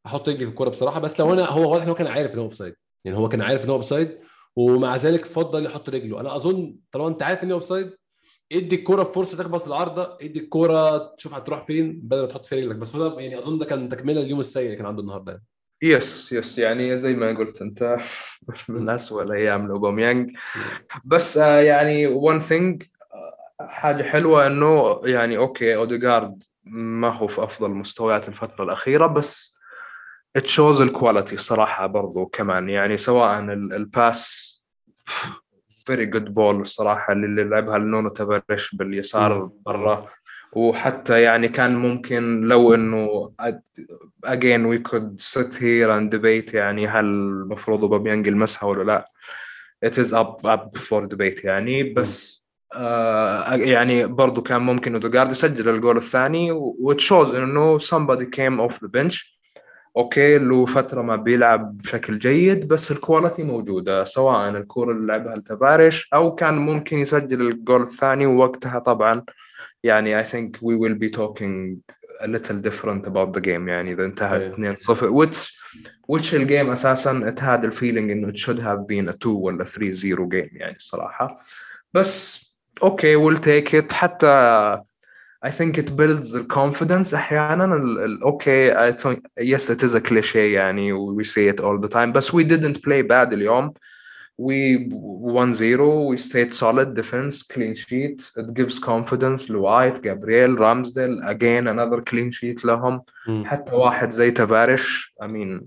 أحط 0.05 0.29
رجلي 0.29 0.45
في 0.45 0.51
الكرة 0.51 0.69
بصراحة. 0.69 0.99
بس 0.99 1.19
لو 1.19 1.33
أنا 1.33 1.45
هو 1.49 1.71
واضح 1.71 1.83
إن 1.83 1.89
هو 1.89 1.95
كان 1.95 2.07
عارف 2.07 2.33
إن 2.33 2.39
هو 2.39 2.45
offside. 2.45 2.75
يعني 3.05 3.17
هو 3.17 3.29
كان 3.29 3.41
عارف 3.41 3.65
إن 3.65 3.69
هو 3.69 3.75
offside 3.75 4.17
ومع 4.55 4.95
ذلك 4.95 5.25
فضل 5.25 5.65
يحط 5.65 5.89
رجله. 5.89 6.19
أنا 6.19 6.35
أظن 6.35 6.75
طالما 6.91 7.07
أنت 7.09 7.23
عارف 7.23 7.43
إن 7.43 7.51
هو 7.51 7.57
offside 7.57 7.91
ادي 8.51 8.75
الكوره 8.75 9.03
فرصه 9.03 9.37
تخبط 9.37 9.61
في 9.61 9.67
العارضه 9.67 10.17
ادي 10.21 10.39
الكوره 10.39 10.97
تشوف 11.15 11.33
هتروح 11.33 11.65
فين 11.65 11.99
بدل 12.03 12.21
ما 12.21 12.27
تحط 12.27 12.45
في 12.45 12.55
رجلك. 12.55 12.75
بس 12.75 12.95
هو 12.95 13.19
يعني 13.19 13.39
اظن 13.39 13.57
ده 13.57 13.65
كان 13.65 13.89
تكمله 13.89 14.21
اليوم 14.21 14.39
السيء 14.39 14.65
اللي 14.65 14.75
كان 14.75 14.85
عنده 14.85 15.01
النهارده. 15.01 15.31
يعني. 15.31 15.43
yes 15.81 16.31
yes 16.31 16.57
يعني 16.57 16.97
زي 16.97 17.13
ما 17.13 17.37
قلت 17.37 17.61
انت 17.61 17.97
من 18.69 18.89
اسوء 18.89 19.23
الأيام 19.23 19.67
لاوباميانج 19.67 20.37
بس 21.05 21.37
آه، 21.37 21.61
يعني 21.61 22.07
one 22.07 22.39
thing 22.39 22.83
حاجة 23.61 24.03
حلوة 24.03 24.47
انه 24.47 25.01
يعني 25.03 25.37
okay 25.37 25.75
اوديجارد 25.75 26.43
ما 26.63 27.09
هو 27.09 27.27
في 27.27 27.43
افضل 27.43 27.71
مستويات 27.71 28.27
الفترة 28.27 28.63
الأخيرة 28.63 29.07
بس 29.07 29.57
shows 30.33 30.81
ال 30.81 30.88
quality 30.88 31.35
الصراحه 31.35 31.87
برضو 31.87 32.25
كمان. 32.25 32.69
يعني 32.69 32.97
سواء 32.97 33.39
ال 33.39 33.62
pass 33.62 34.51
very 35.91 36.05
good 36.05 36.33
ball 36.33 36.61
الصراحة 36.61 37.13
اللي 37.13 37.43
لعبها 37.43 37.77
لنونو 37.77 38.09
تافاريش 38.09 38.75
باليسار 38.75 39.49
برا. 39.65 40.07
وحتى 40.53 41.21
يعني 41.21 41.47
كان 41.47 41.75
ممكن 41.75 42.41
لو 42.41 42.73
إنه 42.73 43.31
again 44.25 44.63
we 44.71 44.91
could 44.91 45.21
sit 45.21 45.53
here 45.55 45.89
and 45.89 46.09
debate 46.15 46.53
يعني 46.53 46.87
هل 46.87 47.05
المفروض 47.05 47.81
اوباميانج 47.83 48.27
يلمسها 48.27 48.69
ولا 48.69 48.83
لا. 48.83 49.05
It 49.85 49.93
is 49.93 50.13
up 50.13 50.45
up 50.45 50.79
for 50.79 51.07
debate 51.13 51.45
يعني. 51.45 51.93
بس 51.93 52.45
آه 52.73 53.55
يعني 53.55 54.05
برضو 54.07 54.41
كان 54.41 54.61
ممكن 54.61 54.93
اودوغارد 54.93 55.31
يسجل 55.31 55.69
الجول 55.69 55.97
الثاني 55.97 56.51
و 56.51 56.65
shows 56.65 57.35
إنه 57.35 57.77
somebody 57.77 58.25
came 58.25 58.69
off 58.69 58.75
the 58.75 58.89
bench. 58.97 59.40
okay 59.97 60.37
له 60.37 60.65
فترة 60.65 61.01
ما 61.01 61.15
بيلعب 61.15 61.77
بشكل 61.77 62.19
جيد 62.19 62.67
بس 62.67 62.91
ال 62.91 62.98
quality 62.98 63.43
موجودة 63.43 64.03
سواء 64.03 64.49
الكوره 64.49 64.91
اللي 64.91 65.07
لعبها 65.07 65.35
لتفارش 65.35 66.09
أو 66.13 66.35
كان 66.35 66.53
ممكن 66.53 66.97
يسجل 66.97 67.41
الجول 67.41 67.81
الثاني 67.81 68.25
ووقتها 68.25 68.79
طبعا. 68.79 69.23
يعني 69.83 70.23
I 70.23 70.25
think 70.25 70.47
we 70.57 70.75
will 70.75 70.95
be 70.95 71.09
talking 71.09 71.77
a 72.21 72.27
little 72.27 72.59
different 72.59 73.05
about 73.05 73.33
the 73.33 73.41
game. 73.41 73.67
يعني 73.67 73.91
إذا 73.93 74.05
انتهى 74.05 74.51
2-0 74.51 74.77
which 74.87 75.51
which 76.11 76.33
الجيم 76.33 76.71
أساسا 76.71 77.35
it 77.35 77.39
had 77.39 77.69
the 77.69 77.75
feeling 77.75 78.11
إنه 78.11 78.31
it 78.31 78.37
should 78.37 78.59
have 78.59 78.87
been 78.87 79.09
a 79.09 79.17
2 79.17 79.35
ولا 79.35 79.65
3-0 79.65 79.69
game 80.29 80.55
يعني 80.55 80.75
الصراحة. 80.75 81.35
بس 81.93 82.41
أوكي 82.83 83.15
we'll 83.17 83.39
take 83.39 83.73
it. 83.73 83.93
حتى 83.93 84.81
I 85.44 85.50
think 85.50 85.78
it 85.78 85.90
builds 85.96 86.32
the 86.32 86.44
confidence 86.44 87.14
أحيانا 87.14 88.18
اوكي 88.22 88.74
I 88.74 88.92
think 88.92 89.18
yes 89.40 89.70
it 89.70 89.82
is 89.82 89.94
a 89.94 90.00
cliche 90.00 90.36
يعني 90.36 90.92
we 90.92 91.24
say 91.24 91.48
it 91.52 91.60
all 91.60 91.78
the 91.78 91.88
time 91.88 92.12
but 92.12 92.32
we 92.32 92.44
didn't 92.44 92.82
play 92.82 93.02
bad 93.02 93.32
اليوم 93.32 93.72
we 94.38 94.88
1-0 94.88 96.10
we 96.10 96.16
stayed 96.18 96.52
solid 96.52 96.94
defense 96.94 97.42
clean 97.42 97.74
sheet 97.74 98.30
it 98.36 98.54
gives 98.54 98.78
confidence 98.78 99.50
لوايت 99.50 100.00
جابرييل 100.00 100.60
رامزديل 100.60 101.22
again 101.22 101.66
another 101.68 102.00
clean 102.10 102.30
sheet 102.32 102.64
لهم 102.64 103.02
مم. 103.28 103.44
حتى 103.46 103.74
واحد 103.74 104.10
زي 104.10 104.30
تفارش 104.30 105.14
I 105.22 105.26
mean 105.26 105.60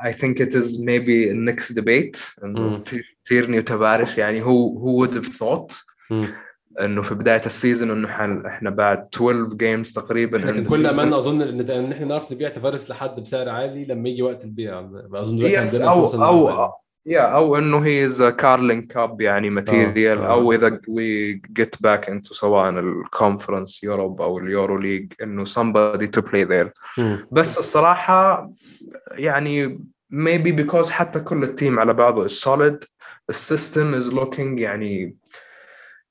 I 0.00 0.12
think 0.12 0.40
it 0.40 0.54
is 0.54 0.78
maybe 0.78 1.32
next 1.32 1.74
debate 1.74 2.18
انه 2.44 2.60
مم. 2.60 2.74
تي- 2.74 3.02
تيرني 3.24 3.58
وتفارش 3.58 4.18
يعني 4.18 4.42
who 4.44 4.78
who 4.78 5.06
would 5.06 5.14
have 5.14 5.32
thought 5.36 5.74
مم. 6.10 6.28
إنه 6.85 7.01
في 7.01 7.15
بداية 7.15 7.41
ال 7.45 7.52
season 7.52 7.91
إنه 7.91 8.07
حن- 8.07 8.45
إحنا 8.45 8.69
بعد 8.69 9.07
12 9.15 9.53
games 9.53 9.91
تقريبا 9.93 10.37
the 10.65 10.69
كل. 10.69 10.85
املنا 10.85 11.17
اظن 11.17 11.41
إن 11.41 11.69
إن 11.69 11.91
إحنا 11.91 12.05
نعرف 12.05 12.31
نبيع 12.31 12.49
تفارس 12.49 12.89
لحد 12.91 13.19
بسعر 13.19 13.49
عالي 13.49 13.85
لما 13.85 14.09
يجي 14.09 14.21
وقت 14.23 14.43
البيع 14.43 14.79
أظن 15.13 15.37
دلوقتي 15.37 15.55
Yes, 15.55 15.65
عندنا 15.73 15.89
أو 15.91 16.05
أو 16.25 16.71
yeah 17.05 17.21
أو 17.21 17.57
إنه 17.57 17.77
he 17.85 18.05
is 18.05 18.23
Carling 18.23 18.81
Cup 18.81 19.21
يعني 19.21 19.49
material 19.49 20.17
آه. 20.17 20.31
أو 20.31 20.51
إذا 20.53 20.79
we 20.87 21.33
get 21.33 21.75
back 21.81 22.09
into 22.09 22.33
سواء 22.33 22.69
ال 22.69 22.79
Conference 22.79 23.83
Europe 23.83 24.21
أو 24.21 24.37
ال 24.37 24.77
Euro 24.77 24.91
League 24.91 25.13
إنه 25.23 25.45
somebody 25.45 26.07
play 26.21 26.45
there 26.49 26.69
مم. 26.97 27.27
بس 27.31 27.57
الصراحة 27.57 28.49
يعني 29.11 29.79
maybe 30.13 30.51
because 30.61 30.89
حتى 30.89 31.19
كل 31.19 31.43
ال 31.43 31.50
team 31.50 31.79
على 31.79 31.93
بعضه 31.93 32.27
is 32.27 32.31
solid 32.31 32.87
ال 33.29 33.39
system 33.39 34.01
is 34.01 34.05
looking 34.13 34.59
يعني 34.59 35.15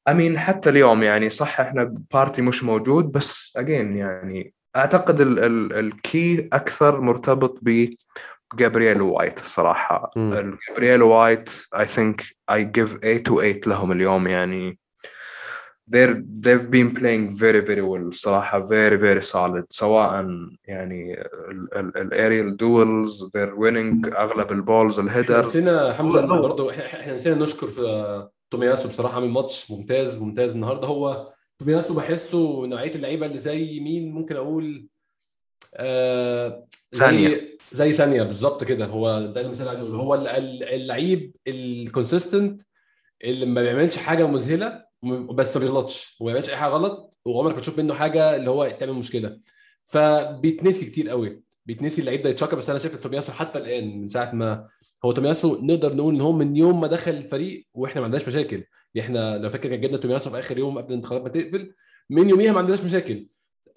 I 0.08 0.10
mean 0.14 0.36
حتى 0.36 0.70
اليوم 0.70 1.02
يعني 1.02 1.30
صح 1.30 1.60
إحنا 1.60 1.94
Partey 2.12 2.42
مش 2.42 2.64
موجود 2.64 3.12
بس 3.12 3.52
again 3.58 3.68
يعني 3.96 4.54
أعتقد 4.76 5.20
ال 5.20 5.38
ال 5.38 5.72
ال 5.72 5.91
key 5.91 6.48
أكثر 6.52 7.00
مرتبط 7.00 7.58
ب 7.62 7.88
Gabriel 8.54 9.02
White 9.02 9.38
الصراحة. 9.38 10.10
جابرييل 10.68 11.02
وايت 11.02 11.48
I 11.76 11.84
think 11.84 12.14
I 12.50 12.58
give 12.62 12.90
8 13.02 13.22
to 13.28 13.34
8 13.40 13.60
لهم 13.66 13.92
اليوم 13.92 14.26
يعني. 14.26 14.78
They're 15.90 16.16
they've 16.44 16.68
been 16.70 16.90
playing 17.00 17.24
very 17.36 17.60
very 17.70 17.82
well 17.82 18.06
الصراحة 18.08 18.66
very 18.66 18.98
very 19.00 19.22
solid. 19.32 19.64
سواء 19.70 20.26
يعني 20.64 21.22
ال 21.76 21.88
aerial 21.88 22.56
duels 22.62 23.24
they're 23.24 23.56
winning 23.58 24.16
أغلب 24.16 24.52
ال 24.52 24.60
balls 24.60 24.98
ال 25.00 25.06
headers 25.06 25.48
نسينا 25.48 26.00
هو- 26.00 26.42
برضه 26.42 26.70
إحنا 26.86 27.14
نسينا 27.14 27.36
نشكر 27.44 27.66
في 27.66 28.28
تومياسو 28.50 28.88
بصراحة 28.88 29.14
عامل 29.14 29.28
ماتش 29.28 29.70
ممتاز 29.70 30.18
ممتاز 30.22 30.54
النهارده. 30.54 30.86
هو 30.86 31.32
تومياسو 31.58 31.94
بحسه 31.94 32.66
نوعية 32.66 32.94
اللعيبة 32.94 33.26
اللي 33.26 33.38
زي 33.38 33.80
مين 33.80 34.12
ممكن 34.12 34.36
أقول 34.36 34.88
آه 35.74 36.66
زي 37.72 37.92
ثانية. 37.92 38.22
بالظبط 38.22 38.64
كده. 38.64 38.86
هو 38.86 39.20
ده 39.34 39.40
المثال 39.40 39.60
اللي 39.60 39.68
عايز 39.68 39.80
أقوله. 39.80 39.98
هو 39.98 40.14
ال- 40.14 40.28
ال- 40.28 40.62
اللعيب 40.64 41.36
ال 41.46 41.57
consistent 41.57 42.62
اللي 43.24 43.46
ما 43.46 43.62
بيعملش 43.62 43.96
حاجة 43.96 44.26
مذهلة 44.26 44.84
بس 45.34 45.56
ما 45.56 45.62
بيغلطش. 45.64 46.16
وما 46.20 46.32
بيعملش 46.32 46.50
أي 46.50 46.56
حاجة 46.56 46.70
غلط 46.70 47.14
وعمرك 47.24 47.54
ما 47.54 47.60
تشوف 47.60 47.78
منه 47.78 47.94
حاجة 47.94 48.36
اللي 48.36 48.50
هو 48.50 48.68
تعمل 48.80 48.92
مشكلة. 48.92 49.40
فبيتنسي 49.84 50.86
كتير 50.86 51.08
قوي. 51.10 51.42
بيتنسي 51.66 52.00
اللعيب 52.00 52.22
ده 52.22 52.30
يتشكر. 52.30 52.56
بس 52.56 52.70
أنا 52.70 52.78
شايف 52.78 52.96
تومياسو 52.96 53.32
حتى 53.32 53.58
الآن 53.58 54.00
من 54.00 54.08
ساعة 54.08 54.32
ما 54.34 54.68
هو 55.04 55.12
تومياسو 55.12 55.58
نقدر 55.62 55.94
نقول 55.94 56.14
إن 56.14 56.20
هو 56.20 56.32
من 56.32 56.56
يوم 56.56 56.80
ما 56.80 56.86
دخل 56.86 57.10
الفريق 57.10 57.66
وإحنا 57.74 58.00
ما 58.00 58.04
عندناش 58.04 58.28
مشاكل. 58.28 58.64
إحنا 58.98 59.38
لو 59.38 59.50
فاكر 59.50 59.68
كان 59.68 59.80
جبنا 59.80 59.96
تومياسو 59.96 60.30
في 60.30 60.38
آخر 60.38 60.58
يوم 60.58 60.78
قبل 60.78 60.88
الانتقالات 60.88 61.22
ما 61.22 61.28
تقفل 61.28 61.74
من 62.10 62.28
يوميها 62.30 62.52
ما 62.52 62.58
عندناش 62.58 62.82
مشاكل. 62.82 63.26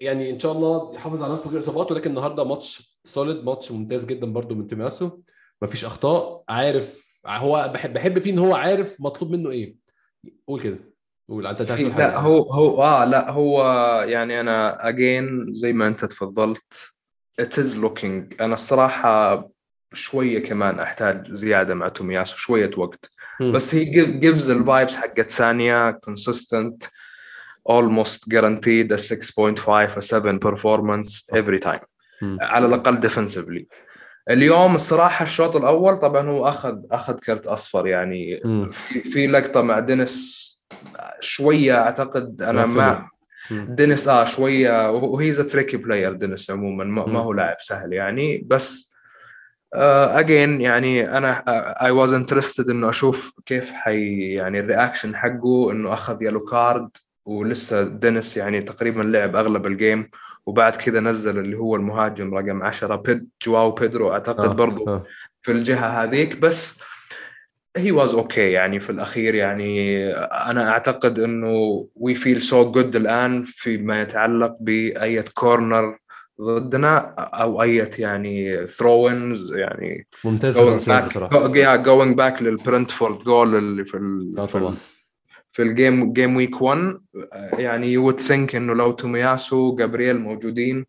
يعني 0.00 0.30
إن 0.30 0.38
شاء 0.38 0.52
الله 0.52 0.94
يحافظ 0.94 1.22
على 1.22 1.32
نفسه 1.32 1.50
غير 1.50 1.60
اصابات 1.60 1.92
ولكن 1.92 2.10
النهارده 2.10 2.44
ماتش 2.44 2.98
solid 3.04 3.44
ماتش 3.44 3.72
ممتاز 3.72 4.04
جدا 4.04 4.32
برده 4.32 4.54
من 4.54 4.66
تومياسو. 4.66 5.10
مفيش 5.62 5.84
أخطاء. 5.84 6.42
عارف 6.48 7.20
هو 7.26 7.70
بحب 7.74 7.92
بحب 7.92 8.18
فيه 8.18 8.30
إن 8.30 8.38
هو 8.38 8.54
عارف 8.54 8.96
مطلوب 9.00 9.30
منه 9.30 9.50
إيه. 9.50 9.76
قول 10.46 10.60
كده. 10.60 10.78
قول 11.28 11.46
أنت 11.46 11.62
لا 11.62 12.20
هو 12.20 12.52
هو 12.52 12.82
آه 12.82 13.04
لا 13.04 13.30
هو 13.30 13.62
يعني 14.08 14.40
أنا 14.40 14.88
اجين 14.88 15.52
زي 15.54 15.72
ما 15.72 15.86
أنت 15.86 16.04
تفضلت 16.04 16.92
it 17.42 17.54
is 17.54 17.76
looking. 17.84 18.40
أنا 18.40 18.54
الصراحة 18.54 19.48
شوية 19.92 20.38
كمان 20.42 20.80
أحتاج 20.80 21.32
زيادة 21.32 21.74
مع 21.74 21.88
تومياسو 21.88 22.36
شوية 22.36 22.70
وقت. 22.76 23.10
بس 23.40 23.74
هي 23.74 24.20
gives 24.20 24.50
الفايبس 24.50 24.96
حقت 24.96 25.30
ثانية 25.30 26.00
consistent 26.10 26.88
almost 27.68 28.28
guaranteed 28.28 28.92
a 28.92 28.98
6.5 28.98 29.96
a 29.96 30.00
7 30.00 30.38
performance 30.38 31.24
every 31.32 31.60
time. 31.60 31.84
على 32.40 32.66
الأقل 32.66 33.10
defensively 33.10 33.64
اليوم 34.30 34.74
الصراحة 34.74 35.22
الشوط 35.22 35.56
الأول 35.56 35.96
طبعا 35.96 36.28
هو 36.28 36.48
أخذ 36.48 36.78
أخذ 36.90 37.18
كرت 37.18 37.46
أصفر 37.46 37.86
يعني 37.86 38.40
مم. 38.44 38.70
في 38.70 39.02
في 39.02 39.26
لقطة 39.26 39.62
مع 39.62 39.78
دينيس 39.78 40.48
شوية 41.20 41.82
أعتقد 41.82 42.42
أنا 42.42 42.66
ما. 42.66 43.08
دينيس 43.50 44.08
آه 44.08 44.24
شوية 44.24 44.90
وهي 44.90 45.32
tricky 45.32 45.76
player 45.76 46.12
دينيس 46.12 46.50
عموما 46.50 46.84
ما, 46.84 47.06
ما. 47.06 47.18
هو 47.18 47.32
لاعب 47.32 47.56
سهل 47.60 47.92
يعني 47.92 48.44
بس 48.46 48.91
again 49.74 50.60
يعني 50.60 51.18
أنا 51.18 51.44
I 51.84 51.90
was 51.90 52.12
interested 52.12 52.70
إنه 52.70 52.88
أشوف 52.88 53.32
كيف 53.46 53.72
حي 53.72 54.32
يعني 54.32 54.60
ال 54.60 54.66
reaction 54.66 55.16
حقه 55.16 55.72
إنه 55.72 55.92
أخذ 55.92 56.22
yellow 56.22 56.44
card 56.44 56.88
ولسه 57.26 57.82
دينيس 57.82 58.36
يعني 58.36 58.62
تقريبا 58.62 59.02
لعب 59.02 59.36
أغلب 59.36 59.66
ال 59.66 59.75
game 59.75 60.10
وبعد 60.46 60.76
كذا 60.76 61.00
نزل 61.00 61.38
اللي 61.38 61.56
هو 61.56 61.76
المهاجم 61.76 62.34
رقم 62.34 62.62
10 62.62 62.96
بيد 62.96 63.28
جواو 63.42 63.70
بيدرو 63.70 64.12
أعتقد 64.12 64.44
آه. 64.44 64.52
برضو 64.52 64.88
آه. 64.88 65.04
في 65.42 65.52
الجهة 65.52 66.02
هذيك 66.02 66.38
بس 66.38 66.78
he 67.76 67.92
was 67.92 68.14
okay 68.14 68.50
يعني 68.50 68.80
في 68.80 68.90
الأخير 68.90 69.34
يعني 69.34 70.06
أنا 70.16 70.70
أعتقد 70.70 71.18
إنه 71.18 71.86
we 71.94 72.14
feel 72.14 72.42
so 72.42 72.70
good 72.70 72.96
الآن 72.96 73.42
فيما 73.42 74.02
يتعلق 74.02 74.56
بأي 74.60 75.22
corner 75.22 75.98
ضدنا 76.40 76.98
أو 77.18 77.62
أي 77.62 77.90
يعني 77.98 78.66
throw 78.66 79.08
يعني 79.52 80.06
ممتاز 80.24 80.58
بصراحة. 81.04 81.52
going 81.82 82.16
back 82.16 82.42
لل 82.42 82.56
Brentford 82.56 83.18
goal 83.18 83.56
اللي 83.56 83.84
في 83.84 83.96
ال 83.96 84.34
آه 84.38 84.46
في, 84.46 84.58
ال 84.58 84.74
في 85.52 85.62
ال 85.62 85.72
game 85.72 86.12
game 86.12 86.36
week 86.36 86.62
1 86.62 86.98
يعني 87.52 87.92
you 87.92 88.12
would 88.12 88.20
think 88.20 88.54
إنه 88.54 88.74
لو 88.74 88.92
تومياسو 88.92 89.74
جابرييل 89.74 90.20
موجودين. 90.20 90.86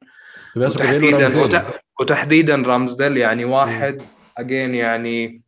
وتحديدا 0.56 1.64
وتحديدا 2.00 2.56
رامزديل 2.56 3.18
يعني 3.18 3.46
واحد 3.46 4.02
اجين 4.38 4.76
يعني 4.76 5.43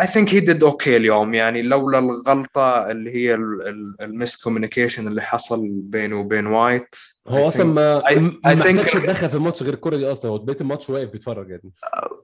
اي 0.00 0.06
ثينك 0.06 0.34
هي 0.34 0.40
ديد 0.40 0.62
أوكي 0.64 0.96
اليوم. 0.96 1.34
يعني 1.34 1.62
لولا 1.62 1.98
الغلطة 1.98 2.90
اللي 2.90 3.14
هي 3.14 3.34
ال 4.00 4.36
miscommunication 4.36 5.06
اللي 5.08 5.22
حصل 5.22 5.68
بينه 5.68 6.20
وبين 6.20 6.46
وايت 6.46 6.94
هو 7.28 7.48
أصلا 7.48 7.64
ما 7.64 8.00
I- 8.00 8.48
I 8.48 8.62
think- 8.62 8.96
يتدخل 8.96 9.28
في 9.28 9.34
الماتش 9.34 9.62
غير 9.62 9.74
الكوره 9.74 9.96
دي 9.96 10.12
أصلا. 10.12 10.30
هو 10.30 10.38
بقيه 10.38 10.56
الماتش 10.60 10.90
واقف 10.90 11.10
بيتفرج 11.10 11.50
يعني. 11.50 11.70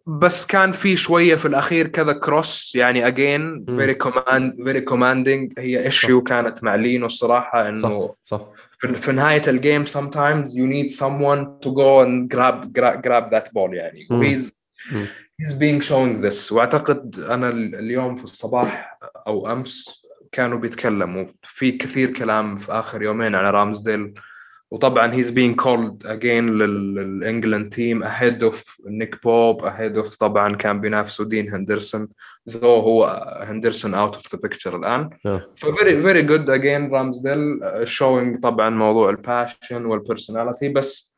بس 0.06 0.46
كان 0.46 0.72
في 0.72 0.96
شوية 0.96 1.34
في 1.34 1.46
الأخير 1.48 1.86
كذا 1.88 2.12
cross 2.12 2.72
يعني 2.74 3.06
again. 3.06 3.64
very 3.64 3.94
command 3.94 4.56
very 4.64 4.80
commanding 4.80 5.52
هي 5.58 5.84
issue 5.84 6.22
كانت 6.22 6.64
مع 6.64 6.74
لينو 6.74 7.06
الصراحة 7.06 7.68
إنه 7.68 7.78
صح 8.08 8.14
صح. 8.24 8.46
في, 8.78 9.12
نهاية 9.12 9.42
ال 9.48 9.55
game 9.55 9.84
sometimes 9.84 10.46
you 10.48 10.66
need 10.74 10.90
someone 10.98 11.46
to 11.66 11.70
go 11.70 12.04
and 12.04 12.28
grab 12.36 12.72
grab, 12.78 13.02
grab 13.06 13.30
that 13.34 13.46
ball 13.54 13.72
يعني. 13.72 14.06
He's 15.42 15.52
being 15.54 15.80
showing 15.80 16.20
this. 16.28 16.52
وأعتقد 16.52 17.18
أنا 17.18 17.48
ال- 17.48 17.74
اليوم 17.74 18.14
في 18.14 18.24
الصباح 18.24 18.98
أو 19.26 19.52
أمس 19.52 20.02
كانوا 20.32 20.58
بيتكلموا. 20.58 21.24
في 21.42 21.72
كثير 21.72 22.10
كلام 22.10 22.56
في 22.56 22.72
آخر 22.72 23.02
يومين 23.02 23.34
على 23.34 23.50
رامزديل. 23.50 24.14
وطبعا 24.70 25.12
he's 25.22 25.26
being 25.30 25.54
called 25.64 26.06
again 26.06 26.44
لل- 26.48 26.94
لل 26.94 27.11
England 27.11 27.72
team 27.72 28.04
ahead 28.04 28.42
of 28.52 28.56
نيك 28.86 29.22
بوب 29.24 29.62
ahead 29.68 30.04
of 30.04 30.16
طبعا 30.16 30.56
كان 30.56 30.80
بينافسوا 30.80 31.24
دين 31.24 31.54
هندرسون 31.54 32.08
though 32.50 32.64
هو 32.64 33.04
هندرسون 33.42 33.94
out 34.08 34.14
of 34.14 34.20
the 34.20 34.38
picture 34.38 34.74
الآن. 34.74 35.10
ف 35.54 35.66
very 35.66 36.02
very 36.04 36.22
good 36.28 36.48
again 36.48 36.92
رامزديل 36.92 37.60
showing 37.86 38.40
طبعا 38.40 38.70
موضوع 38.70 39.10
ال 39.10 39.19
passion 39.19 39.84
وال 39.84 39.97
personality 39.97 40.68
بس 40.68 41.11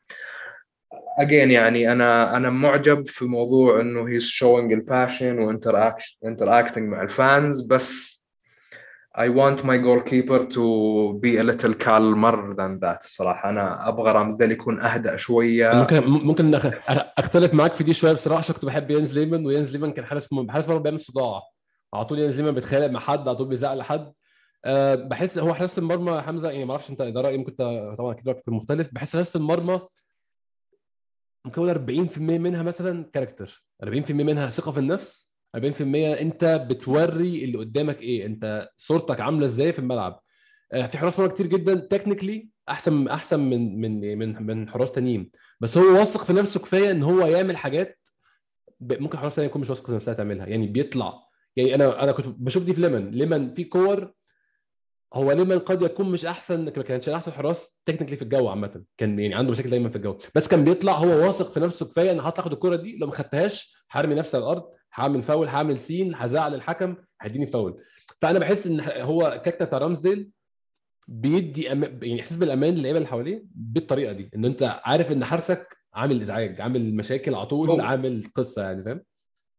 again 1.21 1.51
يعني 1.51 1.93
أنا 1.93 2.37
أنا 2.37 2.51
معجب 2.51 3.07
في 3.07 3.25
موضوع 3.25 3.81
إنه 3.81 4.07
he's 4.07 4.23
showing 4.23 4.73
ال 4.73 4.84
passion 4.84 5.59
interacting 6.27 6.79
مع 6.79 7.03
ال 7.03 7.14
fans 7.14 7.61
بس 7.61 8.15
I 9.19 9.29
want 9.29 9.59
my 9.63 9.77
goalkeeper 9.89 10.41
to 10.57 10.65
be 11.25 11.33
a 11.39 11.45
little 11.51 11.75
calmer 11.85 12.37
than 12.59 12.81
that 12.85 12.99
الصراحة 13.05 13.49
أنا 13.51 13.89
أبغى 13.89 14.13
رامزديل 14.13 14.53
يكون 14.53 14.81
أهدأ 14.81 15.17
شوية. 15.17 15.73
ممكن 15.75 16.01
ممكن 16.07 16.59
أخ- 16.59 17.05
أختلف 17.19 17.55
معاك 17.55 17.73
في 17.73 17.85
دي 17.85 17.93
شوية 17.95 18.13
بصراحة 18.13 18.39
عشان 18.39 18.55
كنت 18.55 18.65
بحب 18.65 18.91
يانز 18.91 19.19
ليمان 19.19 19.47
ويانز 19.47 19.73
ليمان 19.73 19.93
كان 19.93 20.05
حارس 20.05 20.29
حارس 20.49 20.69
مرمى 20.69 20.83
بيعمل 20.83 21.01
صداع. 21.01 21.41
على 21.95 22.05
طول 22.05 22.19
يانز 22.19 22.37
ليمان 22.37 22.55
بيتخانق 22.55 22.87
مع 22.87 23.01
حد 23.01 23.29
على 23.29 23.37
طول 23.37 23.49
بيزعق 23.49 23.75
لحد. 23.75 24.13
أه 24.65 24.95
بحس 24.95 25.39
هو 25.39 25.55
حراسه 25.55 25.81
المرمى 25.81 26.21
حمزة 26.23 26.51
يعني 26.51 26.65
ما 26.65 26.71
أعرفش 26.71 26.91
أنت 26.91 27.03
ده 27.03 27.21
رأيي 27.21 27.39
ممكن 27.39 27.53
طبعا 27.99 28.13
أكيد 28.13 28.29
رأيك 28.29 28.39
يكون 28.39 28.55
مختلف. 28.55 28.89
بحس 28.93 29.17
حراسه 29.17 29.39
المرمى 29.39 29.81
مكون 31.45 31.75
40% 31.75 32.19
منها 32.19 32.63
مثلا 32.63 33.11
character 33.13 33.65
40% 33.85 34.11
منها 34.11 34.51
ثقة 34.51 34.73
في 34.73 34.79
النفس 34.79 35.31
40% 35.57 35.61
أنت 36.21 36.67
بتوري 36.71 37.45
اللي 37.45 37.59
قدامك 37.59 38.01
إيه 38.01 38.27
أنت 38.27 38.69
صورتك 38.77 39.21
عاملة 39.21 39.47
إزاي 39.47 39.73
في 39.73 39.79
الملعب. 39.79 40.21
آه، 40.73 40.87
في 40.87 40.99
حراس 40.99 41.19
مرمى 41.19 41.33
كتير 41.33 41.47
جدا 41.47 41.75
technically 41.75 42.49
أحسن 42.69 43.09
أحسن 43.09 43.41
من 43.41 43.81
من 43.81 44.19
من 44.19 44.47
من 44.47 44.69
حراس 44.69 44.93
تانيين. 44.93 45.31
بس 45.61 45.79
هو 45.79 45.99
واثق 45.99 46.25
في 46.25 46.33
نفسه 46.33 46.61
كفاية 46.61 46.91
إن 46.91 47.03
هو 47.03 47.27
يعمل 47.27 47.57
حاجات 47.57 47.99
ممكن 48.81 49.19
حراس 49.19 49.35
تانية 49.35 49.49
يكون 49.49 49.61
مش 49.61 49.71
واثق 49.71 49.87
في 49.87 49.93
نفسها 49.93 50.15
تعملها. 50.15 50.47
يعني 50.47 50.67
بيطلع. 50.67 51.23
يعني 51.57 51.75
أنا 51.75 52.03
أنا 52.03 52.13
كنت 52.13 52.27
بشوف 52.27 52.65
دي 52.65 52.75
في 52.75 52.81
ليمن. 52.81 53.11
ليمن 53.11 53.53
في 53.53 53.65
كور 53.65 54.13
هو 55.15 55.33
ليمن 55.33 55.59
قد 55.59 55.83
يكون 55.83 56.11
مش 56.11 56.25
أحسن؟ 56.25 56.65
ما 56.65 56.71
كانش 56.71 57.09
احسن 57.09 57.33
حراس 57.33 57.79
technically 57.87 58.17
في 58.17 58.23
الجو 58.23 58.49
عامة. 58.49 58.85
كان 58.99 59.19
يعني 59.19 59.35
عنده 59.35 59.51
مشاكل 59.51 59.71
دايما 59.71 59.89
في 59.89 59.97
الجو. 59.97 60.19
بس 60.35 60.49
كان 60.49 60.65
بيطلع 60.65 60.93
هو 60.93 61.27
واثق 61.27 61.51
في 61.53 61.61
نفسه 61.61 61.87
كفاية 61.87 62.11
إن 62.11 62.21
هطلع 62.21 62.45
آخد 62.45 62.53
الكوره 62.53 62.77
دي. 62.77 62.97
لو 62.97 63.07
ما 63.07 63.13
خدتهاش 63.13 63.75
هرمي 63.91 64.15
نفسي 64.15 64.37
على 64.37 64.45
الأرض 64.45 64.65
هعمل 64.95 65.23
فاول 65.23 65.49
هعمل 65.49 65.79
سين 65.79 66.15
هزعل 66.15 66.55
الحكم 66.55 66.97
هيديني 67.21 67.47
فاول. 67.47 67.83
فأنا 68.23 68.39
بحس 68.39 68.67
إن 68.67 68.81
هو 68.81 69.43
character 69.45 69.65
بتاع 69.65 69.79
رامزديل 69.79 70.31
بيدي 71.09 71.73
أم... 71.73 71.83
يعني 71.83 72.21
إحساس 72.21 72.37
بالأمان 72.37 72.75
للعيبة 72.75 72.99
اللي 72.99 73.09
حواليه 73.09 73.45
بالطريقة 73.55 74.13
دي. 74.13 74.31
إن 74.37 74.45
أنت 74.45 74.81
عارف 74.85 75.13
إن 75.13 75.25
حارسك 75.25 75.77
عامل 75.95 76.21
إزعاج 76.21 76.61
عامل 76.61 76.95
مشاكل 76.95 77.35
على 77.35 77.47
طول 77.47 77.81
عامل 77.81 78.25
قصة 78.35 78.63
يعني 78.63 78.85
فاهم؟ 78.85 79.01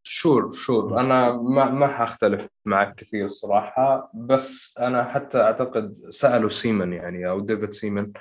sure 0.08 0.52
sure. 0.52 1.00
أنا 1.00 1.32
ما 1.32 1.72
ما 1.72 1.88
حختلف 1.88 2.48
معك 2.66 2.96
كثير 2.96 3.26
الصراحة 3.26 4.12
بس 4.14 4.76
أنا 4.80 5.04
حتى 5.04 5.42
أعتقد 5.42 5.94
سألوا 6.10 6.50
سيمن 6.50 6.94
يعني 6.94 7.30
أو 7.30 7.40
ديفيد 7.40 7.74
سيمن. 7.74 8.12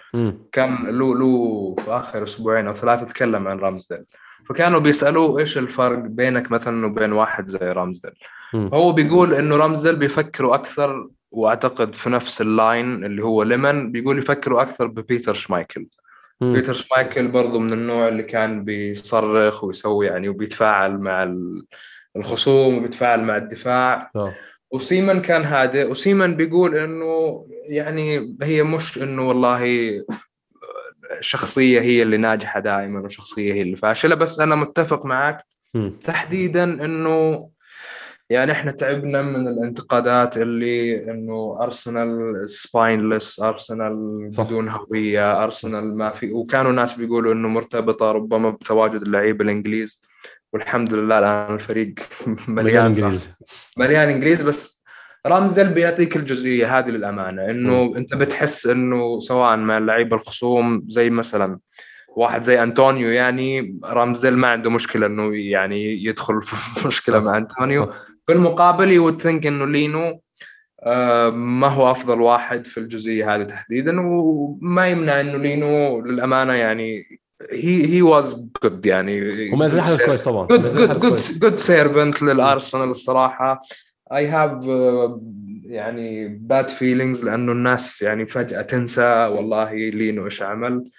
كان 0.52 0.86
له 0.86 1.14
له 1.18 1.74
في 1.78 1.90
آخر 1.90 2.22
أسبوعين 2.22 2.66
أو 2.66 2.74
ثلاثة 2.74 3.04
تكلم 3.06 3.48
عن 3.48 3.58
رامزديل. 3.58 4.04
فكانوا 4.48 4.80
بيسألوه 4.80 5.38
إيش 5.38 5.58
الفرق 5.58 5.98
بينك 5.98 6.50
مثلا 6.50 6.86
وبين 6.86 7.12
واحد 7.12 7.48
زي 7.48 7.58
رامزديل. 7.58 8.12
مم. 8.54 8.70
هو 8.74 8.92
بيقول 8.92 9.34
إنه 9.34 9.56
رامزديل 9.56 9.96
بيفكروا 9.96 10.54
أكثر 10.54 11.08
وأعتقد 11.30 11.94
في 11.94 12.10
نفس 12.10 12.40
ال 12.40 12.53
line 12.53 13.04
اللي 13.04 13.24
هو 13.24 13.42
ليمن 13.42 13.92
بيقول 13.92 14.18
يفكروا 14.18 14.62
أكثر 14.62 14.86
ببيتر 14.86 15.34
شمايكل. 15.34 15.86
بيتر 16.40 16.72
شمايكل 16.72 17.28
برضو 17.28 17.58
من 17.58 17.72
النوع 17.72 18.08
اللي 18.08 18.22
كان 18.22 18.64
بيصرخ 18.64 19.64
ويسوي 19.64 20.06
يعني 20.06 20.28
وبيتفاعل 20.28 20.98
مع 20.98 21.22
ال- 21.22 21.64
الخصوم 22.16 22.78
وبيتفاعل 22.78 23.20
مع 23.22 23.36
الدفاع. 23.36 24.10
آه. 24.16 24.34
وسيمن 24.70 25.22
كان 25.22 25.42
هادئ. 25.44 25.90
وسيمن 25.90 26.36
بيقول 26.36 26.76
إنه 26.76 27.46
يعني 27.68 28.36
هي 28.42 28.62
مش 28.62 28.98
إنه 28.98 29.28
والله 29.28 29.64
شخصية 31.20 31.80
هي 31.80 32.02
اللي 32.02 32.16
ناجحة 32.16 32.60
دائما 32.60 33.00
وشخصية 33.00 33.54
هي 33.54 33.62
اللي 33.62 33.76
فاشلة 33.76 34.14
بس 34.14 34.40
أنا 34.40 34.54
متفق 34.54 35.06
معك. 35.06 35.44
تحديدا 36.04 36.64
إنه 36.64 37.48
يعني 38.30 38.52
إحنا 38.52 38.72
تعبنا 38.72 39.22
من 39.22 39.48
الانتقادات 39.48 40.36
اللي 40.36 41.04
إنه 41.10 41.58
ارسنال 41.60 42.48
spineless 42.48 43.40
ارسنال 43.40 44.28
صح. 44.34 44.44
بدون 44.44 44.68
هوية 44.68 45.44
ارسنال 45.44 45.96
ما 45.96 46.10
في. 46.10 46.32
وكانوا 46.32 46.72
ناس 46.72 46.94
بيقولوا 46.94 47.32
إنه 47.32 47.48
مرتبطة 47.48 48.12
ربما 48.12 48.50
بتواجد 48.50 49.02
اللعيبه 49.02 49.44
الإنجليز. 49.44 50.00
والحمد 50.52 50.94
لله 50.94 51.18
الآن 51.18 51.54
الفريق 51.54 51.94
مليان 52.48 52.92
صح؟ 52.92 53.04
انجليزي 53.04 53.28
مليان 53.78 54.08
إنجليز. 54.08 54.42
بس 54.42 54.84
رامزديل 55.26 55.68
بيعطيك 55.68 56.16
الجزئية 56.16 56.78
هذه 56.78 56.88
للأمانة 56.88 57.50
إنه 57.50 57.96
أنت 57.96 58.14
بتحس 58.14 58.66
إنه 58.66 59.18
سواء 59.18 59.56
مع 59.56 59.78
اللعيبه 59.78 60.16
الخصوم 60.16 60.84
زي 60.88 61.10
مثلا 61.10 61.58
واحد 62.16 62.42
زي 62.42 62.62
أنطونيو 62.62 63.08
يعني 63.08 63.78
رامزديل 63.84 64.36
ما 64.36 64.48
عنده 64.48 64.70
مشكلة 64.70 65.06
إنه 65.06 65.36
يعني 65.36 66.04
يدخل 66.04 66.42
في 66.42 66.56
مشكلة 66.88 67.20
مع 67.20 67.36
أنطونيو. 67.36 67.90
صح. 67.90 67.98
في 68.26 68.32
المقابل 68.32 68.92
you'd 68.92 69.20
think 69.22 69.46
إنه 69.46 69.66
لينو 69.66 70.20
آه، 70.86 71.30
ما 71.30 71.66
هو 71.66 71.90
أفضل 71.90 72.20
واحد 72.20 72.66
في 72.66 72.80
الجزئية 72.80 73.34
هذه 73.34 73.42
تحديدا 73.42 74.00
وما 74.00 74.88
يمنع 74.88 75.20
إنه 75.20 75.38
لينو 75.38 76.00
للأمانة 76.00 76.52
يعني 76.52 77.18
he 77.52 77.94
he 77.94 78.02
was 78.02 78.48
good 78.62 78.86
يعني. 78.86 79.20
وما 79.52 79.68
زال 79.68 79.80
حارس 79.80 80.02
كويس 80.02 80.24
طبعا. 80.24 80.46
good 80.46 80.98
good 80.98 81.20
good 81.38 81.54
servant 81.54 82.22
للأرسنال 82.22 82.90
الصراحة. 82.90 83.60
I 84.12 84.26
have 84.26 84.64
يعني 85.64 86.28
bad 86.28 86.68
feelings 86.68 87.24
لأنه 87.24 87.52
الناس 87.52 88.02
يعني 88.02 88.26
فجأة 88.26 88.62
تنسى 88.62 89.02
والله 89.02 89.74
لينو 89.74 90.24
إيش 90.24 90.42
عمل 90.42 90.90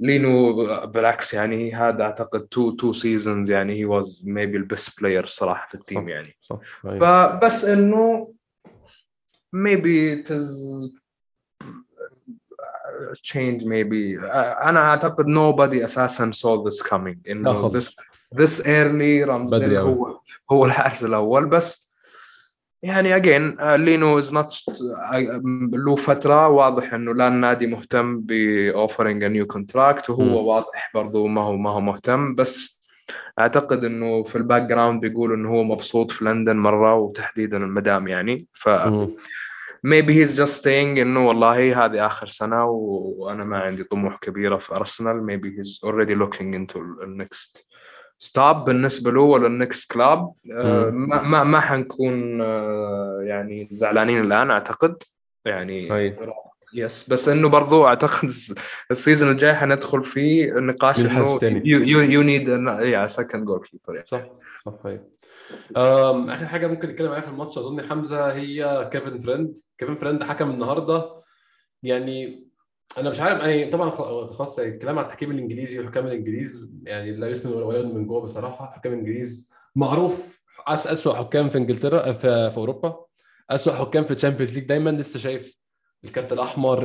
لينو 0.00 0.54
بالعكس 0.86 1.34
يعني 1.34 1.74
هذا 1.74 2.02
أعتقد 2.02 2.40
two 2.40 2.70
two 2.70 2.92
seasons 2.92 3.50
يعني 3.50 3.80
he 3.80 3.84
was 3.84 4.22
maybe 4.26 4.56
ال 4.56 4.65
best 4.65 5.00
player 5.00 5.26
صراحة 5.26 5.68
في 5.68 5.74
ال 5.74 5.80
team 5.80 6.02
صح. 6.02 6.08
يعني 6.08 6.36
صح. 6.40 6.58
فبس 6.82 7.64
إنه 7.64 8.34
it 9.56 10.30
is 10.30 10.48
change 13.22 13.64
maybe 13.64 14.24
أنا 14.66 14.80
أعتقد 14.80 15.26
nobody 15.26 15.84
أساسا 15.84 16.30
saw 16.30 16.70
this 16.70 16.82
coming 16.82 16.94
لا 17.26 17.32
إنه 17.32 17.52
خالص. 17.52 17.90
this 17.90 17.94
this 18.34 18.60
early 18.60 19.28
رامزديل 19.28 19.60
بدري 19.60 19.78
أوي. 19.78 19.92
هو 19.92 20.20
هو 20.50 20.64
الحارس 20.64 21.04
الأول 21.04 21.46
بس 21.46 21.83
يعني 22.84 23.16
uh, 23.16 23.62
لينو 23.62 24.18
is 24.18 24.34
not 24.34 24.54
له 25.72 25.96
فترة 25.96 26.48
واضح 26.48 26.94
إنه 26.94 27.14
لا 27.14 27.28
النادي 27.28 27.66
مهتم 27.66 28.20
ب 28.20 28.32
offering 28.32 29.24
new 29.24 29.46
contract 29.46 30.10
وهو. 30.10 30.54
واضح 30.54 30.90
برضه 30.94 31.26
ما 31.26 31.40
هو 31.40 31.56
ما 31.56 31.70
هو 31.70 31.80
مهتم. 31.80 32.34
بس 32.34 32.80
أعتقد 33.38 33.84
إنه 33.84 34.22
في 34.22 34.36
ال 34.36 34.62
background 34.62 35.00
بيقولوا 35.00 35.36
إنه 35.36 35.48
هو 35.48 35.64
مبسوط 35.64 36.10
في 36.10 36.24
لندن 36.24 36.56
مرة 36.56 36.94
وتحديدا 36.94 37.56
المدام 37.56 38.08
يعني. 38.08 38.46
ف 38.52 38.68
maybe 39.86 40.12
he's 40.12 40.36
just 40.36 40.62
saying 40.62 40.98
إنه 40.98 41.28
والله 41.28 41.84
هذه 41.84 42.06
آخر 42.06 42.26
سنة 42.26 42.64
وأنا 42.64 43.44
ما 43.44 43.58
عندي 43.58 43.84
طموح 43.84 44.16
كبيرة 44.16 44.56
في 44.56 44.74
ارسنال 44.74 45.26
maybe 45.26 45.46
he's 45.58 45.88
already 45.88 46.14
looking 46.14 46.54
into 46.54 46.76
ال 46.76 47.26
step 48.22 48.56
بالنسبة 48.66 49.10
له 49.10 49.20
ولا 49.20 49.46
ال 49.46 49.55
next 49.55 49.92
club 49.92 50.32
مم. 50.44 51.08
ما 51.08 51.22
ما 51.22 51.44
ما 51.44 51.60
حنكون 51.60 52.40
آه، 52.40 53.18
يعني 53.22 53.68
زعلانين 53.72 54.20
الآن 54.20 54.50
أعتقد. 54.50 55.02
يعني 55.44 55.96
أي. 55.96 56.16
yes 56.74 57.08
بس 57.08 57.28
إنه 57.28 57.48
برضو 57.48 57.86
أعتقد 57.86 58.28
ال 58.90 58.96
season 58.96 59.30
الجاي 59.30 59.54
حندخل 59.54 60.04
فيه 60.04 60.52
نقاش 60.52 61.00
إنه؟ 61.00 61.38
you 61.64 62.00
you 62.00 62.22
need 62.22 62.48
يا 62.48 63.06
second 63.06 63.44
goalkeeper 63.44 64.02
صح 64.06 64.24
صح 64.66 64.90
آخر 65.76 66.46
حاجة 66.46 66.66
ممكن 66.66 66.88
نتكلم 66.88 67.08
عليها 67.08 67.20
في 67.20 67.28
الماتش 67.28 67.58
أظن 67.58 67.82
حمزة 67.82 68.32
هي 68.32 68.88
كيفن 68.92 69.18
فريند 69.18 69.58
كيفن 69.78 69.94
فريند 69.94 70.24
حكم 70.24 70.50
النهارده. 70.50 71.10
يعني 71.82 72.46
أنا 72.98 73.10
مش 73.10 73.20
عارف 73.20 73.42
يعني 73.42 73.66
طبعا 73.70 73.90
خ- 73.90 74.32
خلاص 74.32 74.58
الكلام 74.58 74.98
على 74.98 75.04
التحكيم 75.06 75.30
الإنجليزي 75.30 75.78
والحكام 75.78 76.06
الانجليز 76.06 76.70
يعني 76.82 77.12
لا 77.12 77.28
يسمن 77.28 77.52
ولا 77.52 77.78
يغني 77.78 77.92
من 77.92 78.06
جوع 78.06 78.20
بصراحة. 78.22 78.72
حكام 78.76 78.92
الانجليز 78.92 79.50
معروف 79.76 80.40
اسوء 80.68 81.14
حكام 81.14 81.48
في 81.50 81.58
إنجلترا 81.58 82.12
في, 82.12 82.50
في 82.50 82.56
أوروبا. 82.56 83.04
اسوء 83.50 83.72
حكام 83.74 84.04
في 84.04 84.10
ال 84.14 84.18
Champions 84.18 84.54
League 84.54 84.64
دايما 84.64 84.90
لسه 84.90 85.18
شايف. 85.18 85.58
الكارت 86.04 86.32
الأحمر 86.32 86.80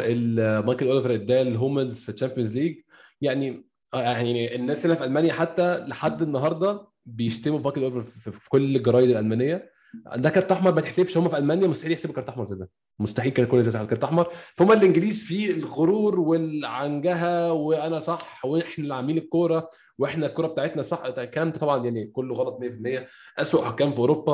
مايكل 0.66 0.88
أوليفر 0.88 1.14
اداه 1.14 1.44
لهوملز 1.44 2.02
في 2.04 2.10
ال 2.10 2.14
Champions 2.14 2.54
League 2.54 2.76
يعني 3.22 3.70
آه، 3.94 4.02
يعني 4.02 4.56
الناس 4.56 4.86
هنا 4.86 4.96
في 4.96 5.04
ألمانيا 5.04 5.34
حتى 5.34 5.78
لحد 5.78 6.22
النهارده 6.22 6.88
بيشتموا 7.06 7.60
مايكل 7.60 7.84
أوليفر 7.84 8.04
في 8.32 8.50
كل 8.50 8.76
الجرايد 8.76 9.10
الألمانية. 9.10 9.72
ده 10.16 10.30
كارت 10.30 10.52
أحمر 10.52 10.74
ما 10.74 10.82
تحسبش 10.82 11.18
هم 11.18 11.30
في 11.30 11.38
ألمانيا 11.38 11.68
مستحيل 11.68 11.92
يحسبوا 11.92 12.16
كارت 12.16 12.30
أحمر 12.30 12.46
زي 12.46 12.56
ده. 12.56 12.70
مستحيل 13.00 13.32
كان 13.32 13.46
كل 13.46 13.64
ده 13.64 13.86
كارت 13.86 14.04
أحمر. 14.04 14.28
فهم 14.56 14.72
الإنجليز 14.72 15.24
في 15.24 15.52
الغرور 15.52 16.20
والعنجهة 16.20 17.54
وأنا 17.54 18.00
صح 18.00 18.46
وإحنا 18.46 18.84
اللي 18.84 18.94
عاملين 18.96 19.18
الكورة 19.18 19.70
وإحنا 19.98 20.26
الكورة 20.26 20.48
بتاعتنا 20.48 20.82
صح. 20.82 21.08
ده 21.08 21.50
طبعا 21.50 21.84
يعني 21.86 22.08
كله 22.08 22.36
غلط 22.36 22.60
100% 22.60 23.08
اسوء 23.40 23.64
حكام 23.64 23.92
في 23.94 24.00
أوروبا. 24.00 24.34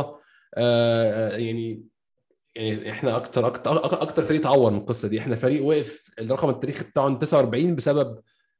آه، 0.57 1.33
آه، 1.35 1.37
يعني 1.37 1.83
يعني 2.55 2.91
إحنا 2.91 3.17
أكتر 3.17 3.47
أكتر 3.47 4.01
أكتر 4.01 4.21
فريق 4.21 4.39
اتعور 4.41 4.71
من 4.71 4.77
القصة 4.77 5.07
دي. 5.07 5.19
إحنا 5.19 5.35
فريق 5.35 5.65
وقف 5.65 6.11
الرقم 6.19 6.49
التاريخي 6.49 6.83
بتاعه 6.83 7.17
49 7.17 7.75
بسبب 7.75 8.19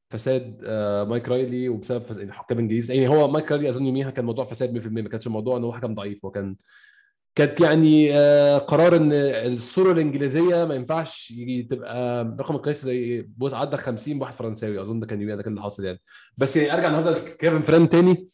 فساد 0.10 0.62
آه، 0.66 1.04
مايك 1.04 1.30
رايلي 1.30 1.70
وبسبب 1.70 2.04
فساد 2.04 2.20
الحكام 2.20 2.58
الانجليز 2.58 2.92
يعني 2.92 3.08
هو 3.08 3.28
مايك 3.28 3.52
رايلي 3.52 3.70
أظن 3.70 3.86
يوميها 3.86 4.10
كان 4.12 4.26
موضوع 4.26 4.46
فساد 4.46 4.74
100% 4.74 4.88
ما 4.88 5.10
كانش 5.10 5.28
موضوع 5.28 5.58
ان 5.58 5.64
هو 5.64 5.74
حكم 5.74 5.96
ضعيف 5.96 6.26
هو 6.26 6.32
كان 6.32 6.56
كانت 7.36 7.62
يعني 7.62 8.10
آه، 8.14 8.58
قرار 8.58 8.96
إن 8.96 9.10
الصورة 9.14 9.92
الإنجليزية 9.92 10.64
ما 10.66 10.76
ينفعش 10.76 11.32
يجي 11.32 11.64
تبقى 11.64 12.24
رقم 12.40 12.56
القياسي 12.56 12.82
زي 12.86 13.30
بص 13.38 13.54
عدى 13.54 13.78
50 13.78 14.20
بواحد 14.20 14.34
فرنساوي. 14.34 14.82
أظن 14.82 15.00
ده 15.00 15.06
كان 15.08 15.28
ده 15.38 15.44
كان 15.44 15.52
اللي 15.52 15.62
حاصل 15.62 15.86
يعني. 15.86 16.02
بس 16.38 16.58
يعني 16.58 16.74
أرجع 16.74 16.88
النهارده 16.88 17.12
لكيفن 17.12 17.62
فريند 17.62 17.90
تاني. 17.90 18.28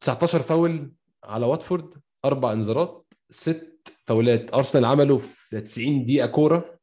19 0.00 0.38
فاول 0.42 0.92
على 1.24 1.46
واتفورد 1.46 1.94
أربع 2.24 2.52
انذارات 2.52 3.06
ست 3.30 3.88
فاولات. 4.06 4.54
أرسنال 4.54 4.84
عملوا 4.84 5.18
في 5.18 5.60
90 5.60 6.04
دقيقة 6.04 6.26
كورة 6.26 6.78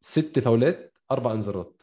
ست 0.00 0.38
فاولات 0.38 0.92
أربع 1.10 1.32
انذارات. 1.32 1.82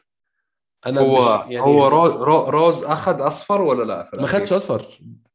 أنا 0.86 1.00
هو 1.00 1.14
مش 1.44 1.50
يعني 1.52 1.66
هو 1.66 1.88
روز, 1.88 2.10
رو- 2.12 2.48
روز 2.50 2.84
اخذ 2.84 3.26
أصفر 3.26 3.62
ولا 3.62 3.84
لأ؟ 3.84 4.10
ما؟ 4.14 4.26
خدش 4.26 4.52
أصفر. 4.52 4.86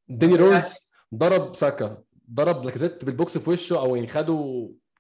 داني 0.10 0.36
روز 0.36 0.62
ضرب 1.16 1.56
ساكا. 1.56 2.05
ضرب 2.34 2.66
لاكازيت 2.66 3.06
بالبوكس 3.06 3.38
في 3.38 3.50
وشه 3.50 3.80
أو 3.80 3.96
يعني 3.96 4.08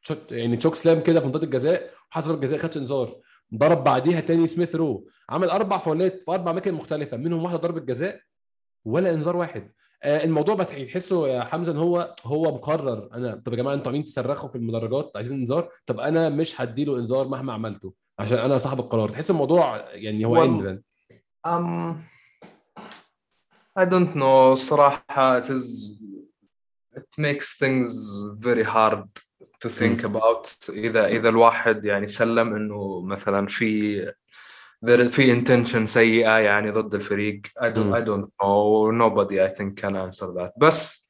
تشوك 0.03 0.31
يعني 0.31 0.57
تشوك 0.57 0.76
سلام 0.76 0.99
كده 1.02 1.19
في 1.19 1.26
منطقة 1.26 1.43
الجزاء 1.43 1.91
وحسب 2.11 2.34
الجزاء 2.35 2.60
خدش 2.60 2.77
انذار. 2.77 3.15
ضرب 3.56 3.84
بعديها 3.84 4.19
تاني 4.19 4.47
سميث 4.47 4.76
رو. 4.76 5.07
عمل 5.30 5.49
أربع 5.49 5.77
فاولات 5.77 6.22
في 6.26 6.31
أربع 6.31 6.52
أماكن 6.52 6.73
مختلفة 6.73 7.18
منهم 7.18 7.43
واحدة 7.43 7.57
ضربة 7.57 7.80
جزاء 7.80 8.19
ولا 8.85 9.14
انذار 9.14 9.35
واحد. 9.35 9.72
آه 10.03 10.23
الموضوع 10.23 10.56
بقى 10.56 10.65
تحسه 10.65 11.27
يا 11.27 11.43
حمزة 11.43 11.72
إن 11.72 11.77
هو 11.77 12.15
هو 12.23 12.43
مقرر. 12.43 13.10
أنا 13.14 13.41
طب 13.45 13.53
يا 13.53 13.57
جماعة 13.57 13.73
أنتوا 13.73 13.88
عاملين 13.88 14.03
تصرخوا 14.06 14.49
في 14.49 14.56
المدرجات 14.56 15.11
عايزين 15.15 15.38
انذار؟ 15.38 15.69
طب 15.85 15.99
أنا 15.99 16.30
مش 16.30 16.61
هديله 16.61 16.97
انذار 16.97 17.27
مهما 17.27 17.53
عملته 17.53 17.93
عشان 18.19 18.38
أنا 18.38 18.57
صاحب 18.57 18.80
القرار. 18.80 19.10
تحس 19.10 19.30
الموضوع 19.30 19.93
يعني 19.93 20.26
هو 20.26 20.69
I 23.80 23.84
don't 23.85 24.15
know 24.15 24.53
صراحة. 24.53 25.41
It 25.41 25.45
is 25.45 25.95
it 26.97 27.09
makes 27.17 27.47
things 27.57 27.89
very 28.39 28.63
hard 28.63 29.07
to 29.63 29.69
think 29.69 30.03
about 30.03 30.69
إذا 30.69 31.07
إذا 31.07 31.30
الواحد 31.30 31.85
يعني 31.85 32.07
سلم 32.07 32.55
إنه 32.55 33.01
مثلا 33.01 33.47
في 33.47 34.01
there 34.85 35.07
في 35.09 35.41
intention 35.41 35.84
سيئة 35.85 36.38
يعني 36.39 36.69
ضد 36.72 36.95
الفريق 36.95 37.41
I 37.59 37.63
don't 37.63 37.77
مم. 37.77 37.95
I 37.95 37.99
don't 37.99 38.30
know 38.41 38.91
nobody 38.91 39.39
I 39.41 39.57
think 39.57 39.81
can 39.81 39.95
answer 39.95 40.27
that 40.38 40.51
بس 40.57 41.05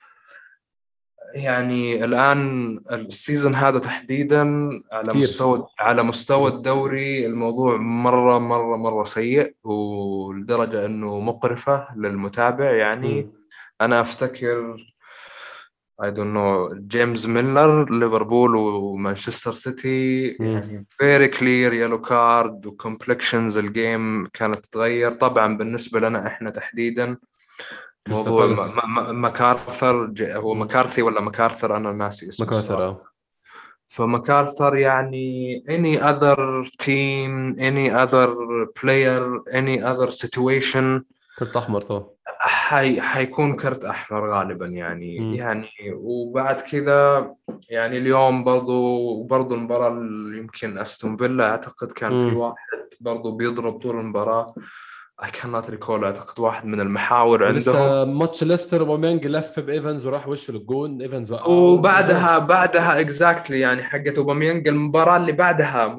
يعني 1.34 2.04
الآن 2.04 2.78
السيزون 2.92 3.56
هذا 3.56 3.80
تحديدا 3.80 4.42
على 4.92 5.10
كتير. 5.10 5.22
مستوى 5.22 5.68
على 5.80 6.04
مستوى 6.04 6.52
الدوري 6.52 7.26
الموضوع 7.26 7.78
مرة 7.78 8.40
مرة 8.40 8.78
مرة 8.78 9.04
سيء 9.04 9.56
ولدرجة 9.64 10.86
إنه 10.86 11.20
مقرفة 11.20 11.88
للمتابع 11.96 12.72
يعني 12.72 13.22
مم. 13.22 13.32
أنا 13.82 14.02
أفتكر 14.02 14.78
I 16.02 16.08
don't 16.08 16.34
know 16.36 16.74
جيمس 16.74 17.28
ميلنر 17.28 18.00
ليفربول 18.00 18.56
ومانشستر 18.56 19.54
سيتي. 19.54 20.28
يعني 20.40 20.86
very 21.04 21.28
clear 21.32 21.72
yellow 21.72 22.10
card 22.10 22.66
و 22.68 22.75
complexions 22.75 23.58
ال 23.58 23.71
game 23.71 24.26
كانت 24.26 24.56
تتغير 24.66 25.14
طبعا 25.14 25.58
بالنسبة 25.58 26.00
لنا 26.00 26.28
إحنا 26.28 26.50
تحديدا 26.50 27.18
موضوع 28.08 28.56
ماكارثر 29.12 30.14
هو. 30.22 30.54
مكارثي 30.54 31.02
ولا 31.02 31.22
مكارثر 31.22 31.78
أنا 31.78 31.92
ناسي 31.92 32.30
اسمه 32.30 32.50
الصراحة. 32.50 32.84
آه 32.84 33.02
فمكارثر 33.88 34.76
يعني 34.78 35.64
any 35.70 36.02
other 36.02 36.38
team 36.84 37.56
any 37.60 37.90
other 38.04 38.30
player 38.80 39.42
any 39.52 39.80
other 39.82 40.12
situation 40.12 41.02
كرت 41.40 41.56
أحمر 41.58 41.82
طبعا 41.82 42.15
حي... 42.28 43.02
حيكون 43.02 43.54
كرت 43.54 43.86
أحمر 43.86 44.32
غالبا 44.32 44.66
يعني 44.66 45.20
مم. 45.20 45.34
يعني 45.34 45.70
وبعد 45.94 46.62
كذا 46.62 47.32
يعني 47.70 47.98
اليوم 47.98 48.44
برضو 48.44 49.24
برضو 49.24 49.56
المباراة 49.56 49.88
اللي 49.88 50.38
يمكن 50.38 50.78
أستون 50.78 51.18
فيلا 51.18 51.50
أعتقد 51.50 51.92
كان 51.92 52.20
في 52.20 52.26
مم. 52.26 52.38
واحد 52.38 52.56
برضو 53.00 53.32
بيضرب 53.32 53.80
طول 53.80 54.00
المباراة 54.00 54.56
I 55.22 55.28
cannot 55.28 55.70
recall 55.70 56.04
أعتقد 56.04 56.40
واحد 56.40 56.66
من 56.66 56.80
المحاور 56.80 57.46
عندهم 57.46 57.58
لسه 57.58 58.06
ماتش 58.06 58.44
ليستر 58.44 58.82
أوباميانج 58.82 59.28
لف 59.28 59.60
بإيفنز 59.60 60.06
وراح 60.06 60.28
وشه 60.28 60.54
للجون 60.54 61.02
إيفنز 61.02 61.32
وقعه 61.32 61.50
وبعدها 61.50 62.40
بعدها 62.40 63.00
exactly 63.00 63.60
يعني 63.60 63.84
حقت 63.84 64.18
أوباميانج 64.18 64.68
المباراة 64.68 65.18
اللي 65.18 65.32
بعدها 65.32 65.98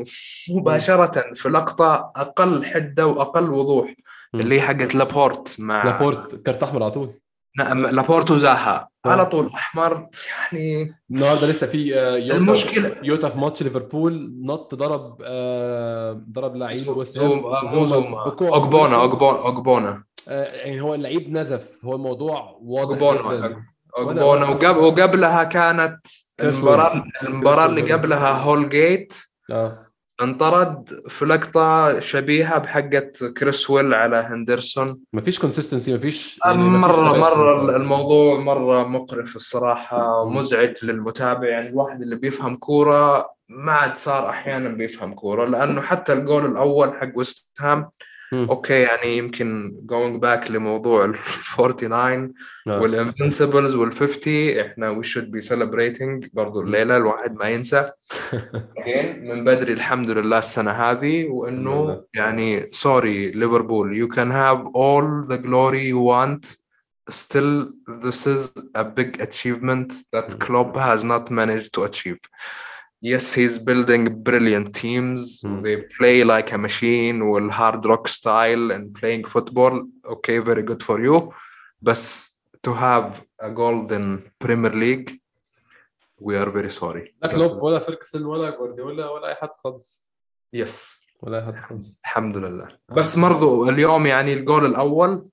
مباشرة 0.50 1.34
في 1.34 1.48
لقطة 1.48 2.12
أقل 2.16 2.64
حدة 2.64 3.06
وأقل 3.06 3.50
وضوح. 3.50 3.94
اللي 4.34 4.54
هي 4.54 4.60
حقت 4.60 4.94
لابورت 4.94 5.56
مع 5.58 5.84
لابورت 5.84 6.34
كارت 6.34 6.62
أحمر 6.62 6.82
على 6.82 6.90
طول. 6.92 7.20
نعم 7.58 7.86
لابورت 7.86 8.30
وزاها. 8.30 8.88
آه. 9.06 9.08
على 9.10 9.26
طول 9.26 9.50
أحمر 9.54 10.08
يعني 10.52 10.94
النهارده 11.10 11.46
لسه 11.46 11.66
في 11.66 11.98
آه، 11.98 12.16
يوتا 12.16 12.54
المشكلة- 12.54 13.04
يوتا 13.04 13.28
في 13.28 13.38
ماتش 13.38 13.62
ليفربول 13.62 14.32
نط 14.44 14.74
ضرب 14.74 15.22
آه، 15.24 16.12
ضرب 16.30 16.56
لعيب 16.56 16.88
وست 16.88 17.18
اوجبونا. 17.18 18.96
اوجبونا 18.96 18.96
اوجبونا 19.44 20.04
آه، 20.28 20.44
يعني 20.44 20.80
هو 20.80 20.94
اللعيب 20.94 21.30
نزف. 21.32 21.84
هو 21.84 21.94
الموضوع 21.94 22.58
واضح 22.62 23.02
اوجبونا 23.02 23.62
اوجبونا 23.98 24.46
وقبل 24.48 24.78
وقبلها 24.78 25.44
كانت. 25.44 26.06
المباراة 26.40 27.66
كريس 27.66 27.78
ويلي. 27.78 27.92
قبلها 27.92 28.32
هو 28.32 28.56
ال 28.56 28.68
get 28.68 29.14
آه. 29.50 29.85
انطرد 30.22 31.00
في 31.08 31.24
لقطة 31.24 32.00
شبيهة 32.00 32.58
بحقت 32.58 33.24
كريس 33.24 33.70
ويل 33.70 33.94
على 33.94 34.16
هندرسون. 34.16 34.98
مفيش 35.12 35.38
consistency 35.38 35.94
مفيش 35.94 36.40
يعني 36.44 36.62
مفيش 36.62 36.80
مرة 36.80 36.92
ثبات 36.92 37.14
في 37.14 37.20
مرة 37.20 37.52
المستوى. 37.54 37.76
الموضوع 37.76 38.38
مرة 38.38 38.88
مقرف 38.88 39.36
الصراحة 39.36 40.28
مزعج 40.28 40.74
للمتابع. 40.82 41.48
يعني 41.48 41.68
الواحد 41.68 42.02
اللي 42.02 42.16
بيفهم 42.16 42.56
كورة 42.56 43.30
ما 43.48 43.72
عاد 43.72 43.96
صار 43.96 44.28
أحيانا 44.28 44.68
بيفهم 44.68 45.14
كورة 45.14 45.44
لأنه 45.44 45.80
حتى 45.80 46.12
الجول 46.12 46.46
الأول 46.46 46.94
حق 46.94 47.08
ويست 47.14 47.50
هام 47.58 47.88
مم. 48.32 48.46
okay 48.50 48.80
يعني 48.80 49.16
يمكن 49.18 49.76
going 49.92 50.20
back 50.26 50.50
لموضوع 50.50 51.04
ال 51.04 51.14
49 51.14 52.34
آه. 52.68 52.80
والانفنسبلز 52.80 53.74
وال 53.74 53.92
50 53.92 54.58
إحنا 54.60 54.94
we 55.02 55.04
should 55.04 55.30
be 55.30 55.48
celebrating 55.48 56.28
برضو 56.32 56.60
الليلة 56.60 56.96
الواحد 56.96 57.34
ما 57.36 57.48
ينسى 57.48 57.90
من 59.22 59.44
بدري 59.44 59.72
الحمد 59.72 60.10
لله 60.10 60.38
السنة 60.38 60.70
هذه 60.70 61.22
لله. 61.22 62.04
يعني 62.14 62.70
sorry 62.74 63.36
ليفربول 63.36 64.06
you 64.08 64.12
can 64.14 64.30
have 64.30 64.66
all 64.74 65.28
the 65.28 65.38
glory 65.38 65.84
you 65.92 66.00
want 66.12 66.56
still 67.10 67.70
this 68.04 68.26
is 68.26 68.40
a 68.74 68.84
big 68.84 69.20
achievement 69.20 69.92
that 70.14 70.26
Mm. 70.30 70.38
Klopp 70.44 70.76
has 70.76 71.00
not 71.04 71.24
managed 71.40 71.70
to 71.76 71.80
achieve 71.90 72.18
yes 73.11 73.25
he's 73.37 73.55
building 73.69 74.03
brilliant 74.29 74.67
teams 74.83 75.21
Mm. 75.45 75.59
they 75.65 75.75
play 75.97 76.17
like 76.33 76.49
a 76.57 76.59
machine 76.67 77.17
with 77.31 77.47
hard 77.59 77.81
rock 77.91 78.05
style 78.19 78.65
and 78.75 78.83
playing 78.99 79.23
football 79.33 79.73
okay 80.15 80.37
very 80.49 80.63
good 80.69 80.81
for 80.89 80.97
you 81.07 81.17
but 81.87 82.01
to 82.65 82.71
have 82.87 83.07
a 83.47 83.49
golden 83.61 84.05
Premier 84.43 84.73
League 84.83 85.09
we 86.27 86.33
are 86.41 86.49
very 86.57 86.69
sorry 86.81 87.15
لا 87.21 87.27
كلوب 87.27 87.63
ولا 87.63 87.79
فيركسون 87.79 88.25
ولا 88.25 88.49
جوارديولا 88.49 89.09
ولا 89.09 89.27
اي 89.29 89.35
حد 89.35 89.49
خالص 89.63 90.05
yes 90.55 91.01
ولا 91.21 91.37
اي 91.39 91.45
حد 91.45 91.55
خالص 91.69 91.97
الحمد 92.05 92.37
لله 92.37 92.67
بس 92.89 93.19
برضو 93.19 93.69
اليوم 93.69 94.05
يعني 94.05 94.33
الجول 94.33 94.65
الاول 94.65 95.29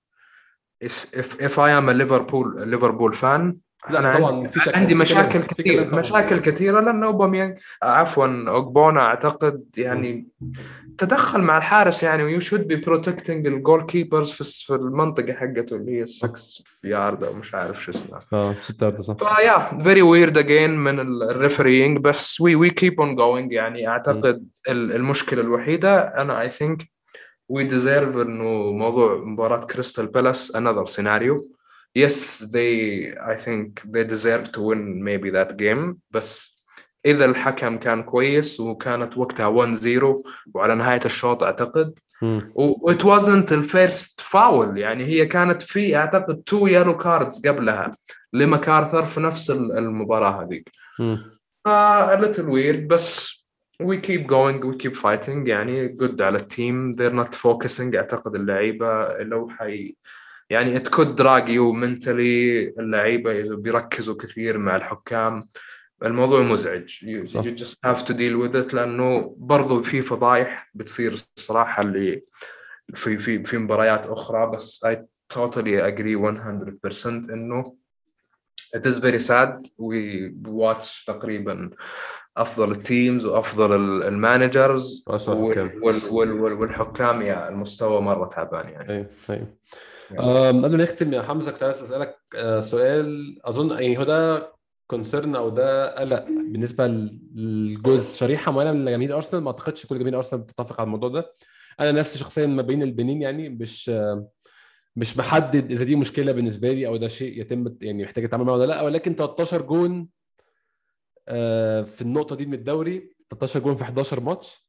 is- 0.84 1.08
if 1.20 1.28
if 1.48 1.54
I 1.58 1.70
am 1.78 1.86
a 1.88 1.94
Liverpool 2.02 2.46
a 2.62 2.66
Liverpool 2.74 3.12
fan 3.22 3.42
لا 3.89 3.99
أنا 3.99 4.17
طبعا 4.17 4.47
في 4.47 4.59
شك 4.59 4.75
عندي 4.77 4.95
مشاكل 4.95 5.39
كثير. 5.43 5.83
طبعاً. 5.83 5.99
مشاكل 5.99 6.39
كثيرة 6.39 6.79
لأن 6.79 7.03
اوباميانج 7.03 7.57
عفوا 7.83 8.49
اوجبونا 8.49 8.99
أعتقد 9.01 9.63
يعني 9.77 10.27
تدخل 10.97 11.41
مع 11.41 11.57
الحارس 11.57 12.03
يعني 12.03 12.23
و 12.23 12.39
you 12.39 12.49
should 12.49 12.67
be 12.67 12.75
protecting 12.75 13.41
ال 13.41 13.47
goalkeepers 13.47 14.31
في 14.31 14.43
في 14.65 14.73
المنطقة 14.75 15.33
حقته 15.33 15.75
اللي 15.75 15.99
هي 16.01 16.05
6 16.05 16.63
يارد 16.83 17.23
أو 17.23 17.33
مش 17.33 17.55
عارف 17.55 17.83
شو 17.83 17.91
اسمها. 17.91 18.19
آه 18.33 18.53
ستة 18.53 18.87
أرض 18.87 19.01
صح. 19.01 19.15
فيا 19.35 19.79
very 19.79 20.01
weird 20.01 20.37
again 20.37 20.77
من 20.77 20.99
ال 20.99 21.08
refereeing 21.08 21.97
بس 21.99 22.41
we 22.41 22.55
we 22.55 22.69
keep 22.69 23.01
on 23.01 23.15
going 23.15 23.51
يعني. 23.51 23.87
أعتقد 23.87 24.47
ال- 24.69 24.91
المشكلة 24.95 25.41
الوحيدة 25.41 25.99
أنا 26.01 26.41
I 26.41 26.49
think 26.49 26.91
we 27.49 27.63
deserve 27.63 28.17
إنه 28.17 28.71
موضوع 28.71 29.15
مباراة 29.15 29.59
كريستال 29.65 30.07
بالاس 30.07 30.55
another 30.55 30.85
scenario 30.85 31.41
yes 31.95 32.43
they 32.43 33.11
I 33.19 33.35
think 33.35 33.81
they 33.91 34.03
deserve 34.03 34.51
to 34.51 34.61
win 34.61 35.03
maybe 35.03 35.29
that 35.31 35.57
game. 35.57 35.95
بس 36.11 36.53
إذا 37.05 37.25
الحكم 37.25 37.77
كان 37.77 38.03
كويس 38.03 38.59
وكانت 38.59 39.17
وقتها 39.17 39.65
1-0 39.75 40.21
وعلى 40.53 40.75
نهاية 40.75 40.99
الشوط 41.05 41.43
أعتقد. 41.43 41.99
و 42.55 42.91
it 42.91 42.97
wasn't 43.03 43.51
ال 43.51 43.63
first 43.63 44.21
foul 44.21 44.77
يعني 44.77 45.05
هي 45.05 45.25
كانت 45.25 45.61
في 45.61 45.95
أعتقد 45.97 46.43
two 46.49 46.63
yellow 46.69 47.03
cards 47.03 47.47
قبلها 47.47 47.97
لمكارثر 48.33 49.05
في 49.05 49.19
نفس 49.19 49.51
ال- 49.51 49.77
المباراة 49.77 50.43
هذيك. 50.43 50.69
ف 51.65 51.67
a 51.67 52.17
little 52.21 52.45
weird 52.45 52.87
بس 52.87 53.33
we 53.83 53.95
keep 53.97 54.27
going 54.27 54.63
we 54.63 54.77
keep 54.83 54.95
fighting. 54.97 55.47
يعني 55.47 55.95
good 56.01 56.21
على 56.21 56.35
ال 56.37 56.49
team 56.49 56.95
they're 56.95 57.13
not 57.25 57.35
focusing. 57.35 57.95
أعتقد 57.95 58.35
اللعيبة 58.35 59.07
لو 59.17 59.49
حي 59.49 59.95
يعني 60.53 60.79
could 60.79 61.15
drag 61.17 61.47
you 61.47 61.73
mentally. 61.83 62.73
اللعيبة 62.79 63.31
إذا 63.39 63.55
بيركزوا 63.55 64.15
كثير 64.15 64.57
مع 64.57 64.75
الحكام 64.75 65.47
الموضوع 66.03 66.41
مزعج. 66.41 66.89
You 67.45 67.49
just 67.63 67.75
have 67.87 68.03
to 68.05 68.13
deal 68.13 68.35
with 68.45 68.55
it 68.55 68.73
لأنه 68.73 69.35
برضو 69.37 69.81
في 69.81 70.01
فضايح 70.01 70.71
بتصير 70.73 71.13
الصراحة 71.13 71.83
اللي 71.83 72.23
في 72.93 73.17
في 73.17 73.43
في 73.43 73.57
مباريات 73.57 74.05
أخرى. 74.07 74.51
بس 74.51 74.85
I 74.85 74.95
totally 75.33 75.79
agree 75.91 76.17
100% 76.17 77.05
إنه 77.05 77.75
it 78.77 78.81
is 78.85 78.97
very 78.97 79.19
sad. 79.19 79.67
We 79.81 80.31
watch 80.47 81.05
تقريبا 81.07 81.69
أفضل 82.37 82.71
ال 82.71 82.80
teams 82.80 83.25
وأفضل 83.25 83.75
ال- 83.75 84.03
ال 84.03 84.14
managers 84.14 85.03
والحكام 86.41 87.21
يا 87.21 87.49
المستوى 87.49 88.01
مرة 88.01 88.25
تعبان 88.27 88.69
يعني. 88.69 88.89
أيوه 88.93 89.07
أيوه 89.29 89.47
قبل 90.17 90.77
ما 90.77 90.83
نختم 90.83 91.13
يا 91.13 91.21
حمزة 91.21 91.51
كنت 91.51 91.63
عايز 91.63 91.81
أسألك 91.81 92.17
آه، 92.35 92.59
سؤال. 92.59 93.39
أظن 93.45 93.71
يعني 93.71 93.97
هو 93.97 94.03
ده 94.03 94.51
concern 94.87 95.35
أو 95.35 95.49
ده 95.49 95.95
قلق 95.99 96.23
بالنسبة 96.25 96.87
للجزء 96.87 98.17
شريحة 98.17 98.51
معينة 98.51 98.71
من 98.71 98.85
جماهير 98.85 99.15
أرسنال. 99.15 99.43
ما 99.43 99.51
أعتقدش 99.51 99.85
كل 99.85 99.99
جماهير 99.99 100.17
أرسنال 100.17 100.41
بتتفق 100.41 100.79
على 100.81 100.85
الموضوع 100.87 101.09
ده. 101.09 101.33
أنا 101.79 101.91
نفسي 101.91 102.19
شخصيا 102.19 102.45
ما 102.47 102.61
بين 102.61 102.83
البنين 102.83 103.21
يعني 103.21 103.49
مش 103.49 103.91
مش 104.95 105.17
محدد 105.17 105.71
إذا 105.71 105.85
دي 105.85 105.95
مشكلة 105.95 106.31
بالنسبة 106.31 106.71
لي 106.71 106.87
أو 106.87 106.97
ده 106.97 107.07
شيء 107.07 107.41
يتم 107.41 107.75
يعني 107.81 108.03
محتاج 108.03 108.23
اتعامل 108.23 108.45
معاه 108.45 108.55
ولا 108.55 108.65
لأ. 108.65 108.81
ولكن 108.81 109.15
13 109.15 109.61
جون 109.61 110.07
آه، 111.27 111.81
في 111.81 112.01
النقطة 112.01 112.35
دي 112.35 112.45
من 112.45 112.53
الدوري 112.53 113.15
13 113.29 113.59
جون 113.59 113.75
في 113.75 113.83
11 113.83 114.19
ماتش. 114.19 114.62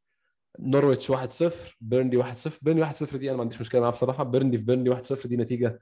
نورويتش 0.61 1.13
1-0 1.13 1.17
بيرنلي 1.81 2.23
1-0 2.35 2.49
بيرنلي 2.63 2.87
1-0 2.87 3.17
دي 3.17 3.29
أنا 3.29 3.37
ما 3.37 3.43
عنديش 3.43 3.61
مشكلة 3.61 3.81
معاها 3.81 3.91
بصراحة. 3.93 4.25
بيرنلي 4.25 4.59
في 4.59 4.65
بيرنلي 4.65 4.97
1-0 4.97 5.27
دي 5.27 5.37
نتيجة 5.37 5.81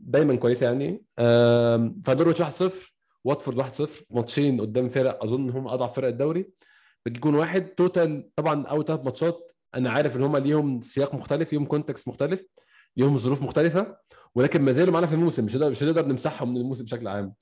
دايما 0.00 0.36
كويسة 0.36 0.66
يعني. 0.66 1.02
فنورويتش 2.04 2.42
1-0 2.42 2.72
واتفورد 3.24 3.56
1-0 3.88 3.90
ماتشين 4.10 4.60
قدام 4.60 4.88
فرق 4.88 5.24
أظن 5.24 5.50
هم 5.50 5.68
أضعف 5.68 5.96
فرق 5.96 6.08
الدوري. 6.08 6.50
بتجي 7.06 7.20
جون 7.20 7.34
واحد. 7.34 7.66
total 7.66 8.28
طبعا 8.36 8.66
أول 8.66 8.84
ثلاث 8.84 9.00
ماتشات 9.04 9.52
أنا 9.74 9.90
عارف 9.90 10.16
إن 10.16 10.22
هم 10.22 10.36
ليهم 10.36 10.82
سياق 10.82 11.14
مختلف 11.14 11.52
ليهم 11.52 11.64
context 11.64 12.08
مختلف 12.08 12.46
ليهم 12.96 13.18
ظروف 13.18 13.42
مختلفة 13.42 13.96
ولكن 14.34 14.62
ما 14.62 14.72
زالوا 14.72 14.92
معانا 14.92 15.06
في 15.06 15.14
الموسم. 15.14 15.44
مش 15.44 15.56
هنقدر 15.56 15.70
مش 15.70 15.82
هنقدر 15.82 16.06
نمسحهم 16.06 16.50
من 16.50 16.56
الموسم 16.56 16.84
بشكل 16.84 17.08
عام. 17.08 17.32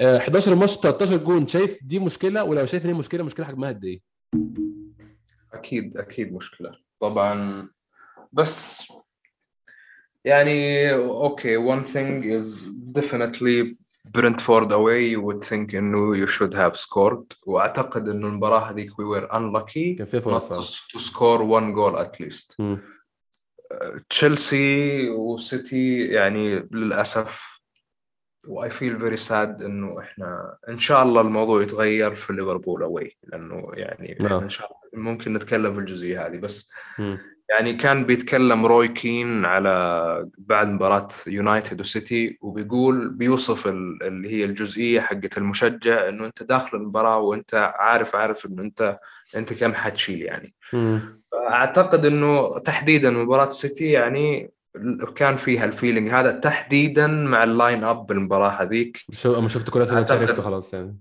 آه، 0.00 0.16
11 0.18 0.54
ماتش 0.54 0.76
13 0.76 1.16
جون. 1.16 1.46
شايف 1.46 1.78
دي 1.84 1.98
مشكلة؟ 1.98 2.44
ولو 2.44 2.66
شايف 2.66 2.84
إن 2.84 2.90
هي 2.90 2.96
مشكلة 2.98 3.22
مشكلة 3.24 3.46
حجمها 3.46 3.68
قد 3.68 3.84
إيه؟ 3.84 4.00
أكيد 5.52 5.96
أكيد 5.96 6.32
مشكلة. 6.32 6.78
طبعا 7.00 7.68
بس 8.32 8.86
يعني 10.24 10.92
okay 10.94 11.56
one 11.58 11.84
thing 11.84 12.24
is 12.24 12.64
definitely 13.00 13.76
برنتفورد 14.04 14.72
away. 14.72 15.16
You 15.16 15.20
would 15.20 15.44
think 15.44 15.74
انه 15.74 16.26
you 16.26 16.28
should 16.28 16.54
have 16.54 16.76
scored. 16.76 17.36
وأعتقد 17.46 18.08
إنه 18.08 18.28
المباراة 18.28 18.70
هذيك 18.70 18.90
we 18.90 19.04
were 19.04 19.28
unlucky 19.32 19.98
كان 19.98 20.06
فيها 20.06 20.20
not 20.20 20.42
فرص 20.42 20.88
to, 20.88 20.98
score 20.98 21.40
one 21.42 21.72
goal 21.74 21.96
at 21.98 22.20
least. 22.20 22.56
تشيلسي 24.10 25.08
وسيتي 25.10 26.06
يعني 26.06 26.68
للأسف 26.70 27.55
و 28.48 28.70
I 28.70 28.76
feel 28.76 28.98
very 29.00 29.16
sad 29.16 29.62
إنه 29.62 30.00
إحنا 30.00 30.56
إن 30.68 30.78
شاء 30.78 31.02
الله 31.02 31.20
الموضوع 31.20 31.62
يتغير 31.62 32.14
في 32.14 32.32
ليفربول 32.32 32.82
away 32.82 33.16
لأنه 33.24 33.68
يعني 33.74 34.16
نعم. 34.20 34.26
إحنا 34.32 34.42
إن 34.42 34.48
شاء 34.48 34.66
الله 34.66 35.04
ممكن 35.04 35.32
نتكلم 35.34 35.72
في 35.74 35.78
الجزئية 35.78 36.26
هذه 36.26 36.36
بس 36.36 36.70
مم. 36.98 37.18
يعني 37.50 37.72
كان 37.74 38.04
بيتكلم 38.04 38.66
روي 38.66 38.88
كين 38.88 39.44
على 39.44 40.28
بعد 40.38 40.68
مباراة 40.68 41.08
يونايتد 41.26 41.80
وسيتي 41.80 42.38
وبيقول 42.40 43.08
بيوصف 43.10 43.66
ال- 43.66 44.02
اللي 44.02 44.30
هي 44.30 44.44
الجزئية 44.44 45.00
حقت 45.00 45.38
المشجع 45.38 46.08
إنه 46.08 46.26
أنت 46.26 46.42
داخل 46.42 46.78
المباراة 46.78 47.18
وأنت 47.18 47.54
عارف 47.78 48.16
عارف 48.16 48.46
إنه 48.46 48.62
أنت 48.62 48.96
أنت 49.36 49.52
كم 49.52 49.74
حتشيل 49.74 50.22
يعني 50.22 50.54
مم. 50.72 51.22
اعتقد 51.50 52.06
إنه 52.06 52.58
تحديدا 52.58 53.10
مباراة 53.10 53.50
سيتي 53.50 53.90
يعني 53.90 54.50
كان 55.16 55.36
فيها 55.36 55.64
ال 55.64 55.70
feeling 55.70 56.10
هذا 56.10 56.30
تحديدا 56.32 57.06
مع 57.06 57.44
ال 57.44 57.84
lineup 57.84 58.06
بالمباراة 58.06 58.62
هذيك 58.62 58.98
شو 59.12 59.38
أما 59.38 59.48
شفت 59.48 59.70
أعتقد- 59.70 60.10
عرفت 60.12 60.40
خلاص 60.40 60.74
يعني 60.74 60.98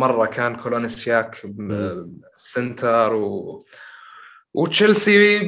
مرة 0.00 0.26
كان 0.26 0.54
كولاسيناك 0.56 1.40
مم. 1.44 2.20
center 2.36 3.14
و 3.14 3.64
وتشيلسي 4.54 5.40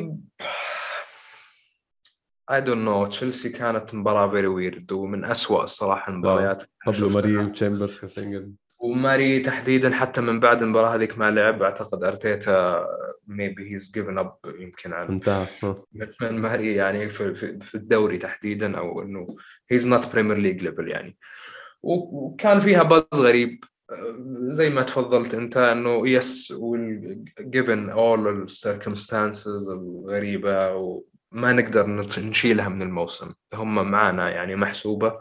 I 2.53 2.55
don't 2.61 2.85
know 2.89 3.09
تشيلسي 3.09 3.49
كانت 3.49 3.95
مباراة 3.95 4.31
very 4.31 4.47
weird 4.47 4.93
ومن 4.93 5.25
أسوأ 5.25 5.63
الصراحة 5.65 6.13
المباريات 6.13 6.63
بابلو 6.87 6.93
شفتها. 7.09 7.15
ماري 7.15 7.37
وتشامبرز 7.37 8.01
كاسينجل 8.01 8.53
وماري 8.83 9.41
تحديدا 9.41 9.91
حتى 9.91 10.21
من 10.21 10.41
بعد 10.41 10.63
المباراة 10.63 10.95
هذيك 10.95 11.19
ما 11.19 11.31
لعب 11.31 11.63
أعتقد 11.63 12.05
أرتيتا 12.05 12.87
maybe 13.29 13.63
he's 13.73 13.89
given 13.89 14.19
up 14.19 14.61
يمكن 14.61 14.93
عن 14.93 15.07
انتهى. 15.07 15.47
من 16.21 16.39
ماري 16.39 16.75
يعني 16.75 17.09
في, 17.09 17.35
في, 17.35 17.59
في 17.61 17.75
الدوري 17.75 18.19
تحديدا 18.19 18.79
أو 18.79 19.03
إنه 19.03 19.37
he's 19.71 19.89
not 19.89 20.13
Premier 20.13 20.37
League 20.37 20.63
level 20.63 20.89
يعني. 20.89 21.17
وكان 21.83 22.61
فيها 22.61 22.83
بز 22.83 23.05
غريب. 23.15 23.65
زي 24.47 24.71
ما 24.71 24.83
تفضلت 24.83 25.35
أنت 25.35 25.57
إنه 25.57 26.09
yes 26.09 26.53
given 27.41 27.93
all 27.95 28.27
ال 28.27 28.37
circumstances 28.37 29.69
الغريبة 29.69 30.75
وما 30.75 31.53
نقدر 31.53 31.87
نشيلها 32.19 32.69
من 32.69 32.83
الموسم. 32.83 33.33
هم 33.55 33.91
معنا 33.91 34.31
يعني 34.31 34.57
محسوبة. 34.57 35.21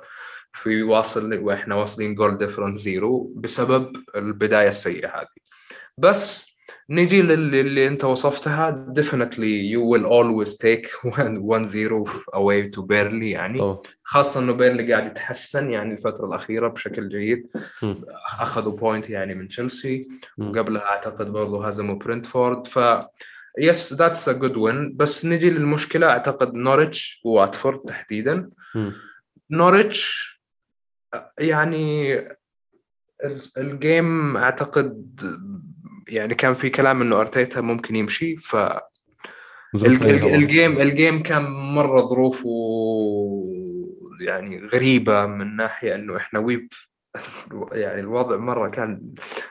في 0.53 0.83
واصل 0.83 1.39
وإحنا 1.39 1.75
واصلين 1.75 2.15
goal 2.15 2.37
difference 2.37 2.77
zero 2.77 3.33
بسبب 3.35 4.03
البداية 4.15 4.67
السيئة 4.67 5.07
هذه. 5.07 5.41
بس 5.97 6.51
نيجي 6.89 7.21
للي 7.21 7.61
اللي 7.61 7.87
أنت 7.87 8.03
وصفتها 8.03 8.93
definitely 8.99 9.73
you 9.73 9.81
will 9.91 10.05
always 10.05 10.55
take 10.57 10.87
1-0 10.87 12.09
away 12.33 12.69
to 12.75 12.81
Burnley 12.81 13.23
يعني. 13.23 13.77
خاصة 14.03 14.39
إنه 14.39 14.53
بيرنلي 14.53 14.93
قاعد 14.93 15.07
يتحسن 15.07 15.71
يعني 15.71 15.93
الفترة 15.93 16.27
الأخيرة 16.27 16.67
بشكل 16.67 17.09
جيد. 17.09 17.47
مم. 17.83 18.01
أخذوا 18.39 18.71
point 18.71 19.09
يعني 19.09 19.35
من 19.35 19.47
تشيلسي. 19.47 20.07
وقبلها 20.37 20.81
أعتقد 20.81 21.31
برضو 21.31 21.61
هزموا 21.61 21.95
برنتفورد 21.95 22.67
ف 22.67 22.79
yes 23.59 23.93
that's 23.93 24.29
a 24.29 24.31
good 24.31 24.57
win 24.57 24.95
بس 24.95 25.25
نجي 25.25 25.49
للمشكلة 25.49 26.07
أعتقد 26.07 26.53
نوريتش 26.53 27.21
وواتفورد 27.25 27.79
تحديدا. 27.79 28.49
نوريتش 29.51 30.30
يعني 31.39 32.17
ال- 33.23 33.41
ال 33.57 33.73
game 33.73 34.37
أعتقد 34.37 35.21
يعني 36.09 36.35
كان 36.35 36.53
في 36.53 36.69
كلام 36.69 37.01
إنه 37.01 37.19
أرتيتا 37.19 37.61
ممكن 37.61 37.95
يمشي 37.95 38.37
ف. 38.37 38.55
ال 40.35 40.44
game 40.44 40.77
ال 40.81 40.90
game 40.90 41.23
كان 41.23 41.43
مرة 41.75 42.01
ظروفه 42.01 42.49
يعني 44.21 44.65
غريبة 44.65 45.25
من 45.25 45.55
ناحية 45.55 45.95
إنه 45.95 46.17
إحنا 46.17 46.39
ويب 46.39 46.67
يعني 47.71 47.99
الوضع 48.01 48.37
مرة 48.37 48.69
كان 48.69 49.01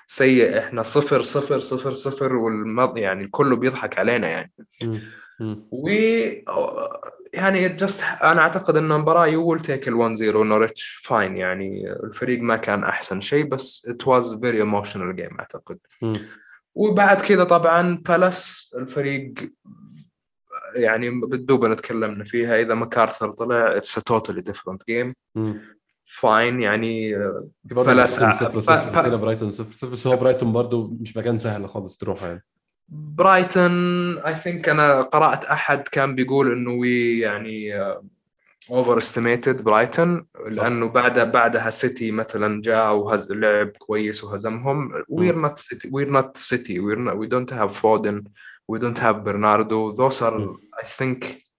سيء 0.07 0.59
إحنا 0.59 0.83
صفر 0.83 1.23
صفر 1.23 1.61
صفر 1.61 1.93
صفر 1.93 2.37
والمض 2.37 2.97
يعني 2.99 3.25
الكل 3.25 3.57
بيضحك 3.57 3.99
علينا 3.99 4.29
يعني. 4.29 4.53
و 5.71 5.89
يعني 7.35 7.69
just 7.69 8.03
أنا 8.23 8.41
اعتقد 8.41 8.77
ان 8.77 8.93
المباراه 8.93 9.27
you 9.27 9.51
will 9.51 9.61
take 9.61 9.89
ال 9.89 9.95
1 9.95 10.15
0 10.15 10.45
نورتش 10.45 11.01
fine 11.05 11.37
يعني 11.37 11.93
الفريق 11.93 12.41
ما 12.41 12.57
كان 12.57 12.85
احسن 12.85 13.21
شيء 13.21 13.45
بس 13.45 13.87
it 13.89 14.09
was 14.09 14.35
very 14.35 14.59
emotional 14.59 15.17
game 15.17 15.39
اعتقد. 15.39 15.79
وبعد 16.75 17.21
كذا 17.21 17.45
طبعا 17.45 18.03
بالاس 18.09 18.71
الفريق 18.77 19.35
يعني 20.75 21.11
بالدوبة 21.11 21.69
نتكلمنا 21.69 22.25
فيها 22.25 22.61
اذا 22.61 22.75
ماكارثر 22.75 23.33
طلع 23.33 23.77
it's 23.77 23.95
totally 23.95 24.41
different 24.41 24.87
game. 24.87 25.15
fine 26.05 26.61
يعني 26.63 27.15
بالاس 27.65 28.23
برايتون 28.23 28.33
صفر 28.33 28.61
صفر 28.61 29.17
برايتون 29.17 29.49
بس 29.93 30.07
هو 30.07 30.17
برايتون 30.17 30.53
برضه 30.53 30.97
مش 31.01 31.17
مكان 31.17 31.39
سهل 31.39 31.69
خالص 31.69 31.97
تروح 31.97 32.23
يعني 32.23 32.45
برايتون 32.91 33.73
I 34.19 34.35
think 34.35 34.69
أنا 34.69 35.03
قرأت 35.03 35.45
أحد 35.45 35.89
كان 35.89 36.15
بيقول 36.15 36.53
إنه 36.53 36.71
we 36.71 37.19
يعني 37.19 37.73
overestimated 38.71 39.63
برايتون 39.63 40.27
لأنه 40.47 40.89
بعد 40.89 41.33
بعدها 41.33 41.71
سيتي 41.71 42.11
مثلا 42.11 42.63
جاء 42.63 42.95
وهز 42.95 43.33
لعب 43.33 43.69
كويس 43.69 44.25
وهزمهم. 44.25 44.93
we're 45.09 45.37
not 45.37 45.59
سيتي 45.59 45.89
we're 45.93 46.11
not 46.11 46.37
سيتي 46.37 46.81
we're 46.81 47.17
we 47.17 47.27
don't 47.27 47.53
have 47.53 47.81
فودن 47.81 48.25
we 48.69 48.79
don't 48.79 49.01
have 49.01 49.17
برناردو 49.17 49.91
those 49.91 50.23
are. 50.23 50.57
I 50.79 50.89
think 50.89 51.51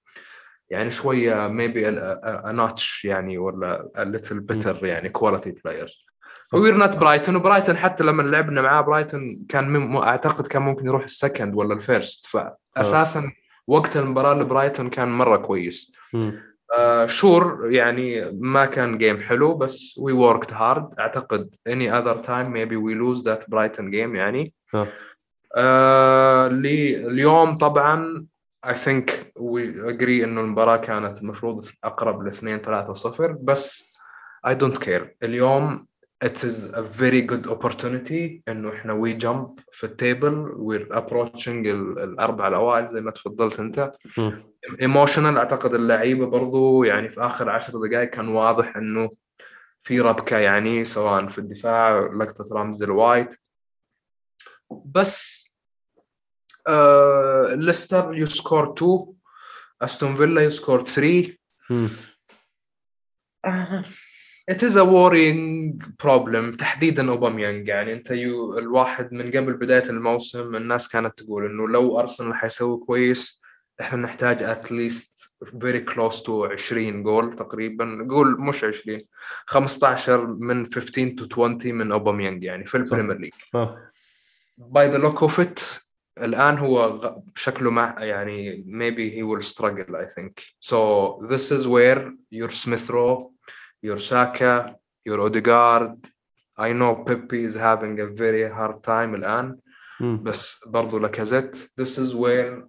يعني 0.69 0.91
شوية 0.91 1.47
a 1.47 2.53
notch 2.53 3.05
يعني 3.05 3.37
ولا 3.37 3.89
a 3.97 4.17
little 4.17 4.55
better 4.55 4.83
يعني 4.83 5.11
quality 5.19 5.49
players. 5.49 6.10
صح. 6.51 6.57
we're 6.57 6.77
not 6.77 6.97
برايتون 6.97 7.35
وبرايتون 7.35 7.77
حتى 7.77 8.03
لما 8.03 8.21
لعبنا 8.23 8.61
معاه 8.61 8.81
برايتون 8.81 9.45
كان 9.49 9.69
مم... 9.69 9.97
أعتقد 9.97 10.47
كان 10.47 10.61
ممكن 10.61 10.85
يروح 10.85 11.03
ال 11.03 11.10
second 11.10 11.55
ولا 11.55 11.73
ال 11.73 11.82
first 11.82 12.25
فأساسا 12.75 13.31
وقت 13.67 13.97
المباراة 13.97 14.33
لبرايتون 14.33 14.89
كان 14.89 15.09
مرة 15.09 15.37
كويس. 15.37 15.91
آه 16.77 17.05
sure 17.05 17.71
يعني 17.71 18.31
ما 18.31 18.65
كان 18.65 18.97
game 18.97 19.19
حلو 19.19 19.53
بس 19.53 19.95
we 19.99 20.13
worked 20.13 20.53
hard 20.53 20.99
أعتقد 20.99 21.55
any 21.67 21.97
other 21.97 22.17
time 22.17 22.53
maybe 22.53 22.75
we 22.75 22.95
lose 22.97 23.23
that 23.23 23.49
برايتون 23.49 23.91
game 23.91 24.15
يعني 24.15 24.53
آه. 24.73 24.87
آه 25.55 26.47
لي 26.47 27.07
اليوم 27.07 27.55
طبعا 27.55 28.25
I 28.65 28.73
think 28.73 29.11
we 29.39 29.61
agree 29.91 30.23
إنه 30.23 30.41
المباراة 30.41 30.77
كانت 30.77 31.21
المفروض 31.21 31.65
أقرب 31.83 32.23
ل 32.23 32.27
2 32.27 32.57
3 32.59 32.93
0 32.93 33.31
بس 33.41 33.91
I 34.47 34.51
don't 34.51 34.77
care 34.77 35.03
اليوم 35.23 35.87
it 36.25 36.37
is 36.43 36.65
a 36.73 36.81
very 36.81 37.21
good 37.31 37.47
opportunity 37.51 38.41
إنه 38.47 38.73
إحنا 38.73 38.93
we 39.03 39.13
jump 39.23 39.63
في 39.71 39.83
ال 39.83 39.93
table 39.93 40.45
we're 40.57 40.95
approaching 40.95 41.47
ال- 41.47 41.99
الأربع 41.99 42.47
الأوائل 42.47 42.87
زي 42.87 43.01
ما 43.01 43.11
تفضلت 43.11 43.59
أنت. 43.59 43.91
emotional 44.81 45.37
أعتقد 45.37 45.73
اللعيبة 45.73 46.25
برضو 46.25 46.83
يعني 46.83 47.09
في 47.09 47.21
آخر 47.21 47.49
عشر 47.49 47.87
دقائق 47.87 48.09
كان 48.09 48.27
واضح 48.27 48.75
إنه 48.77 49.11
في 49.81 49.99
ربكة 49.99 50.37
يعني 50.37 50.85
سواء 50.85 51.27
في 51.27 51.37
الدفاع 51.37 51.99
لقطة 52.19 52.45
Ramsdale 52.55 52.83
والوايت 52.83 53.35
بس 54.85 55.45
آه 56.67 57.53
ليستر 57.55 58.13
يسكور 58.17 58.73
2 58.73 59.13
أستون 59.81 60.15
فيلا 60.15 60.41
يسكور 60.41 60.83
3 60.85 61.37
مم. 61.69 61.89
آه، 63.45 63.83
it 64.47 64.63
is 64.63 64.75
a 64.75 64.85
worrying 64.85 65.79
problem 65.97 66.57
تحديدا 66.57 67.09
اوباميانج 67.09 67.67
يعني 67.67 67.93
أنت 67.93 68.11
you 68.11 68.57
الواحد 68.57 69.13
من 69.13 69.31
قبل 69.31 69.53
بداية 69.53 69.89
الموسم 69.89 70.55
الناس 70.55 70.87
كانت 70.87 71.19
تقول 71.19 71.45
إنه 71.45 71.67
لو 71.67 71.99
أرسنال 71.99 72.35
حيسوي 72.35 72.77
كويس 72.77 73.39
إحنا 73.81 73.97
نحتاج 73.97 74.43
at 74.43 74.65
least 74.65 75.21
very 75.45 75.81
close 75.93 76.21
to 76.21 76.29
20 76.29 77.03
جول 77.03 77.35
تقريبا. 77.35 78.07
قول 78.09 78.41
مش 78.41 78.63
20 78.63 79.01
15 79.45 80.27
من 80.27 80.65
15 80.65 81.15
to 81.15 81.33
20 81.33 81.75
من 81.75 81.91
اوباميانج 81.91 82.43
يعني 82.43 82.65
في 82.65 82.77
ال 82.77 82.82
Premier 82.82 83.17
League 83.17 83.33
by 84.57 84.89
the 84.89 84.97
look 84.97 85.21
of 85.21 85.39
it 85.39 85.59
الآن 86.17 86.57
هو 86.57 86.99
شكله 87.35 87.71
مع 87.71 88.03
يعني 88.03 88.65
maybe 88.67 89.15
he 89.17 89.23
will 89.23 89.47
struggle 89.53 89.95
I 89.95 90.05
think. 90.05 90.33
So 90.59 90.77
this 91.29 91.51
is 91.51 91.67
where 91.67 92.11
your 92.31 92.49
Smith 92.49 92.89
Rowe 92.89 93.30
your 93.86 93.98
Saka 93.98 94.74
your 95.08 95.20
Odegaard 95.20 95.96
I 96.58 96.72
know 96.72 96.92
Pepe 97.08 97.44
is 97.48 97.54
having 97.56 98.00
a 98.00 98.06
very 98.06 98.44
hard 98.58 98.82
time 98.84 99.14
الان 99.14 99.58
مم. 100.00 100.22
بس 100.22 100.56
برضو 100.66 100.98
لاكازيت 100.98 101.56
this 101.80 101.98
is 101.98 102.14
where 102.14 102.68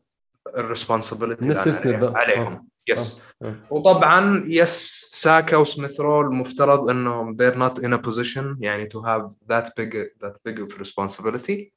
الريسبونسبيلتي 0.57 1.41
الناس 1.41 1.61
تسند 1.61 1.99
بقى. 1.99 2.13
عليهم 2.15 2.67
يس 2.87 3.21
آه. 3.41 3.55
وطبعا 3.69 4.43
يس 4.47 5.07
ساكا 5.11 5.57
وسميث 5.57 5.99
رول 5.99 6.25
المفترض 6.25 6.89
انهم 6.89 7.37
they're 7.37 7.55
not 7.55 7.79
in 7.83 7.93
a 7.93 7.97
position 8.09 8.57
يعني 8.59 8.89
to 8.89 8.97
have 9.01 9.31
that 9.51 9.65
big 9.79 9.95
that 10.23 10.33
big 10.47 10.59
of 10.59 10.77
responsibility 10.79 11.71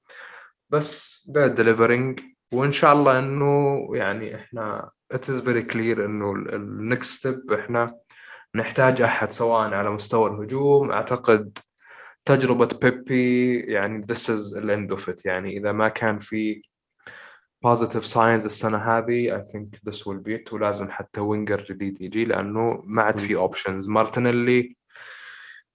بس 0.71 1.21
they're 1.29 1.55
delivering 1.61 2.23
وان 2.53 2.73
شاء 2.73 2.93
الله 2.93 3.19
انه 3.19 3.89
يعني 3.93 4.35
احنا 4.35 4.91
it 5.15 5.19
is 5.29 5.41
very 5.45 5.73
clear 5.73 5.99
انه 5.99 6.33
النكست 6.33 7.19
ستيب 7.19 7.53
احنا 7.53 7.95
نحتاج 8.56 9.02
أحد 9.02 9.32
سواء 9.32 9.73
على 9.73 9.90
مستوى 9.90 10.30
الهجوم 10.30 10.91
أعتقد 10.91 11.57
تجربة 12.26 12.69
بيبي 12.82 13.60
يعني 13.60 14.02
this 14.02 14.30
is 14.30 14.53
the 14.53 14.69
end 14.69 14.98
of 14.98 15.10
it. 15.10 15.26
يعني 15.26 15.57
إذا 15.57 15.72
ما 15.72 15.88
كان 15.88 16.19
في 16.19 16.61
positive 17.68 18.06
signs 18.14 18.45
السنة 18.45 18.77
هذه 18.77 19.38
I 19.38 19.41
think 19.41 19.80
this 19.90 19.98
will 20.06 20.19
be 20.27 20.32
it. 20.32 20.53
ولازم 20.53 20.90
حتى 20.90 21.22
winger 21.22 21.64
جديد 21.69 22.02
يجي 22.02 22.26
لأنه 22.26 22.82
ما 22.86 23.02
عاد 23.03 23.19
في 23.19 23.38
options. 23.38 23.90
مارتينيلي 23.90 24.76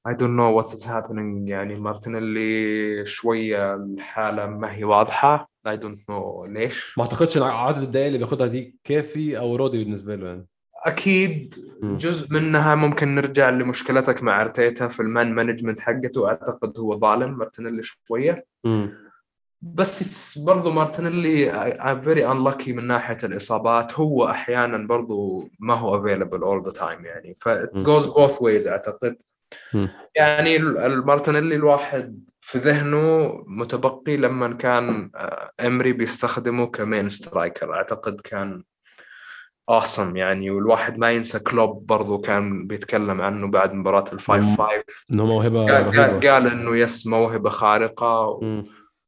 I 0.09 0.13
don't 0.13 0.37
know 0.37 0.51
what 0.51 0.75
is 0.75 0.83
happening. 0.85 1.49
يعني 1.49 1.81
مارتينيلي 1.81 3.07
شوية 3.07 3.75
الحالة 3.75 4.47
ما 4.47 4.73
هي 4.75 4.85
واضحة. 4.85 5.47
I 5.69 5.77
don't 5.77 6.01
know 6.11 6.47
ليش. 6.49 6.99
ما 6.99 7.05
أعتقدش 7.05 7.37
إن 7.37 7.43
عدد 7.43 7.83
الدقائق 7.83 8.07
اللي 8.07 8.19
بياخدها 8.19 8.47
دي 8.47 8.77
كافي 8.85 9.39
أو 9.39 9.57
راضي 9.57 9.85
بالنسبة 9.85 10.15
له 10.15 10.29
يعني. 10.29 10.47
أكيد 10.87 11.55
مم. 11.83 11.97
جزء 11.97 12.33
منها 12.33 12.75
ممكن 12.75 13.15
نرجع 13.15 13.51
لمشكلتك 13.51 14.23
مع 14.23 14.43
أرتيتا 14.43 14.89
في 14.89 15.01
ال 15.01 15.09
man 15.09 15.35
management 15.35 15.81
حقته. 15.81 16.29
أعتقد 16.29 16.79
هو 16.79 16.99
ظالم 16.99 17.39
مارتينيلي 17.39 17.83
شوية. 17.83 18.45
مم. 18.65 19.11
بس 19.63 20.39
برضو 20.39 20.71
مارتينيلي 20.71 21.53
very 22.03 22.33
unlucky 22.33 22.69
من 22.69 22.87
ناحية 22.87 23.19
الإصابات. 23.25 23.93
هو 24.01 24.29
أحيانا 24.29 24.87
برضو 24.87 25.49
ما 25.59 25.75
هو 25.75 26.03
available 26.03 26.41
all 26.41 26.71
the 26.71 26.81
time 26.81 27.05
يعني. 27.05 27.35
ف 27.35 27.49
both 28.09 28.39
ways 28.39 28.67
أعتقد. 28.67 29.17
م. 29.75 29.87
يعني 30.15 30.57
المارتينيلي 30.57 31.55
الواحد 31.55 32.25
في 32.41 32.59
ذهنه 32.59 33.35
متبقي 33.47 34.17
لما 34.17 34.49
كان 34.53 35.11
آه، 35.17 35.51
إمري 35.61 35.93
بيستخدمه 35.93 36.67
ك 36.67 36.75
main 36.75 37.09
striker 37.09 37.75
أعتقد 37.75 38.21
كان 38.21 38.63
awesome. 39.71 40.17
يعني 40.17 40.51
والواحد 40.51 40.99
ما 40.99 41.11
ينسى 41.11 41.39
كلوب 41.39 41.87
برضو 41.87 42.19
كان 42.19 42.67
بيتكلم 42.67 43.21
عنه 43.21 43.51
بعد 43.51 43.73
مباراة 43.73 44.13
ال 44.13 44.20
five. 44.20 44.57
five 44.57 44.85
ان 45.13 45.21
هو 45.21 45.27
موهبة 45.27 45.67
قال, 45.67 46.21
قال, 46.21 46.47
إنه 46.47 46.77
yes 46.77 47.07
موهبة 47.07 47.51
خارقة. 47.51 48.41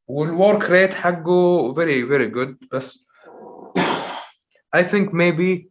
وال 0.09 0.29
work 0.29 0.71
rate 0.71 0.95
حقه 0.95 1.75
very 1.75 2.05
very 2.11 2.35
good. 2.37 2.69
بس 2.73 3.07
I 4.77 4.83
think 4.83 5.09
maybe 5.13 5.67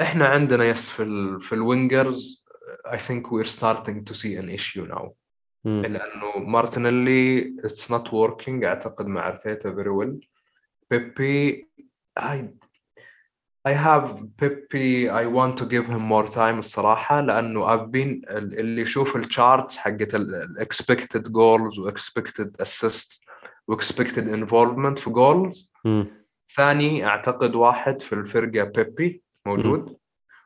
إحنا 0.00 0.26
عندنا 0.26 0.64
yes 0.64 0.90
في 0.90 1.02
ال 1.02 1.40
في 1.40 1.54
ال 1.54 1.65
wingers 1.65 2.44
I 2.86 2.96
think 2.96 3.30
we're 3.30 3.52
starting 3.60 4.04
to 4.04 4.14
see 4.14 4.36
an 4.36 4.48
issue 4.58 4.86
now. 4.94 5.10
مم. 5.64 5.82
لأنه 5.82 6.38
مارتينيلي 6.38 7.56
it's 7.66 7.88
not 7.90 8.08
working. 8.08 8.64
أعتقد 8.64 9.06
مع 9.06 9.28
ارتيتا 9.28 9.74
very 9.74 10.04
well. 10.04 10.28
بيبي 10.90 11.68
I 12.20 12.48
I 13.64 13.72
have 13.72 14.06
Pepe 14.36 15.08
I 15.08 15.24
want 15.26 15.56
to 15.58 15.64
give 15.66 15.86
him 15.86 16.00
more 16.14 16.26
time 16.26 16.58
الصراحة 16.58 17.20
لأنه 17.20 17.76
I've 17.76 17.90
been 17.90 18.30
ال- 18.30 18.58
اللي 18.58 18.82
يشوف 18.82 19.16
ال 19.16 19.25
charts 19.25 19.78
حقت 19.78 20.14
ال 20.14 20.34
ال- 20.34 20.66
expected 20.66 21.22
goals 21.22 21.78
و 21.78 21.90
expected 21.90 22.50
assists 22.62 23.20
و 23.68 23.76
expected 23.76 24.24
involvement 24.26 24.98
في 24.98 25.10
goals. 25.10 25.68
ثاني 26.56 27.06
أعتقد 27.06 27.54
واحد 27.54 28.02
في 28.02 28.12
الفرقة 28.12 28.64
بيبي 28.64 29.22
موجود. 29.46 29.96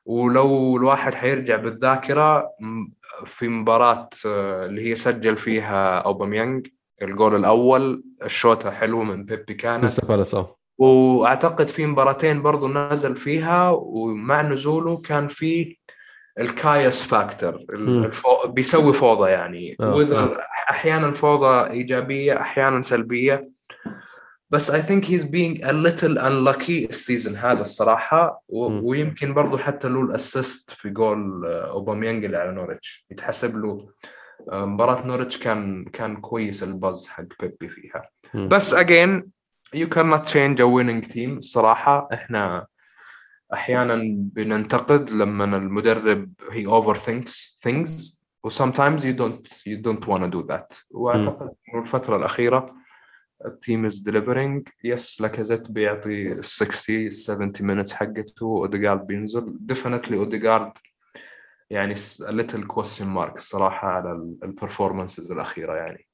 ولو 0.05 0.77
الواحد 0.77 1.15
حيرجع 1.15 1.57
بالذاكرة 1.57 2.51
في 3.25 3.49
مباراة 3.49 4.09
آه، 4.27 4.67
اللي 4.67 4.91
هي 4.91 4.95
سجل 4.95 5.37
فيها 5.37 5.99
أوباميانج 5.99 6.67
الجول 7.03 7.37
الأول 7.37 8.05
الشوطة 8.23 8.71
حلوة 8.71 9.05
من 9.05 9.25
بيبي 9.25 9.55
كانت. 9.55 9.85
وأعتقد 10.79 11.69
في 11.69 11.87
مباراتين 11.87 12.43
برضو 12.43 12.69
نزل 12.69 13.17
فيها 13.17 13.71
ومع 13.71 14.43
نزوله 14.43 14.97
كان 14.97 15.29
في 15.29 15.77
الكايس 16.41 17.05
فاكتور. 17.05 17.65
الفو... 17.71 18.29
بيسوي 18.49 18.93
فوضى 18.93 19.31
يعني 19.31 19.77
آه، 19.81 20.03
آه. 20.03 20.37
أحيانا 20.71 21.11
فوضى 21.11 21.71
إيجابية 21.71 22.41
أحيانا 22.41 22.83
سلبية 22.83 23.51
بس 24.51 24.71
I 24.71 24.81
think 24.81 25.05
he's 25.05 25.25
being 25.25 25.65
a 25.65 25.73
little 25.73 26.19
unlucky 26.19 26.89
ال 26.91 26.97
season 26.97 27.37
هذا 27.37 27.61
الصراحة 27.61 28.43
و... 28.49 28.89
ويمكن 28.89 29.35
برضو 29.35 29.59
حتى 29.59 29.89
له 29.89 30.01
ال 30.01 30.11
assist 30.11 30.71
في 30.71 30.91
جول 30.91 31.47
آه، 31.47 31.71
أوباميانج 31.71 32.25
اللي 32.25 32.37
على 32.37 32.53
نورتش 32.53 33.07
يتحسب 33.11 33.57
له 33.57 33.89
مباراة 34.53 35.07
نورتش 35.07 35.39
كان 35.39 35.85
كان 35.85 36.17
كويس 36.17 36.63
ال 36.63 36.72
pass 36.72 37.07
حق 37.07 37.25
بيبي 37.41 37.69
فيها 37.69 38.11
مم. 38.35 38.49
بس 38.49 38.75
again 39.77 39.83
you 39.83 39.89
cannot 39.89 40.27
change 40.27 40.61
a 40.61 40.67
winning 40.67 41.03
team. 41.03 41.39
الصراحة 41.39 42.09
إحنا 42.13 42.67
أحيانا 43.53 44.03
بننتقد 44.33 45.11
لما 45.11 45.45
المدرب 45.57 46.33
overthinks 46.51 47.59
things 47.69 48.17
و 48.45 48.51
sometimes 48.51 49.03
you 49.03 49.13
don't 49.13 49.47
you 49.67 49.77
don't 49.83 50.07
want 50.07 50.23
to 50.23 50.31
do 50.31 50.43
that. 50.47 50.85
وأعتقد 50.91 51.51
إنه 51.75 51.83
الفترة 51.83 52.17
الأخيرة 52.17 52.75
ال 53.47 53.56
team 53.56 53.91
is 53.91 53.95
delivering. 53.95 54.71
yes 54.85 55.21
لاكازيت 55.21 55.71
بيعطي 55.71 56.43
60 56.43 57.11
70 57.11 57.53
minutes 57.63 57.93
حقته. 57.93 58.47
اوديجارد 58.47 59.07
بينزل. 59.07 59.59
Definitely 59.73 60.13
اوديجارد 60.13 60.73
يعني 61.71 61.95
little 62.21 62.65
question 62.75 63.07
mark 63.17 63.35
الصراحة 63.35 63.89
على 63.89 64.13
ال 64.43 64.50
performances 64.50 65.33
الأخيرة 65.33 65.75
يعني. 65.75 66.07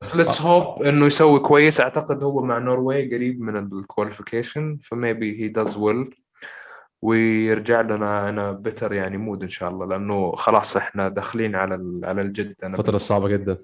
بس 0.00 0.16
let's 0.16 0.42
hope 0.42 0.82
إنه 0.82 1.06
يسوي 1.06 1.40
كويس. 1.40 1.80
أعتقد 1.80 2.22
هو 2.22 2.42
مع 2.42 2.58
Norway 2.58 3.14
قريب 3.14 3.40
من 3.40 3.56
ال 3.56 3.65
qualification 3.65 4.78
ف 4.82 4.92
maybe 4.92 5.42
he 5.42 5.48
does 5.48 5.76
well 5.76 6.14
ويرجع 7.02 7.80
لنا 7.80 8.28
in 8.28 8.52
a 8.52 8.58
better 8.58 8.92
يعني 8.92 9.16
mood 9.16 9.42
إن 9.42 9.48
شاء 9.48 9.70
الله 9.70 9.86
لأنه 9.86 10.32
خلاص 10.32 10.76
إحنا 10.76 11.08
داخلين 11.08 11.54
على 11.54 12.00
على 12.04 12.20
الجد. 12.20 12.54
أنا 12.62 12.72
الفترة 12.76 12.96
الصعبة 12.96 13.28
جدا. 13.28 13.58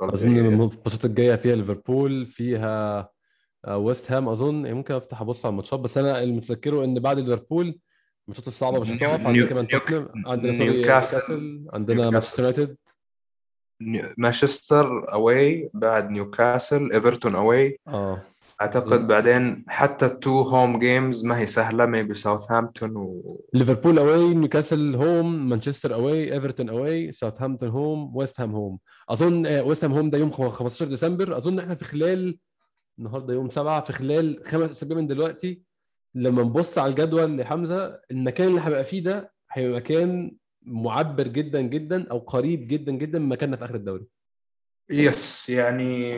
أظن 0.00 0.36
الماتشات 0.38 1.04
الجاية 1.04 1.34
فيها 1.36 1.56
ليفربول 1.56 2.26
فيها 2.26 3.08
آه، 3.64 3.78
ويست 3.78 4.12
هام 4.12 4.28
أظن. 4.28 4.64
يعني 4.64 4.74
ممكن 4.74 4.94
أفتح 4.94 5.20
أبص 5.20 5.46
على 5.46 5.50
الماتشات 5.52 5.80
بس 5.80 5.98
أنا 5.98 6.22
اللي 6.22 6.34
متذكره 6.36 6.84
إن 6.84 6.94
بعد 6.94 7.18
ليفربول 7.18 7.78
الماتشات 8.28 8.46
الصعبة 8.46 8.80
مش 8.80 8.90
هتقف 8.90 9.26
عندنا 9.26 9.46
كمان 9.46 9.68
توتنهام 9.68 10.08
عندنا 10.26 10.52
نيوكاسل. 10.52 11.66
عندنا. 11.72 12.10
مانشستر 12.10 12.42
يونايتد. 12.42 12.76
مانشستر 14.18 15.12
away 15.12 15.70
بعد 15.74 16.10
نيوكاسل 16.10 16.92
إيفرتون 16.92 17.34
away 17.34 17.80
آه. 17.88 18.22
أعتقد 18.60 19.06
بعدين 19.06 19.64
حتى 19.68 20.06
ال 20.06 20.15
two 20.15 20.42
home 20.42 20.78
games 20.78 21.24
ما 21.24 21.38
هي 21.38 21.46
سهلة 21.46 21.86
maybe 21.86 22.14
ساوثهامبتون 22.14 22.96
و 22.96 23.40
ليفربول 23.54 23.98
away 23.98 24.34
نيوكاسل 24.34 24.94
home 24.94 25.48
مانشستر 25.48 25.94
away 25.94 26.32
إيفرتون 26.34 26.68
away 26.68 27.12
ساوثهامبتون 27.12 27.68
home 27.68 28.16
ويست 28.16 28.40
هام 28.40 28.50
home 28.54 28.78
أظن 29.08 29.46
ويست 29.46 29.84
هام 29.84 29.92
home 29.92 30.10
ده 30.10 30.18
يوم 30.18 30.30
15 30.30 30.86
ديسمبر. 30.86 31.36
أظن 31.36 31.58
إحنا 31.58 31.74
في 31.74 31.84
خلال 31.84 32.38
النهارده 32.98 33.34
يوم 33.34 33.48
7 33.48 33.80
في 33.80 33.92
خلال 33.92 34.40
خمس 34.46 34.70
أسابيع 34.70 34.96
من 34.96 35.06
دلوقتي 35.06 35.60
لما 36.14 36.42
نبص 36.42 36.78
على 36.78 36.90
الجدول 36.90 37.36
لحظة 37.38 38.00
المكان 38.10 38.48
اللي 38.48 38.60
هيبقى 38.60 38.84
فيه 38.84 39.02
ده 39.02 39.32
هيبقى 39.52 39.76
مكان 39.80 40.36
معبر 40.64 41.28
جدا 41.28 41.60
جدا 41.60 42.10
أو 42.10 42.18
قريب 42.18 42.68
جدا 42.68 42.92
جدا 42.92 43.18
من 43.18 43.28
مكاننا 43.28 43.56
في 43.56 43.64
آخر 43.64 43.74
الدوري. 43.74 44.06
yes 44.90 45.48
يعني 45.48 46.14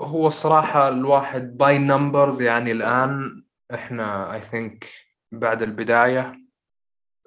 هو 0.00 0.26
الصراحة 0.26 0.88
الواحد 0.88 1.56
by 1.56 1.78
numbers 1.78 2.42
يعني 2.42 2.72
الآن 2.72 3.44
إحنا 3.74 4.34
I 4.34 4.40
think 4.40 4.86
بعد 5.32 5.62
البداية. 5.62 6.40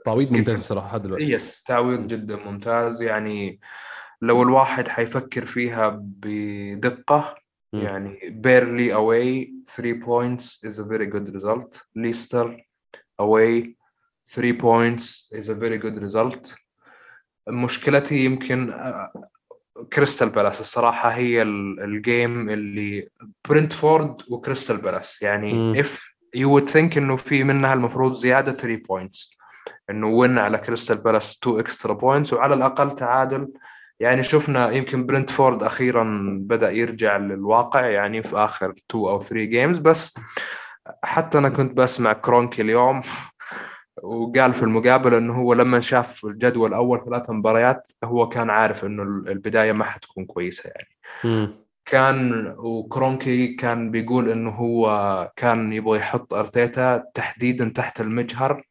تعويض 0.05 0.31
ممتاز. 0.31 0.59
بصراحة 0.59 0.87
لحد 0.87 1.01
دلوقتي. 1.01 1.23
yes 1.23 1.63
تعويض 1.63 2.07
جدا 2.07 2.35
ممتاز. 2.35 3.01
يعني 3.01 3.59
لو 4.21 4.43
الواحد 4.43 4.87
حيفكر 4.87 5.45
فيها 5.45 5.89
بدقة 6.03 7.35
مم. 7.73 7.81
يعني 7.81 8.19
بيرنلي 8.29 8.93
away 8.93 9.49
3 9.75 9.99
points 10.05 10.69
is 10.69 10.79
a 10.79 10.87
very 10.87 11.05
good 11.13 11.41
result. 11.41 11.83
ليستر 11.95 12.67
away 13.21 13.78
3 14.35 14.53
points 14.61 15.27
is 15.39 15.49
a 15.49 15.53
very 15.55 15.77
good 15.83 15.97
result. 16.03 16.55
مشكلتي 17.49 18.15
يمكن 18.25 18.69
آه، 18.71 19.11
كريستال 19.93 20.29
بالاس 20.29 20.61
الصراحة 20.61 21.09
هي 21.09 21.41
ال- 21.41 21.79
ال 21.83 21.96
game 21.96 22.49
اللي 22.49 23.09
برنتفورد 23.49 24.15
وكريستال 24.29 24.77
بالاس. 24.77 25.21
يعني 25.21 25.83
if 25.83 25.87
you 26.37 26.47
would 26.59 26.69
think 26.71 26.97
إنه 26.97 27.15
في 27.15 27.43
منها 27.43 27.73
المفروض 27.73 28.13
زيادة 28.13 28.51
3 28.53 28.81
points. 28.91 29.35
إنه 29.89 30.07
win 30.07 30.37
على 30.37 30.57
كريستال 30.57 30.97
بالاس 30.97 31.39
2 31.43 31.59
extra 31.59 31.93
points 31.93 32.33
وعلى 32.33 32.53
الأقل 32.55 32.91
تعادل. 32.95 33.53
يعني 33.99 34.23
شفنا 34.23 34.71
يمكن 34.71 35.05
برنتفورد 35.05 35.63
أخيرا 35.63 36.27
بدأ 36.41 36.71
يرجع 36.71 37.17
للواقع 37.17 37.85
يعني 37.85 38.23
في 38.23 38.35
آخر 38.35 38.69
2 38.91 39.03
أو 39.07 39.19
3 39.21 39.43
games 39.45 39.77
بس 39.79 40.13
حتى 41.03 41.37
أنا 41.37 41.49
كنت 41.49 41.77
بسمع 41.77 42.13
كرونكي 42.13 42.61
اليوم. 42.61 43.01
وقال 44.03 44.53
في 44.53 44.63
المقابله 44.63 45.17
إنه 45.17 45.33
هو 45.33 45.53
لما 45.53 45.79
شاف 45.79 46.25
الجدول 46.25 46.73
أول 46.73 47.05
ثلاث 47.05 47.29
مباريات 47.29 47.91
هو 48.03 48.29
كان 48.29 48.49
عارف 48.49 48.85
إنه 48.85 49.03
البداية 49.03 49.71
ما 49.71 49.83
حتكون 49.83 50.25
كويسة 50.25 50.69
يعني 50.69 50.97
مم. 51.23 51.55
كان 51.85 52.47
وكرونكي 52.57 53.47
كان 53.47 53.91
بيقول 53.91 54.29
إنه 54.29 54.49
هو 54.49 55.31
كان 55.35 55.73
يبغى 55.73 55.99
يحط 55.99 56.33
أرتيتا 56.33 57.03
تحديدا 57.13 57.69
تحت 57.75 58.01
المجهر 58.01 58.63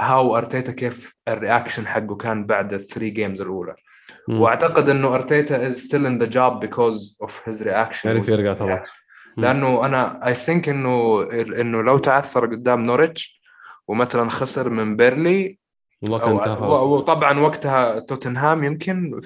how 0.00 0.36
أرتيتا 0.36 0.72
كيف 0.72 1.14
ال 1.28 1.34
reaction 1.34 1.86
حقه 1.86 2.16
كان 2.16 2.46
بعد 2.46 2.72
ال 2.72 2.78
three 2.78 3.10
games 3.10 3.40
الأولى 3.40 3.74
مم. 4.28 4.40
وأعتقد 4.40 4.88
إنه 4.88 5.14
أرتيتا 5.14 5.70
is 5.70 5.74
still 5.74 6.06
in 6.06 6.18
the 6.24 6.30
job 6.30 6.60
because 6.60 7.16
of 7.26 7.42
his 7.46 7.62
reaction 7.62 8.06
عرف 8.06 8.28
يرجع 8.28 8.52
طبعا. 8.52 8.82
لأنه 9.36 9.86
أنا 9.86 10.26
I 10.26 10.34
think 10.34 10.68
إنه 10.68 11.22
إنه 11.32 11.82
لو 11.82 11.98
تعثر 11.98 12.46
قدام 12.46 12.82
نوريتش 12.82 13.37
ومثلا 13.88 14.30
خسر 14.30 14.70
من 14.70 14.96
بيرنلي 14.96 15.58
وطبعا 16.02 17.38
وقتها 17.38 17.98
توتنهام 17.98 18.64
يمكن 18.64 19.20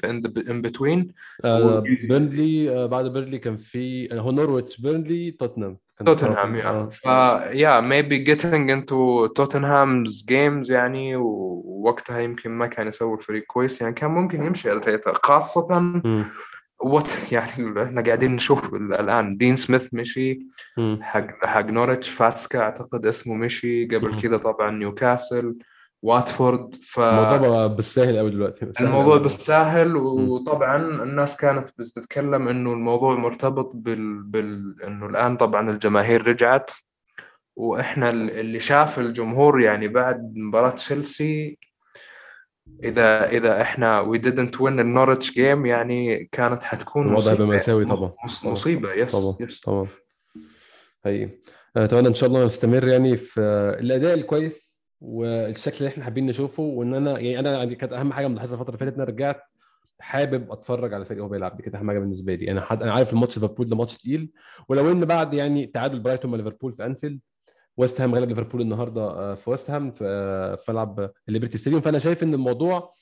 in 0.48 0.62
between 0.62 1.12
آه 1.44 1.80
بيرنلي 2.08 2.70
آه 2.70 2.86
بعد 2.86 3.04
بيرنلي 3.04 3.38
كان 3.38 3.56
في 3.56 4.08
هو 4.12 4.30
نورويتش 4.32 4.80
بيرنلي 4.80 5.30
توتنهام. 5.30 5.78
توتنهام 6.06 6.56
yeah 7.52 7.80
maybe 7.80 8.18
getting 8.18 8.70
into 8.70 9.26
Tottenham's 9.26 10.24
games 10.28 10.72
يعني 10.72 11.16
ووقتها 11.16 12.20
يمكن 12.20 12.50
ما 12.50 12.66
كان 12.66 12.88
يسوي 12.88 13.14
الفريق 13.14 13.44
كويس 13.44 13.80
يعني 13.80 13.94
كان 13.94 14.10
ممكن 14.10 14.44
يمشي 14.44 14.72
ارتيتا 14.72 15.10
مم. 16.04 16.24
what 16.82 17.08
يعني 17.32 17.82
إحنا 17.82 18.02
قاعدين 18.02 18.34
نشوف 18.34 18.74
الآن. 18.74 19.36
دين 19.36 19.56
سميث 19.56 19.94
مشي. 19.94 20.46
حق 21.00 21.44
حق 21.44 21.64
نورتش 21.66 22.08
فاركا 22.10 22.58
أعتقد 22.60 23.06
اسمه 23.06 23.34
مشي. 23.34 23.84
قبل. 23.86 24.20
كذا 24.20 24.36
طبعا 24.36 24.70
نيوكاسل 24.70 25.54
واتفورد 26.02 26.74
ف 26.82 27.00
الموضوع 27.00 27.66
بالساهل 27.66 28.18
قوي 28.18 28.30
دلوقتي. 28.30 28.66
سهل 28.72 28.86
الموضوع. 28.86 29.16
بالساهل 29.16 29.96
وطبعا 29.96 30.76
الناس 31.02 31.36
كانت 31.36 31.68
بتتكلم 31.78 32.48
إنه 32.48 32.72
الموضوع 32.72 33.14
مرتبط 33.18 33.70
بال... 33.74 34.22
بال... 34.22 34.82
إنه 34.86 35.06
الآن 35.06 35.36
طبعا 35.36 35.70
الجماهير 35.70 36.26
رجعت. 36.26 36.70
وإحنا 37.56 38.10
ال- 38.10 38.30
اللي 38.30 38.60
شاف 38.60 38.98
الجمهور 38.98 39.60
يعني 39.60 39.88
بعد 39.88 40.32
مباراة 40.36 40.70
تشيلسي 40.70 41.58
إذا 42.84 43.28
إذا 43.30 43.60
إحنا 43.62 44.12
we 44.12 44.18
didn't 44.18 44.58
win 44.58 44.62
النورتش 44.66 45.32
game 45.32 45.66
يعني 45.66 46.24
كانت 46.32 46.62
حتكون 46.62 47.02
الوضع 47.08 47.16
هيبقى 47.18 47.32
مصيبة 47.34 47.46
مأساوي 47.46 47.84
طبعا. 47.84 48.12
مص- 48.24 48.44
مصيبة 48.44 48.92
yes 48.92 49.12
طبعا 49.12 49.36
yes 49.40 49.60
طبعا. 49.60 49.86
حقيقي 51.04 51.30
آه، 51.76 51.84
أتمنى 51.84 52.08
إن 52.08 52.14
شاء 52.14 52.28
الله 52.28 52.44
نستمر 52.44 52.88
يعني 52.88 53.16
في 53.16 53.40
الأداء 53.80 54.14
الكويس 54.14 54.82
والشكل 55.00 55.76
اللي 55.78 55.88
إحنا 55.88 56.04
حابين 56.04 56.26
نشوفه 56.26 56.62
وإن 56.62 56.94
أنا 56.94 57.10
يعني 57.18 57.38
أنا 57.38 57.52
يعني 57.58 57.74
كانت 57.74 57.92
أهم 57.92 58.12
حاجة 58.12 58.28
ملاحظها 58.28 58.54
الفترة 58.54 58.68
اللي 58.68 58.78
فاتت 58.78 58.94
إن 58.94 59.00
أنا 59.00 59.10
رجعت 59.10 59.42
حابب 60.00 60.52
أتفرج 60.52 60.94
على 60.94 61.00
الفريق 61.02 61.20
وهو 61.22 61.28
بيلعب. 61.30 61.56
دي 61.56 61.62
كانت 61.62 61.74
أهم 61.74 61.88
حاجة 61.88 61.98
بالنسبة 61.98 62.34
لي. 62.34 62.50
أنا 62.50 62.60
حد... 62.60 62.82
أنا 62.82 62.92
عارف 62.92 63.12
الماتش 63.12 63.38
ليفربول 63.38 63.68
ده 63.68 63.76
ماتش 63.76 63.96
تقيل. 63.98 64.30
ولو 64.68 64.90
إن 64.92 65.04
بعد 65.04 65.34
يعني 65.34 65.66
تعادل 65.66 66.00
برايتون 66.00 66.30
مع 66.30 66.36
ليفربول 66.36 66.72
في 66.72 66.86
أنفيلد 66.86 67.20
ويست 67.76 68.00
هام 68.00 68.14
غلب 68.14 68.28
ليفربول 68.28 68.60
النهارده 68.60 69.02
آه، 69.02 69.34
في 69.34 69.50
ويست 69.50 69.70
هام 69.70 69.90
في 69.90 70.04
آه، 70.04 70.72
ملعب 70.72 71.10
الليبرتي 71.28 71.58
ستاديوم. 71.58 71.80
فأنا 71.80 71.98
شايف 71.98 72.22
إن 72.22 72.34
الموضوع 72.34 72.94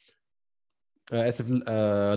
آه، 1.13 1.29
آسف 1.29 1.51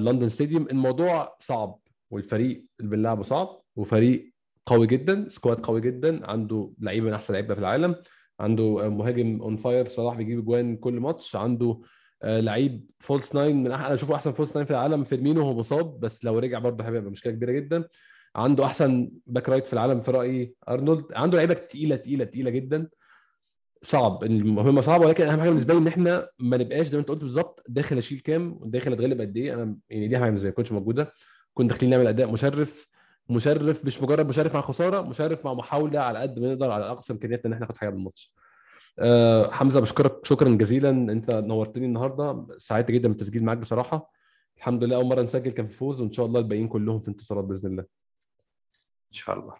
لندن 0.04 0.30
ستاديوم 0.30 0.68
الموضوع 0.72 1.38
صعب 1.40 1.80
والفريق 2.12 2.66
اللي 2.80 2.96
بنلعبه 2.96 3.24
صعب 3.24 3.62
وفريق 3.76 4.34
قوي 4.66 4.88
جدا 4.88 5.30
squad 5.30 5.60
قوي 5.60 5.82
جدا 5.82 6.28
عنده 6.32 6.74
لعيبة 6.80 7.06
من 7.08 7.14
أحسن 7.14 7.34
لعيبة 7.34 7.54
في 7.54 7.60
العالم 7.60 7.96
عنده 8.40 8.90
مهاجم 8.90 9.42
on 9.41 9.58
fire 9.58 9.88
صلاح 9.88 10.16
بيجيب 10.16 10.40
اجوان 10.40 10.76
كل 10.78 10.94
ماتش 10.94 11.36
عنده 11.36 11.82
لعيب 12.24 12.90
false 13.00 13.36
nine 13.36 13.64
من 13.64 13.72
أنا 13.72 13.94
أشوفه 13.94 14.16
أحسن 14.16 14.32
false 14.32 14.56
nine 14.56 14.66
في 14.66 14.72
العالم 14.72 15.04
فيرمينو 15.04 15.42
هو 15.42 15.54
مصاب 15.54 16.00
بس 16.00 16.26
لو 16.26 16.40
رجع 16.40 16.60
برضه 16.60 16.84
هيبقى 16.86 17.02
مشكلة 17.12 17.34
كبيرة 17.34 17.52
جدا. 17.52 17.88
عنده 18.36 18.66
أحسن 18.66 19.12
back 19.28 19.50
right 19.50 19.68
في 19.68 19.74
العالم 19.74 20.02
في 20.02 20.12
رايي 20.12 20.56
أرنولد. 20.70 21.06
عنده 21.16 21.38
لعيبة 21.38 21.54
تقيلة 21.54 21.96
تقيلة 21.96 22.26
تقيلة 22.26 22.50
جدا. 22.50 22.90
صعب. 23.82 24.24
المهمه 24.24 24.82
صعبه 24.82 25.06
ولكن 25.06 25.24
أهم 25.24 25.40
حاجة 25.40 25.50
بالنسبة 25.50 25.74
لي 25.74 25.80
إن 25.80 25.88
إحنا 25.88 26.30
ما 26.40 26.58
نبقاش 26.58 26.88
زي 26.88 26.98
ما 26.98 27.02
أنت 27.02 27.10
قلت 27.10 27.22
بالظبط 27.22 27.64
داخل 27.68 27.98
أشيل 27.98 28.20
كام 28.20 28.58
وداخل 28.62 28.94
أتغلب 28.94 29.22
قد 29.22 29.38
إيه. 29.38 29.54
أنا 29.54 29.78
يعني 29.90 30.08
دي 30.08 30.18
حاجة 30.18 30.32
ما 30.32 30.50
كنتش 30.52 30.72
موجودة. 30.72 31.14
كنا 31.54 31.68
داخلين 31.68 31.90
نعمل 31.90 32.08
أداء 32.08 32.32
مشرف 32.32 32.88
مشرف 33.30 33.86
مش 33.86 34.02
مجرد 34.02 34.28
مشرف 34.28 34.56
مع 34.56 34.62
خسارة 34.62 35.02
مشرف 35.02 35.46
مع 35.46 35.54
محاولة 35.54 36.00
على 36.00 36.20
قد 36.20 36.40
ما 36.40 36.48
نقدر 36.48 36.72
على 36.72 36.86
أقصى 36.86 37.14
إمكانياتنا 37.14 37.48
إن 37.48 37.54
إحنا 37.54 37.66
ناخد 37.66 37.78
حاجة 37.78 37.90
من 37.90 37.96
الماتش. 37.98 38.34
أه 39.00 39.52
حمزة 39.52 39.80
بشكرك 39.80 40.26
شكرا 40.26 40.50
جزيلا. 40.50 40.90
أنت 40.90 41.32
نورتني 41.32 41.86
النهارده. 41.86 42.48
سعدت 42.58 42.92
جدا 42.92 43.08
بالتسجيل 43.10 43.44
معاك 43.44 43.58
بصراحة. 43.58 44.12
الحمد 44.58 44.84
لله 44.84 44.96
أول 44.96 45.06
مرة 45.06 45.22
نسجل 45.22 45.52
كان 45.52 45.68
في 45.68 45.74
فوز 45.74 46.02
وإن 46.02 46.12
شاء 46.12 46.26
الله 46.26 46.40
الباقيين 46.40 46.68
كلهم 46.68 47.00
في 47.00 47.08
انتصارات 47.08 47.46
بإذن 47.46 47.72
الله. 47.72 48.03
شاء 49.14 49.40
الله. 49.40 49.53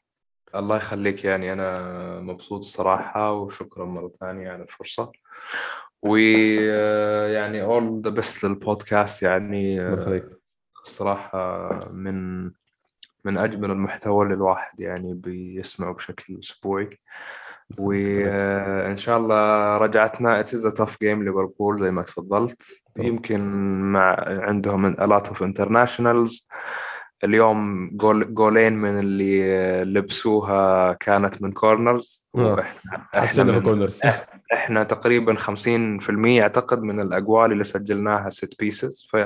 الله 0.56 0.78
يخليك 0.78 1.26
يعني. 1.26 1.54
أنا 1.54 2.20
مبسوط 2.20 2.60
الصراحة 2.60 3.34
وشكرا 3.34 3.86
مرة 3.86 4.12
ثانية 4.20 4.52
على 4.52 4.64
الفرصة. 4.64 5.12
ويعني 6.02 7.62
all 7.62 8.02
the 8.02 8.10
best 8.10 8.44
للبودكاست 8.44 9.24
يعني 9.24 9.82
الصراحة 10.86 11.70
من 11.92 12.44
من 13.26 13.38
أجمل 13.38 13.72
المحتوى 13.72 14.24
اللي 14.24 14.36
الواحد 14.36 14.80
يعني 14.80 15.14
بيسمعه 15.14 15.94
بشكل 15.94 16.40
أسبوعي. 16.40 17.00
وان 17.78 18.96
شاء 18.96 19.18
الله 19.18 19.78
رجعتنا. 19.78 20.40
it's 20.40 20.68
tough 20.68 20.98
game 21.02 21.24
ليفربول 21.24 21.80
زي 21.80 21.92
ما 21.92 22.04
تفضلت. 22.04 22.84
يمكن 22.98 23.42
مع 23.92 24.16
عندهم 24.28 24.94
a 24.94 25.08
lot 25.08 25.26
of 25.30 25.36
internationals. 25.36 26.48
اليوم 27.24 27.90
جول 27.94 28.34
جولين 28.34 28.74
من 28.74 29.00
اللي 29.00 29.84
لبسوها 29.84 30.94
كانت 30.94 31.42
من 31.42 31.52
corners 31.52 32.28
وإحنا 32.34 33.08
إحنا 33.16 33.44
من 33.44 33.62
corners 33.62 34.00
إحنا 34.54 34.84
تقريبا 34.84 35.34
50% 35.34 35.40
أعتقد 36.42 36.82
من 36.82 37.02
الأجوال 37.02 37.52
اللي 37.52 37.64
سجلناها 37.64 38.30
set 38.30 38.60
pieces 38.60 39.08
ف 39.10 39.18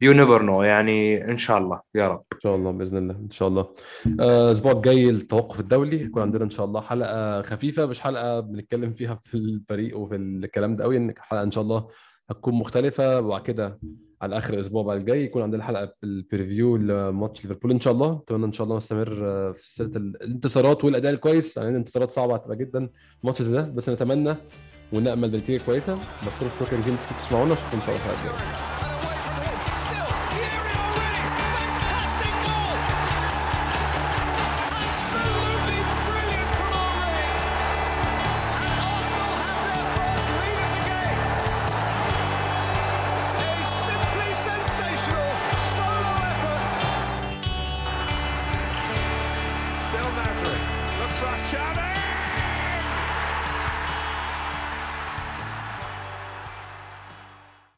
you 0.00 0.12
never 0.12 0.42
know 0.42 0.62
يعني 0.62 1.24
إن 1.30 1.36
شاء 1.36 1.58
الله. 1.58 1.80
يا 1.94 2.08
رب. 2.08 2.22
إن 2.34 2.40
شاء 2.40 2.56
الله 2.56 2.70
بإذن 2.70 2.96
الله. 2.96 3.14
إن 3.14 3.30
شاء 3.30 3.48
الله. 3.48 3.68
الأسبوع 4.06 4.72
آه 4.72 4.76
الجاي 4.76 5.10
التوقف 5.10 5.60
الدولي. 5.60 6.02
يكون 6.02 6.22
عندنا 6.22 6.44
إن 6.44 6.50
شاء 6.50 6.66
الله 6.66 6.80
حلقة 6.80 7.42
خفيفة 7.42 7.86
مش 7.86 8.00
حلقة 8.00 8.40
بنتكلم 8.40 8.92
فيها 8.92 9.18
في 9.22 9.34
الفريق 9.34 9.98
وفي 9.98 10.16
الكلام 10.16 10.74
ده 10.74 10.84
قوي 10.84 11.14
حلقه 11.18 11.42
إن 11.42 11.50
شاء 11.50 11.64
الله 11.64 11.86
هتكون 12.30 12.54
مختلفة. 12.54 13.20
وبعد 13.20 13.42
كده 13.42 13.78
على 14.24 14.38
آخر 14.38 14.54
الأسبوع 14.54 14.82
بعد 14.82 14.98
الجاي 14.98 15.24
يكون 15.24 15.42
عندنا 15.42 15.64
حلقه 15.64 15.92
بال 16.02 16.18
preview 16.18 16.76
لماتش 16.76 17.44
ليفربول 17.44 17.70
إن 17.70 17.80
شاء 17.80 17.92
الله. 17.92 18.22
أتمنى 18.26 18.44
إن 18.46 18.52
شاء 18.52 18.64
الله 18.64 18.76
نستمر 18.76 19.14
في 19.52 19.72
سلسلة 19.72 19.96
الانتصارات 19.96 20.84
والأداء 20.84 21.12
الكويس. 21.12 21.56
يعني 21.56 21.68
الانتصارات 21.68 22.10
صعبة 22.10 22.34
هتبقى 22.34 22.56
جدا 22.56 22.88
الماتش 23.22 23.42
ده 23.42 23.62
بس 23.62 23.88
نتمنى 23.88 24.34
ونأمل 24.92 25.30
بنتيجة 25.30 25.62
كويسة. 25.66 25.98
بشكركم 26.26 26.48
شكرا 26.48 26.78
جزيلا 26.78 26.96
انكم 26.96 27.14
تسمعونا 27.18 27.52
أشوفكم 27.52 27.76
إن 27.76 27.82
شاء 27.82 27.94
الله 27.94 28.06
الحلقة 28.12 28.73